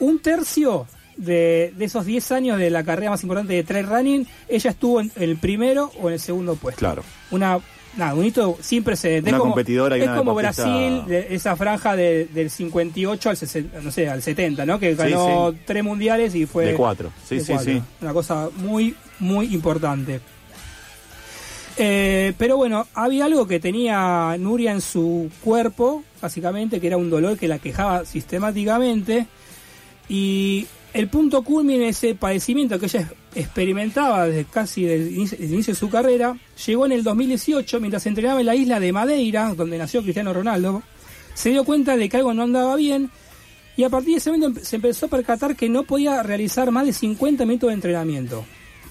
un 0.00 0.18
tercio 0.20 0.86
de, 1.16 1.72
de 1.76 1.84
esos 1.84 2.04
10 2.06 2.32
años 2.32 2.58
de 2.58 2.70
la 2.70 2.84
carrera 2.84 3.10
más 3.10 3.22
importante 3.22 3.52
de 3.54 3.64
trail 3.64 3.86
running, 3.86 4.26
ella 4.48 4.70
estuvo 4.70 5.00
en 5.00 5.10
el 5.16 5.36
primero 5.36 5.90
o 6.00 6.08
en 6.08 6.14
el 6.14 6.20
segundo 6.20 6.54
puesto. 6.56 6.78
Claro. 6.78 7.02
Una, 7.32 7.58
nada, 7.96 8.14
un 8.14 8.24
hito 8.24 8.56
sin 8.60 8.84
precedentes. 8.84 9.32
Una 9.32 9.38
es 9.38 9.40
como, 9.40 9.52
competidora 9.54 9.98
y 9.98 10.02
es 10.02 10.06
una 10.06 10.16
como 10.16 10.30
deportista- 10.38 10.62
Brasil, 10.64 11.02
de 11.06 11.34
esa 11.34 11.56
franja 11.56 11.96
de- 11.96 12.26
del 12.26 12.50
58 12.50 13.30
al, 13.30 13.36
60, 13.36 13.80
no 13.80 13.90
sé, 13.90 14.08
al 14.08 14.22
70, 14.22 14.64
¿no? 14.64 14.78
Que 14.78 14.94
ganó 14.94 15.50
sí. 15.52 15.58
tres 15.66 15.82
mundiales 15.82 16.34
y 16.36 16.46
fue... 16.46 16.66
De 16.66 16.74
cuatro. 16.74 17.10
Sí, 17.28 17.36
de 17.36 17.40
sí, 17.44 17.52
cuatro. 17.52 17.72
sí. 17.72 17.82
Una 18.00 18.12
cosa 18.12 18.48
muy, 18.56 18.94
muy 19.18 19.52
importante. 19.52 20.20
Eh, 21.80 22.32
pero 22.38 22.56
bueno, 22.56 22.86
había 22.94 23.24
algo 23.26 23.46
que 23.46 23.60
tenía 23.60 24.36
Nuria 24.38 24.72
en 24.72 24.80
su 24.80 25.30
cuerpo, 25.44 26.02
básicamente, 26.20 26.80
que 26.80 26.88
era 26.88 26.96
un 26.96 27.08
dolor 27.08 27.38
que 27.38 27.46
la 27.46 27.58
quejaba 27.60 28.04
sistemáticamente. 28.04 29.26
Y 30.08 30.66
el 30.94 31.08
punto 31.08 31.42
culmine 31.42 31.84
de 31.84 31.88
ese 31.90 32.14
padecimiento 32.14 32.78
que 32.78 32.86
ella 32.86 33.10
experimentaba 33.34 34.26
desde 34.26 34.44
casi 34.46 34.86
el 34.86 35.12
inicio, 35.12 35.38
el 35.38 35.52
inicio 35.52 35.74
de 35.74 35.78
su 35.80 35.90
carrera, 35.90 36.36
llegó 36.66 36.86
en 36.86 36.92
el 36.92 37.02
2018 37.02 37.80
mientras 37.80 38.06
entrenaba 38.06 38.40
en 38.40 38.46
la 38.46 38.54
isla 38.54 38.80
de 38.80 38.92
Madeira, 38.92 39.54
donde 39.54 39.78
nació 39.78 40.02
Cristiano 40.02 40.32
Ronaldo. 40.32 40.82
Se 41.34 41.50
dio 41.50 41.64
cuenta 41.64 41.96
de 41.96 42.08
que 42.08 42.16
algo 42.16 42.34
no 42.34 42.42
andaba 42.44 42.74
bien 42.76 43.10
y 43.76 43.84
a 43.84 43.90
partir 43.90 44.12
de 44.14 44.18
ese 44.18 44.32
momento 44.32 44.60
se 44.64 44.76
empezó 44.76 45.06
a 45.06 45.08
percatar 45.10 45.54
que 45.54 45.68
no 45.68 45.84
podía 45.84 46.22
realizar 46.22 46.70
más 46.72 46.86
de 46.86 46.92
50 46.92 47.44
minutos 47.44 47.68
de 47.68 47.74
entrenamiento. 47.74 48.44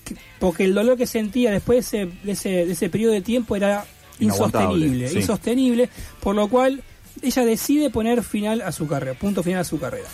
Que- 0.06 0.16
Porque 0.40 0.64
el 0.64 0.74
dolor 0.74 0.98
que 0.98 1.08
sentía 1.08 1.52
después 1.52 1.92
de 1.92 2.04
ese, 2.04 2.12
de 2.24 2.32
ese, 2.32 2.50
de 2.68 2.72
ese 2.72 2.90
periodo 2.90 3.12
de 3.14 3.22
tiempo 3.22 3.56
era 3.56 3.86
insostenible, 4.20 5.10
sí. 5.10 5.18
insostenible, 5.18 5.90
por 6.22 6.36
lo 6.36 6.48
cual 6.48 6.82
ella 7.22 7.44
decide 7.44 7.90
poner 7.90 8.24
final 8.24 8.62
a 8.62 8.72
su 8.72 8.88
carrera, 8.88 9.18
punto 9.20 9.44
final 9.44 9.62
a 9.62 9.64
su 9.66 9.78
carrera. 9.80 10.08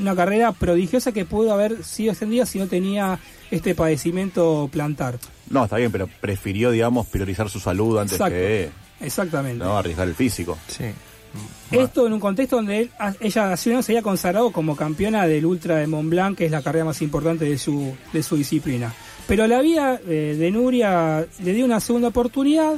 Una 0.00 0.14
carrera 0.14 0.52
prodigiosa 0.52 1.12
que 1.12 1.24
pudo 1.24 1.52
haber 1.52 1.82
sido 1.84 2.12
extendida 2.12 2.46
si 2.46 2.58
no 2.58 2.66
tenía 2.66 3.18
este 3.50 3.74
padecimiento 3.74 4.68
plantar. 4.72 5.18
No, 5.50 5.64
está 5.64 5.76
bien, 5.76 5.90
pero 5.90 6.08
prefirió, 6.20 6.70
digamos, 6.70 7.06
priorizar 7.06 7.48
su 7.48 7.58
salud 7.60 7.98
antes 7.98 8.14
Exacto. 8.14 8.34
que 8.36 8.70
Exactamente. 9.00 9.64
no 9.64 9.76
arriesgar 9.76 10.06
el 10.08 10.14
físico. 10.14 10.56
Sí. 10.68 10.84
Esto 11.70 12.06
en 12.06 12.14
un 12.14 12.20
contexto 12.20 12.56
donde 12.56 12.80
él- 12.80 12.90
a- 12.98 13.14
ella 13.20 13.52
hace 13.52 13.68
un 13.70 13.76
año 13.76 13.82
se 13.82 13.92
había 13.92 14.02
consagrado 14.02 14.50
como 14.50 14.74
campeona 14.76 15.26
del 15.26 15.44
Ultra 15.44 15.76
de 15.76 15.86
Mont 15.86 16.08
Blanc, 16.08 16.38
que 16.38 16.46
es 16.46 16.50
la 16.50 16.62
carrera 16.62 16.84
más 16.86 17.02
importante 17.02 17.44
de 17.44 17.58
su, 17.58 17.94
de 18.12 18.22
su 18.22 18.36
disciplina. 18.36 18.92
Pero 19.26 19.46
la 19.46 19.60
vida 19.60 20.00
eh, 20.06 20.36
de 20.38 20.50
Nuria 20.50 21.26
le 21.42 21.52
dio 21.52 21.64
una 21.66 21.80
segunda 21.80 22.08
oportunidad. 22.08 22.74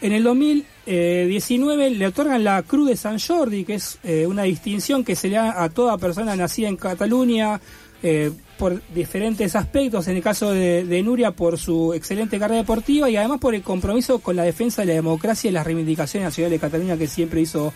En 0.00 0.12
el 0.12 0.22
2019 0.22 1.90
le 1.90 2.06
otorgan 2.06 2.44
la 2.44 2.62
Cruz 2.62 2.88
de 2.88 2.96
San 2.96 3.18
Jordi, 3.18 3.64
que 3.64 3.74
es 3.74 3.98
eh, 4.04 4.26
una 4.26 4.42
distinción 4.42 5.04
que 5.04 5.16
se 5.16 5.28
le 5.28 5.36
da 5.36 5.62
a 5.62 5.68
toda 5.68 5.98
persona 5.98 6.36
nacida 6.36 6.68
en 6.68 6.76
Cataluña 6.76 7.60
eh, 8.02 8.30
por 8.58 8.82
diferentes 8.94 9.56
aspectos. 9.56 10.08
En 10.08 10.16
el 10.16 10.22
caso 10.22 10.52
de, 10.52 10.84
de 10.84 11.02
Nuria, 11.02 11.30
por 11.30 11.58
su 11.58 11.94
excelente 11.94 12.38
carrera 12.38 12.60
deportiva 12.60 13.08
y 13.08 13.16
además 13.16 13.40
por 13.40 13.54
el 13.54 13.62
compromiso 13.62 14.18
con 14.18 14.36
la 14.36 14.42
defensa 14.42 14.82
de 14.82 14.88
la 14.88 14.94
democracia 14.94 15.48
y 15.48 15.52
las 15.52 15.64
reivindicaciones 15.64 16.26
nacionales 16.28 16.60
de 16.60 16.66
Cataluña 16.66 16.96
que 16.96 17.06
siempre 17.06 17.40
hizo 17.40 17.72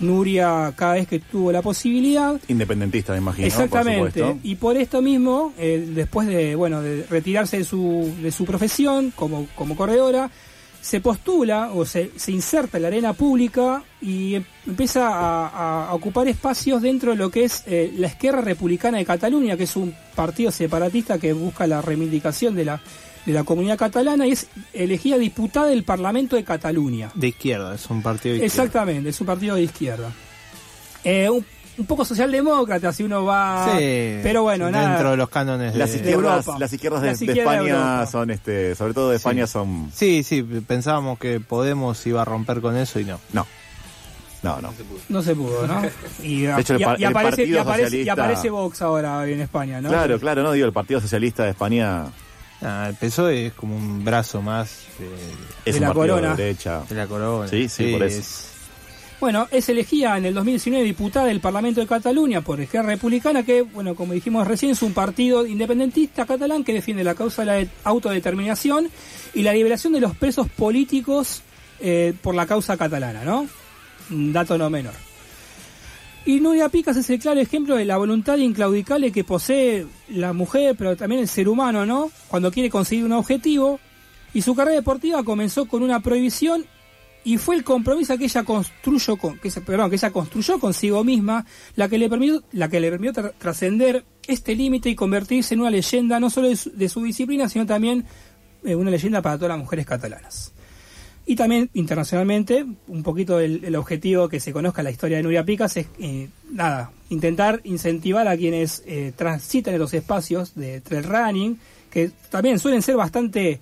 Nuria 0.00 0.72
cada 0.76 0.94
vez 0.94 1.06
que 1.06 1.20
tuvo 1.20 1.52
la 1.52 1.62
posibilidad. 1.62 2.40
Independentista, 2.48 3.12
me 3.12 3.18
imagino. 3.18 3.46
Exactamente. 3.46 4.36
y 4.42 4.56
por 4.56 4.76
esto 4.76 5.02
mismo, 5.02 5.52
eh, 5.58 5.88
después 5.94 6.26
de 6.28 6.54
bueno 6.54 6.82
de 6.82 7.04
retirarse 7.08 7.58
de 7.58 7.64
su, 7.64 8.12
de 8.22 8.30
su 8.30 8.44
profesión 8.44 9.12
como, 9.14 9.46
como 9.54 9.76
corredora, 9.76 10.30
se 10.82 11.00
postula 11.00 11.70
o 11.72 11.86
se, 11.86 12.10
se 12.16 12.32
inserta 12.32 12.76
en 12.76 12.82
la 12.82 12.88
arena 12.88 13.12
pública 13.14 13.82
y 14.00 14.34
em- 14.34 14.44
empieza 14.66 15.06
a, 15.08 15.46
a- 15.48 15.88
a 15.88 15.94
ocupar 15.94 16.26
espacios 16.28 16.82
dentro 16.82 17.12
de 17.12 17.16
lo 17.16 17.30
que 17.30 17.44
es 17.44 17.62
eh, 17.66 17.92
la 17.96 18.08
Esquerra 18.08 18.40
Republicana 18.42 18.98
de 18.98 19.04
Cataluña, 19.06 19.56
que 19.56 19.62
es 19.64 19.76
un 19.76 19.94
partido 20.14 20.50
separatista 20.50 21.18
que 21.18 21.32
busca 21.32 21.66
la 21.68 21.80
reivindicación 21.80 22.54
de 22.56 22.64
la, 22.64 22.80
de 23.24 23.32
la 23.32 23.44
comunidad 23.44 23.78
catalana 23.78 24.26
y 24.26 24.32
es 24.32 24.48
elegida 24.72 25.16
diputada 25.18 25.68
del 25.68 25.84
Parlamento 25.84 26.34
de 26.36 26.42
Cataluña. 26.44 27.12
De 27.14 27.28
izquierda, 27.28 27.76
es 27.76 27.88
un 27.88 28.02
partido 28.02 28.34
de 28.34 28.44
izquierda. 28.44 28.64
Exactamente, 28.64 29.08
es 29.10 29.20
un 29.20 29.26
partido 29.28 29.54
de 29.54 29.62
izquierda. 29.62 30.10
Eh, 31.04 31.30
un, 31.30 31.46
un 31.78 31.86
poco 31.86 32.04
socialdemócrata 32.04 32.92
si 32.92 33.02
uno 33.02 33.24
va... 33.24 33.66
Sí, 33.78 34.18
pero 34.22 34.42
bueno, 34.42 34.66
dentro 34.66 34.80
nada. 34.82 35.10
de 35.12 35.16
los 35.16 35.28
cánones 35.28 35.74
Las 35.74 35.90
de, 35.90 35.96
izquierdas, 35.96 36.38
Europa. 36.46 36.58
las 36.58 36.72
izquierdas 36.72 37.02
de, 37.02 37.08
Las 37.08 37.22
izquierdas 37.22 37.44
de 37.54 37.60
España 37.60 37.70
Europa. 37.70 38.06
son, 38.06 38.30
este, 38.30 38.74
sobre 38.74 38.94
todo 38.94 39.10
de 39.10 39.16
España, 39.16 39.46
son. 39.46 39.90
Sí, 39.94 40.22
sí, 40.22 40.42
pensábamos 40.42 41.18
que 41.18 41.40
Podemos 41.40 42.06
iba 42.06 42.22
a 42.22 42.24
romper 42.24 42.60
con 42.60 42.76
eso 42.76 43.00
y 43.00 43.04
no. 43.04 43.18
No. 43.32 43.46
No, 44.42 44.60
no. 44.60 44.74
No 45.08 45.22
se 45.22 45.34
pudo, 45.36 45.66
¿no? 45.68 45.80
Y, 46.22 46.42
De 46.42 46.60
hecho, 46.60 46.74
el 46.74 46.80
y- 46.80 46.84
par- 46.84 47.00
y 47.00 47.04
el 47.04 47.10
aparece, 47.10 47.44
y, 47.44 47.56
aparece, 47.56 47.82
y 47.96 48.04
Socialista- 48.04 48.12
aparece 48.12 48.50
Vox 48.50 48.82
ahora 48.82 49.26
en 49.28 49.40
España, 49.40 49.80
¿no? 49.80 49.88
Claro, 49.88 50.18
claro, 50.18 50.42
no 50.42 50.52
digo, 50.52 50.66
el 50.66 50.72
Partido 50.72 51.00
Socialista 51.00 51.44
de 51.44 51.50
España 51.50 52.04
Ah, 52.64 52.86
el 52.90 52.94
PSOE 52.94 53.46
es 53.46 53.52
como 53.54 53.74
un 53.76 54.04
brazo 54.04 54.40
más 54.40 54.84
es 55.64 55.74
De 55.74 55.80
un 55.80 55.86
la 55.88 55.92
corona. 55.92 56.36
de 56.36 56.44
derecha. 56.44 56.82
de 56.88 56.94
la 56.94 57.08
corona. 57.08 57.48
Sí, 57.48 57.68
sí, 57.68 57.90
por 57.92 58.04
eso. 58.04 58.20
es- 58.20 58.51
Bueno, 59.22 59.46
es 59.52 59.68
elegida 59.68 60.18
en 60.18 60.24
el 60.24 60.34
2019 60.34 60.84
diputada 60.84 61.26
del 61.26 61.38
Parlamento 61.38 61.80
de 61.80 61.86
Cataluña 61.86 62.40
por 62.40 62.60
Esquerra 62.60 62.88
Republicana, 62.88 63.44
que, 63.44 63.62
bueno, 63.62 63.94
como 63.94 64.14
dijimos 64.14 64.48
recién, 64.48 64.72
es 64.72 64.82
un 64.82 64.92
partido 64.94 65.46
independentista 65.46 66.26
catalán 66.26 66.64
que 66.64 66.72
defiende 66.72 67.04
la 67.04 67.14
causa 67.14 67.42
de 67.42 67.46
la 67.46 67.52
de- 67.52 67.68
autodeterminación 67.84 68.88
y 69.32 69.42
la 69.44 69.52
liberación 69.52 69.92
de 69.92 70.00
los 70.00 70.16
presos 70.16 70.48
políticos 70.48 71.42
eh, 71.78 72.14
por 72.20 72.34
la 72.34 72.46
causa 72.46 72.76
catalana, 72.76 73.22
¿no? 73.22 73.46
Un 74.10 74.32
dato 74.32 74.58
no 74.58 74.68
menor. 74.68 74.94
Y 76.26 76.40
Nuria 76.40 76.68
Picas 76.68 76.96
es 76.96 77.08
el 77.08 77.20
claro 77.20 77.38
ejemplo 77.38 77.76
de 77.76 77.84
la 77.84 77.98
voluntad 77.98 78.38
inclaudicable 78.38 79.12
que 79.12 79.22
posee 79.22 79.86
la 80.08 80.32
mujer, 80.32 80.74
pero 80.76 80.96
también 80.96 81.20
el 81.20 81.28
ser 81.28 81.48
humano, 81.48 81.86
¿no? 81.86 82.10
Cuando 82.26 82.50
quiere 82.50 82.70
conseguir 82.70 83.04
un 83.04 83.12
objetivo. 83.12 83.78
Y 84.34 84.42
su 84.42 84.56
carrera 84.56 84.74
deportiva 84.78 85.22
comenzó 85.22 85.66
con 85.66 85.84
una 85.84 86.00
prohibición 86.00 86.66
y 87.24 87.38
fue 87.38 87.54
el 87.56 87.64
compromiso 87.64 88.16
que 88.18 88.24
ella 88.24 88.42
construyó 88.42 89.16
con, 89.16 89.38
que 89.38 89.50
perdón, 89.50 89.90
que 89.90 89.96
ella 89.96 90.10
construyó 90.10 90.58
consigo 90.58 91.04
misma, 91.04 91.46
la 91.76 91.88
que 91.88 91.98
le 91.98 92.08
permitió, 92.08 92.42
la 92.52 92.68
que 92.68 92.80
le 92.80 92.90
permitió 92.90 93.22
tra- 93.22 93.32
trascender 93.38 94.04
este 94.26 94.54
límite 94.54 94.88
y 94.88 94.94
convertirse 94.94 95.54
en 95.54 95.60
una 95.60 95.70
leyenda 95.70 96.18
no 96.18 96.30
solo 96.30 96.48
de 96.48 96.88
su, 96.88 97.02
disciplina, 97.02 97.48
sino 97.48 97.66
también 97.66 98.04
eh, 98.64 98.74
una 98.74 98.90
leyenda 98.90 99.22
para 99.22 99.36
todas 99.36 99.50
las 99.50 99.58
mujeres 99.58 99.86
catalanas. 99.86 100.52
Y 101.24 101.36
también 101.36 101.70
internacionalmente, 101.74 102.66
un 102.88 103.02
poquito 103.04 103.38
el, 103.38 103.64
el 103.64 103.76
objetivo 103.76 104.28
que 104.28 104.40
se 104.40 104.52
conozca 104.52 104.82
la 104.82 104.90
historia 104.90 105.18
de 105.18 105.22
Nuria 105.22 105.44
Picas 105.44 105.76
es, 105.76 105.86
eh, 106.00 106.28
nada, 106.50 106.90
intentar 107.10 107.60
incentivar 107.62 108.26
a 108.26 108.36
quienes 108.36 108.82
eh, 108.86 109.12
transitan 109.14 109.74
en 109.74 109.80
los 109.80 109.94
espacios 109.94 110.56
de 110.56 110.80
trail 110.80 111.04
running, 111.04 111.60
que 111.90 112.10
también 112.30 112.58
suelen 112.58 112.82
ser 112.82 112.96
bastante 112.96 113.60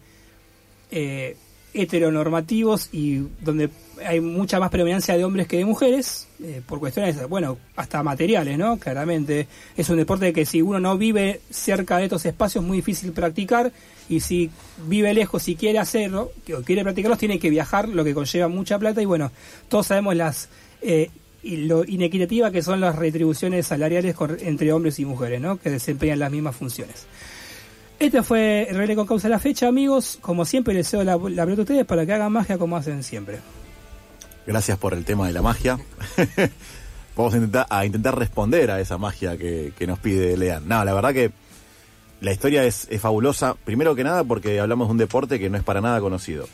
eh, 0.91 1.37
heteronormativos 1.75 2.89
y 2.93 3.23
donde 3.41 3.71
hay 4.05 4.21
mucha 4.21 4.59
más 4.59 4.71
predominancia 4.71 5.17
de 5.17 5.25
hombres 5.25 5.47
que 5.47 5.59
de 5.59 5.65
mujeres, 5.65 6.27
eh, 6.43 6.63
por 6.67 6.81
cuestiones, 6.81 7.29
bueno, 7.29 7.59
hasta 7.77 8.03
materiales, 8.03 8.57
¿no? 8.59 8.79
Claramente 8.79 9.47
es 9.77 9.89
un 9.91 9.99
deporte 9.99 10.33
que 10.33 10.47
si 10.47 10.63
uno 10.63 10.81
no 10.81 10.97
vive 10.97 11.41
cerca 11.51 11.99
de 11.99 12.05
estos 12.05 12.25
espacios 12.25 12.65
es 12.65 12.69
muy 12.69 12.79
difícil 12.79 13.13
practicar 13.13 13.73
y 14.09 14.21
si 14.21 14.51
vive 14.87 15.13
lejos 15.13 15.47
y 15.49 15.57
quiere 15.57 15.79
hacerlo, 15.79 16.33
o 16.57 16.63
quiere 16.63 16.83
practicarlos, 16.83 17.19
tiene 17.19 17.39
que 17.39 17.51
viajar, 17.51 17.89
lo 17.89 18.05
que 18.05 18.15
conlleva 18.15 18.49
mucha 18.49 18.79
plata 18.79 19.03
y 19.03 19.07
bueno, 19.07 19.31
todos 19.69 19.87
sabemos 19.87 20.17
las... 20.17 20.49
eh, 20.83 21.11
y 21.43 21.57
lo 21.57 21.85
inequitativa 21.85 22.51
que 22.51 22.63
son 22.63 22.81
las 22.81 22.97
retribuciones 22.97 23.67
salariales 23.67 24.15
entre 24.41 24.73
hombres 24.73 24.99
y 24.99 25.05
mujeres, 25.05 25.41
¿no? 25.41 25.59
Que 25.59 25.71
desempeñan 25.71 26.19
las 26.19 26.31
mismas 26.31 26.55
funciones. 26.55 27.07
Este 28.01 28.23
fue 28.23 28.67
el 28.69 28.77
relé 28.77 28.97
con 28.97 29.07
causa 29.07 29.29
de 29.29 29.35
la 29.35 29.39
fecha, 29.39 29.69
amigos. 29.69 30.19
Como 30.21 30.45
siempre, 30.45 30.75
les 30.75 30.89
cedo 30.89 31.05
la, 31.05 31.17
la 31.17 31.45
pelota 31.45 31.61
a 31.61 31.65
ustedes 31.65 31.85
para 31.87 32.05
que 32.05 32.13
hagan 32.15 32.33
magia 32.33 32.59
como 32.59 32.77
hacen 32.77 33.03
siempre. 33.05 33.39
Gracias 34.47 34.79
por 34.79 34.95
el 34.95 35.05
tema 35.05 35.27
de 35.27 35.33
la 35.33 35.43
magia. 35.43 35.79
Vamos 37.17 37.35
a 37.35 37.85
intentar, 37.85 38.19
responder 38.19 38.71
a 38.71 38.81
esa 38.81 38.97
magia 38.97 39.37
que, 39.37 39.75
nos 39.87 39.99
pide 39.99 40.37
Lean. 40.37 40.67
No, 40.67 40.83
la 40.85 40.95
verdad 40.95 41.13
que 41.13 41.31
la 42.23 42.33
historia 42.33 42.65
es, 42.65 42.89
fabulosa. 42.99 43.55
Primero 43.65 43.95
que 43.95 44.03
nada 44.03 44.25
porque 44.25 44.59
hablamos 44.59 44.89
de 44.89 44.93
un 44.93 44.99
deporte 44.99 45.39
que 45.39 45.51
no 45.51 45.59
es 45.59 45.63
para 45.63 45.83
nada 45.83 46.01
conocido. 46.01 46.49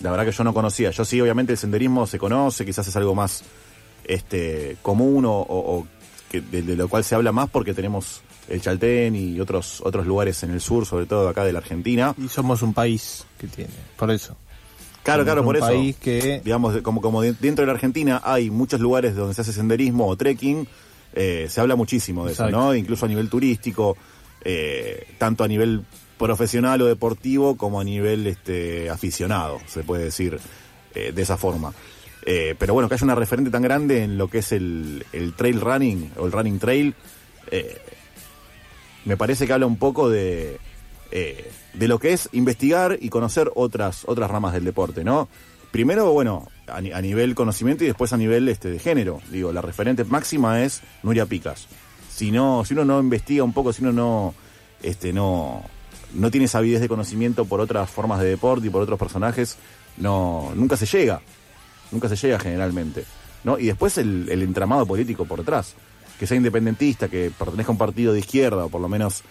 La 0.00 0.10
verdad 0.10 0.26
que 0.26 0.32
yo 0.32 0.42
no 0.42 0.52
conocía. 0.52 0.90
Yo 0.90 1.04
sí, 1.04 1.20
obviamente 1.20 1.52
el 1.52 1.58
senderismo 1.58 2.06
se 2.06 2.18
conoce, 2.18 2.66
quizás 2.66 2.88
es 2.88 2.96
algo 2.96 3.14
más 3.14 3.44
este 4.04 4.76
común 4.82 5.24
o, 5.26 5.86
de 6.32 6.76
lo 6.76 6.88
cual 6.88 7.04
se 7.04 7.14
habla 7.14 7.32
más 7.32 7.48
porque 7.48 7.72
tenemos 7.72 8.22
el 8.48 8.60
Chaltén 8.60 9.14
y 9.16 9.40
otros 9.40 9.80
otros 9.84 10.06
lugares 10.06 10.42
en 10.42 10.50
el 10.52 10.60
sur, 10.60 10.86
sobre 10.86 11.06
todo 11.06 11.28
acá 11.28 11.44
de 11.44 11.52
la 11.52 11.58
Argentina. 11.58 12.14
Y 12.18 12.28
somos 12.28 12.62
un 12.62 12.72
país 12.74 13.24
que 13.38 13.46
tiene, 13.46 13.70
por 13.96 14.10
eso. 14.10 14.36
Claro, 15.02 15.20
Somos 15.22 15.24
claro, 15.26 15.40
un 15.42 15.46
por 15.46 15.56
eso. 15.56 15.66
país 15.66 15.96
que- 15.96 16.40
Digamos, 16.44 16.76
como, 16.82 17.00
como 17.00 17.22
de- 17.22 17.34
dentro 17.34 17.62
de 17.62 17.66
la 17.68 17.72
Argentina 17.74 18.20
hay 18.24 18.50
muchos 18.50 18.80
lugares 18.80 19.14
donde 19.14 19.34
se 19.34 19.40
hace 19.42 19.52
senderismo 19.52 20.06
o 20.08 20.16
trekking, 20.16 20.66
eh, 21.14 21.46
se 21.48 21.60
habla 21.60 21.76
muchísimo 21.76 22.26
de 22.26 22.32
eso. 22.32 22.50
¿no? 22.50 22.74
Incluso 22.74 23.06
a 23.06 23.08
nivel 23.08 23.28
turístico, 23.30 23.96
eh, 24.42 25.06
tanto 25.18 25.44
a 25.44 25.48
nivel 25.48 25.82
profesional 26.18 26.82
o 26.82 26.86
deportivo 26.86 27.56
como 27.56 27.78
a 27.80 27.84
nivel 27.84 28.26
este, 28.26 28.90
aficionado, 28.90 29.60
se 29.66 29.82
puede 29.84 30.04
decir 30.04 30.38
eh, 30.94 31.12
de 31.14 31.22
esa 31.22 31.36
forma. 31.36 31.72
Pero 32.58 32.74
bueno, 32.74 32.88
que 32.88 32.94
haya 32.96 33.04
una 33.04 33.14
referente 33.14 33.50
tan 33.52 33.62
grande 33.62 34.02
en 34.02 34.18
lo 34.18 34.26
que 34.28 34.38
es 34.38 34.50
el, 34.50 35.06
el 35.12 35.34
trail 35.34 35.60
running 35.60 36.10
o 36.18 36.26
el 36.26 36.32
running 36.32 36.58
trail, 36.58 36.92
me 39.06 39.16
parece 39.16 39.46
que 39.46 39.52
habla 39.54 39.66
un 39.66 39.76
poco 39.78 40.10
de, 40.10 40.58
eh, 41.10 41.50
de 41.72 41.88
lo 41.88 41.98
que 41.98 42.12
es 42.12 42.28
investigar 42.32 42.98
y 43.00 43.08
conocer 43.08 43.50
otras, 43.54 44.02
otras 44.06 44.30
ramas 44.30 44.52
del 44.52 44.64
deporte, 44.64 45.02
¿no? 45.04 45.28
Primero, 45.70 46.12
bueno, 46.12 46.48
a, 46.66 46.80
ni- 46.80 46.92
a 46.92 47.00
nivel 47.00 47.34
conocimiento 47.34 47.84
y 47.84 47.86
después 47.86 48.12
a 48.12 48.16
nivel 48.16 48.48
este, 48.48 48.70
de 48.70 48.78
género. 48.78 49.20
Digo, 49.30 49.52
la 49.52 49.60
referente 49.62 50.04
máxima 50.04 50.62
es 50.62 50.82
Nuria 51.02 51.26
Picas. 51.26 51.66
Si 52.08 52.30
no, 52.30 52.64
si 52.64 52.74
uno 52.74 52.84
no 52.84 53.00
investiga 53.00 53.44
un 53.44 53.52
poco, 53.52 53.72
si 53.72 53.82
uno 53.82 53.92
no, 53.92 54.34
este, 54.82 55.12
no, 55.12 55.62
no 56.14 56.30
tiene 56.30 56.46
esa 56.46 56.60
de 56.62 56.88
conocimiento 56.88 57.44
por 57.44 57.60
otras 57.60 57.90
formas 57.90 58.20
de 58.20 58.26
deporte 58.28 58.66
y 58.66 58.70
por 58.70 58.82
otros 58.82 58.98
personajes, 58.98 59.58
no, 59.98 60.52
nunca 60.54 60.76
se 60.76 60.86
llega. 60.86 61.20
Nunca 61.92 62.08
se 62.08 62.16
llega 62.16 62.38
generalmente. 62.38 63.04
¿no? 63.44 63.58
Y 63.58 63.66
después 63.66 63.98
el, 63.98 64.28
el 64.30 64.42
entramado 64.42 64.86
político 64.86 65.24
por 65.26 65.40
detrás. 65.40 65.74
Que 66.18 66.26
sea 66.26 66.36
independentista, 66.36 67.08
que 67.08 67.30
pertenezca 67.36 67.70
a 67.70 67.74
un 67.74 67.78
partido 67.78 68.12
de 68.12 68.20
izquierda, 68.20 68.64
o 68.64 68.68
por 68.68 68.80
lo 68.80 68.88
menos 68.88 69.22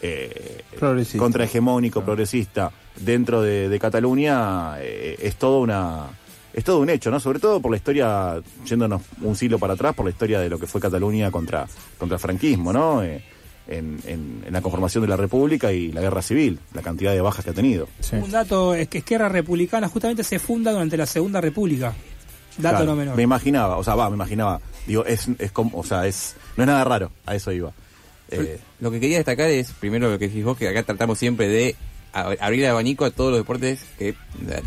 eh, 0.00 0.62
Progresista. 0.78 1.18
contrahegemónico, 1.18 2.02
progresista, 2.04 2.72
dentro 2.98 3.42
de, 3.42 3.68
de 3.68 3.78
Cataluña, 3.78 4.74
eh, 4.80 5.16
es 5.20 5.36
todo 5.36 5.60
una 5.60 6.06
es 6.54 6.64
todo 6.64 6.80
un 6.80 6.90
hecho, 6.90 7.10
¿no? 7.10 7.18
Sobre 7.18 7.38
todo 7.38 7.60
por 7.60 7.70
la 7.70 7.78
historia, 7.78 8.34
yéndonos 8.66 9.00
un 9.22 9.34
siglo 9.36 9.58
para 9.58 9.72
atrás, 9.72 9.94
por 9.94 10.04
la 10.04 10.10
historia 10.10 10.38
de 10.38 10.50
lo 10.50 10.58
que 10.58 10.66
fue 10.66 10.82
Cataluña 10.82 11.30
contra, 11.30 11.66
contra 11.96 12.16
el 12.16 12.20
franquismo, 12.20 12.72
¿no? 12.74 13.02
Eh, 13.02 13.24
en, 13.68 13.98
en- 14.06 14.42
en 14.46 14.52
la 14.52 14.60
conformación 14.60 15.00
de 15.02 15.08
la 15.08 15.16
República 15.16 15.72
y 15.72 15.92
la 15.92 16.00
guerra 16.02 16.20
civil, 16.20 16.58
la 16.74 16.82
cantidad 16.82 17.12
de 17.12 17.20
bajas 17.22 17.42
que 17.44 17.52
ha 17.52 17.54
tenido. 17.54 17.88
Un 18.12 18.30
dato 18.30 18.74
es 18.74 18.88
que 18.88 18.98
Esquerra 18.98 19.28
Republicana 19.30 19.88
justamente 19.88 20.24
se 20.24 20.38
funda 20.38 20.72
durante 20.72 20.96
la 20.98 21.06
Segunda 21.06 21.40
República. 21.40 21.94
Dato 22.58 22.76
Claro, 22.76 22.84
no 22.86 22.96
menor. 22.96 23.16
Me 23.16 23.22
imaginaba, 23.22 23.76
o 23.78 23.84
sea, 23.84 23.94
va, 23.94 24.08
me 24.10 24.16
imaginaba. 24.16 24.60
Digo, 24.86 25.04
es, 25.06 25.28
es 25.38 25.52
como, 25.52 25.78
o 25.78 25.84
sea, 25.84 26.06
es, 26.06 26.34
no 26.56 26.64
es 26.64 26.66
nada 26.66 26.84
raro, 26.84 27.10
a 27.26 27.34
eso 27.34 27.52
iba. 27.52 27.72
Eh, 28.30 28.58
Lo 28.80 28.90
que 28.90 28.98
quería 29.00 29.18
destacar 29.18 29.50
es, 29.50 29.72
primero 29.72 30.10
lo 30.10 30.18
que 30.18 30.28
decís 30.28 30.44
vos, 30.44 30.56
que 30.56 30.68
acá 30.68 30.82
tratamos 30.82 31.18
siempre 31.18 31.48
de 31.48 31.76
abrir 32.12 32.64
el 32.64 32.70
abanico 32.70 33.04
a 33.04 33.10
todos 33.10 33.30
los 33.30 33.40
deportes, 33.40 33.80
que 33.98 34.14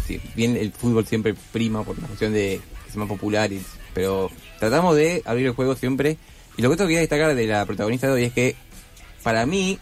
si 0.06 0.20
bien 0.36 0.56
el 0.58 0.72
fútbol 0.72 1.06
siempre 1.06 1.36
prima 1.52 1.84
por 1.84 1.98
una 1.98 2.08
cuestión 2.08 2.34
de 2.34 2.60
que 2.84 2.90
es 2.90 2.96
más 2.96 3.08
popular, 3.08 3.52
y- 3.52 3.62
pero 3.94 4.30
tratamos 4.60 4.96
de 4.96 5.22
abrir 5.26 5.48
el 5.48 5.54
juego 5.54 5.76
siempre. 5.76 6.18
Y 6.58 6.62
lo 6.62 6.70
que 6.70 6.74
otro 6.74 6.86
que 6.86 6.92
quería 6.94 7.02
destacar 7.02 7.36
de 7.36 7.48
la 7.48 7.66
protagonista 7.66 8.08
de 8.08 8.14
hoy 8.14 8.24
es 8.26 8.34
que, 8.34 8.56
para 9.24 9.46
mí, 9.46 9.80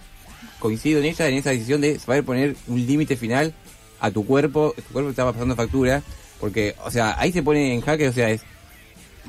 coincido 0.59 0.99
en 0.99 1.05
ella 1.05 1.27
en 1.27 1.35
esa 1.35 1.49
decisión 1.51 1.81
de 1.81 1.99
saber 1.99 2.23
poner 2.23 2.55
un 2.67 2.85
límite 2.85 3.15
final 3.17 3.53
a 3.99 4.11
tu 4.11 4.25
cuerpo, 4.25 4.73
tu 4.75 4.93
cuerpo 4.93 5.09
estaba 5.09 5.31
pasando 5.33 5.55
factura, 5.55 6.01
porque, 6.43 6.75
o 6.83 6.91
sea, 6.91 7.15
ahí 7.17 7.31
se 7.31 7.41
pone 7.41 7.73
en 7.73 7.79
jaque, 7.79 8.09
o 8.09 8.11
sea, 8.11 8.29
es 8.29 8.41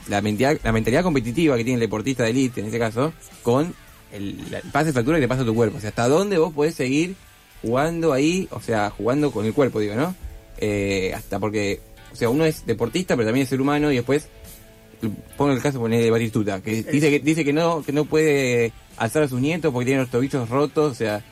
la 0.09 0.21
mentalidad, 0.21 0.61
la 0.65 0.73
mentalidad 0.73 1.05
competitiva 1.05 1.57
que 1.57 1.63
tiene 1.63 1.77
el 1.77 1.89
deportista 1.89 2.25
de 2.25 2.31
élite, 2.31 2.59
en 2.59 2.67
este 2.67 2.81
caso, 2.81 3.13
con 3.45 3.73
el 4.11 4.37
pase 4.73 4.87
de 4.87 4.95
factura 4.95 5.19
que 5.19 5.21
le 5.21 5.29
pasa 5.29 5.43
a 5.43 5.45
tu 5.45 5.55
cuerpo. 5.55 5.77
O 5.77 5.81
sea, 5.81 5.91
hasta 5.91 6.09
dónde 6.09 6.39
vos 6.39 6.53
podés 6.53 6.75
seguir 6.75 7.15
jugando 7.63 8.13
ahí, 8.13 8.49
o 8.51 8.61
sea, 8.61 8.91
jugando 8.91 9.31
con 9.31 9.47
el 9.47 9.55
cuerpo, 9.55 9.79
digo, 9.79 9.95
¿no? 9.95 10.13
Eh, 10.59 11.13
hasta 11.15 11.39
porque, 11.39 11.79
o 12.13 12.17
sea, 12.17 12.31
uno 12.31 12.47
es 12.47 12.67
deportista, 12.67 13.15
pero 13.15 13.29
también 13.29 13.45
es 13.45 13.49
ser 13.49 13.61
humano 13.61 13.93
y 13.93 13.95
después, 13.95 14.27
pongo 15.37 15.53
el 15.53 15.63
caso 15.63 15.79
poner 15.79 16.03
de 16.03 16.11
Batistuta, 16.11 16.63
que 16.63 16.83
dice 16.83 17.11
que 17.11 17.21
dice 17.21 17.45
que 17.45 17.53
no 17.53 17.85
que 17.85 17.93
no 17.93 18.07
puede 18.07 18.73
alzar 18.97 19.23
a 19.23 19.29
sus 19.29 19.41
nietos 19.41 19.73
porque 19.73 19.87
tiene 19.87 20.01
los 20.01 20.11
tobillos 20.11 20.49
rotos, 20.49 20.91
o 20.91 20.95
sea, 20.97 21.23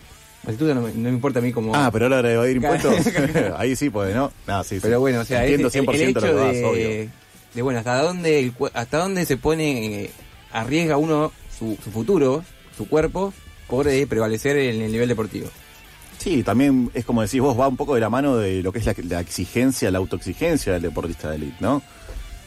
Batistuta 0.43 0.75
no 0.75 0.81
no 0.81 0.89
me 0.89 1.11
importa 1.11 1.39
a 1.39 1.43
mí 1.43 1.53
como... 1.53 1.75
Ah, 1.75 1.91
pero 1.93 2.07
ahora 2.07 2.23
de 2.23 2.35
evadir 2.35 2.57
impuestos, 2.57 2.95
ahí 3.57 3.77
sí 3.77 3.91
puede, 3.91 4.15
¿no? 4.15 4.33
No, 4.47 4.65
sí, 4.65 4.77
sí. 4.77 4.81
Pero 4.83 5.01
bueno, 5.01 5.21
o 5.21 5.25
sea, 5.25 5.43
Entiendo 5.43 5.69
es 5.69 5.75
el, 5.77 5.87
100% 5.87 5.95
el 5.95 6.03
hecho 6.03 6.21
lo 6.21 6.27
que 6.27 6.33
vas, 6.33 6.53
de, 6.53 6.65
obvio. 6.65 7.11
de, 7.55 7.63
bueno, 7.63 7.79
hasta 7.79 8.03
dónde 8.03 8.41
el 8.41 8.55
hasta 8.75 8.99
dónde 8.99 9.25
se 9.25 9.37
pone, 9.37 10.05
eh, 10.05 10.11
arriesga 10.53 10.97
uno 10.97 11.33
su, 11.57 11.79
su 11.83 11.91
futuro, 11.91 12.45
su 12.77 12.89
cuerpo, 12.89 13.33
por 13.69 13.87
eh, 13.89 14.07
prevalecer 14.07 14.57
en 14.57 14.83
el 14.83 14.93
nivel 14.93 15.09
deportivo. 15.09 15.49
Sí, 16.19 16.43
también 16.43 16.91
es 16.95 17.05
como 17.05 17.23
decís 17.23 17.41
vos, 17.41 17.59
va 17.59 17.67
un 17.67 17.77
poco 17.77 17.95
de 17.95 18.01
la 18.01 18.11
mano 18.11 18.37
de 18.37 18.63
lo 18.63 18.73
que 18.73 18.79
es 18.79 18.87
la, 18.87 18.95
la 19.09 19.21
exigencia, 19.21 19.91
la 19.91 19.99
autoexigencia 19.99 20.73
del 20.75 20.83
deportista 20.83 21.31
de 21.31 21.37
élite, 21.37 21.57
¿no? 21.61 21.83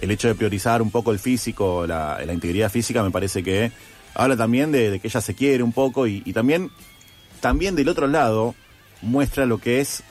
El 0.01 0.11
hecho 0.11 0.27
de 0.27 0.35
priorizar 0.35 0.81
un 0.81 0.91
poco 0.91 1.11
el 1.11 1.19
físico, 1.19 1.85
la, 1.87 2.19
la 2.25 2.33
integridad 2.33 2.69
física, 2.69 3.03
me 3.03 3.11
parece 3.11 3.43
que 3.43 3.71
habla 4.13 4.37
también 4.37 4.71
de, 4.71 4.91
de 4.91 4.99
que 4.99 5.07
ella 5.07 5.19
se 5.19 5.33
quiere 5.33 5.63
un 5.63 5.73
poco 5.73 6.07
y, 6.07 6.21
y 6.25 6.31
también, 6.31 6.71
también 7.47 7.75
del 7.75 7.89
otro 7.89 8.07
lado 8.07 8.55
muestra 9.01 9.45
lo 9.45 9.57
que 9.59 9.79
es 9.81 10.03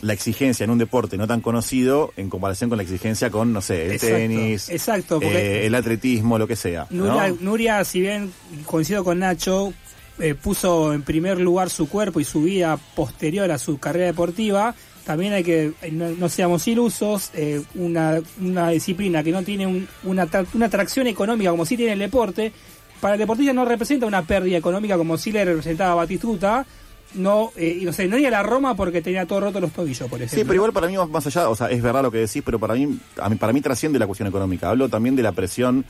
la 0.00 0.12
exigencia 0.12 0.62
en 0.62 0.70
un 0.70 0.78
deporte 0.78 1.16
no 1.16 1.26
tan 1.26 1.40
conocido 1.40 2.12
en 2.16 2.30
comparación 2.30 2.70
con 2.70 2.76
la 2.76 2.84
exigencia 2.84 3.30
con, 3.30 3.52
no 3.52 3.60
sé, 3.60 3.86
el 3.86 3.92
Exacto, 3.92 4.16
tenis, 4.16 4.68
exacto, 4.68 5.20
porque- 5.20 5.62
eh, 5.62 5.66
el 5.66 5.74
atletismo, 5.74 6.38
lo 6.38 6.46
que 6.46 6.54
sea. 6.54 6.86
¿no? 6.90 7.06
Nuria, 7.06 7.34
Nuria, 7.40 7.84
si 7.84 8.00
bien 8.00 8.32
coincido 8.64 9.02
con 9.02 9.18
Nacho, 9.18 9.72
eh, 10.20 10.34
puso 10.34 10.92
en 10.92 11.02
primer 11.02 11.40
lugar 11.40 11.68
su 11.68 11.88
cuerpo 11.88 12.20
y 12.20 12.24
su 12.24 12.42
vida 12.42 12.76
posterior 12.94 13.50
a 13.50 13.58
su 13.58 13.78
carrera 13.78 14.06
deportiva, 14.06 14.72
también 15.04 15.32
hay 15.32 15.42
que, 15.42 15.72
eh, 15.82 15.90
no, 15.90 16.10
no 16.10 16.28
seamos 16.28 16.68
ilusos, 16.68 17.30
eh, 17.34 17.62
una, 17.74 18.20
una 18.40 18.68
disciplina 18.70 19.24
que 19.24 19.32
no 19.32 19.42
tiene 19.42 19.66
un- 19.66 19.88
una, 20.04 20.28
una 20.54 20.66
atracción 20.66 21.06
económica 21.08 21.50
como 21.50 21.64
sí 21.66 21.76
tiene 21.76 21.94
el 21.94 21.98
deporte, 21.98 22.52
para 23.00 23.14
el 23.14 23.20
deportista 23.20 23.52
no 23.52 23.64
representa 23.64 24.06
una 24.06 24.22
pérdida 24.22 24.56
económica 24.58 24.96
como 24.96 25.16
sí 25.18 25.32
le 25.32 25.44
representaba 25.44 25.92
a 25.92 25.94
Batistuta, 25.96 26.66
no, 27.14 27.52
eh, 27.56 27.78
y 27.80 27.84
no 27.84 27.92
sé, 27.92 28.06
no 28.06 28.18
iba 28.18 28.28
a 28.28 28.30
la 28.32 28.42
Roma 28.42 28.74
porque 28.76 29.00
tenía 29.00 29.24
todo 29.26 29.40
roto 29.40 29.60
los 29.60 29.72
tobillos, 29.72 30.08
por 30.08 30.18
ejemplo. 30.18 30.38
Sí, 30.38 30.44
pero 30.44 30.54
igual 30.56 30.72
para 30.72 30.88
mí 30.88 30.94
más, 31.10 31.26
allá, 31.26 31.48
o 31.48 31.56
sea, 31.56 31.70
es 31.70 31.82
verdad 31.82 32.02
lo 32.02 32.10
que 32.10 32.18
decís, 32.18 32.42
pero 32.44 32.58
para 32.58 32.74
mí, 32.74 32.98
a 33.20 33.28
mí, 33.28 33.36
para 33.36 33.52
mí 33.52 33.60
trasciende 33.60 33.98
la 33.98 34.06
cuestión 34.06 34.28
económica. 34.28 34.68
Hablo 34.70 34.88
también 34.88 35.16
de 35.16 35.22
la 35.22 35.32
presión 35.32 35.84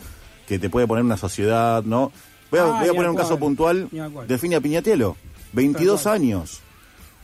que 0.47 0.59
te 0.59 0.71
puede 0.71 0.87
poner 0.87 1.05
una 1.05 1.17
sociedad, 1.17 1.83
¿no? 1.83 2.13
Voy 2.51 2.61
a, 2.61 2.65
Ah, 2.65 2.79
voy 2.81 2.89
a 2.89 2.93
poner 2.93 3.11
un 3.11 3.17
caso 3.17 3.39
puntual 3.39 3.89
ni 3.91 3.99
al 3.99 4.11
cual. 4.13 4.27
de 4.29 4.39
Fini 4.39 4.59
Piñatielo. 4.61 5.17
22 5.53 6.03
Tal 6.03 6.21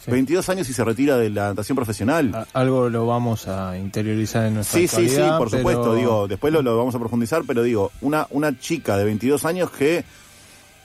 años. 0.09 0.15
22 0.15 0.49
años 0.49 0.69
y 0.69 0.73
se 0.73 0.85
retira 0.85 1.17
de 1.17 1.31
la 1.31 1.49
natación 1.49 1.77
profesional. 1.77 2.47
Algo 2.53 2.89
lo 2.89 3.07
vamos 3.07 3.49
a 3.49 3.77
interiorizar 3.79 4.47
en 4.47 4.55
nuestra 4.55 4.81
Sí, 4.81 4.89
sí, 4.89 5.09
sí, 5.09 5.17
por 5.39 5.49
pero- 5.51 5.59
supuesto, 5.63 5.95
digo, 5.95 6.29
después 6.29 6.53
lo, 6.53 6.63
lo 6.63 6.77
vamos 6.77 6.95
a 6.95 6.99
profundizar, 6.99 7.43
pero 7.47 7.63
digo, 7.63 7.91
una, 8.01 8.27
una 8.31 8.59
chica 8.59 8.97
de 8.97 9.05
22 9.05 9.45
años 9.45 9.71
que... 9.71 10.05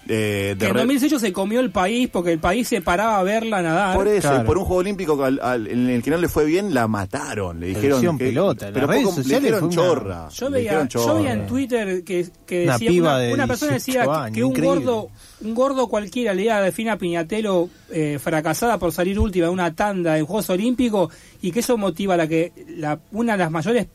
eh, 0.07 0.55
Que 0.57 0.65
de 0.65 0.67
en 0.67 0.73
re- 0.73 0.79
2018 0.81 1.19
se 1.19 1.31
comió 1.33 1.59
el 1.59 1.69
país 1.71 2.09
porque 2.11 2.31
el 2.31 2.39
país 2.39 2.67
se 2.67 2.81
paraba 2.81 3.19
a 3.19 3.23
verla 3.23 3.61
nadar. 3.61 3.95
Por 3.95 4.07
eso, 4.07 4.41
y 4.41 4.45
por 4.45 4.57
un 4.57 4.65
juego 4.65 4.79
olímpico 4.79 5.23
al- 5.23 5.39
al- 5.41 5.67
en 5.67 5.87
el 5.89 6.01
que 6.01 6.09
no 6.09 6.17
le 6.17 6.27
fue 6.27 6.45
bien, 6.45 6.73
la 6.73 6.87
mataron. 6.87 7.59
Le 7.59 7.67
dijeron. 7.67 8.17
que- 8.17 8.25
pelota, 8.25 8.67
en 8.69 8.73
pero 8.73 8.87
redes 8.87 9.03
poco- 9.03 9.17
le 9.21 9.23
dijeron 9.39 9.63
una- 9.65 9.73
chorra. 9.73 10.29
Yo 10.29 10.49
veía, 10.49 10.87
yo 10.87 11.15
veía 11.15 11.33
en 11.33 11.45
Twitter 11.47 12.03
que, 12.03 12.27
que 12.45 12.63
Una 12.63 12.73
decía 12.77 13.01
una, 13.01 13.17
de 13.19 13.33
una 13.33 13.47
persona 13.47 13.71
18 13.73 13.91
decía 13.91 14.03
que- 14.03 14.09
años, 14.19 14.35
que 14.35 14.43
un 14.43 14.49
increíble. 14.51 14.75
gordo 14.85 15.09
un 15.41 15.55
gordo 15.55 15.87
cualquiera 15.87 16.33
le 16.33 16.43
iba 16.43 16.57
a 16.57 16.61
definir 16.61 16.91
a 16.91 16.97
Piñatelo 16.97 17.69
eh, 17.91 18.19
fracasada 18.21 18.77
por 18.77 18.91
salir 18.91 19.17
última 19.19 19.45
en 19.47 19.53
una 19.53 19.73
tanda 19.73 20.17
en 20.17 20.25
Juegos 20.25 20.49
Olímpicos 20.49 21.13
y 21.41 21.51
que 21.51 21.61
eso 21.61 21.77
motiva 21.77 22.17
la 22.17 22.27
que 22.27 22.51
la, 22.77 22.99
una 23.11 23.33
de 23.33 23.37
las 23.39 23.51
mayores 23.51 23.87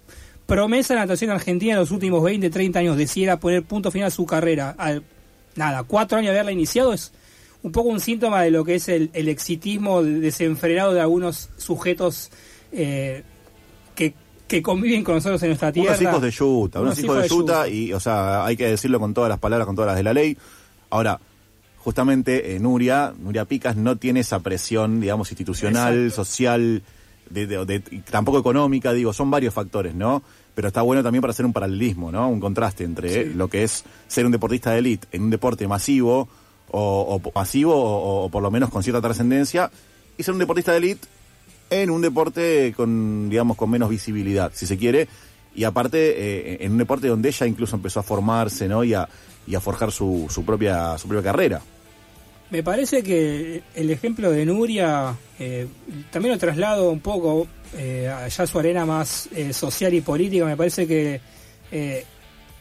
promesas 0.46 0.88
de 0.90 0.94
la 0.96 1.00
natación 1.02 1.30
argentina 1.30 1.72
en 1.74 1.80
los 1.80 1.90
últimos 1.90 2.22
20, 2.22 2.50
30 2.50 2.78
años 2.78 2.96
decidiera 2.96 3.38
poner 3.38 3.62
punto 3.62 3.90
final 3.90 4.08
a 4.08 4.10
su 4.10 4.26
carrera. 4.26 4.74
Al, 4.78 5.02
nada, 5.56 5.82
cuatro 5.84 6.18
años 6.18 6.28
de 6.32 6.38
haberla 6.38 6.52
iniciado 6.52 6.92
es 6.92 7.12
un 7.62 7.72
poco 7.72 7.88
un 7.88 8.00
síntoma 8.00 8.42
de 8.42 8.50
lo 8.50 8.64
que 8.64 8.74
es 8.74 8.88
el, 8.88 9.10
el 9.14 9.28
exitismo 9.28 10.02
desenfrenado 10.02 10.92
de 10.92 11.00
algunos 11.00 11.48
sujetos 11.56 12.30
eh, 12.72 13.22
que, 13.94 14.12
que 14.46 14.62
conviven 14.62 15.02
con 15.02 15.14
nosotros 15.14 15.42
en 15.42 15.48
nuestra 15.50 15.72
tierra. 15.72 15.90
Unos 15.90 16.02
hijos 16.02 16.22
de 16.22 16.30
yuta, 16.30 16.80
unos, 16.80 16.98
hijos 16.98 17.22
de 17.22 17.28
yuta, 17.28 17.68
y, 17.68 17.92
o 17.92 18.00
sea, 18.00 18.44
hay 18.44 18.56
que 18.56 18.66
decirlo 18.66 19.00
con 19.00 19.14
todas 19.14 19.30
las 19.30 19.38
palabras, 19.38 19.64
con 19.66 19.76
todas 19.76 19.88
las 19.88 19.96
de 19.96 20.02
la 20.02 20.12
ley. 20.12 20.36
Ahora, 20.90 21.18
justamente 21.78 22.54
eh, 22.54 22.60
Nuria, 22.60 23.14
Nuria 23.18 23.44
Picas 23.46 23.76
no 23.76 23.96
tiene 23.96 24.20
esa 24.20 24.40
presión, 24.40 25.00
digamos, 25.00 25.30
institucional, 25.30 26.12
social, 26.12 26.82
de, 27.30 27.46
de- 27.46 27.64
de- 27.64 27.80
tampoco 28.10 28.38
económica, 28.38 28.92
digo, 28.92 29.12
son 29.12 29.30
varios 29.30 29.54
factores, 29.54 29.94
¿no? 29.94 30.22
Pero 30.54 30.68
está 30.68 30.82
bueno 30.82 31.02
también 31.02 31.20
para 31.20 31.32
hacer 31.32 31.46
un 31.46 31.52
paralelismo, 31.52 32.12
¿no? 32.12 32.28
Un 32.28 32.40
contraste 32.40 32.84
entre 32.84 33.26
lo 33.34 33.48
que 33.48 33.64
es 33.64 33.84
ser 34.06 34.24
un 34.24 34.32
deportista 34.32 34.70
de 34.70 34.78
élite 34.78 35.08
en 35.12 35.22
un 35.22 35.30
deporte 35.30 35.66
masivo 35.66 36.28
o, 36.70 37.20
o 37.24 37.32
masivo 37.34 37.74
o, 37.74 38.24
o 38.24 38.28
por 38.28 38.42
lo 38.42 38.50
menos 38.50 38.70
con 38.70 38.82
cierta 38.82 39.00
trascendencia 39.00 39.70
y 40.16 40.22
ser 40.22 40.32
un 40.32 40.40
deportista 40.40 40.72
de 40.72 40.78
élite 40.78 41.08
en 41.70 41.90
un 41.90 42.02
deporte 42.02 42.72
con, 42.76 43.28
digamos, 43.28 43.56
con 43.56 43.70
menos 43.70 43.88
visibilidad, 43.88 44.52
si 44.54 44.66
se 44.66 44.76
quiere, 44.76 45.08
y 45.54 45.64
aparte 45.64 45.98
eh, 45.98 46.58
en 46.60 46.72
un 46.72 46.78
deporte 46.78 47.08
donde 47.08 47.28
ella 47.28 47.46
incluso 47.46 47.76
empezó 47.76 48.00
a 48.00 48.02
formarse, 48.02 48.68
¿no? 48.68 48.84
Y 48.84 48.94
a, 48.94 49.08
y 49.46 49.54
a 49.54 49.60
forjar 49.60 49.92
su, 49.92 50.26
su 50.30 50.44
propia 50.44 50.96
su 50.98 51.08
propia 51.08 51.30
carrera. 51.30 51.62
Me 52.54 52.62
parece 52.62 53.02
que 53.02 53.64
el 53.74 53.90
ejemplo 53.90 54.30
de 54.30 54.46
Nuria 54.46 55.16
eh, 55.40 55.66
también 56.12 56.34
lo 56.34 56.38
traslado 56.38 56.88
un 56.88 57.00
poco 57.00 57.48
eh, 57.76 58.08
allá 58.08 58.44
a 58.44 58.46
su 58.46 58.56
arena 58.60 58.86
más 58.86 59.28
eh, 59.34 59.52
social 59.52 59.92
y 59.92 60.00
política. 60.02 60.44
Me 60.44 60.56
parece 60.56 60.86
que 60.86 61.20
eh, 61.72 62.04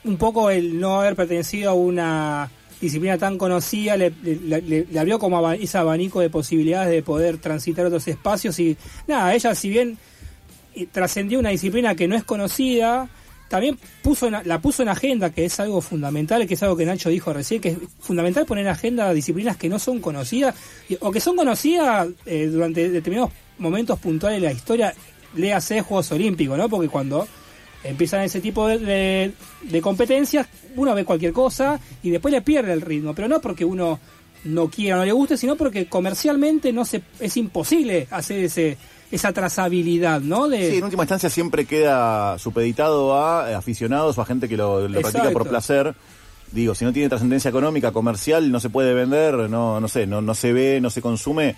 un 0.04 0.18
poco 0.18 0.50
el 0.50 0.80
no 0.80 1.00
haber 1.00 1.16
pertenecido 1.16 1.70
a 1.70 1.74
una 1.76 2.50
disciplina 2.82 3.20
tan 3.20 3.38
conocida 3.38 3.96
le, 3.96 4.88
abrió 4.98 5.20
como 5.20 5.52
ese 5.52 5.78
abanico 5.78 6.22
de 6.22 6.32
posibilidades 6.32 6.90
de 6.90 7.04
poder 7.04 7.38
transitar 7.38 7.86
otros 7.86 8.08
espacios 8.08 8.58
y 8.58 8.76
nada, 9.08 9.36
ella 9.36 9.54
si 9.54 9.70
bien 9.70 10.00
trascendió 10.92 11.38
una 11.38 11.50
disciplina 11.50 11.94
que 11.94 12.08
no 12.08 12.16
es 12.16 12.24
conocida, 12.24 13.10
también 13.54 13.78
puso 14.02 14.26
en- 14.28 14.38
la 14.46 14.60
puso 14.60 14.82
en 14.82 14.90
agenda, 14.90 15.30
que 15.30 15.46
es 15.46 15.60
algo 15.60 15.80
fundamental, 15.80 16.48
que 16.48 16.56
es 16.56 16.64
algo 16.64 16.76
que 16.76 16.86
Nacho 16.86 17.10
dijo 17.10 17.32
recién, 17.32 17.62
que 17.62 17.70
es 17.70 17.78
fundamental 18.00 18.48
poner 18.48 18.66
en 18.66 18.72
agenda 18.72 19.14
disciplinas 19.14 19.58
que 19.58 19.70
no 19.70 19.78
son 19.78 20.00
conocidas, 20.00 20.56
o 21.02 21.12
que 21.12 21.20
son 21.20 21.36
conocidas 21.36 22.08
eh, 22.26 22.48
durante 22.48 22.90
determinados 22.90 23.32
momentos 23.60 24.00
puntuales 24.00 24.42
de 24.42 24.48
la 24.48 24.54
historia, 24.54 24.92
léase 25.36 25.82
Juegos 25.82 26.12
Olímpicos, 26.12 26.58
¿no? 26.58 26.68
Porque 26.68 26.90
cuando 26.90 27.28
empiezan 27.84 28.22
ese 28.22 28.42
tipo 28.42 28.68
de, 28.68 29.32
de- 29.62 29.82
competencias, 29.82 30.48
uno 30.76 30.96
ve 30.96 31.06
cualquier 31.06 31.32
cosa 31.34 31.80
y 32.02 32.10
después 32.10 32.34
le 32.34 32.42
pierde 32.42 32.74
el 32.74 32.82
ritmo, 32.82 33.14
pero 33.14 33.28
no 33.28 33.40
porque 33.40 33.66
uno 33.66 34.00
no 34.46 34.70
quiera 34.70 34.98
no 34.98 35.06
le 35.06 35.12
guste, 35.12 35.38
sino 35.38 35.56
porque 35.56 35.86
comercialmente 35.86 36.74
no 36.74 36.86
se 36.86 37.02
es 37.20 37.38
imposible 37.38 38.08
hacer 38.10 38.40
ese 38.46 38.78
esa 39.14 39.32
trazabilidad, 39.32 40.22
¿no? 40.22 40.50
De, 40.50 40.72
Sí, 40.72 40.78
en 40.78 40.84
última 40.84 41.04
instancia 41.04 41.30
siempre 41.30 41.66
queda 41.66 42.38
supeditado 42.40 43.18
a 43.18 43.52
eh, 43.52 43.54
aficionados 43.56 44.18
o 44.18 44.22
a 44.22 44.26
gente 44.26 44.50
que 44.50 44.58
lo, 44.58 44.88
lo 44.88 45.02
practica 45.02 45.30
por 45.32 45.48
placer. 45.48 45.94
Digo, 46.52 46.76
si 46.76 46.86
no 46.86 46.94
tiene 46.94 47.10
trascendencia 47.10 47.50
económica, 47.50 47.92
comercial, 47.92 48.52
no 48.52 48.60
se 48.60 48.70
puede 48.70 48.94
vender, 48.94 49.34
no, 49.50 49.80
no 49.80 49.88
sé, 49.88 50.06
no, 50.06 50.22
no 50.22 50.36
se 50.36 50.54
ve, 50.54 50.80
no 50.82 50.90
se 50.90 51.02
consume, 51.02 51.56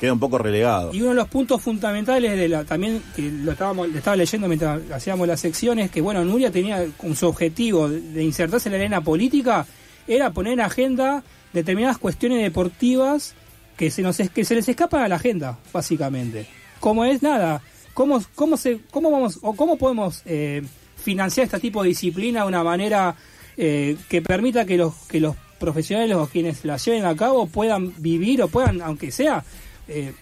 queda 0.00 0.12
un 0.12 0.18
poco 0.20 0.38
relegado. 0.38 0.92
Y 0.94 1.00
uno 1.00 1.10
de 1.10 1.16
los 1.16 1.28
puntos 1.28 1.60
fundamentales 1.62 2.36
de 2.38 2.48
la 2.48 2.64
también 2.64 3.02
que 3.14 3.30
lo 3.30 3.52
estábamos 3.52 3.88
lo 3.88 3.98
estaba 3.98 4.16
leyendo 4.16 4.48
mientras 4.48 4.80
hacíamos 4.90 5.28
las 5.28 5.40
secciones 5.40 5.90
que 5.90 6.00
bueno 6.00 6.24
Nuria 6.24 6.50
tenía 6.50 6.84
con 6.96 7.14
su 7.14 7.26
objetivo 7.26 7.88
de- 7.88 8.22
insertarse 8.24 8.68
en 8.68 8.72
la 8.72 8.78
arena 8.80 9.00
política 9.00 9.64
era 10.08 10.30
poner 10.30 10.54
en 10.54 10.60
agenda 10.60 11.22
determinadas 11.52 11.98
cuestiones 11.98 12.42
deportivas 12.42 13.34
que 13.76 13.90
se 13.90 14.02
nos 14.02 14.16
que 14.16 14.44
se 14.44 14.54
les 14.56 14.68
escapan 14.68 15.02
a 15.02 15.08
la 15.08 15.16
agenda 15.16 15.58
básicamente 15.72 16.46
como 16.82 17.04
es 17.04 17.22
nada 17.22 17.62
cómo 17.94 18.20
cómo 18.34 18.56
se 18.56 18.80
cómo 18.90 19.10
vamos 19.10 19.38
o 19.42 19.54
cómo 19.54 19.76
podemos 19.76 20.22
eh, 20.26 20.62
financiar 20.96 21.44
este 21.46 21.60
tipo 21.60 21.82
de 21.82 21.90
disciplina 21.90 22.42
de 22.42 22.48
una 22.48 22.62
manera 22.64 23.14
eh, 23.56 23.96
que 24.08 24.20
permita 24.20 24.64
que 24.66 24.76
los 24.76 24.92
que 25.06 25.20
los 25.20 25.36
profesionales 25.60 26.16
o 26.16 26.26
quienes 26.26 26.64
la 26.64 26.76
lleven 26.76 27.04
a 27.04 27.14
cabo 27.14 27.46
puedan 27.46 27.92
vivir 28.02 28.42
o 28.42 28.48
puedan 28.48 28.82
aunque 28.82 29.12
sea 29.12 29.44
eh, 29.86 30.12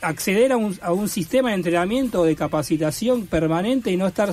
acceder 0.00 0.50
a 0.52 0.56
un, 0.56 0.76
a 0.82 0.92
un 0.92 1.08
sistema 1.08 1.50
de 1.50 1.54
entrenamiento 1.56 2.24
de 2.24 2.34
capacitación 2.34 3.26
permanente 3.28 3.92
y 3.92 3.96
no 3.96 4.08
estar 4.08 4.30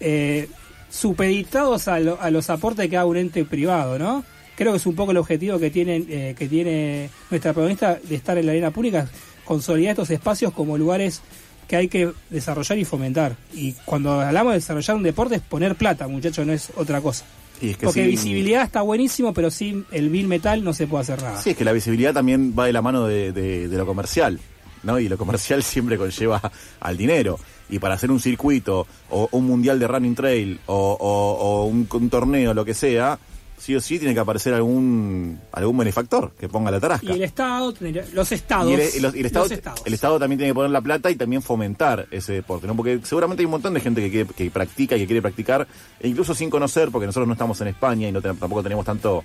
eh, 0.00 0.48
supeditados 0.90 1.88
a, 1.88 2.00
lo- 2.00 2.18
a 2.20 2.30
los 2.30 2.48
aportes 2.48 2.88
que 2.88 2.96
haga 2.96 3.04
un 3.06 3.16
ente 3.18 3.44
privado, 3.44 3.98
¿no? 3.98 4.24
Creo 4.56 4.72
que 4.72 4.76
es 4.78 4.86
un 4.86 4.94
poco 4.94 5.10
el 5.10 5.16
objetivo 5.18 5.58
que 5.58 5.68
tiene, 5.70 5.96
eh, 6.08 6.34
que 6.38 6.48
tiene 6.48 7.10
nuestra 7.28 7.52
protagonista 7.52 7.98
de 8.02 8.14
estar 8.14 8.38
en 8.38 8.46
la 8.46 8.52
arena 8.52 8.70
pública, 8.70 9.08
consolidar 9.44 9.92
estos 9.92 10.10
espacios 10.10 10.52
como 10.52 10.76
lugares 10.78 11.20
que 11.68 11.76
hay 11.76 11.88
que 11.88 12.10
desarrollar 12.30 12.78
y 12.78 12.84
fomentar. 12.84 13.36
Y 13.54 13.72
cuando 13.84 14.20
hablamos 14.20 14.52
de 14.52 14.58
desarrollar 14.58 14.96
un 14.96 15.02
deporte 15.02 15.36
es 15.36 15.40
poner 15.40 15.74
plata, 15.76 16.06
muchachos, 16.08 16.46
no 16.46 16.52
es 16.52 16.68
otra 16.76 17.00
cosa. 17.00 17.24
Y 17.60 17.70
es 17.70 17.76
que 17.78 17.86
Porque 17.86 18.02
sin- 18.02 18.10
visibilidad 18.10 18.62
está 18.64 18.82
buenísimo, 18.82 19.32
pero 19.32 19.50
sin 19.50 19.86
el 19.92 20.10
bill 20.10 20.26
metal 20.26 20.62
no 20.64 20.74
se 20.74 20.86
puede 20.86 21.02
hacer 21.02 21.22
nada. 21.22 21.40
Sí, 21.40 21.50
es 21.50 21.56
que 21.56 21.64
la 21.64 21.72
visibilidad 21.72 22.12
también 22.12 22.54
va 22.58 22.66
de 22.66 22.72
la 22.72 22.82
mano 22.82 23.06
de, 23.06 23.32
de- 23.32 23.68
de 23.68 23.76
lo 23.78 23.86
comercial, 23.86 24.40
¿no? 24.82 24.98
Y 24.98 25.08
lo 25.08 25.16
comercial 25.16 25.62
siempre 25.62 25.96
conlleva 25.96 26.42
al 26.80 26.96
dinero. 26.96 27.38
Y 27.70 27.78
para 27.78 27.94
hacer 27.94 28.10
un 28.10 28.20
circuito, 28.20 28.86
o 29.08 29.28
un 29.32 29.46
mundial 29.46 29.78
de 29.78 29.86
running 29.88 30.14
trail, 30.14 30.60
o, 30.66 30.74
o- 31.00 31.62
o 31.62 31.64
un, 31.64 31.88
un 31.90 32.10
torneo, 32.10 32.52
lo 32.52 32.64
que 32.66 32.74
sea, 32.74 33.18
sí 33.58 33.74
o 33.74 33.80
sí 33.80 33.98
tiene 33.98 34.12
que 34.14 34.20
aparecer 34.20 34.52
algún 34.54 35.40
algún 35.52 35.78
benefactor 35.78 36.32
que 36.38 36.48
ponga 36.48 36.70
la 36.70 36.80
tarasca. 36.80 37.06
Y 37.06 37.12
el 37.16 37.22
Estado, 37.24 37.72
tendría- 37.72 38.04
los 38.12 38.30
Estados. 38.32 38.70
Y 38.70 38.74
el, 38.74 38.80
Estado, 38.80 39.46
estados. 39.46 39.82
el 39.86 39.94
Estado 39.94 40.18
también 40.18 40.38
tiene 40.38 40.50
que 40.50 40.54
poner 40.54 40.70
la 40.70 40.80
plata 40.80 41.10
y 41.10 41.16
también 41.16 41.40
fomentar 41.42 42.06
ese 42.10 42.32
deporte, 42.34 42.66
¿no? 42.66 42.76
Porque 42.76 43.00
seguramente 43.04 43.40
hay 43.42 43.46
un 43.46 43.52
montón 43.52 43.72
de 43.74 43.80
gente 43.80 44.00
que, 44.02 44.10
quiere- 44.10 44.34
que 44.34 44.50
practica 44.50 44.96
y 44.96 45.00
que 45.00 45.06
quiere 45.06 45.22
practicar, 45.22 45.66
e 46.00 46.08
incluso 46.08 46.34
sin 46.34 46.50
conocer, 46.50 46.90
porque 46.90 47.06
nosotros 47.06 47.26
no 47.26 47.32
estamos 47.34 47.60
en 47.60 47.68
España 47.68 48.08
y 48.08 48.12
no 48.12 48.20
tampoco 48.20 48.62
tenemos 48.62 48.84
tanto, 48.84 49.22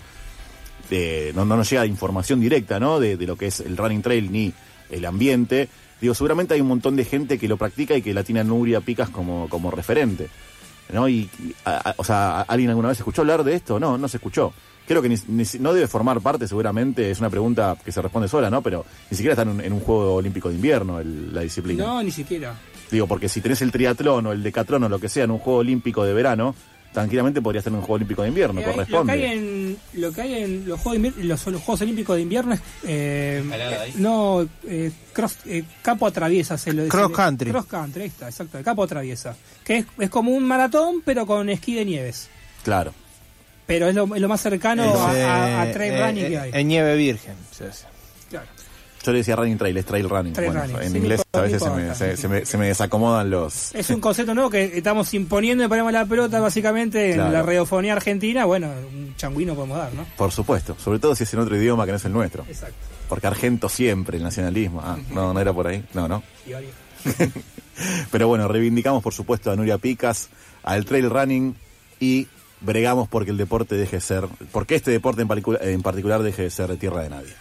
de- 0.89 1.31
no, 1.35 1.45
no 1.45 1.57
nos 1.57 1.69
llega 1.69 1.85
información 1.85 2.39
directa, 2.39 2.79
¿no? 2.79 2.99
De, 2.99 3.17
de 3.17 3.27
lo 3.27 3.35
que 3.35 3.47
es 3.47 3.59
el 3.59 3.77
running 3.77 4.01
trail 4.01 4.31
ni 4.31 4.53
el 4.89 5.05
ambiente. 5.05 5.67
Digo, 6.01 6.13
seguramente 6.13 6.53
hay 6.53 6.61
un 6.61 6.67
montón 6.67 6.95
de 6.95 7.03
gente 7.03 7.37
que 7.37 7.47
lo 7.47 7.57
practica 7.57 7.95
y 7.95 8.01
que 8.01 8.13
la 8.13 8.23
tiene 8.23 8.39
a 8.39 8.43
Nuria 8.45 8.79
Picas 8.81 9.09
como, 9.09 9.49
como 9.49 9.69
referente. 9.69 10.29
¿No? 10.91 11.07
Y, 11.09 11.29
a- 11.65 11.89
a- 11.91 11.95
o 11.97 12.03
sea, 12.03 12.41
¿alguien 12.41 12.69
alguna 12.69 12.89
vez 12.89 12.97
escuchó 12.99 13.21
hablar 13.21 13.43
de 13.43 13.55
esto? 13.55 13.79
No, 13.79 13.97
no 13.97 14.07
se 14.07 14.17
escuchó. 14.17 14.53
Creo 14.87 15.01
que 15.03 15.09
ni- 15.09 15.15
ni 15.27 15.43
no 15.59 15.71
debe 15.73 15.87
formar 15.87 16.19
parte, 16.19 16.47
seguramente, 16.47 17.11
es 17.11 17.19
una 17.19 17.29
pregunta 17.29 17.77
que 17.85 17.91
se 17.91 18.01
responde 18.01 18.27
sola, 18.27 18.49
¿no? 18.49 18.61
Pero 18.63 18.85
ni 19.11 19.15
siquiera 19.17 19.33
está 19.33 19.43
en 19.43 19.49
un, 19.49 19.61
en 19.61 19.71
un 19.73 19.81
juego 19.81 20.15
olímpico 20.15 20.49
de 20.49 20.55
invierno 20.55 20.99
el- 20.99 21.33
la 21.33 21.41
disciplina. 21.41 21.85
No, 21.85 22.01
ni 22.01 22.09
siquiera. 22.11 22.55
Digo, 22.89 23.05
porque 23.05 23.29
si 23.29 23.39
tenés 23.39 23.61
el 23.61 23.71
triatlón 23.71 24.25
o 24.25 24.31
el 24.31 24.41
decatlón 24.41 24.83
o 24.85 24.89
lo 24.89 24.97
que 24.99 25.09
sea 25.09 25.25
en 25.25 25.31
un 25.31 25.37
juego 25.37 25.59
olímpico 25.59 26.03
de 26.03 26.13
verano, 26.13 26.55
tranquilamente 26.93 27.41
podría 27.41 27.61
en 27.61 27.75
un 27.75 27.81
juego 27.81 27.93
olímpico 27.95 28.21
de 28.23 28.29
invierno, 28.29 28.61
Eh, 28.61 28.63
corresponde. 28.63 29.13
Lo 29.13 29.19
que 29.19 29.25
hay 29.27 29.37
en, 29.37 29.77
lo 29.93 30.11
que 30.11 30.21
hay 30.21 30.33
en 30.43 30.67
los, 30.67 30.79
Juegos, 30.79 31.15
de 31.15 31.23
los, 31.23 31.47
los 31.47 31.61
Juegos 31.61 31.81
Olímpicos 31.81 32.15
de 32.15 32.21
Invierno 32.23 32.53
es. 32.53 32.61
eh, 32.83 33.43
ahí. 33.81 33.93
no, 33.97 34.47
eh, 34.67 34.91
cross, 35.13 35.37
eh, 35.45 35.63
campo 35.81 36.07
atraviesa. 36.07 36.57
Se 36.57 36.73
lo, 36.73 36.87
Cross 36.87 37.03
se 37.03 37.09
le- 37.09 37.15
country. 37.15 37.51
Cross 37.51 37.65
country, 37.67 38.01
ahí 38.03 38.07
está, 38.07 38.27
exacto. 38.27 38.57
El 38.57 38.63
campo 38.63 38.83
atraviesa. 38.83 39.35
Que 39.63 39.77
es, 39.77 39.85
es 39.99 40.09
como 40.09 40.31
un 40.31 40.43
maratón, 40.45 41.01
pero 41.05 41.25
con 41.25 41.49
esquí 41.49 41.75
de 41.75 41.85
nieves. 41.85 42.29
Claro. 42.63 42.93
Pero 43.67 43.87
es 43.87 43.93
lo, 43.93 44.15
es 44.15 44.21
lo 44.21 44.27
más 44.27 44.41
cercano 44.41 44.83
a, 44.83 45.11
a- 45.11 45.61
a 45.61 45.71
trail 45.71 45.93
Eh, 45.93 46.01
running 46.05 46.25
que 46.27 46.33
eh, 46.33 46.39
hay. 46.39 46.51
En 46.53 46.67
nieve 46.67 46.95
virgen. 46.95 47.35
se 47.51 47.65
hace. 47.65 47.85
Yo 49.03 49.11
le 49.13 49.19
decía 49.19 49.35
running 49.35 49.57
trail, 49.57 49.77
es 49.77 49.85
trail 49.85 50.09
running. 50.09 50.33
Trail 50.33 50.51
Bueno, 50.51 50.63
running, 50.67 50.81
en 50.85 50.91
sí, 50.91 50.97
inglés 50.97 51.21
a 51.31 51.39
veces 51.41 51.63
se 51.63 51.69
me, 51.69 51.95
se, 51.95 52.17
se 52.17 52.27
me, 52.27 52.45
se 52.45 52.57
me 52.57 52.67
desacomodan 52.67 53.29
los... 53.29 53.73
Es 53.73 53.89
un 53.91 54.01
concepto 54.01 54.33
nuevo 54.35 54.49
que 54.49 54.77
estamos 54.77 55.13
imponiendo 55.13 55.63
y 55.63 55.67
ponemos 55.67 55.91
la 55.93 56.05
pelota 56.05 56.39
básicamente 56.41 57.13
Claro. 57.13 57.27
en 57.27 57.33
la 57.33 57.41
radiofonía 57.43 57.93
argentina. 57.93 58.45
Bueno, 58.45 58.67
un 58.91 59.15
changuino 59.15 59.55
podemos 59.55 59.77
dar, 59.77 59.93
¿no? 59.93 60.05
Por 60.17 60.31
supuesto, 60.31 60.75
sobre 60.77 60.99
todo 60.99 61.15
si 61.15 61.23
es 61.23 61.33
en 61.33 61.39
otro 61.39 61.55
idioma 61.55 61.85
que 61.85 61.91
no 61.91 61.97
es 61.97 62.05
el 62.05 62.11
nuestro. 62.13 62.43
Exacto. 62.47 62.75
Porque 63.07 63.25
argento 63.27 63.69
siempre, 63.69 64.17
el 64.17 64.23
nacionalismo. 64.23 64.81
Ah, 64.83 64.97
no, 65.13 65.33
no 65.33 65.39
era 65.39 65.53
por 65.53 65.67
ahí. 65.67 65.83
No, 65.93 66.07
no. 66.07 66.21
Pero 68.11 68.27
bueno, 68.27 68.47
reivindicamos 68.47 69.01
por 69.01 69.13
supuesto 69.13 69.51
a 69.51 69.55
Nuria 69.55 69.77
Picas, 69.77 70.29
al 70.63 70.85
trail 70.85 71.09
running 71.09 71.55
y 71.99 72.27
bregamos 72.61 73.07
porque 73.07 73.31
el 73.31 73.37
deporte 73.37 73.75
deje 73.75 73.97
de 73.97 74.01
ser, 74.01 74.25
porque 74.51 74.75
este 74.75 74.91
deporte 74.91 75.21
en 75.21 75.27
particular, 75.29 75.63
en 75.65 75.81
particular 75.81 76.21
deje 76.21 76.43
de 76.43 76.49
ser 76.49 76.67
de 76.67 76.77
tierra 76.77 77.01
de 77.03 77.09
nadie. 77.09 77.33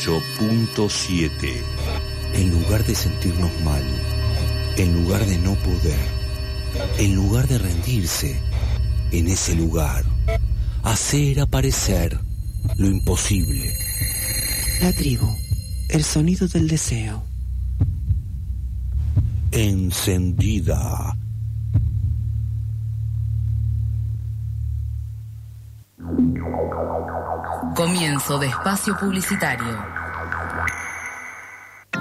98.7. 0.00 1.30
En 2.32 2.50
lugar 2.50 2.84
de 2.86 2.94
sentirnos 2.94 3.50
mal, 3.62 3.82
en 4.78 4.94
lugar 4.94 5.26
de 5.26 5.36
no 5.38 5.54
poder, 5.56 6.08
en 6.98 7.14
lugar 7.14 7.46
de 7.48 7.58
rendirse, 7.58 8.40
en 9.12 9.28
ese 9.28 9.54
lugar, 9.54 10.04
hacer 10.82 11.40
aparecer 11.40 12.18
lo 12.76 12.86
imposible. 12.86 13.76
La 14.80 14.92
tribu, 14.94 15.28
el 15.90 16.02
sonido 16.02 16.48
del 16.48 16.68
deseo. 16.68 17.22
Encendida. 19.52 21.09
Comienzo 28.30 28.38
de 28.38 28.46
espacio 28.46 28.96
publicitario. 28.96 29.84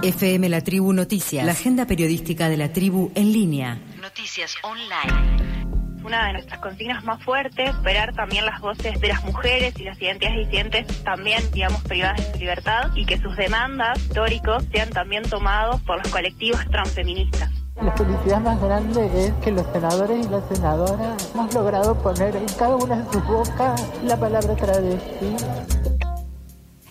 FM 0.03 0.47
La 0.49 0.61
Tribu 0.61 0.93
Noticias, 0.93 1.43
la 1.43 1.53
agenda 1.53 1.87
periodística 1.87 2.49
de 2.49 2.57
la 2.57 2.71
tribu 2.71 3.11
en 3.15 3.31
línea. 3.31 3.79
Noticias 3.99 4.53
online. 4.61 5.73
Una 6.03 6.27
de 6.27 6.33
nuestras 6.33 6.59
consignas 6.59 7.03
más 7.03 7.23
fuertes, 7.23 7.73
superar 7.75 8.13
también 8.13 8.45
las 8.45 8.61
voces 8.61 9.01
de 9.01 9.07
las 9.07 9.23
mujeres 9.23 9.73
y 9.79 9.85
las 9.85 9.99
identidades 9.99 10.45
disidentes 10.45 11.03
también, 11.03 11.41
digamos, 11.51 11.81
privadas 11.85 12.17
de 12.17 12.33
su 12.33 12.37
libertad 12.37 12.91
y 12.93 13.07
que 13.07 13.17
sus 13.19 13.35
demandas 13.35 13.97
históricos 13.97 14.63
sean 14.71 14.91
también 14.91 15.23
tomados 15.23 15.81
por 15.81 15.97
los 15.97 16.09
colectivos 16.09 16.63
transfeministas. 16.69 17.49
La 17.81 17.93
felicidad 17.93 18.41
más 18.41 18.61
grande 18.61 19.27
es 19.27 19.33
que 19.35 19.51
los 19.51 19.65
senadores 19.71 20.25
y 20.25 20.29
las 20.29 20.43
senadoras 20.49 21.31
hemos 21.33 21.53
logrado 21.53 21.95
poner 21.95 22.35
en 22.35 22.45
cada 22.57 22.75
una 22.75 22.97
de 22.97 23.13
sus 23.13 23.25
bocas 23.25 23.89
la 24.03 24.19
palabra 24.19 24.53
travesti. 24.53 25.35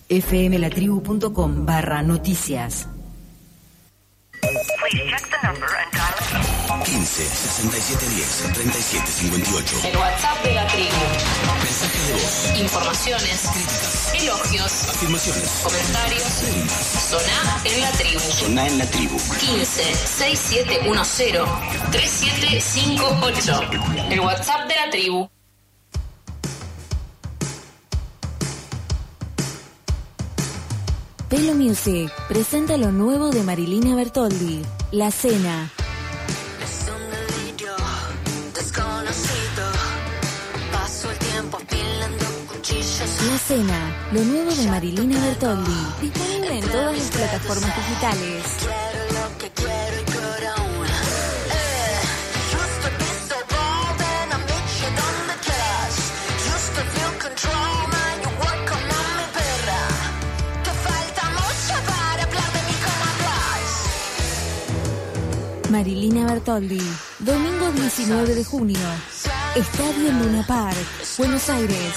fmlatribu.com 0.09 1.67
barra 1.67 2.03
noticias. 2.03 2.89
15 6.85 7.23
6710 7.25 8.53
3758. 8.55 9.89
El 9.89 9.97
WhatsApp 9.97 10.45
de 10.45 10.55
la 10.55 10.67
tribu. 10.69 10.89
Mensajes 11.63 12.07
de 12.07 12.13
voz. 12.15 12.61
Informaciones. 12.61 13.43
Elogios. 14.15 14.89
Afirmaciones. 14.89 15.51
Comentarios. 15.63 16.23
Soná 17.09 17.61
en 17.65 17.81
la 17.81 17.93
tribu. 17.93 18.21
Soná 18.21 18.67
en 18.67 18.79
la 18.79 18.87
tribu. 18.87 19.17
15 19.39 19.95
6710 19.95 21.43
3758. 21.91 23.61
El 24.11 24.21
WhatsApp 24.21 24.69
de 24.69 24.75
la 24.75 24.91
tribu. 24.91 25.29
Pelo 31.29 31.55
Music 31.55 32.11
presenta 32.27 32.79
lo 32.79 32.91
nuevo 32.91 33.29
de 33.29 33.43
Marilina 33.43 33.95
Bertoldi, 33.95 34.63
La 34.93 35.11
Cena. 35.11 35.71
La 43.27 43.39
Cena, 43.39 44.09
lo 44.11 44.25
nuevo 44.25 44.55
de 44.55 44.69
Marilina 44.69 45.21
Bertoldi. 45.21 45.71
Disponible 46.01 46.59
en 46.61 46.67
todas 46.67 46.97
las 46.97 47.11
plataformas 47.11 47.77
digitales. 47.77 48.88
Marilina 65.71 66.25
Bertoldi, 66.25 66.81
domingo 67.19 67.71
19 67.73 68.35
de 68.35 68.45
junio. 68.45 68.79
Estadio 69.55 70.13
Luna 70.13 70.43
Park, 70.47 70.77
Buenos 71.19 71.51
Aires. 71.51 71.95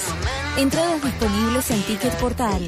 Entradas 0.58 1.02
disponibles 1.02 1.72
en 1.72 1.82
Ticket 1.84 2.14
Portal. 2.18 2.66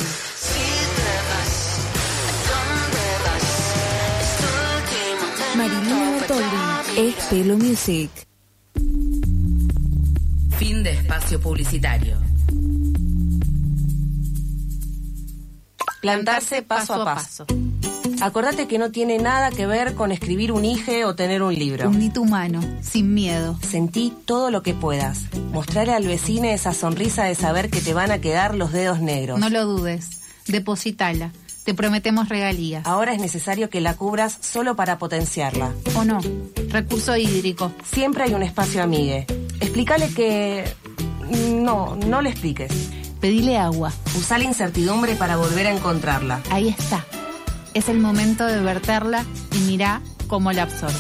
Marilina 5.57 6.11
Bertoldi, 6.11 6.99
es 7.01 7.15
Pelo 7.25 7.57
Music. 7.57 8.09
Fin 10.57 10.84
de 10.84 10.91
espacio 10.91 11.41
publicitario. 11.41 12.17
Plantarse 15.99 16.61
paso 16.61 16.93
a 16.93 17.05
paso. 17.05 17.45
Acordate 18.22 18.68
que 18.68 18.77
no 18.77 18.91
tiene 18.91 19.18
nada 19.18 19.49
que 19.52 19.65
ver 19.65 19.95
con 19.95 20.11
escribir 20.11 20.52
un 20.52 20.65
IGE 20.65 21.06
o 21.06 21.15
tener 21.15 21.44
un 21.44 21.53
libro. 21.53 21.90
Un 21.90 22.02
hito 22.02 22.22
humano, 22.22 22.61
sin 22.81 23.14
miedo. 23.14 23.57
Sentí 23.61 24.14
todo 24.26 24.52
lo 24.52 24.64
que 24.64 24.73
puedas. 24.73 25.22
Mostrarle 25.52 25.94
al 25.94 26.06
vecino 26.06 26.48
esa 26.48 26.73
sonrisa 26.73 27.23
de 27.26 27.35
saber 27.35 27.69
que 27.69 27.81
te 27.81 27.94
van 27.94 28.11
a 28.11 28.19
quedar 28.19 28.56
los 28.56 28.72
dedos 28.72 28.99
negros. 28.99 29.40
No 29.40 29.49
lo 29.49 29.65
dudes. 29.65 30.22
Depositala. 30.48 31.31
Te 31.64 31.73
prometemos 31.73 32.27
regalías. 32.27 32.85
Ahora 32.85 33.14
es 33.14 33.22
necesario 33.22 33.69
que 33.69 33.80
la 33.80 33.95
cubras 33.95 34.38
solo 34.41 34.76
para 34.76 34.98
potenciarla. 34.98 35.72
¿O 35.95 36.03
no? 36.03 36.19
Recurso 36.69 37.15
hídrico. 37.15 37.72
Siempre 37.85 38.23
hay 38.23 38.34
un 38.34 38.44
espacio 38.44 38.84
amigue. 38.84 39.26
Explícale 39.61 40.10
que... 40.10 40.65
No, 41.52 41.95
no 41.95 42.22
le 42.22 42.30
expliques. 42.30 42.72
Pedile 43.22 43.57
agua. 43.57 43.94
Usá 44.18 44.38
la 44.38 44.44
incertidumbre 44.44 45.15
para 45.15 45.38
volver 45.38 45.68
a 45.68 45.72
encontrarla. 45.72 46.41
Ahí 46.49 46.68
está. 46.68 47.06
Es 47.73 47.89
el 47.89 47.99
momento 47.99 48.45
de 48.45 48.61
verterla 48.61 49.25
y 49.51 49.57
mirá 49.59 50.01
cómo 50.27 50.51
la 50.51 50.63
absorbe. 50.63 50.93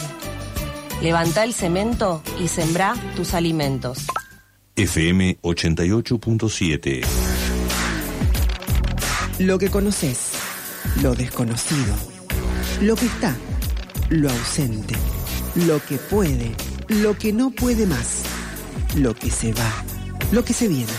Levantá 1.01 1.43
el 1.43 1.53
cemento 1.53 2.23
y 2.41 2.47
sembrá 2.47 2.95
tus 3.15 3.33
alimentos. 3.33 4.07
FM 4.75 5.37
88.7. 5.41 7.05
Lo 9.39 9.59
que 9.59 9.69
conoces, 9.69 10.31
lo 11.03 11.13
desconocido, 11.13 11.95
lo 12.81 12.95
que 12.95 13.05
está, 13.05 13.35
lo 14.09 14.29
ausente, 14.31 14.95
lo 15.67 15.79
que 15.85 15.97
puede, 15.97 16.51
lo 16.87 17.17
que 17.17 17.33
no 17.33 17.51
puede 17.51 17.85
más, 17.85 18.23
lo 18.95 19.13
que 19.13 19.29
se 19.29 19.53
va, 19.53 19.83
lo 20.31 20.43
que 20.43 20.53
se 20.53 20.67
viene. 20.67 20.93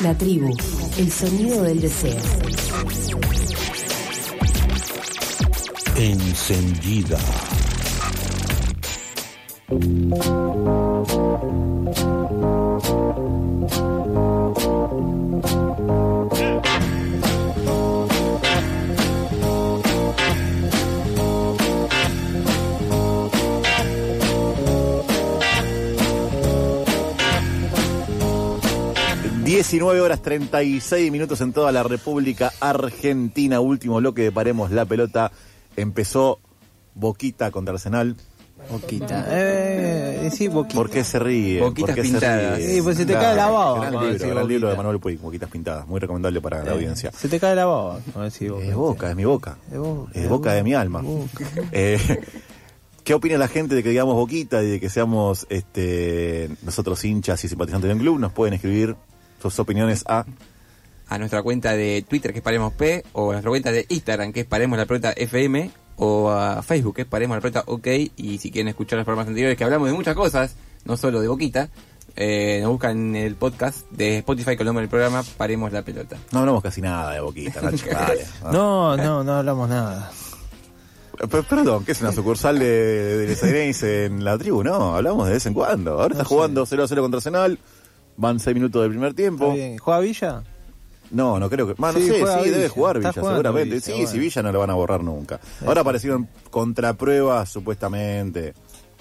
La 0.00 0.18
tribu, 0.18 0.56
el 0.98 1.12
sonido 1.12 1.62
del 1.62 1.80
deseo. 1.80 2.20
Encendida. 5.96 7.18
19 29.62 30.00
horas 30.00 30.22
36 30.22 31.12
minutos 31.12 31.40
en 31.40 31.52
toda 31.52 31.70
la 31.72 31.82
República 31.82 32.52
Argentina. 32.58 33.60
Último 33.60 33.96
bloque 33.96 34.22
de 34.22 34.32
Paremos 34.32 34.70
la 34.70 34.86
Pelota. 34.86 35.30
Empezó 35.76 36.40
Boquita 36.94 37.50
contra 37.50 37.74
Arsenal. 37.74 38.16
Boquita. 38.70 39.26
Eh, 39.28 40.30
sí, 40.32 40.48
boquita. 40.48 40.76
¿Por 40.76 40.90
qué 40.90 41.02
se 41.02 41.18
ríe? 41.18 41.60
Boquitas 41.60 41.90
¿Por 41.90 41.94
qué 41.96 42.04
se 42.04 42.12
pintadas. 42.12 42.58
ríe? 42.58 42.74
Sí, 42.74 42.82
pues 42.82 42.96
se 42.96 43.06
te 43.06 43.14
cae 43.14 43.34
la 43.34 43.50
baba, 43.50 43.90
Gran 43.90 44.06
libro, 44.08 44.28
gran 44.28 44.48
libro 44.48 44.70
de. 44.70 44.76
Manuel 44.76 45.00
Puig, 45.00 45.18
Boquitas 45.18 45.50
pintadas. 45.50 45.86
Muy 45.86 45.98
recomendable 45.98 46.40
para 46.40 46.62
la 46.64 46.72
audiencia. 46.72 47.10
Se 47.12 47.28
te 47.28 47.40
cae 47.40 47.56
la 47.56 47.66
baba. 47.66 47.98
Es 47.98 48.74
boca, 48.74 49.10
es 49.10 49.16
mi 49.16 49.24
boca. 49.24 49.56
Es 49.70 49.78
boca, 49.78 50.10
Es 50.14 50.22
es 50.22 50.28
boca 50.28 50.52
de 50.52 50.62
mi 50.62 50.74
alma. 50.74 51.02
Eh, 51.72 51.98
¿Qué 53.04 53.14
opina 53.14 53.36
la 53.36 53.48
gente 53.48 53.74
de 53.74 53.82
que 53.82 53.88
digamos 53.88 54.14
boquita 54.14 54.62
y 54.62 54.70
de 54.70 54.80
que 54.80 54.88
seamos 54.88 55.46
este 55.50 56.50
nosotros 56.62 57.04
hinchas 57.04 57.42
y 57.44 57.48
simpatizantes 57.48 57.88
de 57.88 57.94
un 57.94 58.00
club? 58.00 58.20
Nos 58.20 58.32
pueden 58.32 58.54
escribir 58.54 58.94
sus 59.40 59.58
opiniones 59.58 60.04
a 60.06 60.24
a 61.14 61.18
nuestra 61.18 61.42
cuenta 61.42 61.72
de 61.76 62.04
Twitter 62.08 62.32
que 62.32 62.38
es 62.38 62.44
Paremos 62.44 62.72
P 62.74 63.04
o 63.12 63.30
a 63.30 63.32
nuestra 63.34 63.50
cuenta 63.50 63.72
de 63.72 63.86
Instagram 63.88 64.32
que 64.32 64.40
es 64.40 64.46
Paremos 64.46 64.78
la 64.78 64.86
Pelota 64.86 65.12
FM 65.12 65.70
o 65.96 66.30
a 66.30 66.62
Facebook 66.62 66.96
que 66.96 67.02
es 67.02 67.08
Paremos 67.08 67.36
la 67.36 67.40
Pelota 67.40 67.64
OK 67.66 67.86
y 68.16 68.38
si 68.38 68.50
quieren 68.50 68.68
escuchar 68.68 68.96
los 68.98 69.04
programas 69.04 69.28
anteriores 69.28 69.56
que 69.58 69.64
hablamos 69.64 69.88
de 69.88 69.94
muchas 69.94 70.14
cosas, 70.14 70.54
no 70.84 70.96
solo 70.96 71.20
de 71.20 71.28
Boquita, 71.28 71.68
eh, 72.16 72.58
nos 72.62 72.72
buscan 72.72 72.98
en 73.14 73.16
el 73.16 73.36
podcast 73.36 73.90
de 73.90 74.18
Spotify 74.18 74.56
con 74.56 74.60
el 74.62 74.66
nombre 74.66 74.82
del 74.82 74.90
programa 74.90 75.22
Paremos 75.36 75.72
la 75.72 75.82
Pelota. 75.82 76.16
No 76.30 76.40
hablamos 76.40 76.62
casi 76.62 76.80
nada 76.82 77.12
de 77.12 77.20
boquita, 77.20 77.60
Nacho. 77.62 77.86
Dale. 77.90 78.26
No, 78.52 78.96
no, 78.96 79.24
no 79.24 79.32
hablamos 79.36 79.68
nada. 79.68 80.10
P- 81.18 81.42
Perdón, 81.44 81.84
que 81.84 81.92
es 81.92 82.00
una 82.00 82.10
sucursal 82.12 82.58
de, 82.58 82.66
de 83.18 83.26
Les 83.26 83.82
en 83.82 84.24
la 84.24 84.36
tribu, 84.38 84.62
no, 84.64 84.96
hablamos 84.96 85.26
de 85.28 85.34
vez 85.34 85.46
en 85.46 85.54
cuando. 85.54 85.92
Ahora 86.00 86.12
está 86.14 86.24
jugando 86.24 86.66
0 86.66 86.82
a 86.84 86.88
0 86.88 87.02
contra 87.02 87.18
Arsenal, 87.18 87.58
van 88.16 88.40
6 88.40 88.54
minutos 88.54 88.82
del 88.82 88.90
primer 88.90 89.14
tiempo. 89.14 89.44
Está 89.44 89.54
bien. 89.56 89.78
¿Juega 89.78 90.00
Villa? 90.00 90.42
No, 91.12 91.38
no 91.38 91.48
creo 91.50 91.66
que. 91.66 91.74
Más, 91.80 91.94
no 91.94 92.00
Sí, 92.00 92.06
sé, 92.08 92.14
sí, 92.14 92.20
Villa. 92.22 92.56
debe 92.56 92.68
jugar 92.68 92.98
Villa, 92.98 93.12
seguramente. 93.12 93.74
Villa, 93.76 93.80
sí, 93.84 93.92
bueno. 93.92 94.08
si 94.10 94.18
Villa 94.18 94.42
no 94.42 94.52
lo 94.52 94.58
van 94.60 94.70
a 94.70 94.74
borrar 94.74 95.04
nunca. 95.04 95.38
Ahora 95.66 95.82
aparecieron 95.82 96.28
contrapruebas, 96.50 97.48
supuestamente. 97.50 98.54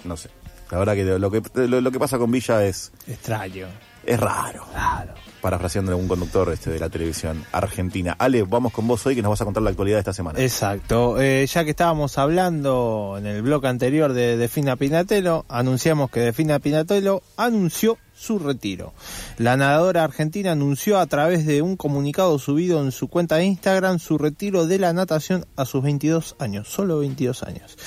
No 0.04 0.18
sé. 0.18 0.30
La 0.70 0.80
verdad 0.80 0.94
que 0.96 1.04
lo 1.04 1.32
que, 1.32 1.42
lo, 1.68 1.82
lo 1.82 1.92
que 1.92 2.00
pasa 2.00 2.18
con 2.18 2.32
Villa 2.32 2.66
es, 2.66 2.92
Extraño. 3.08 3.68
es 4.06 4.20
raro. 4.20 4.66
Claro. 4.72 5.14
Parafraseando 5.42 5.92
a 5.92 5.96
algún 5.96 6.08
conductor 6.08 6.50
este 6.54 6.70
de 6.70 6.80
la 6.80 6.88
televisión 6.90 7.44
argentina. 7.52 8.16
Ale, 8.20 8.44
vamos 8.44 8.72
con 8.72 8.88
vos 8.88 9.06
hoy 9.06 9.16
que 9.16 9.22
nos 9.22 9.32
vas 9.32 9.42
a 9.42 9.46
contar 9.46 9.64
la 9.64 9.72
actualidad 9.72 9.98
de 9.98 10.02
esta 10.02 10.14
semana. 10.14 10.40
Exacto. 10.40 11.20
Eh, 11.20 11.46
ya 11.48 11.64
que 11.64 11.72
estábamos 11.72 12.18
hablando 12.18 13.16
en 13.18 13.26
el 13.26 13.42
bloque 13.42 13.68
anterior 13.68 14.14
de 14.14 14.38
Defina 14.38 14.76
Pinatelo, 14.76 15.46
anunciamos 15.50 16.12
que 16.12 16.20
Defina 16.20 16.60
Pinatelo 16.60 17.24
anunció 17.38 17.98
su 18.22 18.38
retiro. 18.38 18.94
La 19.38 19.58
nadadora 19.58 20.04
argentina 20.04 20.52
anunció 20.52 21.00
a 21.00 21.08
través 21.08 21.46
de 21.48 21.64
un 21.64 21.76
comunicado 21.76 22.38
subido 22.38 22.82
en 22.84 22.92
su 22.92 23.08
cuenta 23.08 23.38
de 23.38 23.46
Instagram 23.46 23.98
su 23.98 24.20
retiro 24.20 24.68
de 24.68 24.78
la 24.78 24.94
natación 24.94 25.46
a 25.56 25.66
sus 25.66 25.82
22 25.82 26.36
años, 26.38 26.68
solo 26.68 27.00
22 27.00 27.42
años. 27.44 27.78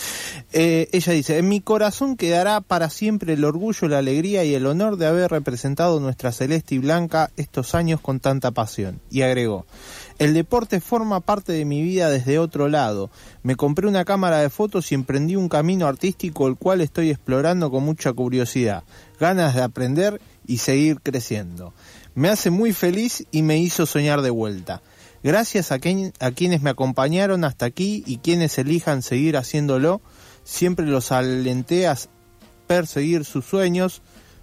Eh, 0.52 0.88
ella 0.92 1.12
dice, 1.12 1.38
en 1.38 1.48
mi 1.48 1.60
corazón 1.60 2.16
quedará 2.16 2.60
para 2.60 2.90
siempre 2.90 3.34
el 3.34 3.44
orgullo, 3.44 3.86
la 3.86 3.98
alegría 3.98 4.44
y 4.44 4.54
el 4.54 4.66
honor 4.66 4.96
de 4.96 5.06
haber 5.06 5.30
representado 5.30 6.00
nuestra 6.00 6.32
celeste 6.32 6.74
y 6.74 6.78
blanca 6.78 7.30
estos 7.36 7.76
años 7.76 8.00
con 8.00 8.18
tanta 8.18 8.50
pasión. 8.50 9.00
Y 9.10 9.22
agregó, 9.22 9.66
el 10.18 10.32
deporte 10.34 10.80
forma 10.80 11.20
parte 11.20 11.52
de 11.52 11.64
mi 11.64 11.82
vida 11.82 12.08
desde 12.08 12.38
otro 12.38 12.68
lado. 12.68 13.10
Me 13.42 13.56
compré 13.56 13.86
una 13.88 14.04
cámara 14.04 14.38
de 14.38 14.50
fotos 14.50 14.90
y 14.92 14.94
emprendí 14.94 15.36
un 15.36 15.48
camino 15.48 15.86
artístico 15.86 16.46
el 16.46 16.56
cual 16.56 16.80
estoy 16.80 17.10
explorando 17.10 17.70
con 17.70 17.84
mucha 17.84 18.12
curiosidad, 18.12 18.84
ganas 19.18 19.54
de 19.54 19.62
aprender 19.62 20.20
y 20.46 20.58
seguir 20.58 21.00
creciendo. 21.00 21.72
Me 22.14 22.28
hace 22.28 22.50
muy 22.50 22.72
feliz 22.72 23.26
y 23.32 23.42
me 23.42 23.58
hizo 23.58 23.86
soñar 23.86 24.22
de 24.22 24.30
vuelta. 24.30 24.82
Gracias 25.22 25.72
a, 25.72 25.78
quien- 25.78 26.12
a 26.20 26.30
quienes 26.30 26.62
me 26.62 26.70
acompañaron 26.70 27.44
hasta 27.44 27.66
aquí 27.66 28.04
y 28.06 28.18
quienes 28.18 28.58
elijan 28.58 29.02
seguir 29.02 29.36
haciéndolo, 29.36 30.00
siempre 30.44 30.86
los 30.86 31.10
alenté 31.12 31.88
a 31.88 31.96
perseguir 32.66 33.24
sus 33.24 33.44
sueños. 33.44 34.02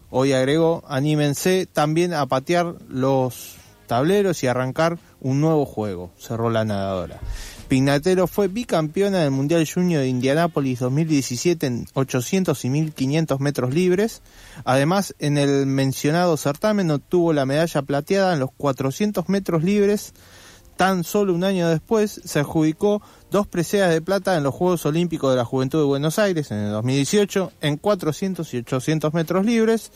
Hoy 0.09 0.33
agregó, 0.33 0.83
anímense 0.87 1.65
también 1.71 2.13
a 2.13 2.25
patear 2.25 2.75
los 2.89 3.55
tableros 3.91 4.41
y 4.41 4.47
arrancar 4.47 4.99
un 5.19 5.41
nuevo 5.41 5.65
juego, 5.65 6.11
cerró 6.17 6.49
la 6.49 6.63
nadadora. 6.63 7.19
Pignatero 7.67 8.25
fue 8.25 8.47
bicampeona 8.47 9.17
del 9.17 9.31
Mundial 9.31 9.67
Junior 9.69 9.99
de 9.99 10.07
Indianápolis 10.07 10.79
2017 10.79 11.67
en 11.67 11.85
800 11.93 12.63
y 12.63 12.69
1500 12.69 13.41
metros 13.41 13.73
libres. 13.73 14.21
Además, 14.63 15.13
en 15.19 15.37
el 15.37 15.65
mencionado 15.65 16.37
certamen 16.37 16.89
obtuvo 16.89 17.33
la 17.33 17.45
medalla 17.45 17.81
plateada 17.81 18.31
en 18.31 18.39
los 18.39 18.51
400 18.55 19.27
metros 19.27 19.61
libres. 19.61 20.13
Tan 20.77 21.03
solo 21.03 21.33
un 21.33 21.43
año 21.43 21.67
después 21.67 22.21
se 22.23 22.39
adjudicó 22.39 23.01
dos 23.31 23.47
preseas 23.47 23.89
de 23.91 24.01
plata 24.01 24.35
en 24.37 24.43
los 24.43 24.53
Juegos 24.53 24.85
Olímpicos 24.85 25.31
de 25.31 25.37
la 25.37 25.45
Juventud 25.45 25.79
de 25.79 25.85
Buenos 25.85 26.19
Aires 26.19 26.51
en 26.51 26.57
el 26.59 26.71
2018 26.71 27.51
en 27.61 27.77
400 27.77 28.53
y 28.53 28.57
800 28.57 29.13
metros 29.13 29.45
libres. 29.45 29.91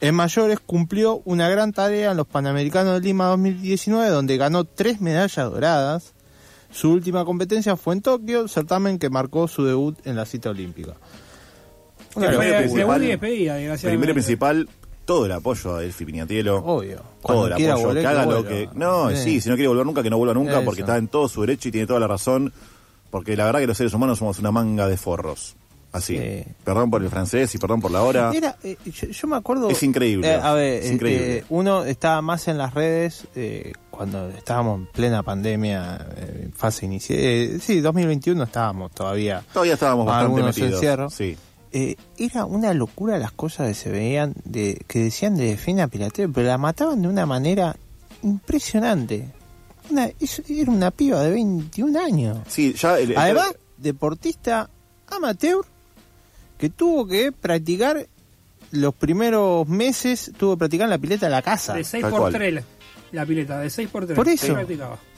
En 0.00 0.14
mayores 0.14 0.58
cumplió 0.60 1.22
una 1.24 1.48
gran 1.48 1.72
tarea 1.72 2.10
en 2.10 2.16
los 2.16 2.26
Panamericanos 2.26 2.94
de 2.94 3.00
Lima 3.00 3.26
2019 3.26 4.08
donde 4.10 4.36
ganó 4.36 4.64
tres 4.64 5.00
medallas 5.00 5.50
doradas. 5.50 6.14
Su 6.72 6.90
última 6.92 7.24
competencia 7.24 7.76
fue 7.76 7.94
en 7.94 8.02
Tokio, 8.02 8.46
certamen 8.48 8.98
que 8.98 9.08
marcó 9.08 9.48
su 9.48 9.64
debut 9.64 9.96
en 10.04 10.16
la 10.16 10.24
cita 10.26 10.50
olímpica. 10.50 10.94
Locura. 12.16 12.60
debut 12.62 13.02
y 13.02 13.06
despedida. 13.06 13.56
Primero 13.82 14.10
y 14.10 14.14
principal, 14.14 14.68
todo 15.04 15.26
el 15.26 15.32
apoyo 15.32 15.76
a 15.76 15.84
Elfi 15.84 16.04
Piñatielo. 16.04 16.58
Obvio. 16.58 17.02
Todo 17.24 17.46
el 17.46 17.52
apoyo. 17.54 17.78
volver, 17.86 18.02
que 18.02 18.06
haga 18.08 18.24
que 18.24 18.30
lo 18.30 18.44
que. 18.46 18.68
No, 18.74 19.10
Sí. 19.10 19.16
sí, 19.16 19.40
si 19.40 19.48
no 19.48 19.56
quiere 19.56 19.68
volver 19.68 19.86
nunca, 19.86 20.02
que 20.02 20.10
no 20.10 20.18
vuelva 20.18 20.34
nunca, 20.34 20.56
Eso. 20.56 20.64
porque 20.64 20.80
está 20.82 20.96
en 20.96 21.08
todo 21.08 21.28
su 21.28 21.40
derecho 21.40 21.68
y 21.68 21.72
tiene 21.72 21.86
toda 21.86 22.00
la 22.00 22.06
razón. 22.06 22.52
Porque 23.10 23.36
la 23.36 23.44
verdad 23.44 23.60
que 23.60 23.66
los 23.66 23.76
seres 23.76 23.92
humanos 23.94 24.18
somos 24.18 24.38
una 24.38 24.50
manga 24.52 24.86
de 24.88 24.96
forros. 24.96 25.56
Así. 25.92 26.16
Sí. 26.16 26.44
Perdón 26.62 26.88
por 26.88 27.02
el 27.02 27.10
francés 27.10 27.52
y 27.54 27.58
perdón 27.58 27.80
por 27.80 27.90
la 27.90 28.02
hora. 28.02 28.30
Era, 28.32 28.56
eh, 28.62 28.76
yo, 28.86 29.08
yo 29.08 29.26
me 29.28 29.36
acuerdo. 29.36 29.68
Es 29.70 29.82
increíble. 29.82 30.28
Eh, 30.28 30.34
a 30.40 30.52
ver, 30.54 30.74
Es 30.74 30.82
este, 30.84 30.94
increíble. 30.94 31.44
uno 31.48 31.84
estaba 31.84 32.22
más 32.22 32.46
en 32.46 32.58
las 32.58 32.74
redes 32.74 33.26
eh, 33.34 33.72
cuando 33.90 34.28
estábamos 34.28 34.78
en 34.78 34.86
plena 34.86 35.24
pandemia, 35.24 36.06
eh, 36.16 36.50
fase 36.56 36.86
inicial. 36.86 37.18
Eh, 37.20 37.58
sí, 37.60 37.80
2021 37.80 38.44
estábamos 38.44 38.92
todavía. 38.92 39.42
Todavía 39.52 39.74
estábamos 39.74 40.06
bastante 40.06 40.42
metidos. 40.42 41.12
Sí. 41.12 41.36
Eh, 41.72 41.96
era 42.18 42.44
una 42.44 42.72
locura 42.72 43.18
las 43.18 43.32
cosas 43.32 43.68
que 43.68 43.74
se 43.74 43.90
veían, 43.90 44.34
de 44.44 44.80
que 44.86 45.00
decían 45.00 45.36
de 45.36 45.56
Fina 45.56 45.88
Pilatero, 45.88 46.30
pero 46.32 46.46
la 46.46 46.58
mataban 46.58 47.02
de 47.02 47.08
una 47.08 47.26
manera 47.26 47.76
impresionante. 48.22 49.28
Una, 49.90 50.10
es- 50.20 50.42
era 50.48 50.70
una 50.70 50.90
piba 50.90 51.22
de 51.22 51.30
21 51.30 51.96
años. 51.96 52.38
Sí, 52.48 52.74
ya 52.74 52.98
el- 52.98 53.12
el- 53.12 53.18
Además, 53.18 53.54
deportista 53.76 54.68
amateur 55.08 55.64
que 56.58 56.68
tuvo 56.70 57.06
que 57.06 57.32
practicar 57.32 58.06
los 58.72 58.94
primeros 58.94 59.66
meses, 59.66 60.30
tuvo 60.38 60.54
que 60.54 60.58
practicar 60.60 60.84
en 60.86 60.90
la 60.90 60.98
pileta 60.98 61.26
de 61.26 61.30
la 61.32 61.42
casa. 61.42 61.74
De 61.74 61.82
6 61.84 62.02
Tal 62.02 62.10
por 62.10 62.20
cual. 62.20 62.32
3 62.34 62.64
la 63.12 63.26
pileta, 63.26 63.58
de 63.58 63.68
6 63.70 63.88
por 63.88 64.06
3 64.06 64.14
Por 64.14 64.28
eso. 64.28 64.56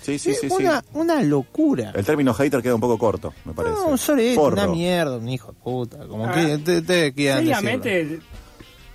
Sí, 0.00 0.18
sí, 0.18 0.30
Es 0.30 0.40
sí, 0.40 0.48
sí. 0.48 0.54
una, 0.58 0.82
una 0.94 1.20
locura. 1.22 1.92
El 1.94 2.04
término 2.06 2.32
hater 2.32 2.62
queda 2.62 2.74
un 2.74 2.80
poco 2.80 2.96
corto, 2.96 3.34
me 3.44 3.52
parece. 3.52 3.74
No, 3.74 3.86
un 3.88 3.98
sorete, 3.98 4.34
Forro. 4.36 4.54
una 4.62 4.66
mierda, 4.72 5.18
un 5.18 5.28
hijo 5.28 5.48
de 5.52 5.58
puta. 5.58 5.98
Como 6.08 6.26
Ah, 6.26 6.32
que 6.32 6.56
te, 6.58 6.80
te 6.80 7.12
quieran 7.12 7.44
decirlo. 7.44 7.60
Seriamente, 7.82 8.20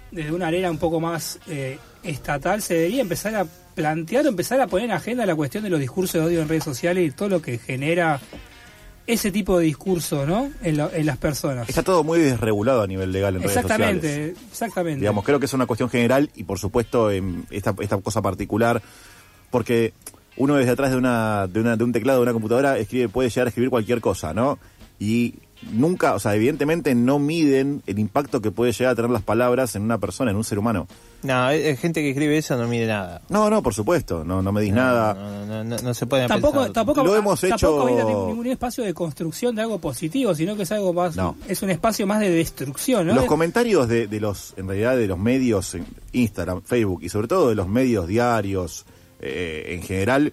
desde 0.09 0.31
una 0.31 0.47
arena 0.47 0.71
un 0.71 0.79
poco 0.79 0.99
más 0.99 1.37
eh, 1.47 1.77
estatal, 2.01 2.61
se 2.63 2.73
debería 2.73 3.01
empezar 3.03 3.35
a 3.35 3.45
plantear 3.77 4.25
o 4.25 4.29
empezar 4.29 4.59
a 4.59 4.65
poner 4.65 4.85
en 4.85 4.91
agenda 4.91 5.23
la 5.27 5.35
cuestión 5.35 5.63
de 5.63 5.69
los 5.69 5.79
discursos 5.79 6.19
de 6.19 6.27
odio 6.27 6.41
en 6.41 6.49
redes 6.49 6.63
sociales 6.63 7.07
y 7.07 7.11
todo 7.11 7.29
lo 7.29 7.43
que 7.43 7.59
genera 7.59 8.19
ese 9.05 9.31
tipo 9.31 9.59
de 9.59 9.65
discurso, 9.65 10.25
¿no? 10.25 10.49
En, 10.63 10.77
lo- 10.77 10.91
en 10.91 11.05
las 11.05 11.17
personas. 11.17 11.69
Está 11.69 11.83
todo 11.83 12.03
muy 12.03 12.19
desregulado 12.19 12.81
a 12.81 12.87
nivel 12.87 13.11
legal 13.11 13.35
en 13.35 13.43
redes 13.43 13.53
sociales. 13.61 14.03
Exactamente, 14.03 14.41
exactamente. 14.51 14.99
Digamos, 15.01 15.23
creo 15.23 15.39
que 15.39 15.45
es 15.45 15.53
una 15.53 15.67
cuestión 15.67 15.89
general 15.91 16.31
y 16.35 16.43
por 16.43 16.57
supuesto 16.57 17.11
en 17.11 17.45
esta, 17.51 17.75
esta 17.79 17.97
cosa 18.01 18.21
particular, 18.23 18.81
porque 19.51 19.93
uno 20.37 20.55
desde 20.55 20.71
atrás 20.71 20.89
de 20.89 20.97
una, 20.97 21.45
de 21.47 21.59
una 21.61 21.77
de 21.77 21.83
un 21.83 21.91
teclado 21.93 22.19
de 22.19 22.23
una 22.23 22.33
computadora 22.33 22.79
escribe, 22.79 23.09
puede 23.09 23.29
llegar 23.29 23.45
a 23.45 23.49
escribir 23.49 23.69
cualquier 23.69 24.01
cosa, 24.01 24.33
¿no? 24.33 24.57
Y 24.99 25.35
nunca, 25.71 26.15
o 26.15 26.19
sea, 26.19 26.33
evidentemente 26.35 26.95
no 26.95 27.19
miden 27.19 27.83
el 27.85 27.99
impacto 27.99 28.41
que 28.41 28.49
puede 28.49 28.71
llegar 28.71 28.93
a 28.93 28.95
tener 28.95 29.11
las 29.11 29.21
palabras 29.23 29.75
en 29.75 29.83
una 29.83 29.99
persona, 29.99 30.31
en 30.31 30.37
un 30.37 30.43
ser 30.43 30.57
humano. 30.57 30.87
No, 31.23 31.49
gente 31.49 32.01
que 32.01 32.09
escribe 32.11 32.37
eso 32.37 32.55
no 32.57 32.67
mide 32.67 32.85
nada. 32.87 33.21
No, 33.29 33.49
no, 33.49 33.63
por 33.63 33.73
supuesto, 33.73 34.23
no, 34.23 34.41
no 34.41 34.51
medís 34.51 34.71
nada. 34.71 35.13
No, 35.15 35.45
no, 35.47 35.63
no, 35.63 35.75
no 35.77 35.93
se 35.93 36.05
puede 36.05 36.27
Tampoco, 36.27 36.53
pensar. 36.59 36.73
tampoco, 36.73 37.03
Lo 37.03 37.15
hemos 37.15 37.41
tampoco 37.41 37.55
hecho- 37.55 37.81
había 37.87 38.03
ningún, 38.05 38.27
ningún 38.27 38.47
espacio 38.47 38.83
de 38.83 38.93
construcción 38.93 39.55
de 39.55 39.63
algo 39.63 39.79
positivo, 39.79 40.35
sino 40.35 40.55
que 40.55 40.63
es 40.63 40.71
algo 40.71 40.93
más, 40.93 41.15
No. 41.15 41.35
es 41.47 41.61
un 41.63 41.71
espacio 41.71 42.05
más 42.05 42.19
de 42.19 42.29
destrucción, 42.29 43.07
¿no? 43.07 43.15
Los 43.15 43.25
comentarios 43.25 43.87
de, 43.87 44.07
de 44.07 44.19
los, 44.19 44.53
en 44.57 44.67
realidad, 44.67 44.95
de 44.95 45.07
los 45.07 45.17
medios, 45.17 45.73
en 45.73 45.85
Instagram, 46.13 46.61
Facebook 46.61 46.99
y 47.03 47.09
sobre 47.09 47.27
todo 47.27 47.49
de 47.49 47.55
los 47.55 47.67
medios 47.67 48.07
diarios 48.07 48.85
eh, 49.19 49.73
en 49.73 49.81
general, 49.81 50.31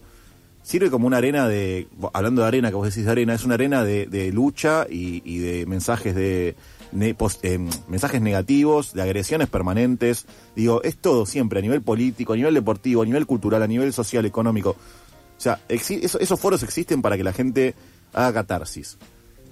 sirve 0.62 0.90
como 0.90 1.06
una 1.06 1.16
arena 1.16 1.48
de, 1.48 1.88
hablando 2.12 2.42
de 2.42 2.48
arena, 2.48 2.68
que 2.68 2.74
vos 2.76 2.86
decís 2.88 3.06
de 3.06 3.10
arena, 3.10 3.34
es 3.34 3.44
una 3.44 3.54
arena 3.54 3.84
de, 3.84 4.06
de 4.06 4.30
lucha 4.32 4.86
y, 4.88 5.22
y 5.24 5.38
de 5.38 5.66
mensajes 5.66 6.14
de 6.14 6.54
ne- 6.94 7.14
eh, 7.42 7.58
mensajes 7.88 8.22
negativos, 8.22 8.94
de 8.94 9.02
agresiones 9.02 9.48
permanentes. 9.48 10.24
Digo, 10.56 10.82
es 10.82 10.96
todo 10.96 11.26
siempre 11.26 11.58
a 11.58 11.62
nivel 11.62 11.82
político, 11.82 12.32
a 12.32 12.36
nivel 12.36 12.54
deportivo, 12.54 13.02
a 13.02 13.04
nivel 13.04 13.26
cultural, 13.26 13.62
a 13.62 13.66
nivel 13.66 13.92
social, 13.92 14.24
económico. 14.24 14.70
O 14.70 15.40
sea, 15.40 15.60
eso- 15.68 16.18
esos 16.18 16.40
foros 16.40 16.62
existen 16.62 17.02
para 17.02 17.16
que 17.16 17.24
la 17.24 17.32
gente 17.32 17.74
haga 18.12 18.32
catarsis 18.32 18.96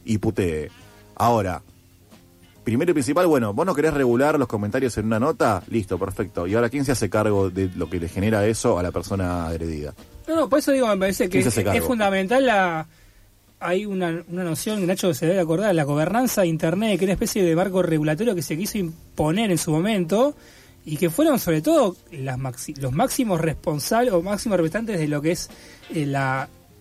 y 0.05 0.19
putee. 0.19 0.71
Ahora, 1.17 1.63
primero 2.65 2.93
y 2.93 2.95
principal, 2.95 3.27
bueno, 3.27 3.53
vos 3.53 3.67
no 3.67 3.75
querés 3.75 3.93
regular 3.93 4.39
los 4.39 4.49
comentarios 4.49 4.97
en 4.99 5.07
una 5.07 5.19
nota, 5.19 5.63
listo, 5.69 5.99
perfecto. 5.99 6.47
Y 6.47 6.55
ahora, 6.55 6.71
¿quién 6.71 6.85
se 6.85 6.93
hace 6.93 7.11
cargo 7.11 7.51
de 7.51 7.69
lo 7.75 7.91
que 7.91 7.99
le 7.99 8.09
genera 8.09 8.47
eso 8.47 8.79
a 8.79 8.83
la 8.83 8.93
persona 8.93 9.49
agredida? 9.49 9.95
No, 10.29 10.37
no, 10.37 10.49
por 10.49 10.61
eso 10.61 10.71
digo, 10.71 10.87
me 10.87 10.97
parece 10.97 11.29
que 11.29 11.41
es 11.41 11.85
fundamental 11.85 12.47
la... 12.47 12.87
Hay 13.63 13.87
una, 13.87 14.25
una 14.29 14.45
noción, 14.45 14.87
Nacho 14.87 15.15
se 15.15 15.27
debe 15.27 15.41
acordar, 15.41 15.75
la 15.75 15.85
gobernanza 15.85 16.43
de 16.43 16.49
Internet, 16.49 16.99
que 16.99 17.05
era 17.05 17.11
una 17.13 17.15
especie 17.15 17.43
de 17.45 17.55
marco 17.57 17.83
regulatorio 17.83 18.35
que 18.35 18.43
se 18.43 18.57
quiso 18.57 18.79
imponer 18.79 19.51
en 19.51 19.59
su 19.59 19.71
momento 19.71 20.35
y 20.85 20.97
que 20.97 21.11
fueron 21.11 21.39
sobre 21.39 21.63
todo 21.63 21.97
las 22.11 22.39
maxi- 22.39 22.77
los 22.79 22.93
máximos 22.93 23.41
responsables 23.41 24.13
o 24.13 24.21
máximos 24.23 24.57
representantes 24.57 24.99
de 24.99 25.07
lo 25.09 25.23
que 25.23 25.31
es 25.33 25.49
eh, 25.95 26.13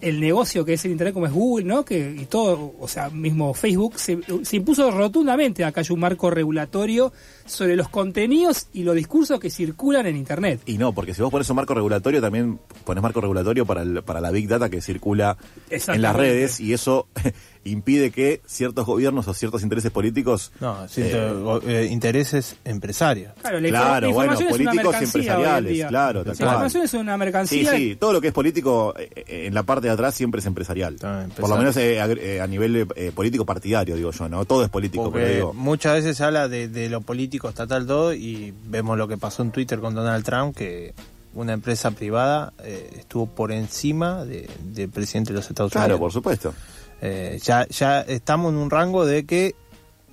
el 0.02 0.20
negocio 0.20 0.66
que 0.66 0.74
es 0.74 0.84
el 0.86 0.92
internet 0.92 1.14
como 1.14 1.28
es 1.28 1.32
Google, 1.32 1.66
¿no? 1.66 1.86
Que 1.86 2.16
y 2.20 2.26
todo, 2.26 2.74
o 2.80 2.88
sea, 2.88 3.12
mismo 3.12 3.54
Facebook 3.54 4.00
se, 4.00 4.18
se 4.42 4.56
impuso 4.56 4.90
rotundamente 4.90 5.64
acá 5.64 5.82
hay 5.82 5.88
un 5.92 6.00
marco 6.00 6.32
regulatorio 6.32 7.14
sobre 7.46 7.76
los 7.76 7.90
contenidos 7.90 8.68
y 8.74 8.84
los 8.84 8.96
discursos 8.96 9.40
que 9.40 9.50
circulan 9.50 10.06
en 10.08 10.16
internet. 10.18 10.62
Y 10.66 10.78
no, 10.78 10.94
porque 10.94 11.14
si 11.14 11.22
vos 11.22 11.32
pones 11.32 11.50
un 11.50 11.56
marco 11.56 11.74
regulatorio, 11.74 12.22
también 12.22 12.60
pones 12.86 13.02
marco 13.02 13.22
regulatorio 13.22 13.66
para, 13.66 13.82
el- 13.82 14.04
para 14.04 14.22
la 14.22 14.32
Big 14.32 14.48
Data 14.48 14.70
que 14.70 14.82
circula 14.82 15.38
en 15.70 16.02
las 16.02 16.16
redes 16.16 16.60
y 16.60 16.74
eso 16.74 17.08
impide 17.64 18.10
que 18.12 18.42
ciertos 18.48 18.86
gobiernos 18.86 19.28
o 19.28 19.34
ciertos 19.34 19.62
intereses 19.64 19.92
políticos... 19.92 20.52
No, 20.60 20.88
sí, 20.88 21.02
eh, 21.06 21.60
eh, 21.68 21.88
intereses 21.92 22.56
empresarios. 22.66 23.34
Claro, 23.42 23.60
la, 23.60 23.70
Claro, 23.70 24.08
la 24.08 24.14
bueno, 24.14 24.34
información 24.34 24.50
es 24.50 24.56
una 24.62 24.72
políticos 24.72 24.96
empresariales, 25.04 25.88
claro, 25.88 26.24
La 26.24 26.32
información 26.32 26.84
es 26.84 26.94
una 26.96 27.14
Sí, 27.14 27.20
mercancía. 27.20 27.72
sí, 27.76 27.96
todo 28.00 28.14
lo 28.14 28.22
que 28.22 28.30
es 28.30 28.34
político 28.34 28.94
eh, 28.98 29.10
eh, 29.16 29.46
en 29.48 29.54
la 29.54 29.64
parte 29.64 29.88
de 29.88 29.94
atrás 29.94 30.16
siempre 30.16 30.40
es 30.40 30.46
empresarial. 30.48 30.96
Por 31.40 31.50
lo 31.50 31.58
menos 31.58 31.78
eh, 31.78 31.98
eh, 32.20 32.42
a 32.42 32.48
nivel 32.48 32.88
eh, 32.96 33.12
político 33.14 33.46
partidario, 33.46 33.96
digo 33.96 34.12
yo, 34.12 34.28
¿no? 34.28 34.44
Todo 34.46 34.64
es 34.64 34.70
político, 34.70 35.12
pero 35.12 35.28
digo... 35.34 35.54
muchas 35.54 35.94
veces 35.96 36.18
se 36.18 36.24
habla 36.24 36.48
de, 36.48 36.68
de 36.68 36.90
lo 36.90 37.02
político 37.02 37.31
estatal 37.50 37.86
todo 37.88 38.14
y 38.14 38.54
vemos 38.66 38.98
lo 38.98 39.08
que 39.08 39.18
pasó 39.18 39.42
en 39.44 39.52
Twitter 39.52 39.80
con 39.80 39.94
Donald 39.96 40.24
Trump, 40.24 40.56
que 40.56 40.94
una 41.34 41.54
empresa 41.54 41.92
privada 41.92 42.52
eh, 42.64 42.90
estuvo 43.00 43.26
por 43.28 43.52
encima 43.52 44.26
de- 44.26 44.50
del 44.64 44.90
presidente 44.90 45.32
de 45.34 45.40
los 45.40 45.50
Estados 45.50 45.72
Claro, 45.72 45.86
Unidos. 45.96 46.00
por 46.00 46.12
supuesto. 46.12 46.54
Eh, 47.02 47.40
ya, 47.44 47.68
ya 47.70 48.02
estamos 48.02 48.52
en 48.52 48.58
un 48.60 48.70
rango 48.70 49.06
de 49.06 49.26
que 49.26 49.56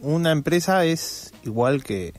una 0.01 0.31
empresa 0.31 0.85
es 0.85 1.33
igual 1.45 1.83
que, 1.83 2.15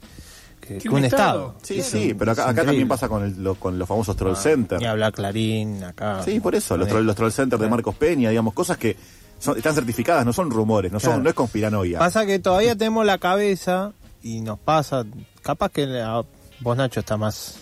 que, 0.60 0.78
que 0.80 0.90
un, 0.90 1.06
Estado. 1.06 1.56
Sí, 1.64 1.80
Es 1.80 1.86
sí, 1.88 2.12
un- 2.12 2.18
pero 2.18 2.34
acá, 2.34 2.50
acá 2.50 2.66
también 2.66 2.88
pasa 2.88 3.08
con, 3.08 3.24
el- 3.24 3.42
lo- 3.44 3.56
con 3.56 3.80
los 3.80 3.88
famosos 3.88 4.16
troll 4.18 4.34
Ah, 4.34 4.40
center. 4.42 4.82
Y 4.82 4.86
habla 4.86 5.12
Clarín 5.12 5.84
acá. 5.84 6.22
Sí, 6.24 6.40
por 6.42 6.54
eso, 6.56 6.76
los 6.78 6.88
Eh, 6.88 6.92
troll, 6.92 7.06
los 7.06 7.16
troll 7.16 7.32
center 7.32 7.58
de 7.58 7.70
Marcos 7.70 7.96
Peña, 7.96 8.30
digamos, 8.30 8.54
cosas 8.54 8.78
que 8.78 8.96
son- 9.40 9.56
están 9.58 9.74
certificadas, 9.74 10.26
no 10.26 10.34
son 10.34 10.52
rumores, 10.52 10.92
no 10.92 11.00
son 11.00 11.12
Claro. 11.12 11.24
no 11.24 11.30
es 11.30 11.36
conspiranoia. 11.36 11.98
Pasa 12.00 12.26
que 12.26 12.38
todavía 12.40 12.76
tenemos 12.78 13.06
la 13.06 13.18
cabeza 13.18 13.94
y 14.24 14.42
nos 14.42 14.60
pasa, 14.60 15.06
capaz 15.42 15.70
que 15.72 15.86
la- 15.88 16.24
vos 16.62 16.78
Nacho 16.78 17.00
está 17.00 17.18
más 17.18 17.60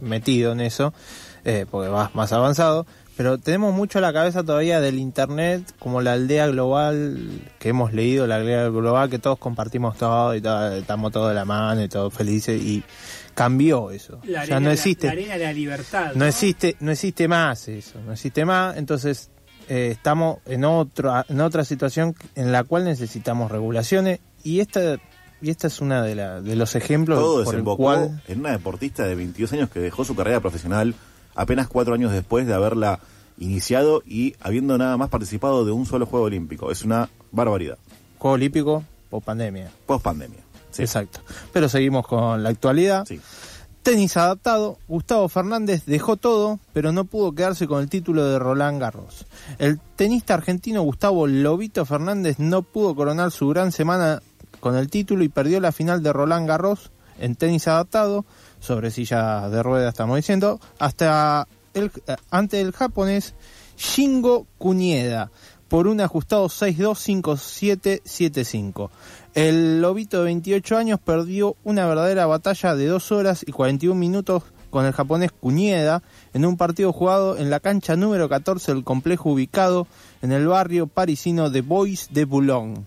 metido 0.00 0.52
en 0.52 0.60
eso, 0.60 0.92
eh, 1.44 1.66
porque 1.70 1.88
vas 1.88 2.14
más 2.14 2.32
avanzado, 2.32 2.86
pero 3.16 3.36
tenemos 3.36 3.74
mucho 3.74 4.00
la 4.00 4.14
cabeza 4.14 4.42
todavía 4.42 4.80
del 4.80 4.98
Internet 4.98 5.74
como 5.78 6.00
la 6.00 6.14
aldea 6.14 6.46
global 6.46 7.18
que 7.58 7.68
hemos 7.68 7.92
leído, 7.92 8.26
la 8.26 8.36
aldea 8.36 8.68
global 8.70 9.10
que 9.10 9.18
todos 9.18 9.38
compartimos 9.38 9.98
todo 9.98 10.34
y 10.34 10.40
todo, 10.40 10.72
estamos 10.74 11.12
todos 11.12 11.28
de 11.28 11.34
la 11.34 11.44
mano 11.44 11.82
y 11.82 11.88
todos 11.88 12.14
felices 12.14 12.62
y 12.62 12.82
cambió 13.34 13.90
eso. 13.90 14.20
La 14.24 14.32
ya 14.32 14.40
arena, 14.42 14.60
no 14.60 14.66
la- 14.68 14.72
existe. 14.72 15.06
La, 15.06 15.12
arena 15.12 15.34
de 15.36 15.44
la 15.44 15.52
libertad. 15.52 16.12
No 16.14 16.24
existe, 16.24 16.76
no 16.80 16.90
existe 16.92 17.28
más 17.28 17.68
eso, 17.68 18.00
no 18.06 18.12
existe 18.12 18.44
más, 18.46 18.78
entonces 18.78 19.30
eh, 19.68 19.88
estamos 19.92 20.38
en 20.46 20.64
otra, 20.64 21.26
en 21.28 21.40
otra 21.42 21.64
situación 21.66 22.14
en 22.34 22.52
la 22.52 22.64
cual 22.64 22.84
necesitamos 22.84 23.50
regulaciones 23.50 24.20
y 24.42 24.60
esta 24.60 24.96
y 25.42 25.50
esta 25.50 25.66
es 25.66 25.80
una 25.80 26.02
de, 26.02 26.14
la, 26.14 26.40
de 26.40 26.56
los 26.56 26.74
ejemplos 26.74 27.18
Todo 27.18 27.44
por 27.44 27.54
el 27.54 27.64
cual 27.64 28.22
en 28.28 28.40
una 28.40 28.52
deportista 28.52 29.04
de 29.04 29.14
22 29.14 29.52
años 29.54 29.70
que 29.70 29.80
dejó 29.80 30.04
su 30.04 30.14
carrera 30.14 30.40
profesional 30.40 30.94
apenas 31.34 31.68
cuatro 31.68 31.94
años 31.94 32.12
después 32.12 32.46
de 32.46 32.54
haberla 32.54 33.00
iniciado 33.38 34.02
y 34.06 34.34
habiendo 34.40 34.76
nada 34.78 34.96
más 34.96 35.08
participado 35.08 35.64
de 35.64 35.72
un 35.72 35.86
solo 35.86 36.06
Juego 36.06 36.26
Olímpico. 36.26 36.70
Es 36.70 36.84
una 36.84 37.08
barbaridad. 37.32 37.78
Juego 38.18 38.34
Olímpico 38.34 38.84
o 39.10 39.20
pandemia. 39.20 39.70
Post 39.86 40.04
pandemia. 40.04 40.40
Exacto. 40.78 41.20
Pero 41.52 41.68
seguimos 41.68 42.06
con 42.06 42.42
la 42.42 42.50
actualidad. 42.50 43.06
Tenis 43.82 44.18
adaptado, 44.18 44.78
Gustavo 44.88 45.26
Fernández 45.30 45.84
dejó 45.86 46.16
todo, 46.16 46.60
pero 46.74 46.92
no 46.92 47.06
pudo 47.06 47.32
quedarse 47.32 47.66
con 47.66 47.80
el 47.80 47.88
título 47.88 48.26
de 48.26 48.38
Roland 48.38 48.78
Garros. 48.78 49.26
El 49.58 49.80
tenista 49.96 50.34
argentino 50.34 50.82
Gustavo 50.82 51.26
Lobito 51.26 51.86
Fernández 51.86 52.38
no 52.38 52.62
pudo 52.62 52.94
coronar 52.94 53.30
su 53.30 53.48
gran 53.48 53.72
semana 53.72 54.20
con 54.60 54.76
el 54.76 54.90
título 54.90 55.24
y 55.24 55.28
perdió 55.28 55.60
la 55.60 55.72
final 55.72 56.02
de 56.02 56.12
Roland 56.12 56.46
Garros 56.46 56.90
en 57.18 57.36
tenis 57.36 57.68
adaptado, 57.68 58.24
sobre 58.60 58.90
silla 58.90 59.48
de 59.48 59.62
ruedas 59.62 59.92
estamos 59.92 60.16
diciendo, 60.16 60.60
hasta 60.78 61.46
el, 61.74 61.90
eh, 62.06 62.16
ante 62.30 62.60
el 62.60 62.72
japonés 62.72 63.34
Shingo 63.76 64.46
Kunieda 64.58 65.30
por 65.68 65.86
un 65.86 66.00
ajustado 66.00 66.48
6-2, 66.48 67.22
5-7-7-5. 67.22 68.90
El 69.34 69.80
lobito 69.80 70.18
de 70.18 70.24
28 70.24 70.76
años 70.76 70.98
perdió 70.98 71.56
una 71.62 71.86
verdadera 71.86 72.26
batalla 72.26 72.74
de 72.74 72.86
2 72.86 73.12
horas 73.12 73.44
y 73.46 73.52
41 73.52 73.98
minutos 73.98 74.42
con 74.70 74.84
el 74.84 74.92
japonés 74.92 75.30
Kunieda 75.32 76.02
en 76.34 76.44
un 76.44 76.56
partido 76.56 76.92
jugado 76.92 77.36
en 77.36 77.50
la 77.50 77.60
cancha 77.60 77.94
número 77.96 78.28
14 78.28 78.74
del 78.74 78.84
complejo 78.84 79.30
ubicado 79.30 79.86
en 80.22 80.32
el 80.32 80.46
barrio 80.48 80.88
parisino 80.88 81.50
de 81.50 81.60
Bois 81.60 82.08
de 82.10 82.24
Boulogne. 82.24 82.84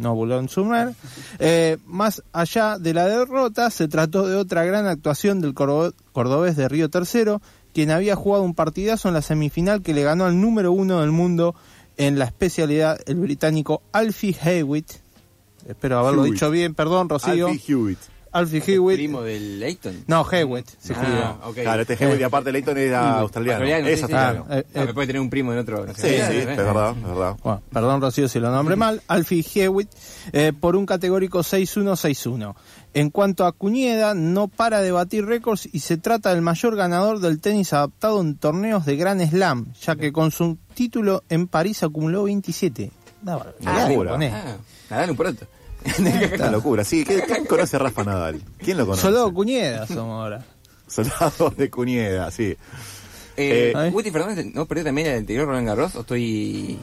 No 0.00 0.14
Boulogne-sur-Mer. 0.14 0.94
Eh, 1.38 1.76
más 1.86 2.22
allá 2.32 2.78
de 2.78 2.94
la 2.94 3.06
derrota, 3.06 3.70
se 3.70 3.86
trató 3.86 4.26
de 4.26 4.34
otra 4.36 4.64
gran 4.64 4.86
actuación 4.86 5.40
del 5.40 5.54
cordo- 5.54 5.92
cordobés 6.12 6.56
de 6.56 6.68
Río 6.68 6.88
Tercero, 6.88 7.40
quien 7.74 7.90
había 7.90 8.16
jugado 8.16 8.42
un 8.42 8.54
partidazo 8.54 9.08
en 9.08 9.14
la 9.14 9.22
semifinal 9.22 9.82
que 9.82 9.94
le 9.94 10.02
ganó 10.02 10.24
al 10.24 10.40
número 10.40 10.72
uno 10.72 11.00
del 11.00 11.12
mundo 11.12 11.54
en 11.98 12.18
la 12.18 12.24
especialidad, 12.24 12.98
el 13.06 13.16
británico 13.16 13.82
Alfie 13.92 14.34
Hewitt. 14.42 14.90
Espero 15.68 15.98
haberlo 15.98 16.22
Hewitt. 16.22 16.32
dicho 16.34 16.50
bien, 16.50 16.74
perdón, 16.74 17.08
Rocío. 17.10 17.48
Alfie 17.48 17.74
Hewitt. 17.74 17.98
Alfie 18.32 18.62
Hewitt. 18.66 18.96
Primo 18.96 19.22
del 19.22 19.58
Leighton. 19.58 20.04
No, 20.06 20.24
Hewitt. 20.30 20.66
se 20.78 20.92
Ah, 20.94 20.96
escribe. 21.00 21.24
ok. 21.50 21.54
Claro, 21.62 21.82
este 21.82 21.94
Hewitt 22.04 22.20
y 22.20 22.22
aparte 22.22 22.52
Leighton 22.52 22.78
era 22.78 23.18
australiano. 23.20 23.64
Es 23.64 23.98
sí, 23.98 24.02
australiano. 24.04 24.44
claro. 24.46 24.60
Eh, 24.60 24.66
eh, 24.74 24.86
que 24.86 24.94
puede 24.94 25.06
tener 25.08 25.20
un 25.22 25.30
primo 25.30 25.52
en 25.52 25.58
otro. 25.58 25.84
no 25.86 25.94
sé. 25.94 26.00
Sí, 26.02 26.08
sí, 26.08 26.38
Eh, 26.38 26.42
es 26.42 26.48
eh. 26.48 26.62
verdad, 26.62 26.94
es 26.96 27.02
verdad. 27.08 27.36
Bueno, 27.42 27.62
perdón, 27.72 28.00
Rocío, 28.00 28.28
si 28.28 28.38
lo 28.38 28.50
nombré 28.50 28.76
mal. 28.76 29.02
Alfie 29.08 29.44
Hewitt 29.54 29.88
eh, 30.32 30.52
por 30.58 30.76
un 30.76 30.86
categórico 30.86 31.40
6-1-6-1. 31.40 32.54
En 32.92 33.10
cuanto 33.10 33.46
a 33.46 33.52
Cuñeda, 33.52 34.14
no 34.14 34.48
para 34.48 34.80
de 34.80 34.90
batir 34.90 35.24
récords 35.24 35.68
y 35.72 35.78
se 35.80 35.96
trata 35.96 36.30
del 36.30 36.42
mayor 36.42 36.74
ganador 36.76 37.20
del 37.20 37.40
tenis 37.40 37.72
adaptado 37.72 38.20
en 38.20 38.36
torneos 38.36 38.84
de 38.84 38.96
Gran 38.96 39.20
Slam, 39.20 39.72
ya 39.80 39.94
que 39.96 40.12
con 40.12 40.30
su 40.32 40.58
título 40.74 41.22
en 41.28 41.46
París 41.46 41.82
acumuló 41.84 42.24
27. 42.24 42.90
Una 43.22 43.36
barbaridad, 43.36 43.88
locura. 43.88 44.10
ponés. 44.12 44.32
Ah, 44.34 44.56
Nadal 44.90 45.10
un 45.10 45.16
pronto. 45.16 45.46
Una 46.34 46.50
locura, 46.50 46.84
sí. 46.84 47.04
¿Quién, 47.04 47.44
conoce 47.46 47.76
a 47.76 47.78
Rafa 47.80 48.04
Nadal? 48.04 48.40
¿Quién 48.58 48.76
lo 48.76 48.84
conoce? 48.86 49.02
Solo 49.02 49.32
Cuñeda 49.32 49.86
somos 49.86 50.22
ahora. 50.22 50.44
Soldado 50.86 51.50
de 51.56 51.70
Cuñeda, 51.70 52.30
sí. 52.30 52.56
Eh, 53.36 53.72
Eh, 53.74 53.90
Guti 53.90 54.10
Fernández 54.10 54.46
no 54.54 54.66
perdió 54.66 54.84
también 54.84 55.06
el 55.08 55.18
anterior 55.18 55.46
Roland 55.46 55.66
Garros 55.66 55.94
o 55.96 56.00
estoy 56.00 56.78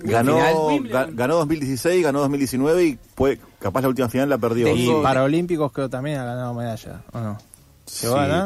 Ganó, 0.00 0.38
ga- 0.38 1.08
ganó 1.12 1.34
2016, 1.38 2.04
ganó 2.04 2.20
2019 2.20 2.84
y 2.84 2.98
puede, 3.16 3.40
capaz 3.58 3.80
la 3.82 3.88
última 3.88 4.08
final 4.08 4.28
la 4.28 4.38
perdió. 4.38 4.68
Y. 4.74 4.88
Paralímpicos 5.02 5.72
creo 5.72 5.88
también 5.90 6.18
ha 6.18 6.24
ganado 6.24 6.54
medalla, 6.54 7.02
¿o 7.12 7.18
no? 7.18 7.38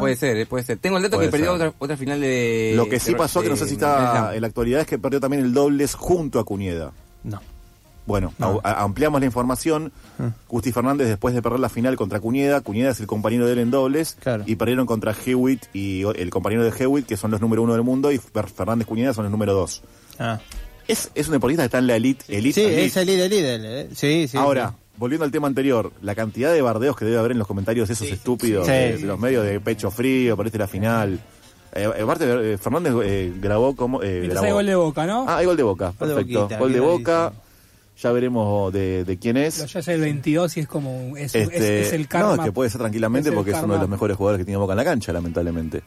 Puede 0.01 0.17
ser, 0.17 0.37
eh, 0.39 0.47
puede 0.47 0.65
ser. 0.65 0.79
Tengo 0.79 0.97
el 0.97 1.03
dato 1.03 1.17
Puede 1.17 1.29
que 1.29 1.33
perdió 1.33 1.53
otra, 1.53 1.75
otra 1.79 1.97
final 1.99 2.21
de. 2.21 2.73
Lo 2.75 2.89
que 2.89 2.99
sí 2.99 3.13
de- 3.13 3.19
pasó, 3.19 3.43
que 3.43 3.49
no 3.51 3.57
sé 3.57 3.67
si 3.67 3.75
está 3.75 4.35
en 4.35 4.41
la 4.41 4.47
actualidad, 4.47 4.81
es 4.81 4.87
que 4.87 4.99
perdió 4.99 5.21
también 5.21 5.43
el 5.45 5.53
dobles 5.53 5.95
junto 5.95 6.39
a 6.39 6.45
Cuñeda. 6.45 6.93
No. 8.05 8.13
Bueno, 8.13 8.35
No. 8.39 8.61
a- 8.65 8.71
a- 8.73 8.83
ampliamos 8.83 9.21
la 9.21 9.27
información. 9.27 9.93
Gusti 10.49 10.73
Fernández, 10.73 11.09
después 11.09 11.35
de 11.35 11.43
perder 11.43 11.61
la 11.61 11.69
final 11.69 11.97
contra 11.97 12.21
Cuñeda, 12.21 12.61
Cuñeda 12.61 12.91
es 12.91 13.01
el 13.01 13.07
compañero 13.07 13.47
de 13.47 13.53
él 13.53 13.59
en 13.61 13.71
dobles, 13.71 14.17
y 14.47 14.57
perdieron 14.57 14.87
contra 14.87 15.15
Hewitt 15.25 15.65
y 15.73 16.03
el 16.03 16.31
compañero 16.31 16.65
de 16.65 16.71
Hewitt, 16.77 17.07
que 17.07 17.17
son 17.17 17.31
los 17.31 17.41
número 17.41 17.63
uno 17.63 17.73
del 17.75 17.83
mundo, 17.83 18.11
y 18.13 18.19
Fer- 18.19 18.49
Fernández 18.49 18.87
Cuñeda 18.87 19.15
son 19.15 19.25
los 19.25 19.31
número 19.33 19.55
dos. 19.55 19.83
Ah. 20.19 20.39
Es, 20.89 21.11
es 21.15 21.29
un 21.29 21.33
deportista 21.35 21.63
que 21.63 21.67
está 21.67 21.79
en 21.79 21.87
la 21.87 21.95
elite. 21.97 22.25
elite 22.29 22.55
Sí, 22.61 22.67
elite. 22.67 22.85
es 22.87 22.97
el 22.97 23.07
líder, 23.07 23.31
líder. 23.31 23.61
eh. 23.65 23.89
Sí, 23.95 24.27
sí. 24.29 24.37
Ahora, 24.37 24.71
sí. 24.71 24.75
volviendo 24.99 25.25
al 25.25 25.31
tema 25.31 25.47
anterior, 25.47 25.93
la 26.03 26.15
cantidad 26.17 26.53
de 26.53 26.61
bardeos 26.61 26.97
que 26.97 27.05
debe 27.05 27.19
haber 27.19 27.31
en 27.33 27.39
los 27.39 27.47
comentarios 27.47 27.89
esos 27.89 28.09
estúpidos, 28.09 28.67
sí. 28.67 28.73
de, 28.73 28.97
Sí. 28.97 29.03
de 29.03 29.09
los 29.09 29.19
medios 29.21 29.45
de 29.47 29.61
pecho 29.61 29.91
frío, 29.93 30.37
perdiste 30.37 30.59
la 30.59 30.67
final. 30.67 31.21
Eh, 31.75 31.89
aparte, 32.03 32.27
eh, 32.53 32.59
Fernández 32.59 32.93
eh, 33.05 33.33
grabó 33.41 33.75
como... 33.75 34.03
Eh, 34.03 34.25
Entonces 34.25 34.31
grabó- 34.35 34.45
hay 34.47 34.53
gol 34.53 34.67
de 34.67 34.75
boca, 34.75 35.07
¿no? 35.07 35.25
Ah, 35.27 35.39
hay 35.39 35.47
gol 35.47 35.57
de 35.57 35.63
Boca, 35.63 35.95
Gol 35.99 36.09
de 36.09 36.15
perfecto. 36.17 36.41
Boquita, 36.43 36.59
gol 36.59 36.73
de 36.73 36.81
Boca, 36.81 37.33
ya 38.03 38.13
veremos 38.13 38.73
de, 38.73 39.05
de 39.05 39.19
quién 39.19 39.37
es. 39.37 39.57
Pero 39.57 39.67
ya 39.69 39.81
es 39.81 39.89
el 39.89 40.01
22 40.01 40.57
y 40.57 40.61
es 40.61 40.67
como. 40.69 41.17
Es, 41.17 41.35
es- 41.35 41.49
Este, 41.51 41.81
es 41.83 41.93
el 41.93 42.09
karma. 42.09 42.37
No, 42.37 42.43
es 42.43 42.47
que 42.47 42.53
puede 42.53 42.71
ser 42.71 42.81
tranquilamente 42.81 43.29
Es 43.29 43.35
porque 43.35 43.51
es 43.53 43.59
uno 43.63 43.75
de 43.75 43.81
los 43.81 43.89
mejores 43.89 44.17
jugadores 44.17 44.39
que 44.41 44.45
tiene 44.45 44.59
Boca 44.59 44.73
en 44.73 44.77
la 44.79 44.85
cancha, 44.85 45.13
lamentablemente. 45.13 45.83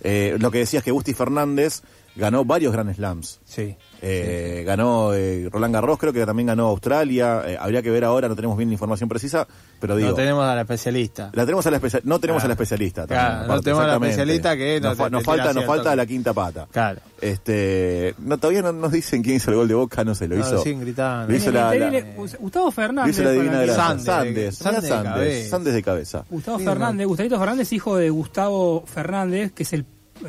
Eh, 0.00 0.36
lo 0.38 0.50
que 0.50 0.58
decía 0.58 0.78
es 0.78 0.84
que 0.84 0.92
Gusti 0.92 1.12
Fernández 1.14 1.82
ganó 2.14 2.44
varios 2.44 2.72
Grand 2.72 2.94
Slams. 2.94 3.40
Sí. 3.44 3.76
Eh, 4.00 4.62
Ganó 4.66 5.12
eh, 5.14 5.48
Roland 5.50 5.74
Garros, 5.74 5.98
creo 5.98 6.12
que 6.12 6.24
también 6.24 6.46
ganó 6.46 6.66
Australia. 6.68 7.42
Eh, 7.46 7.56
habría 7.58 7.82
que 7.82 7.90
ver 7.90 8.04
ahora, 8.04 8.28
no 8.28 8.36
tenemos 8.36 8.56
bien 8.56 8.68
la 8.68 8.74
información 8.74 9.08
precisa, 9.08 9.46
pero 9.80 9.96
digo. 9.96 10.10
No 10.10 10.14
tenemos 10.14 10.44
a 10.44 10.54
la 10.54 10.60
especialista. 10.60 11.30
La 11.32 11.44
tenemos 11.44 11.66
a 11.66 11.70
la 11.70 11.76
especia- 11.78 12.00
no 12.04 12.18
tenemos 12.20 12.40
Claro. 12.42 12.46
a 12.46 12.48
la 12.48 12.54
especialista. 12.54 13.06
Claro, 13.06 13.28
también, 13.40 13.48
no 13.56 13.60
tenemos 13.62 13.82
a 13.82 13.86
la 13.86 13.92
exactamente. 13.94 14.10
especialista 14.22 14.56
que 14.56 14.80
no 14.80 14.88
nos, 14.90 14.98
fa- 14.98 15.04
te- 15.04 15.10
nos 15.10 15.20
te 15.22 15.26
falta, 15.26 15.52
nos 15.52 15.64
falta 15.64 15.96
la 15.96 16.06
quinta 16.06 16.32
pata. 16.32 16.66
Claro. 16.70 17.00
Este, 17.20 18.14
no, 18.18 18.38
todavía 18.38 18.62
no 18.62 18.72
nos 18.72 18.92
dicen 18.92 19.22
quién 19.22 19.36
hizo 19.36 19.50
el 19.50 19.56
gol 19.56 19.68
de 19.68 19.74
Boca, 19.74 20.04
no 20.04 20.14
sé, 20.14 20.28
lo 20.28 20.36
No, 20.36 20.42
hizo. 20.42 20.52
Lo 20.64 21.52
la, 21.52 21.74
la- 21.74 21.98
eh, 21.98 22.14
Gustavo 22.38 22.66
lo 22.66 22.70
Fernández. 22.72 23.14
hizo 23.14 23.24
la 23.24 23.30
divina. 23.32 23.66
Sandes, 23.74 24.04
Sandes, 24.04 24.54
Sandes 24.56 24.82
de 24.82 24.88
Sandes, 24.88 25.12
cabeza. 25.12 25.50
Sandes 25.50 25.74
de 25.74 25.82
cabeza. 25.82 26.24
Gustavo 26.30 26.58
Sí, 26.58 26.64
Fernández, 26.64 27.06
Gustavito 27.06 27.38
Fernández, 27.38 27.72
hijo 27.72 27.96
de 27.96 28.10
Gustavo 28.10 28.84
Fernández, 28.86 29.52
que 29.52 29.62
es 29.64 29.72
el, 29.72 29.84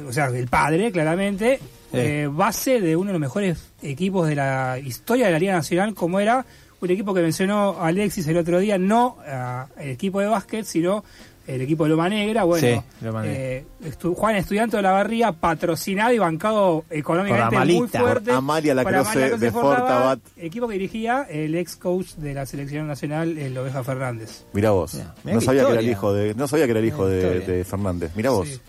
o 0.08 0.14
sea, 0.14 0.28
el 0.28 0.48
padre, 0.48 0.92
claramente, 0.92 1.60
eh, 1.94 2.28
base 2.32 2.82
de 2.82 2.96
uno 2.96 3.08
de 3.08 3.14
los 3.14 3.22
mejores 3.22 3.70
equipos 3.82 4.28
de 4.28 4.36
la 4.36 4.78
historia 4.84 5.26
de 5.28 5.32
la 5.32 5.40
Liga 5.40 5.54
Nacional, 5.54 5.94
como 5.94 6.20
era 6.20 6.46
un 6.82 6.90
equipo 6.90 7.14
que 7.14 7.22
mencionó 7.22 7.82
Alexis 7.82 8.28
el 8.28 8.38
otro 8.38 8.60
día, 8.60 8.78
no 8.78 9.18
ah, 9.28 9.68
el 9.80 9.90
equipo 9.90 10.20
de 10.22 10.28
básquet, 10.28 10.66
sino 10.66 11.04
el 11.48 11.62
equipo 11.62 11.84
de 11.86 11.90
Loma 11.90 12.08
Negra. 12.10 12.44
Bueno, 12.44 12.68
Sí, 12.68 12.80
Loma 13.04 13.24
Negra. 13.24 13.38
eh, 13.42 13.66
estu- 13.84 14.14
Juan 14.16 14.36
Estudiante 14.36 14.78
de 14.78 14.84
la 14.84 14.92
Barría, 14.92 15.32
patrocinado 15.32 16.14
y 16.14 16.20
bancado 16.20 16.86
económicamente 16.92 17.56
Por 17.58 17.66
muy 17.66 17.76
Amalita. 17.76 18.00
fuerte. 18.02 18.26
Por 18.30 18.36
Amalia 18.36 18.76
por 18.84 18.96
Amalia 18.96 19.30
de 19.36 19.52
Fortabat. 19.52 20.20
Equipo 20.38 20.68
que 20.68 20.74
dirigía 20.74 21.24
el 21.28 21.56
ex 21.56 21.76
coach 21.76 22.14
de 22.18 22.36
la 22.36 22.46
selección 22.46 22.86
nacional, 22.88 23.36
el 23.40 23.58
Oveja 23.58 23.84
Fernández. 23.84 24.46
Mirá 24.54 24.70
vos. 24.72 24.96
no 25.24 25.42
sabía 25.42 25.66
que 25.66 25.72
era 25.72 25.82
el 25.82 25.90
hijo 25.90 26.14
de, 26.14 26.36
no 26.36 26.48
sabía 26.48 26.66
que 26.66 26.72
era 26.72 26.80
el 26.82 26.86
hijo 26.86 27.08
de, 27.08 27.66
Fernández. 27.68 28.12
Mirá 28.16 28.30
vos. 28.30 28.48
Sí. 28.48 28.62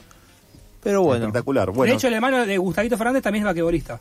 Pero 0.82 1.02
bueno. 1.02 1.27
Espectacular. 1.27 1.70
Bueno, 1.70 1.90
de 1.93 1.97
hecho, 1.97 2.09
el 2.09 2.15
hermano 2.15 2.47
de 2.47 2.59
Gustavito 2.59 2.97
Fernández 2.97 3.23
también 3.23 3.44
es 3.44 3.47
vaquebolista. 3.47 4.01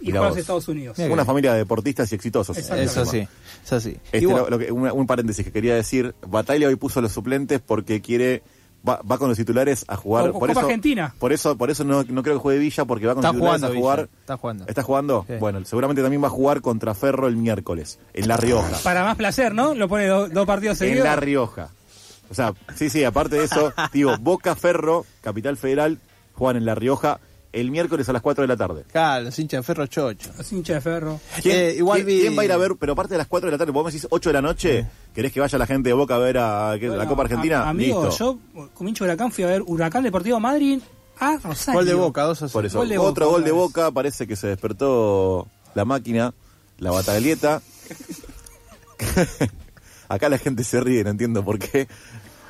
Y 0.00 0.06
Mirá 0.06 0.18
juega 0.18 0.28
vos. 0.30 0.36
los 0.36 0.40
Estados 0.40 0.68
Unidos. 0.68 0.98
Mirá 0.98 1.12
una 1.12 1.24
familia 1.24 1.52
de 1.52 1.58
deportistas 1.58 2.10
y 2.10 2.14
exitosos. 2.16 2.56
Eso 2.58 3.04
sí, 3.06 3.26
eso 3.64 3.80
sí. 3.80 3.96
Este, 4.10 4.20
lo- 4.26 4.50
lo 4.50 4.58
que- 4.58 4.72
un, 4.72 4.90
un 4.90 5.06
paréntesis 5.06 5.44
que 5.44 5.52
quería 5.52 5.74
decir, 5.76 6.14
Batalla 6.26 6.66
hoy 6.68 6.74
puso 6.76 7.00
los 7.00 7.12
suplentes 7.12 7.60
porque 7.60 8.00
quiere 8.00 8.42
va, 8.86 9.00
va 9.08 9.16
con 9.16 9.28
los 9.28 9.38
titulares 9.38 9.84
a 9.86 9.94
jugar. 9.96 10.26
Copa 10.26 10.38
por 10.40 10.50
eso, 10.50 10.60
Argentina. 10.60 11.14
Por 11.20 11.32
eso, 11.32 11.56
por 11.56 11.70
eso 11.70 11.84
no, 11.84 12.02
no 12.02 12.22
creo 12.24 12.34
que 12.34 12.40
juegue 12.40 12.58
Villa 12.58 12.84
porque 12.84 13.06
va 13.06 13.14
con 13.14 13.20
Está 13.24 13.28
los 13.32 13.36
titulares 13.36 13.60
jugando 13.60 13.78
a 13.78 13.80
jugar. 13.80 13.98
Villa, 14.08 14.20
está 14.20 14.36
jugando. 14.36 14.64
¿Está 14.66 14.82
jugando? 14.82 15.24
Sí. 15.28 15.34
Bueno, 15.38 15.64
seguramente 15.64 16.02
también 16.02 16.20
va 16.22 16.26
a 16.26 16.30
jugar 16.30 16.60
contra 16.62 16.94
Ferro 16.94 17.28
el 17.28 17.36
miércoles, 17.36 18.00
en 18.12 18.26
La 18.26 18.36
Rioja. 18.36 18.76
Para 18.82 19.04
más 19.04 19.14
placer, 19.16 19.54
¿no? 19.54 19.72
Lo 19.76 19.88
pone 19.88 20.06
do- 20.08 20.28
dos 20.28 20.46
partidos 20.46 20.80
en 20.82 20.88
seguidos. 20.88 21.04
La 21.06 21.14
Rioja. 21.14 21.68
O 22.32 22.34
sea, 22.34 22.54
sí, 22.74 22.88
sí, 22.88 23.04
aparte 23.04 23.36
de 23.36 23.44
eso, 23.44 23.72
digo, 23.92 24.16
Boca 24.18 24.56
Ferro, 24.56 25.04
Capital 25.20 25.56
Federal, 25.58 25.98
juegan 26.32 26.56
en 26.56 26.64
La 26.64 26.74
Rioja 26.74 27.20
el 27.52 27.70
miércoles 27.70 28.08
a 28.08 28.14
las 28.14 28.22
4 28.22 28.40
de 28.42 28.48
la 28.48 28.56
tarde. 28.56 28.84
claro, 28.90 29.24
los 29.26 29.38
hinchas 29.38 29.58
de 29.58 29.62
ferro 29.62 29.86
chocho. 29.86 30.30
Los 30.38 30.50
hinchas 30.50 30.76
de 30.76 30.80
ferro. 30.80 31.20
¿Quién, 31.42 31.54
Eh, 31.56 31.74
igual 31.76 31.96
quién- 32.02 32.06
vi- 32.06 32.20
quién 32.22 32.38
va 32.38 32.40
a 32.40 32.44
ir 32.46 32.52
a 32.52 32.56
ver? 32.56 32.72
Pero 32.80 32.94
aparte 32.94 33.12
de 33.12 33.18
las 33.18 33.26
4 33.26 33.48
de 33.48 33.52
la 33.52 33.58
tarde, 33.58 33.72
vos 33.72 33.84
me 33.84 33.90
decís 33.92 34.06
8 34.10 34.30
de 34.30 34.32
la 34.32 34.40
noche, 34.40 34.86
¿querés 35.14 35.30
que 35.32 35.40
vaya 35.40 35.58
la 35.58 35.66
gente 35.66 35.90
de 35.90 35.92
Boca 35.92 36.14
a 36.14 36.18
ver 36.18 36.38
a, 36.38 36.74
la 36.78 37.06
Copa 37.06 37.24
Argentina? 37.24 37.64
a- 37.64 37.68
amigo, 37.68 38.06
Listo. 38.06 38.38
yo 38.58 38.68
como 38.72 38.88
hincho 38.88 39.04
de 39.04 39.10
Huracán 39.10 39.30
fui 39.30 39.44
a 39.44 39.48
ver 39.48 39.62
Huracán 39.66 40.02
Deportivo 40.02 40.40
Madrid 40.40 40.80
a 41.20 41.36
Rosario. 41.36 41.78
Gol 41.80 41.86
de 41.86 41.94
Boca, 41.94 42.22
dos 42.22 42.42
a 42.42 42.48
Por 42.48 42.64
eso, 42.64 42.78
Gol 42.78 42.88
de 42.88 42.96
otro 42.96 43.26
Boca, 43.26 43.36
gol 43.36 43.44
de. 43.44 43.52
Boca, 43.52 43.90
parece 43.90 44.26
que 44.26 44.34
se 44.34 44.46
despertó 44.46 45.46
la 45.74 45.84
máquina, 45.84 46.32
la 46.78 46.90
bataglieta. 46.90 47.60
Acá 50.08 50.28
la 50.28 50.38
gente 50.38 50.64
se 50.64 50.80
ríe, 50.80 51.04
no 51.04 51.10
entiendo 51.10 51.44
por 51.44 51.58
qué. 51.58 51.88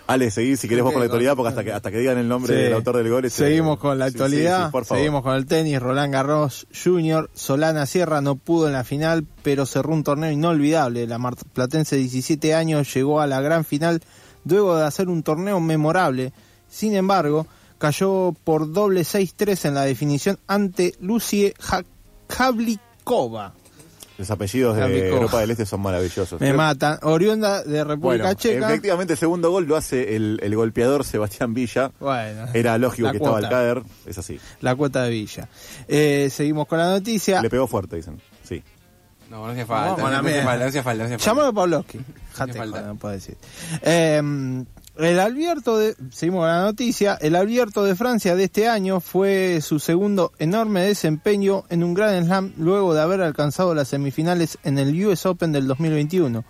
Ale, 0.07 0.31
seguí 0.31 0.57
si 0.57 0.69
querés 0.69 0.83
vos 0.85 0.93
con 0.93 1.01
la 1.01 1.07
actualidad, 1.07 1.37
porque 1.37 1.49
hasta 1.51 1.65
que, 1.65 1.73
hasta 1.73 1.91
que 1.91 1.99
digan 1.99 2.19
el 2.19 2.29
nombre 2.29 2.55
Sí. 2.55 2.61
del 2.63 2.73
autor 2.75 2.97
del 2.99 3.09
gol. 3.09 3.25
este- 3.25 3.45
Seguimos 3.45 3.79
con 3.79 3.99
la 3.99 4.07
sí, 4.07 4.11
actualidad, 4.13 4.67
sí, 4.67 4.73
por 4.73 4.85
favor. 4.85 4.99
seguimos 5.01 5.23
con 5.23 5.35
el 5.37 5.47
tenis. 5.47 5.81
Roland 5.81 6.13
Garros 6.13 6.67
Jr. 6.85 7.31
Solana 7.35 7.87
Sierra 7.87 8.21
no 8.21 8.35
pudo 8.35 8.67
en 8.67 8.73
la 8.75 8.85
final, 8.85 9.25
pero 9.43 9.65
cerró 9.65 9.93
un 9.93 10.05
torneo 10.05 10.31
inolvidable. 10.31 11.07
La 11.07 11.19
marplatense 11.19 11.97
de 11.97 12.03
17 12.03 12.55
años 12.55 12.93
llegó 12.93 13.21
a 13.21 13.27
la 13.27 13.41
gran 13.41 13.65
final 13.65 14.03
luego 14.45 14.77
de 14.77 14.85
hacer 14.85 15.09
un 15.09 15.23
torneo 15.23 15.61
memorable. 15.61 16.33
Sin 16.69 16.95
embargo, 16.95 17.47
cayó 17.79 18.35
por 18.45 18.73
doble 18.73 19.05
6-3 19.05 19.65
en 19.65 19.75
la 19.75 19.83
definición 19.85 20.39
ante 20.47 20.95
Lucie 21.01 21.55
Ja- 21.61 21.85
Havlikova. 22.39 23.55
Los 24.23 24.31
apellidos 24.31 24.77
de 24.77 24.85
Amigo. 24.85 25.05
Europa 25.07 25.41
del 25.41 25.51
Este 25.51 25.67
son 25.67 25.81
maravillosos. 25.81 26.41
Me 26.41 26.47
Creo- 26.47 26.57
matan. 26.57 26.97
Oriunda 27.03 27.65
de 27.65 27.83
República 27.83 28.23
Bueno, 28.25 28.35
Checa. 28.39 28.69
efectivamente 28.69 29.15
el 29.15 29.19
segundo 29.19 29.51
gol 29.51 29.65
lo 29.67 29.75
hace 29.77 30.15
el, 30.15 30.39
el 30.43 30.55
golpeador 30.55 31.03
Sebastián 31.05 31.55
Villa. 31.55 31.91
Bueno, 31.99 32.47
Era 32.55 32.79
lógico 32.79 33.11
que 33.11 33.17
estaba 33.17 33.39
al 33.39 33.49
caer, 33.49 33.83
es 34.07 34.17
así. 34.19 34.39
La 34.61 34.77
cuota 34.77 35.03
de 35.03 35.11
Villa. 35.11 35.49
Eh, 35.89 36.29
seguimos 36.31 36.69
con 36.69 36.79
la 36.79 36.89
noticia. 36.91 37.43
Le 37.43 37.51
pegó 37.51 37.67
fuerte, 37.67 37.97
dicen. 37.97 38.21
Sí. 38.45 38.63
No, 39.29 39.45
no 39.47 39.53
hace 39.53 39.67
falta. 39.67 40.01
No 40.03 40.07
hace 40.09 40.23
mía. 40.23 40.45
falta, 40.45 40.63
no 40.65 40.69
hace 40.69 40.83
falta. 40.83 41.03
no 41.09 41.15
hace 41.15 41.19
falta. 41.19 41.49
A 41.49 41.53
Pavlovsky. 41.53 41.99
Jate, 42.35 42.53
falta. 42.53 42.77
joder, 42.79 42.87
no 42.87 42.97
puedo 43.01 43.15
decir. 43.15 43.37
Eh, 43.83 44.23
el 44.99 45.21
abierto 45.21 45.79
de, 45.79 45.95
seguimos 46.11 46.47
la 46.47 46.63
noticia, 46.63 47.17
el 47.21 47.35
abierto 47.35 47.85
de 47.85 47.95
Francia 47.95 48.37
de 48.37 48.45
este 48.45 48.69
año 48.69 49.01
fue 49.01 49.61
su 49.63 49.79
segundo 49.79 50.33
enorme 50.39 50.83
desempeño 50.83 51.65
en 51.71 51.83
un 51.83 51.95
Grand 51.95 52.27
Slam 52.27 52.53
luego 52.59 52.93
de 52.93 53.01
haber 53.01 53.23
alcanzado 53.23 53.75
las 53.75 53.89
semifinales 53.89 54.59
en 54.65 54.79
el 54.79 55.07
US 55.07 55.25
Open 55.25 55.53
del 55.53 55.67
2021. 55.67 56.45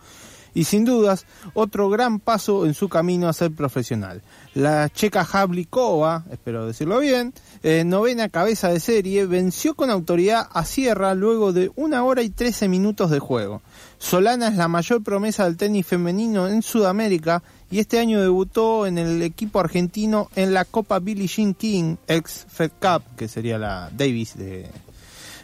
Y 0.54 0.64
sin 0.64 0.84
dudas, 0.84 1.24
otro 1.54 1.88
gran 1.88 2.20
paso 2.20 2.66
en 2.66 2.74
su 2.74 2.88
camino 2.90 3.26
a 3.26 3.32
ser 3.32 3.52
profesional. 3.52 4.20
La 4.54 4.90
checa 4.90 5.26
Havlikova, 5.30 6.24
espero 6.30 6.66
decirlo 6.66 6.98
bien, 6.98 7.32
eh, 7.62 7.84
novena 7.86 8.28
cabeza 8.28 8.68
de 8.68 8.78
serie, 8.78 9.24
venció 9.24 9.74
con 9.74 9.88
autoridad 9.88 10.48
a 10.52 10.66
Sierra 10.66 11.14
luego 11.14 11.54
de 11.54 11.70
una 11.74 12.04
hora 12.04 12.22
y 12.22 12.28
13 12.28 12.68
minutos 12.68 13.10
de 13.10 13.18
juego. 13.18 13.62
Solana 13.96 14.48
es 14.48 14.56
la 14.56 14.68
mayor 14.68 15.02
promesa 15.02 15.44
del 15.44 15.56
tenis 15.56 15.86
femenino 15.86 16.48
en 16.48 16.60
Sudamérica 16.60 17.42
y 17.72 17.78
este 17.78 17.98
año 17.98 18.20
debutó 18.20 18.86
en 18.86 18.98
el 18.98 19.22
equipo 19.22 19.58
argentino 19.58 20.28
en 20.36 20.52
la 20.52 20.66
Copa 20.66 20.98
Billie 20.98 21.26
Jean 21.26 21.54
King, 21.54 21.96
ex 22.06 22.44
Fed 22.46 22.70
Cup, 22.78 23.02
que 23.16 23.28
sería 23.28 23.56
la 23.56 23.88
Davis 23.96 24.36
de, 24.36 24.68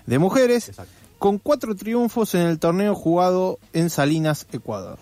de 0.04 0.18
mujeres, 0.18 0.72
con 1.18 1.38
cuatro 1.38 1.74
triunfos 1.74 2.34
en 2.34 2.42
el 2.42 2.58
torneo 2.58 2.94
jugado 2.94 3.58
en 3.72 3.88
Salinas, 3.88 4.46
Ecuador. 4.52 4.98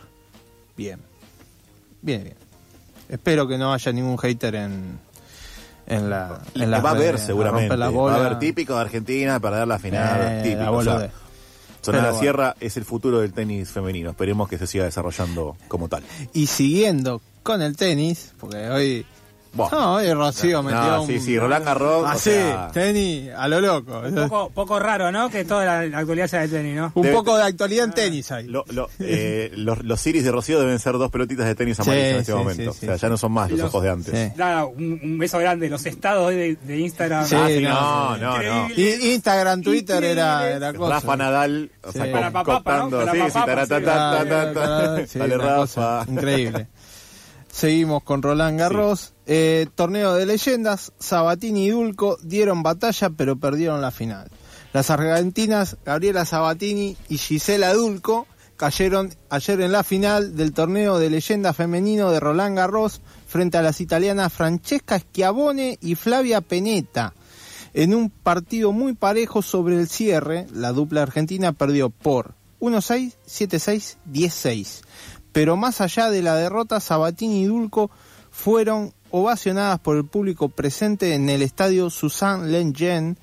Bien, 0.76 1.00
bien, 2.00 2.22
bien. 2.22 2.36
Espero 3.08 3.48
que 3.48 3.58
no 3.58 3.72
haya 3.72 3.90
ningún 3.90 4.18
hater 4.18 4.54
en, 4.54 5.00
en 5.88 6.08
la... 6.08 6.40
En 6.54 6.70
las 6.70 6.84
va 6.84 6.90
a 6.90 6.92
haber 6.92 7.18
seguramente. 7.18 7.76
la 7.76 7.90
Va 7.90 8.12
a 8.12 8.16
haber 8.24 8.38
típico 8.38 8.76
de 8.76 8.82
Argentina, 8.82 9.40
perder 9.40 9.66
la 9.66 9.80
final. 9.80 10.20
Eh, 10.22 10.42
típico. 10.44 10.62
la 10.62 10.70
o 10.70 10.82
sea, 10.82 11.10
bueno. 11.86 12.18
Sierra 12.18 12.56
es 12.60 12.76
el 12.76 12.84
futuro 12.84 13.20
del 13.20 13.32
tenis 13.32 13.70
femenino. 13.70 14.10
Esperemos 14.10 14.48
que 14.48 14.58
se 14.58 14.66
siga 14.66 14.84
desarrollando 14.84 15.56
como 15.68 15.88
tal. 15.88 16.02
Y 16.32 16.46
siguiendo 16.46 17.20
con 17.42 17.62
el 17.62 17.76
tenis, 17.76 18.32
porque 18.38 18.68
hoy 18.68 19.06
No, 19.72 20.02
y 20.02 20.12
Rocío 20.12 20.62
metió 20.62 20.80
No, 20.80 21.02
un... 21.02 21.06
sí, 21.08 21.20
sí, 21.20 21.38
Roland 21.38 21.64
Garros. 21.64 22.06
Así, 22.08 22.30
sea, 22.30 22.70
tenis, 22.72 23.30
a 23.36 23.48
lo 23.48 23.60
loco. 23.60 24.00
Un 24.04 24.14
poco, 24.28 24.50
poco 24.50 24.78
raro, 24.78 25.10
¿no? 25.12 25.28
Que 25.30 25.44
toda 25.44 25.64
la, 25.64 25.86
la 25.86 25.98
actualidad 25.98 26.26
sea 26.28 26.40
de 26.42 26.48
tenis, 26.48 26.76
¿no? 26.76 26.92
Un 26.94 27.04
Debe- 27.04 27.12
poco 27.14 27.36
de 27.36 27.42
actualidad 27.44 27.84
en 27.86 27.92
tenis 27.92 28.30
ahí. 28.32 28.46
lo- 28.46 28.64
lo- 28.68 28.88
eh, 29.00 29.50
los, 29.56 29.82
los 29.84 30.00
Ciris 30.00 30.24
de 30.24 30.32
Rocío 30.32 30.60
deben 30.60 30.78
ser 30.78 30.92
dos 30.94 31.10
pelotitas 31.10 31.46
de 31.46 31.54
tenis 31.54 31.80
amarillas 31.80 32.06
Sí, 32.08 32.10
en 32.14 32.20
este 32.20 32.32
sí, 32.32 32.38
momento. 32.38 32.72
sí, 32.72 32.78
sí, 32.80 32.86
o 32.86 32.88
sea, 32.90 32.96
ya 32.96 33.08
no 33.08 33.16
son 33.16 33.32
más 33.32 33.50
los, 33.50 33.60
Los- 33.60 33.68
ojos 33.68 33.82
de 33.82 33.90
antes. 33.90 34.36
Nada, 34.36 34.64
un, 34.66 35.00
un 35.02 35.18
beso 35.18 35.38
grande. 35.38 35.68
Los 35.68 35.84
estados 35.86 36.30
de, 36.30 36.56
de 36.56 36.78
Instagram. 36.78 37.26
Sí, 37.26 37.34
Ah, 37.36 37.46
sí, 37.48 37.60
no, 37.62 38.16
no, 38.18 38.38
no, 38.42 38.68
no. 38.68 38.74
Y 38.76 39.12
Instagram, 39.14 39.62
Twitter 39.62 40.02
era, 40.04 40.48
era 40.50 40.72
cosa. 40.74 40.94
Rafa 40.94 41.16
Nadal, 41.16 41.70
o 41.82 41.92
sea, 41.92 42.02
con- 42.04 42.12
Para 42.12 42.30
papá, 42.30 42.84
sí, 42.84 42.90
Para 42.90 43.64
sí, 43.66 43.74
papá, 43.74 44.24
Dale, 45.14 45.36
Rafa. 45.38 46.04
Increíble. 46.08 46.66
Seguimos 47.56 48.02
con 48.02 48.20
Roland 48.20 48.58
Garros. 48.58 49.14
Eh, 49.24 49.66
torneo 49.74 50.12
de 50.12 50.26
leyendas. 50.26 50.92
Sabatini 50.98 51.64
y 51.64 51.70
Dulco 51.70 52.18
dieron 52.22 52.62
batalla, 52.62 53.08
pero 53.08 53.36
perdieron 53.36 53.80
la 53.80 53.90
final. 53.90 54.28
Las 54.74 54.90
argentinas 54.90 55.78
Gabriela 55.82 56.26
Sabatini 56.26 56.98
y 57.08 57.16
Gisela 57.16 57.72
Dulco 57.72 58.26
cayeron 58.58 59.14
ayer 59.30 59.62
en 59.62 59.72
la 59.72 59.84
final 59.84 60.36
del 60.36 60.52
torneo 60.52 60.98
de 60.98 61.08
leyendas 61.08 61.56
femenino 61.56 62.10
de 62.10 62.20
Roland 62.20 62.58
Garros 62.58 63.00
frente 63.26 63.56
a 63.56 63.62
las 63.62 63.80
italianas 63.80 64.34
Francesca 64.34 64.98
Schiavone 64.98 65.78
y 65.80 65.94
Flavia 65.94 66.42
Peneta. 66.42 67.14
En 67.72 67.94
un 67.94 68.10
partido 68.10 68.72
muy 68.72 68.92
parejo 68.92 69.40
sobre 69.40 69.76
el 69.76 69.88
cierre, 69.88 70.46
la 70.52 70.72
dupla 70.72 71.04
argentina 71.04 71.54
perdió 71.54 71.88
por 71.88 72.34
1-6, 72.60 73.14
7-6, 73.26 73.96
10-6. 74.12 74.82
Pero 75.36 75.58
más 75.58 75.82
allá 75.82 76.08
de 76.08 76.22
la 76.22 76.34
derrota, 76.34 76.80
Sabatini 76.80 77.42
y 77.42 77.44
Dulco 77.44 77.90
fueron 78.30 78.94
ovacionadas 79.10 79.78
por 79.78 79.98
el 79.98 80.06
público 80.06 80.48
presente 80.48 81.12
en 81.12 81.28
el 81.28 81.42
estadio 81.42 81.90
Susan 81.90 82.50
Lengen. 82.50 83.18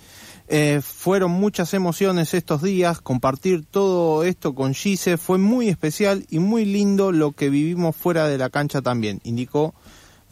Eh, 0.48 0.82
fueron 0.84 1.32
muchas 1.32 1.74
emociones 1.74 2.36
estos 2.36 2.62
días, 2.62 3.02
compartir 3.02 3.66
todo 3.66 4.24
esto 4.24 4.54
con 4.54 4.76
Gise 4.76 5.18
fue 5.18 5.40
muy 5.40 5.70
especial 5.70 6.28
y 6.30 6.38
muy 6.38 6.66
lindo 6.66 7.12
lo 7.12 7.32
que 7.32 7.50
vivimos 7.50 7.96
fuera 7.96 8.28
de 8.28 8.38
la 8.38 8.52
cancha 8.52 8.84
también, 8.84 9.20
indicó 9.24 9.74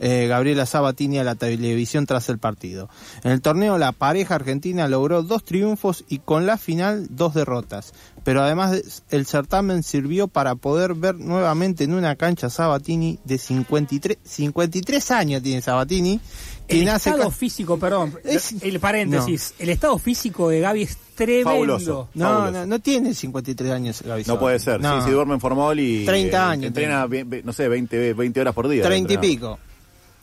eh, 0.04 0.26
Gabriela 0.28 0.66
Sabatini 0.66 1.20
a 1.20 1.24
la 1.24 1.36
televisión 1.36 2.08
tras 2.08 2.28
el 2.30 2.40
partido. 2.40 2.90
En 3.24 3.32
el 3.32 3.40
torneo 3.42 3.78
la 3.78 3.92
pareja 3.92 4.34
argentina 4.36 4.88
logró 4.88 5.22
dos 5.22 5.44
triunfos 5.46 6.04
y 6.10 6.18
con 6.20 6.46
la 6.48 6.58
final 6.58 7.06
dos 7.12 7.36
derrotas. 7.36 7.94
Pero 8.24 8.42
además 8.42 8.72
de- 8.72 8.84
el 9.12 9.26
certamen 9.28 9.84
sirvió 9.84 10.28
para 10.28 10.56
poder 10.56 10.96
ver 10.96 11.16
nuevamente 11.16 11.84
en 11.84 11.94
una 11.94 12.16
cancha 12.16 12.50
Sabatini 12.50 13.20
de 13.26 13.38
53, 13.38 14.18
53 14.24 15.12
años 15.12 15.42
tiene 15.44 15.62
Sabatini. 15.62 16.20
El 16.68 16.88
hace 16.90 17.10
estado 17.10 17.30
físico, 17.32 17.78
perdón, 17.78 18.14
Es- 18.24 18.56
el 18.64 18.80
paréntesis, 18.80 19.54
el 19.60 19.70
estado 19.70 19.98
físico 20.00 20.50
de 20.50 20.62
Gaby 20.62 20.84
es 20.84 20.98
tremendo. 21.16 21.50
Fabuloso. 21.52 22.10
No, 22.14 22.26
Fabuloso. 22.26 22.52
no, 22.60 22.66
no 22.66 22.80
tiene 22.80 23.14
53 23.14 23.72
años 23.72 24.02
Gaby 24.02 24.24
No 24.26 24.40
puede 24.40 24.58
ser. 24.58 24.80
No. 24.80 25.02
Sí, 25.02 25.08
si 25.08 25.12
duerme 25.14 25.34
en 25.34 25.42
formol 25.42 25.80
y. 25.80 26.06
30 26.06 26.50
años 26.50 26.68
Entrena, 26.68 27.08
no 27.44 27.54
sé, 27.54 27.68
20, 27.68 28.14
20 28.14 28.40
horas 28.42 28.54
por 28.56 28.68
día. 28.70 28.84
30 28.84 29.14
y 29.14 29.18
pico. 29.18 29.60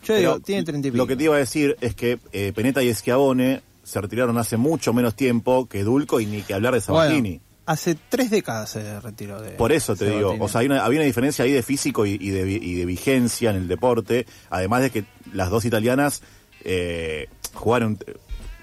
Yo 0.09 0.15
Pero 0.21 0.31
digo, 0.35 0.41
tiene 0.41 0.65
30 0.65 0.89
y 0.89 0.91
pico. 0.91 0.97
Lo 1.03 1.07
que 1.07 1.17
te 1.17 1.25
iba 1.25 1.37
a 1.37 1.39
decir 1.39 1.77
es 1.81 1.95
que 1.95 2.19
eh, 2.33 2.53
Peneta 2.55 2.83
y 2.83 2.93
Schiavone 2.95 3.63
se 3.83 4.01
retiraron 4.01 4.37
hace 4.39 4.57
mucho 4.57 4.93
menos 4.93 5.15
tiempo 5.15 5.67
que 5.67 5.83
Dulco 5.85 6.21
y 6.21 6.27
ni 6.27 6.43
que 6.43 6.55
hablar 6.55 6.75
de 6.75 6.81
Sabatini. 6.81 7.31
Bueno, 7.31 7.43
hace 7.67 7.97
tres 8.09 8.31
décadas 8.31 8.71
se 8.71 9.01
retiró 9.01 9.41
de 9.41 9.51
Por 9.53 9.73
eso 9.73 9.95
te 9.97 10.11
digo, 10.11 10.31
o 10.41 10.49
sea, 10.49 10.61
hay 10.61 10.67
una- 10.67 10.85
había 10.85 11.01
una 11.01 11.07
diferencia 11.07 11.45
ahí 11.45 11.53
de 11.53 11.63
físico 11.63 12.05
y, 12.07 12.19
y 12.21 12.31
de, 12.31 12.45
vi- 12.45 12.61
y 12.63 12.75
de 12.75 12.85
vigencia 12.87 13.51
en 13.51 13.57
el 13.57 13.69
deporte, 13.69 14.27
además 14.51 14.83
de 14.83 14.91
que 14.91 15.05
las 15.33 15.51
dos 15.51 15.65
italianas 15.65 16.23
eh, 16.65 17.29
jugaron, 17.55 17.99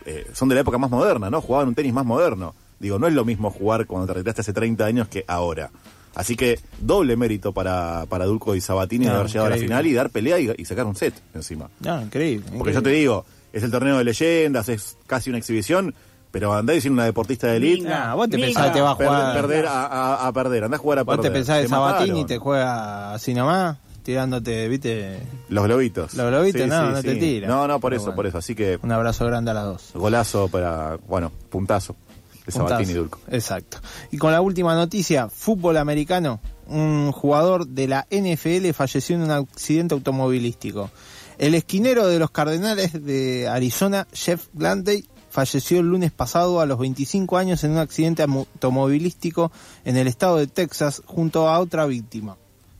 eh, 0.05 0.27
son 0.33 0.49
de 0.49 0.55
la 0.55 0.61
época 0.61 0.77
más 0.77 0.91
moderna, 0.91 1.29
¿no? 1.29 1.41
Jugaban 1.41 1.67
un 1.69 1.75
tenis 1.75 1.93
más 1.93 2.05
moderno. 2.05 2.53
Digo, 2.79 2.99
no 2.99 3.07
es 3.07 3.13
lo 3.13 3.23
mismo 3.25 3.49
jugar 3.51 3.85
cuando 3.87 4.05
te 4.07 4.13
retiraste 4.13 4.41
hace 4.41 4.53
30 4.53 4.85
años 4.85 5.07
que 5.07 5.23
ahora. 5.27 5.71
Así 6.15 6.35
que 6.35 6.59
doble 6.79 7.15
mérito 7.17 7.51
para, 7.51 8.05
para 8.07 8.25
Dulco 8.25 8.55
y 8.55 8.61
Sabatini 8.61 9.05
de 9.05 9.11
No, 9.11 9.17
haber 9.17 9.27
llegado 9.31 9.47
a 9.47 9.49
la 9.51 9.57
final 9.57 9.85
y 9.85 9.93
dar 9.93 10.09
pelea 10.09 10.39
y, 10.39 10.49
y 10.57 10.65
sacar 10.65 10.85
un 10.85 10.95
set 10.95 11.13
encima. 11.33 11.69
No, 11.81 12.01
increíble. 12.01 12.45
Porque 12.57 12.73
yo 12.73 12.81
te 12.81 12.89
digo, 12.89 13.25
es 13.51 13.63
el 13.63 13.71
torneo 13.71 13.97
de 13.97 14.03
leyendas, 14.05 14.69
es 14.69 14.97
casi 15.07 15.29
una 15.29 15.39
exhibición, 15.39 15.93
pero 16.31 16.53
andá 16.53 16.73
diciendo 16.73 16.95
una 16.95 17.05
deportista 17.05 17.47
de 17.47 17.57
elite. 17.57 17.87
Nah, 17.89 18.13
vos 18.15 18.29
te 18.29 18.37
pensás 18.39 18.67
que 18.67 18.71
te 18.73 18.81
va 18.81 18.91
a 18.91 18.97
Perder, 18.97 19.13
jugar. 19.17 19.33
perder 19.35 19.65
a, 19.67 19.85
a- 19.85 20.27
a 20.27 20.31
perder, 20.33 20.63
andá 20.63 20.77
a 20.77 20.79
jugar 20.79 20.99
a 20.99 21.03
Vos 21.03 21.15
perder. 21.17 21.31
te 21.31 21.37
pensás 21.37 21.61
que 21.61 21.67
Sabatini 21.67 22.09
mataron. 22.11 22.27
te 22.27 22.37
juega 22.37 23.13
así 23.13 23.33
nomás, 23.33 23.77
tirándote, 24.03 24.67
viste, 24.69 25.19
Los 25.49 25.65
globitos. 25.65 26.13
Los 26.13 26.27
globitos, 26.27 26.67
no, 26.67 26.91
no 26.91 27.01
te 27.03 27.15
tira. 27.15 27.47
No, 27.47 27.67
no, 27.67 27.79
por 27.81 27.89
Pero 27.91 27.97
eso, 27.97 28.05
bueno. 28.05 28.15
por 28.15 28.25
eso. 28.27 28.37
Así 28.37 28.55
que 28.55 28.79
un 28.81 28.91
abrazo 28.91 29.25
grande 29.25 29.51
a 29.51 29.53
las 29.53 29.65
dos. 29.65 29.91
golazo 29.93 30.47
para, 30.47 30.97
bueno, 31.07 31.31
puntazo 31.49 31.95
de 32.45 32.51
Sabatini. 32.51 32.93
Dulco. 32.93 33.19
Exacto. 33.29 33.79
Y 34.11 34.17
con 34.17 34.31
la 34.31 34.41
última 34.41 34.75
noticia, 34.75 35.29
fútbol 35.29 35.77
americano, 35.77 36.39
un 36.67 37.11
jugador 37.11 37.67
de 37.67 37.87
la 37.87 38.07
NFL 38.09 38.71
falleció 38.73 39.15
en 39.15 39.23
un 39.23 39.31
accidente 39.31 39.93
automovilístico. 39.93 40.89
El 41.37 41.53
esquinero 41.55 42.07
de 42.07 42.19
los 42.19 42.31
Cardenales 42.31 43.05
de 43.05 43.47
Arizona, 43.47 44.07
Jeff 44.13 44.47
Glanday, 44.53 45.05
falleció 45.29 45.81
el 45.81 45.87
lunes 45.87 46.13
pasado 46.13 46.61
a 46.61 46.65
los 46.65 46.79
25 46.79 47.37
años 47.37 47.63
en 47.65 47.71
un 47.71 47.79
accidente 47.79 48.23
automovilístico 48.23 49.51
en 49.83 49.97
el 49.97 50.07
estado 50.07 50.37
de 50.37 50.47
Texas 50.47 51.01
junto 51.05 51.49
a 51.49 51.59
otra 51.59 51.85
víctima. 51.85 52.37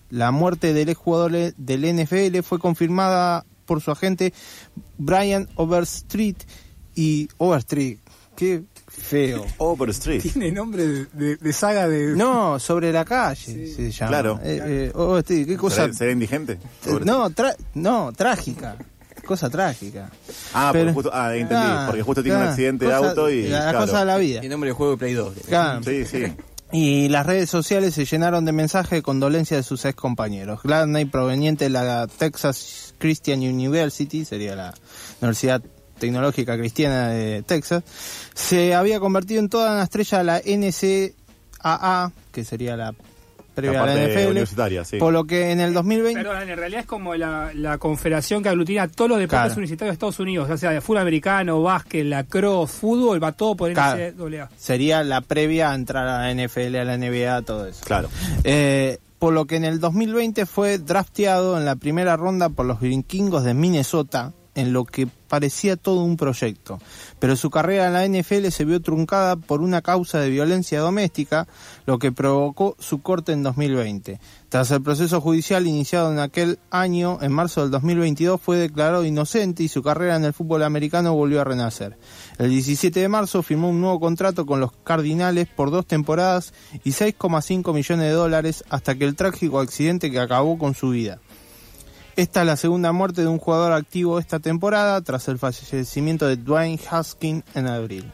La 0.10 0.32
muerte 0.32 0.74
del 0.74 0.88
exjugador 0.88 1.32
del 1.32 1.96
NFL 1.96 2.40
fue 2.44 2.60
confirmada 2.60 3.46
por 3.66 3.82
su 3.82 3.92
agente 3.92 4.34
Brian 4.98 5.50
Overstreet 5.56 6.38
y 6.96 7.28
Overstreet. 7.38 8.00
Qué 8.38 8.64
feo. 9.02 9.46
Overstreet. 9.58 10.22
Tiene 10.22 10.52
nombre 10.52 10.86
de, 10.88 11.06
de- 11.14 11.36
de 11.38 11.54
saga 11.54 11.88
de... 11.88 12.16
No, 12.16 12.60
sobre 12.60 12.92
la 12.92 13.06
calle 13.06 13.68
se 13.68 13.92
llama. 13.92 14.10
Claro. 14.10 14.40
Eh, 14.44 14.62
eh, 14.64 14.92
Overstreet, 14.96 15.48
qué 15.48 15.58
cosa. 15.58 15.84
¿Será, 15.84 15.94
será 15.94 16.12
indigente? 16.12 16.58
No, 17.04 17.30
tra- 17.30 17.56
no, 17.76 18.12
trágica. 18.14 18.76
Cosa 19.26 19.50
trágica. 19.50 20.10
Ah, 20.54 20.70
Pero- 20.72 20.86
porque 20.86 20.94
justo, 20.94 21.12
ah, 21.14 21.34
entendí. 21.36 21.56
Ah, 21.58 21.84
porque 21.88 22.04
justo 22.04 22.22
tiene 22.24 22.38
un 22.38 22.44
ah, 22.46 22.50
accidente 22.50 22.86
cosa- 22.86 23.00
de 23.02 23.08
auto 23.10 23.30
y. 23.30 23.48
la 23.48 23.60
claro. 23.72 23.80
cosa 23.80 24.00
de 24.00 24.06
la 24.06 24.18
vida. 24.18 24.40
El 24.42 24.50
nombre 24.50 24.68
del 24.70 24.76
juego 24.76 24.92
de 24.94 24.98
Play 24.98 25.14
2. 25.14 25.34
Claro. 25.48 25.84
Sí, 25.84 26.06
sí. 26.06 26.24
Y 26.72 27.08
las 27.10 27.26
redes 27.26 27.50
sociales 27.50 27.94
se 27.94 28.06
llenaron 28.06 28.44
de 28.46 28.52
mensajes 28.52 28.92
de 28.92 29.02
condolencia 29.02 29.56
de 29.58 29.64
sus 29.64 29.86
ex 29.86 29.96
compañeros. 29.96 30.60
Gladney, 30.64 31.06
proveniente 31.06 31.66
de 31.66 31.70
la 31.70 32.08
Texas 32.08 32.94
Christian 32.98 33.40
University, 33.40 34.26
sería 34.26 34.56
la 34.56 34.74
Universidad 35.22 35.62
Tecnológica 36.06 36.58
Cristiana 36.58 37.10
de 37.10 37.42
Texas, 37.44 37.84
se 38.34 38.76
había 38.76 39.00
convertido 39.00 39.40
en 39.40 39.50
toda 39.50 39.74
una 39.74 39.84
estrella 39.84 40.18
de 40.20 40.24
la 40.24 40.40
NCAA, 41.64 42.12
que 42.32 42.44
sería 42.44 42.78
la 42.78 42.94
previa 43.56 43.84
La 43.86 43.94
a 43.94 43.96
la 43.96 44.08
NFL, 44.08 44.28
universitaria, 44.32 44.84
sí. 44.84 44.98
por 44.98 45.14
lo 45.14 45.24
que 45.24 45.52
en 45.52 45.62
el 45.62 45.74
2020... 45.74 46.22
Perdón, 46.24 46.50
en 46.50 46.58
realidad 46.58 46.82
es 46.82 46.86
como 46.86 47.16
la, 47.16 47.52
la 47.54 47.78
confederación 47.78 48.44
que 48.44 48.50
aglutina 48.50 48.88
todos 48.90 49.10
los 49.12 49.18
deportes 49.20 49.40
Claro. 49.46 49.54
universitarios 49.54 49.92
de 49.92 49.94
Estados 49.94 50.20
Unidos, 50.20 50.50
ya 50.50 50.58
sea 50.58 50.72
de 50.72 50.82
fútbol 50.82 50.98
americano, 51.02 51.62
básquet, 51.62 52.06
lacrosse, 52.06 52.74
fútbol, 52.74 53.24
va 53.24 53.32
todo 53.32 53.56
por 53.56 53.72
Claro. 53.72 53.98
NCAA. 54.12 54.50
sería 54.58 55.04
la 55.06 55.22
previa 55.22 55.72
a 55.72 55.76
entrar 55.76 56.06
a 56.06 56.20
la 56.20 56.32
NFL, 56.34 56.76
a 56.76 56.84
la 56.84 56.98
NBA, 56.98 57.42
todo 57.44 57.66
eso. 57.66 57.80
Claro. 57.86 58.10
Eh, 58.44 58.98
por 59.20 59.32
lo 59.34 59.46
que 59.46 59.56
en 59.56 59.64
el 59.64 59.80
2020 59.80 60.46
fue 60.46 60.78
drafteado 60.78 61.58
en 61.58 61.64
la 61.64 61.78
primera 61.78 62.18
ronda 62.18 62.50
por 62.50 62.66
los 62.66 62.82
vikingos 62.82 63.46
de 63.46 63.54
Minnesota, 63.54 64.34
en 64.56 64.74
lo 64.74 64.86
que 64.86 65.08
parecía 65.28 65.76
todo 65.76 66.04
un 66.04 66.18
proyecto. 66.18 66.80
Pero 67.20 67.36
su 67.36 67.50
carrera 67.50 67.88
en 67.88 67.94
la 67.94 68.22
NFL 68.22 68.48
se 68.50 68.66
vio 68.66 68.82
truncada 68.82 69.36
por 69.36 69.62
una 69.62 69.82
causa 69.82 70.20
de 70.20 70.30
violencia 70.30 70.80
doméstica, 70.80 71.48
lo 71.86 72.00
que 72.00 72.12
provocó 72.12 72.76
su 72.80 73.02
corte 73.02 73.34
en 73.34 73.44
2020. 73.44 74.20
Tras 74.50 74.72
el 74.72 74.82
proceso 74.82 75.20
judicial 75.20 75.68
iniciado 75.68 76.12
en 76.12 76.20
aquel 76.20 76.60
año, 76.72 77.20
en 77.22 77.34
marzo 77.34 77.62
del 77.62 77.72
2022, 77.72 78.40
fue 78.40 78.58
declarado 78.58 79.04
inocente 79.04 79.64
y 79.64 79.68
su 79.68 79.84
carrera 79.84 80.16
en 80.16 80.24
el 80.24 80.34
fútbol 80.34 80.64
americano 80.64 81.14
volvió 81.14 81.42
a 81.42 81.44
renacer. 81.44 81.98
El 82.38 82.50
17 82.50 83.00
de 83.00 83.10
marzo 83.10 83.44
firmó 83.44 83.70
un 83.70 83.82
nuevo 83.82 84.00
contrato 84.00 84.46
con 84.46 84.62
los 84.62 84.72
Cardinales 84.84 85.48
por 85.48 85.72
dos 85.72 85.86
temporadas 85.86 86.54
y 86.84 86.92
6,5 86.92 87.74
millones 87.74 88.06
de 88.06 88.12
dólares 88.12 88.64
hasta 88.70 88.96
que 88.96 89.06
el 89.06 89.16
trágico 89.16 89.60
accidente 89.60 90.12
que 90.12 90.20
acabó 90.20 90.58
con 90.58 90.74
su 90.74 90.92
vida. 90.92 91.20
Esta 92.16 92.42
es 92.42 92.48
la 92.48 92.56
segunda 92.56 92.92
muerte 92.94 93.22
de 93.22 93.28
un 93.28 93.40
jugador 93.40 93.74
activo 93.74 94.20
esta 94.20 94.40
temporada 94.40 95.02
tras 95.02 95.28
el 95.28 95.38
fallecimiento 95.38 96.28
de 96.28 96.38
Dwayne 96.38 96.80
Haskins 96.90 97.44
en 97.56 97.68
abril. 97.68 98.10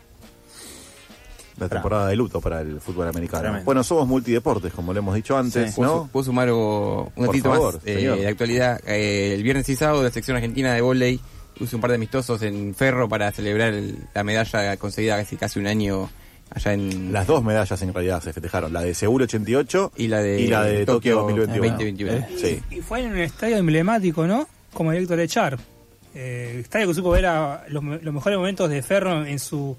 La 1.59 1.69
temporada 1.69 2.07
de 2.07 2.15
luto 2.15 2.41
para 2.41 2.61
el 2.61 2.81
fútbol 2.81 3.07
americano. 3.07 3.43
Tremendo. 3.43 3.65
Bueno, 3.65 3.83
somos 3.83 4.07
multideportes, 4.07 4.73
como 4.73 4.93
lo 4.93 4.99
hemos 4.99 5.13
dicho 5.13 5.37
antes, 5.37 5.75
¿Puedo, 5.75 5.95
¿no? 5.97 6.09
puedo 6.11 6.23
sumar 6.23 6.51
un 6.51 7.11
favor, 7.43 7.75
más 7.75 7.83
eh, 7.85 7.97
de 8.17 8.27
actualidad? 8.27 8.79
Eh, 8.87 9.35
el 9.35 9.43
viernes 9.43 9.69
y 9.69 9.75
sábado 9.75 10.01
la 10.01 10.09
sección 10.09 10.35
argentina 10.37 10.73
de 10.73 10.81
volei 10.81 11.19
hizo 11.59 11.77
un 11.77 11.81
par 11.81 11.91
de 11.91 11.97
amistosos 11.97 12.41
en 12.41 12.73
Ferro 12.73 13.07
para 13.07 13.31
celebrar 13.31 13.73
el- 13.75 14.07
la 14.15 14.23
medalla 14.23 14.75
conseguida 14.77 15.17
hace 15.17 15.37
casi 15.37 15.59
un 15.59 15.67
año 15.67 16.09
allá 16.51 16.73
en... 16.73 17.11
Las 17.11 17.27
dos 17.27 17.43
medallas 17.43 17.81
en 17.81 17.93
realidad 17.93 18.21
se 18.21 18.33
festejaron, 18.33 18.71
la 18.71 18.81
de 18.81 18.93
Seúl 18.93 19.21
88 19.21 19.93
y 19.97 20.07
la 20.07 20.19
de, 20.21 20.41
y 20.41 20.47
la 20.47 20.63
de 20.63 20.85
Tokio 20.85 21.19
Tokio 21.19 21.47
2021. 21.47 21.75
2021. 21.77 22.27
Sí. 22.37 22.61
Y 22.69 22.81
fue 22.81 23.01
en 23.01 23.11
un 23.11 23.17
estadio 23.17 23.57
emblemático, 23.57 24.27
¿no? 24.27 24.47
Como 24.73 24.91
el 24.91 24.99
Héctor 24.99 25.19
Echar. 25.19 25.57
Eh, 26.13 26.59
estadio 26.61 26.87
que 26.89 26.93
supo 26.93 27.11
ver 27.11 27.25
a 27.25 27.63
los, 27.69 27.83
los 27.83 28.13
mejores 28.13 28.37
momentos 28.37 28.69
de 28.69 28.81
Ferro 28.81 29.25
en 29.25 29.39
su 29.39 29.77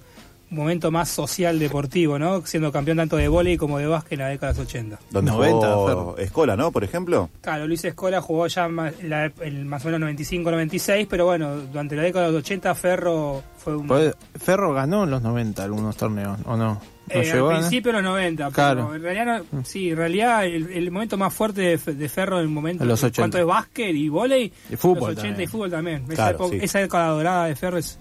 momento 0.53 0.91
más 0.91 1.09
social 1.09 1.59
deportivo, 1.59 2.19
¿no? 2.19 2.45
Siendo 2.47 2.71
campeón 2.71 2.99
tanto 2.99 3.17
de 3.17 3.27
vóley 3.29 3.57
como 3.57 3.79
de 3.79 3.87
básquet 3.87 4.13
en 4.13 4.19
la 4.21 4.29
década 4.29 4.53
de 4.53 4.59
los 4.61 4.69
80. 4.69 4.99
Donde 5.11 5.31
90, 5.31 5.67
jugó 5.75 5.87
Ferro. 5.89 6.17
Escola, 6.19 6.57
¿no? 6.57 6.71
Por 6.71 6.85
ejemplo. 6.85 7.31
Claro, 7.41 7.67
Luis 7.67 7.85
Escola 7.85 8.21
jugó 8.21 8.47
ya 8.47 8.69
más, 8.69 8.93
la- 9.03 9.33
el 9.41 9.65
más 9.65 9.85
o 9.85 9.89
menos 9.91 10.01
95-96, 10.01 11.07
pero 11.09 11.25
bueno, 11.25 11.57
durante 11.57 11.97
la 11.97 12.03
década 12.03 12.27
de 12.27 12.33
los 12.33 12.41
80 12.43 12.75
Ferro 12.75 13.43
fue 13.59 13.77
un... 13.77 13.87
Pues, 13.87 14.15
Ferro 14.39 14.73
ganó 14.75 15.05
en 15.05 15.11
los 15.11 15.23
90 15.23 15.65
algunos 15.65 15.97
torneos, 15.97 16.39
¿o 16.45 16.57
no? 16.57 16.81
¿No 17.15 17.21
Eh, 17.21 17.25
llegó 17.25 17.51
al 17.51 17.59
principio 17.59 17.91
de 17.93 17.95
los 18.01 18.05
90, 18.13 18.51
Claro. 18.53 18.83
pero 18.85 18.95
en 18.97 19.03
realidad, 19.03 19.43
no- 19.53 19.65
sí, 19.65 19.91
en 19.91 19.97
realidad 19.97 20.47
el, 20.47 20.71
el 20.71 20.91
momento 20.91 21.17
más 21.19 21.35
fuerte 21.35 21.61
de, 21.61 21.77
Fe- 21.79 21.95
de 21.95 22.09
Ferro 22.09 22.37
en 22.37 22.43
el 22.45 22.49
momento 22.49 22.85
En 22.85 22.89
los 22.89 23.03
en 23.03 23.09
80. 23.09 23.23
cuanto 23.23 23.39
es 23.39 23.45
básquet 23.45 23.95
y 23.95 24.09
vóley, 24.09 24.53
Y 24.71 24.77
fútbol 24.77 25.11
los 25.15 25.19
80 25.19 25.27
y 25.27 25.31
también. 25.31 25.49
fútbol 25.51 25.71
también. 25.71 26.05
Esa, 26.11 26.31
época, 26.31 26.51
sí. 26.53 26.59
esa 26.63 26.79
década 26.79 27.09
dorada 27.09 27.47
de 27.47 27.57
Ferro 27.57 27.79
es 27.79 27.99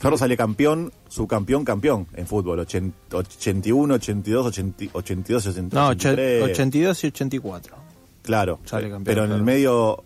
Ferro 0.00 0.16
sale 0.16 0.36
campeón, 0.36 0.90
subcampeón, 1.08 1.64
campeón 1.64 2.06
en 2.14 2.26
fútbol. 2.26 2.58
Ochen- 2.60 2.92
81, 3.12 3.94
82, 3.94 4.46
80 4.46 4.84
82, 4.94 5.46
83. 5.46 5.72
No, 5.74 5.90
oche- 5.90 6.42
82 6.42 7.04
y 7.04 7.06
84. 7.08 7.76
Claro, 8.22 8.58
Sale 8.64 8.84
campeón, 8.90 9.04
pero 9.04 9.24
en 9.24 9.30
el 9.30 9.36
Ferro. 9.36 9.44
medio, 9.44 10.04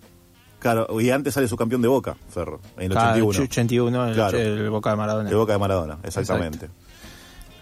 claro, 0.58 1.00
y 1.00 1.10
antes 1.10 1.34
sale 1.34 1.46
su 1.48 1.56
campeón 1.56 1.80
de 1.82 1.88
Boca, 1.88 2.16
Ferro, 2.28 2.60
en 2.76 2.84
el 2.84 2.90
Claro, 2.90 3.26
81. 3.28 3.44
81, 3.44 4.08
el, 4.08 4.14
Claro. 4.14 4.38
el 4.38 4.70
Boca 4.70 4.90
de 4.90 4.96
Maradona. 4.96 5.30
De 5.30 5.36
Boca 5.36 5.52
de 5.52 5.58
Maradona, 5.58 5.98
exactamente. 6.02 6.68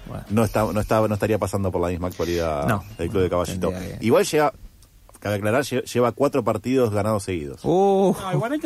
Bueno. 0.08 0.24
No, 0.30 0.44
está, 0.44 0.64
no, 0.72 0.80
está, 0.80 1.06
no 1.06 1.14
estaría 1.14 1.38
pasando 1.38 1.70
por 1.70 1.80
la 1.80 1.88
misma 1.88 2.08
actualidad 2.08 2.66
No. 2.66 2.82
del 2.98 3.08
Club 3.08 3.22
de 3.22 3.30
Caballito. 3.30 3.70
Que- 3.70 3.98
Igual 4.00 4.24
llega, 4.24 4.52
cabe 5.22 5.36
aclarar, 5.36 5.62
lle- 5.62 5.84
lleva 5.84 6.10
cuatro 6.10 6.42
partidos 6.42 6.92
ganados 6.92 7.22
seguidos. 7.22 7.60
Uh, 7.64 8.12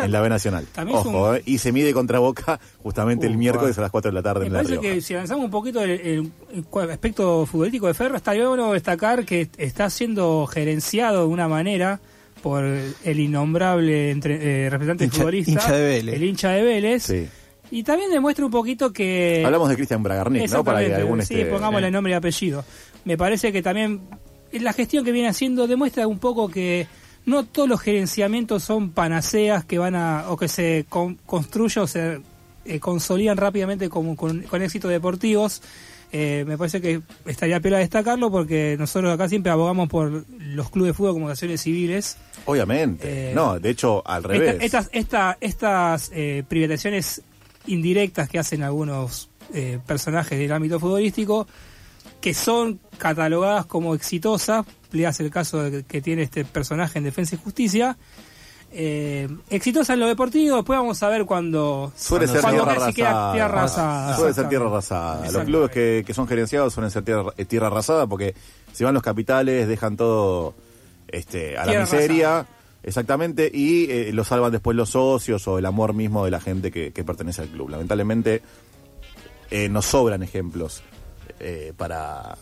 en 0.03 0.11
la 0.11 0.21
B 0.23 0.29
Nacional. 0.31 0.67
Ojo, 0.91 1.29
un- 1.31 1.37
eh, 1.37 1.43
y 1.45 1.59
se 1.59 1.71
mide 1.71 1.93
contra 1.93 2.19
Boca 2.19 2.59
justamente 2.83 3.27
el 3.27 3.37
miércoles 3.37 3.77
a 3.77 3.83
las 3.83 3.91
4 3.91 4.11
de 4.11 4.15
la 4.15 4.23
tarde 4.23 4.41
Me 4.41 4.47
en 4.47 4.53
La 4.55 4.59
parece 4.61 4.81
Rioja. 4.81 4.95
que 4.95 5.01
si 5.03 5.13
avanzamos 5.15 5.45
un 5.45 5.51
poquito 5.51 5.83
el, 5.83 5.91
el- 5.91 6.91
aspecto 6.91 7.45
futbolístico 7.45 7.87
de 7.89 7.95
Ferro, 7.95 8.17
estaría 8.17 8.49
bueno 8.49 8.73
destacar 8.73 9.27
que 9.27 9.49
está 9.59 9.91
siendo 9.91 10.47
gerenciado 10.47 11.21
de 11.21 11.27
una 11.27 11.47
manera 11.47 12.01
por 12.43 12.65
el 12.65 13.21
innombrable 13.21 14.11
entre- 14.11 14.67
eh, 14.67 14.71
representante 14.71 15.05
Hincha- 15.07 15.17
futbolista, 15.19 15.51
hincha 15.53 15.73
de 15.77 15.87
Vélez. 15.89 16.15
el 16.15 16.25
hincha 16.25 16.51
de 16.53 16.63
Vélez, 16.63 17.03
Sí. 17.03 17.29
y 17.71 17.83
también 17.83 18.11
demuestra 18.11 18.45
un 18.47 18.51
poquito 18.53 18.93
que... 18.93 19.43
Hablamos 19.45 19.69
de 19.69 19.75
Cristian 19.77 20.03
Bragarnik, 20.03 20.51
¿no? 20.51 20.65
Para 20.65 20.81
que 20.87 20.95
algún 20.95 21.21
sí, 21.23 21.35
este, 21.35 21.47
pongámosle 21.51 21.89
eh, 21.89 21.91
nombre 21.91 22.13
y 22.13 22.17
apellido. 22.17 22.65
Me 23.05 23.17
parece 23.19 23.53
que 23.53 23.63
también 23.63 24.01
la 24.53 24.73
gestión 24.73 25.05
que 25.05 25.13
viene 25.13 25.29
haciendo 25.29 25.67
demuestra 25.67 26.07
un 26.07 26.19
poco 26.19 26.49
que 26.49 26.87
no 27.25 27.45
todos 27.45 27.69
los 27.69 27.81
gerenciamientos 27.81 28.63
son 28.63 28.91
panaceas 28.91 29.65
que 29.65 29.79
van 29.79 29.95
a 29.97 30.27
o 30.31 30.37
que 30.37 30.49
se 30.49 30.87
con- 30.89 31.17
construyen 31.27 31.83
o 31.85 31.87
se 31.87 32.21
eh, 32.65 32.81
consolidan 32.81 33.37
rápidamente 33.37 33.89
como 33.89 34.17
con, 34.17 34.43
con 34.43 34.63
éxitos 34.63 34.91
deportivos. 34.91 35.63
Eh, 36.13 36.45
me 36.47 36.57
parece 36.57 36.81
que 36.81 37.03
estaría 37.27 37.59
pena 37.61 37.79
destacarlo 37.79 38.31
porque 38.31 38.77
nosotros 38.79 39.13
acá 39.13 39.29
siempre 39.29 39.51
abogamos 39.51 39.89
por 39.89 40.25
los 40.39 40.71
clubes 40.71 40.91
de 40.91 40.95
fútbol 40.95 41.15
como 41.15 41.29
acciones 41.29 41.61
civiles. 41.61 42.17
Obviamente. 42.45 43.31
Eh, 43.31 43.35
no, 43.35 43.59
de 43.59 43.71
hecho, 43.71 44.03
al 44.07 44.19
Esta- 44.23 44.29
revés. 44.29 44.57
estas 44.61 44.89
esta- 44.93 45.37
estas 45.41 46.11
eh, 46.15 46.45
privatizaciones 46.49 47.23
indirectas 47.67 48.29
que 48.29 48.39
hacen 48.39 48.63
algunos 48.63 49.29
eh, 49.53 49.79
personajes 49.85 50.39
del 50.39 50.53
ámbito 50.53 50.79
futbolístico, 50.81 51.47
que 52.27 52.35
son 52.35 52.81
catalogadas 52.99 53.67
como 53.67 53.95
exitosas, 53.95 54.67
le 54.91 55.07
hace 55.07 55.23
el 55.23 55.31
caso 55.31 55.63
de 55.63 55.85
que, 55.85 56.01
tiene 56.01 56.23
este 56.23 56.45
personaje 56.45 56.99
en 56.99 57.05
Defensa 57.05 57.37
y 57.37 57.39
Justicia, 57.39 57.97
eh, 58.73 59.29
exitosa 59.49 59.93
en 59.93 60.01
lo 60.01 60.09
deportivo, 60.09 60.57
después 60.57 60.77
vamos 60.77 61.01
a 61.05 61.09
ver 61.09 61.25
cuando... 61.25 61.93
Suele 61.95 62.27
ser 62.27 62.41
cuando 62.41 62.65
tierra 62.93 63.31
arrasada, 63.45 64.17
Suele 64.17 64.35
ser 64.35 64.49
tierra 64.49 64.67
arrasada. 64.67 65.31
Los 65.31 65.45
clubes 65.45 65.71
que, 65.71 66.03
que 66.05 66.15
son 66.15 66.27
gerenciados 66.27 66.75
suelen 66.75 66.91
ser 66.91 67.05
tierra, 67.05 67.33
eh, 67.37 67.45
tierra 67.45 67.69
arrasada 67.69 68.09
porque 68.09 68.35
si 68.73 68.83
van 68.83 68.93
los 68.93 69.05
capitales 69.05 69.69
dejan 69.69 69.97
todo 69.97 70.57
este, 71.07 71.57
a 71.57 71.65
la 71.65 71.79
miseria. 71.79 72.45
Exactamente, 72.83 73.49
y 73.55 73.89
eh, 73.89 74.11
lo 74.13 74.25
salvan 74.25 74.51
después 74.51 74.77
los 74.77 74.91
socios 74.91 75.47
o 75.47 75.59
el 75.59 75.67
amor 75.67 75.95
mismo 75.95 76.25
de 76.25 76.33
la 76.33 76.41
gente 76.41 76.73
que, 76.73 76.93
que 76.93 77.05
pertenece 77.05 77.43
al 77.43 77.49
club. 77.51 77.69
Lamentablemente 77.69 78.43
eh, 79.53 79.69
nos 79.69 79.87
sobran 79.87 80.25
ejemplos 80.25 80.83
eh, 81.41 81.73
para 81.77 82.37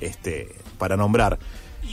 este 0.00 0.48
para 0.78 0.96
nombrar. 0.96 1.38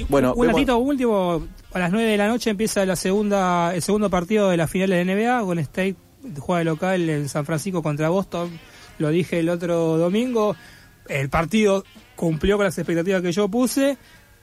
Bueno, 0.07 0.33
un 0.33 0.41
vemos- 0.41 0.53
ratito 0.55 0.77
último, 0.77 1.45
a 1.73 1.79
las 1.79 1.91
9 1.91 2.09
de 2.09 2.17
la 2.17 2.27
noche 2.27 2.49
empieza 2.49 2.85
la 2.85 2.95
segunda 2.95 3.73
el 3.75 3.81
segundo 3.81 4.09
partido 4.09 4.49
de 4.49 4.57
la 4.57 4.67
final 4.67 4.89
de 4.89 5.03
NBA, 5.03 5.41
Golden 5.41 5.63
State 5.63 5.95
juega 6.39 6.59
de 6.59 6.65
local 6.65 7.09
en 7.09 7.27
San 7.29 7.45
Francisco 7.45 7.83
contra 7.83 8.09
Boston, 8.09 8.49
lo 8.99 9.09
dije 9.09 9.39
el 9.39 9.49
otro 9.49 9.97
domingo, 9.97 10.55
el 11.09 11.29
partido 11.29 11.83
cumplió 12.15 12.55
con 12.57 12.65
las 12.65 12.77
expectativas 12.77 13.21
que 13.21 13.31
yo 13.33 13.49
puse, 13.49 13.97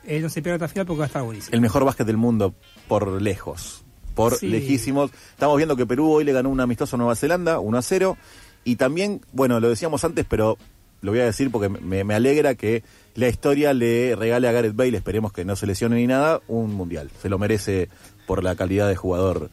eh, 0.05 0.21
no 0.21 0.29
se 0.29 0.43
pierde 0.43 0.57
esta 0.57 0.69
final 0.69 0.85
porque 0.87 0.99
va 0.99 1.05
a 1.05 1.07
estar 1.07 1.23
buenísimo. 1.23 1.55
el 1.55 1.61
mejor 1.61 1.85
básquet 1.85 2.07
del 2.07 2.17
mundo 2.19 2.55
por 2.89 3.23
lejos, 3.23 3.85
por 4.15 4.35
Sí. 4.35 4.49
lejísimos. 4.49 5.11
Estamos 5.31 5.57
viendo 5.57 5.77
que 5.77 5.87
Perú 5.87 6.11
hoy 6.13 6.25
le 6.25 6.33
ganó 6.33 6.51
un 6.51 6.61
amistoso 6.61 6.97
a 6.97 6.99
Nueva 6.99 7.15
Zelanda, 7.15 7.59
1 7.61 7.79
a 7.79 7.83
0. 7.83 8.17
Y 8.65 8.77
también, 8.77 9.21
bueno, 9.33 9.61
lo 9.61 9.69
decíamos 9.71 10.05
antes, 10.05 10.27
pero 10.29 10.59
lo 11.01 11.13
voy 11.13 11.21
a 11.21 11.25
decir 11.25 11.51
porque 11.51 11.69
me, 11.69 12.05
me 12.05 12.15
alegra 12.15 12.55
que 12.55 12.83
la 13.15 13.29
historia 13.29 13.73
le 13.75 14.15
regale 14.17 14.49
a 14.49 14.53
Gareth 14.53 14.77
Bale, 14.77 14.97
esperemos 14.97 15.33
que 15.33 15.45
no 15.45 15.57
se 15.57 15.67
lesione 15.67 15.97
ni 15.97 16.07
nada, 16.07 16.41
un 16.49 16.73
mundial. 16.75 17.11
Se 17.21 17.29
lo 17.29 17.39
merece 17.39 17.89
por 18.27 18.43
la 18.45 18.55
calidad 18.57 18.89
de 18.89 18.97
jugador 18.97 19.51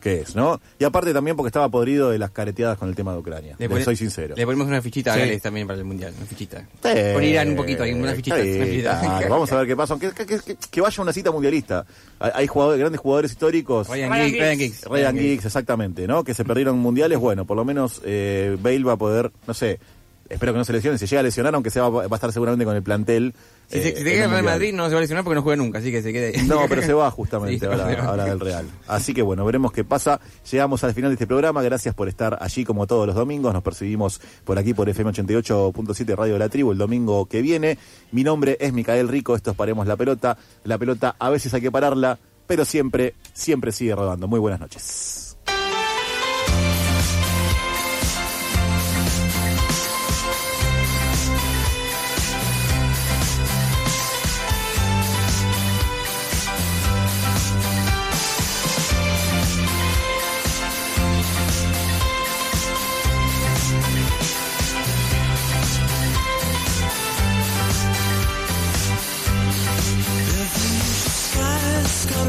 que 0.00 0.20
es, 0.20 0.36
¿no? 0.36 0.60
Y 0.78 0.84
aparte 0.84 1.12
también 1.12 1.36
porque 1.36 1.48
estaba 1.48 1.68
podrido 1.68 2.10
de 2.10 2.18
las 2.20 2.30
careteadas 2.30 2.78
con 2.78 2.88
el 2.88 2.94
tema 2.94 3.12
de 3.12 3.18
Ucrania. 3.18 3.56
Le 3.58 3.68
pone- 3.68 3.82
soy 3.82 3.96
sincero. 3.96 4.36
Le 4.36 4.44
ponemos 4.44 4.68
una 4.68 4.80
fichita 4.80 5.12
Sí. 5.12 5.18
a 5.18 5.22
Gales 5.24 5.42
también 5.42 5.66
para 5.66 5.76
el 5.80 5.84
mundial, 5.84 6.14
una 6.16 6.24
fichita. 6.24 6.64
Sí, 6.84 7.26
Irán 7.26 7.48
un 7.48 7.56
poquito 7.56 7.82
ahí, 7.82 7.94
una 7.94 8.12
fichita. 8.14 8.40
sí, 8.40 8.52
una 8.58 8.64
fichita. 8.66 9.00
claro, 9.00 9.28
vamos 9.30 9.50
a 9.50 9.56
ver 9.58 9.66
qué 9.66 9.74
pasa. 9.74 9.98
Que, 9.98 10.12
que- 10.12 10.24
que- 10.38 10.56
que 10.70 10.80
vaya 10.80 11.02
una 11.02 11.12
cita 11.12 11.32
mundialista. 11.32 11.84
Hay, 12.20 12.46
jugadores, 12.46 12.78
grandes 12.78 13.00
jugadores 13.00 13.32
históricos. 13.32 13.88
Ryan 13.88 14.12
Ryan 14.12 14.26
Giggs, 14.26 14.38
Giggs. 14.38 14.40
Ryan 14.46 14.58
Giggs. 14.58 14.84
Ryan 14.88 15.18
Giggs, 15.18 15.44
exactamente, 15.46 16.06
¿no? 16.06 16.22
Que 16.22 16.32
se 16.32 16.44
perdieron 16.44 16.78
mundiales. 16.78 17.18
Bueno, 17.18 17.44
por 17.44 17.56
lo 17.56 17.64
menos 17.64 18.00
eh, 18.04 18.56
Bale 18.60 18.84
va 18.84 18.92
a 18.92 18.96
poder, 18.98 19.32
no 19.48 19.54
sé, 19.54 19.80
espero 20.28 20.52
que 20.52 20.58
no 20.58 20.64
se 20.64 20.72
lesione. 20.72 20.98
Si 20.98 21.06
llega 21.06 21.20
a 21.20 21.22
lesionar, 21.22 21.54
aunque 21.54 21.70
sea, 21.70 21.88
va 21.88 22.04
a 22.04 22.14
estar 22.14 22.32
seguramente 22.32 22.64
con 22.64 22.76
el 22.76 22.82
plantel. 22.82 23.34
Si 23.68 23.78
eh, 23.78 23.82
se, 23.82 23.88
si 23.90 23.96
se 23.98 24.04
queda 24.04 24.24
en 24.24 24.30
Real. 24.30 24.44
Madrid 24.44 24.74
no 24.74 24.86
se 24.86 24.92
va 24.92 24.98
a 24.98 25.00
lesionar 25.00 25.24
porque 25.24 25.34
no 25.36 25.42
juega 25.42 25.56
nunca, 25.56 25.78
así 25.78 25.90
que 25.90 26.02
se 26.02 26.12
quede. 26.12 26.42
No, 26.44 26.62
pero 26.68 26.82
se 26.82 26.92
va 26.92 27.10
justamente 27.10 27.54
Sí, 27.54 27.60
se 27.60 27.66
ahora, 27.66 27.88
se 27.90 27.96
va. 27.96 28.04
ahora 28.04 28.24
del 28.24 28.40
Real. 28.40 28.66
Así 28.86 29.14
que 29.14 29.22
bueno, 29.22 29.44
veremos 29.44 29.72
qué 29.72 29.84
pasa. 29.84 30.20
Llegamos 30.50 30.84
al 30.84 30.94
final 30.94 31.10
de 31.10 31.14
este 31.14 31.26
programa. 31.26 31.62
Gracias 31.62 31.94
por 31.94 32.08
estar 32.08 32.38
allí 32.40 32.64
como 32.64 32.86
todos 32.86 33.06
los 33.06 33.14
domingos. 33.16 33.52
Nos 33.52 33.62
percibimos 33.62 34.20
por 34.44 34.58
aquí 34.58 34.74
por 34.74 34.88
FM 34.88 35.10
88.7 35.12 36.16
Radio 36.16 36.34
de 36.34 36.38
la 36.38 36.48
Tribu 36.48 36.72
el 36.72 36.78
domingo 36.78 37.26
que 37.26 37.42
viene. 37.42 37.78
Mi 38.12 38.24
nombre 38.24 38.56
es 38.60 38.72
Micael 38.72 39.08
Rico. 39.08 39.36
Esto 39.36 39.50
es 39.52 39.56
Paremos 39.56 39.86
la 39.86 39.96
Pelota. 39.96 40.36
La 40.64 40.78
pelota 40.78 41.16
a 41.18 41.30
veces 41.30 41.52
hay 41.54 41.60
que 41.60 41.70
pararla, 41.70 42.18
pero 42.46 42.64
siempre, 42.64 43.14
siempre 43.32 43.72
sigue 43.72 43.94
rodando. 43.94 44.28
Muy 44.28 44.40
buenas 44.40 44.60
noches. 44.60 45.36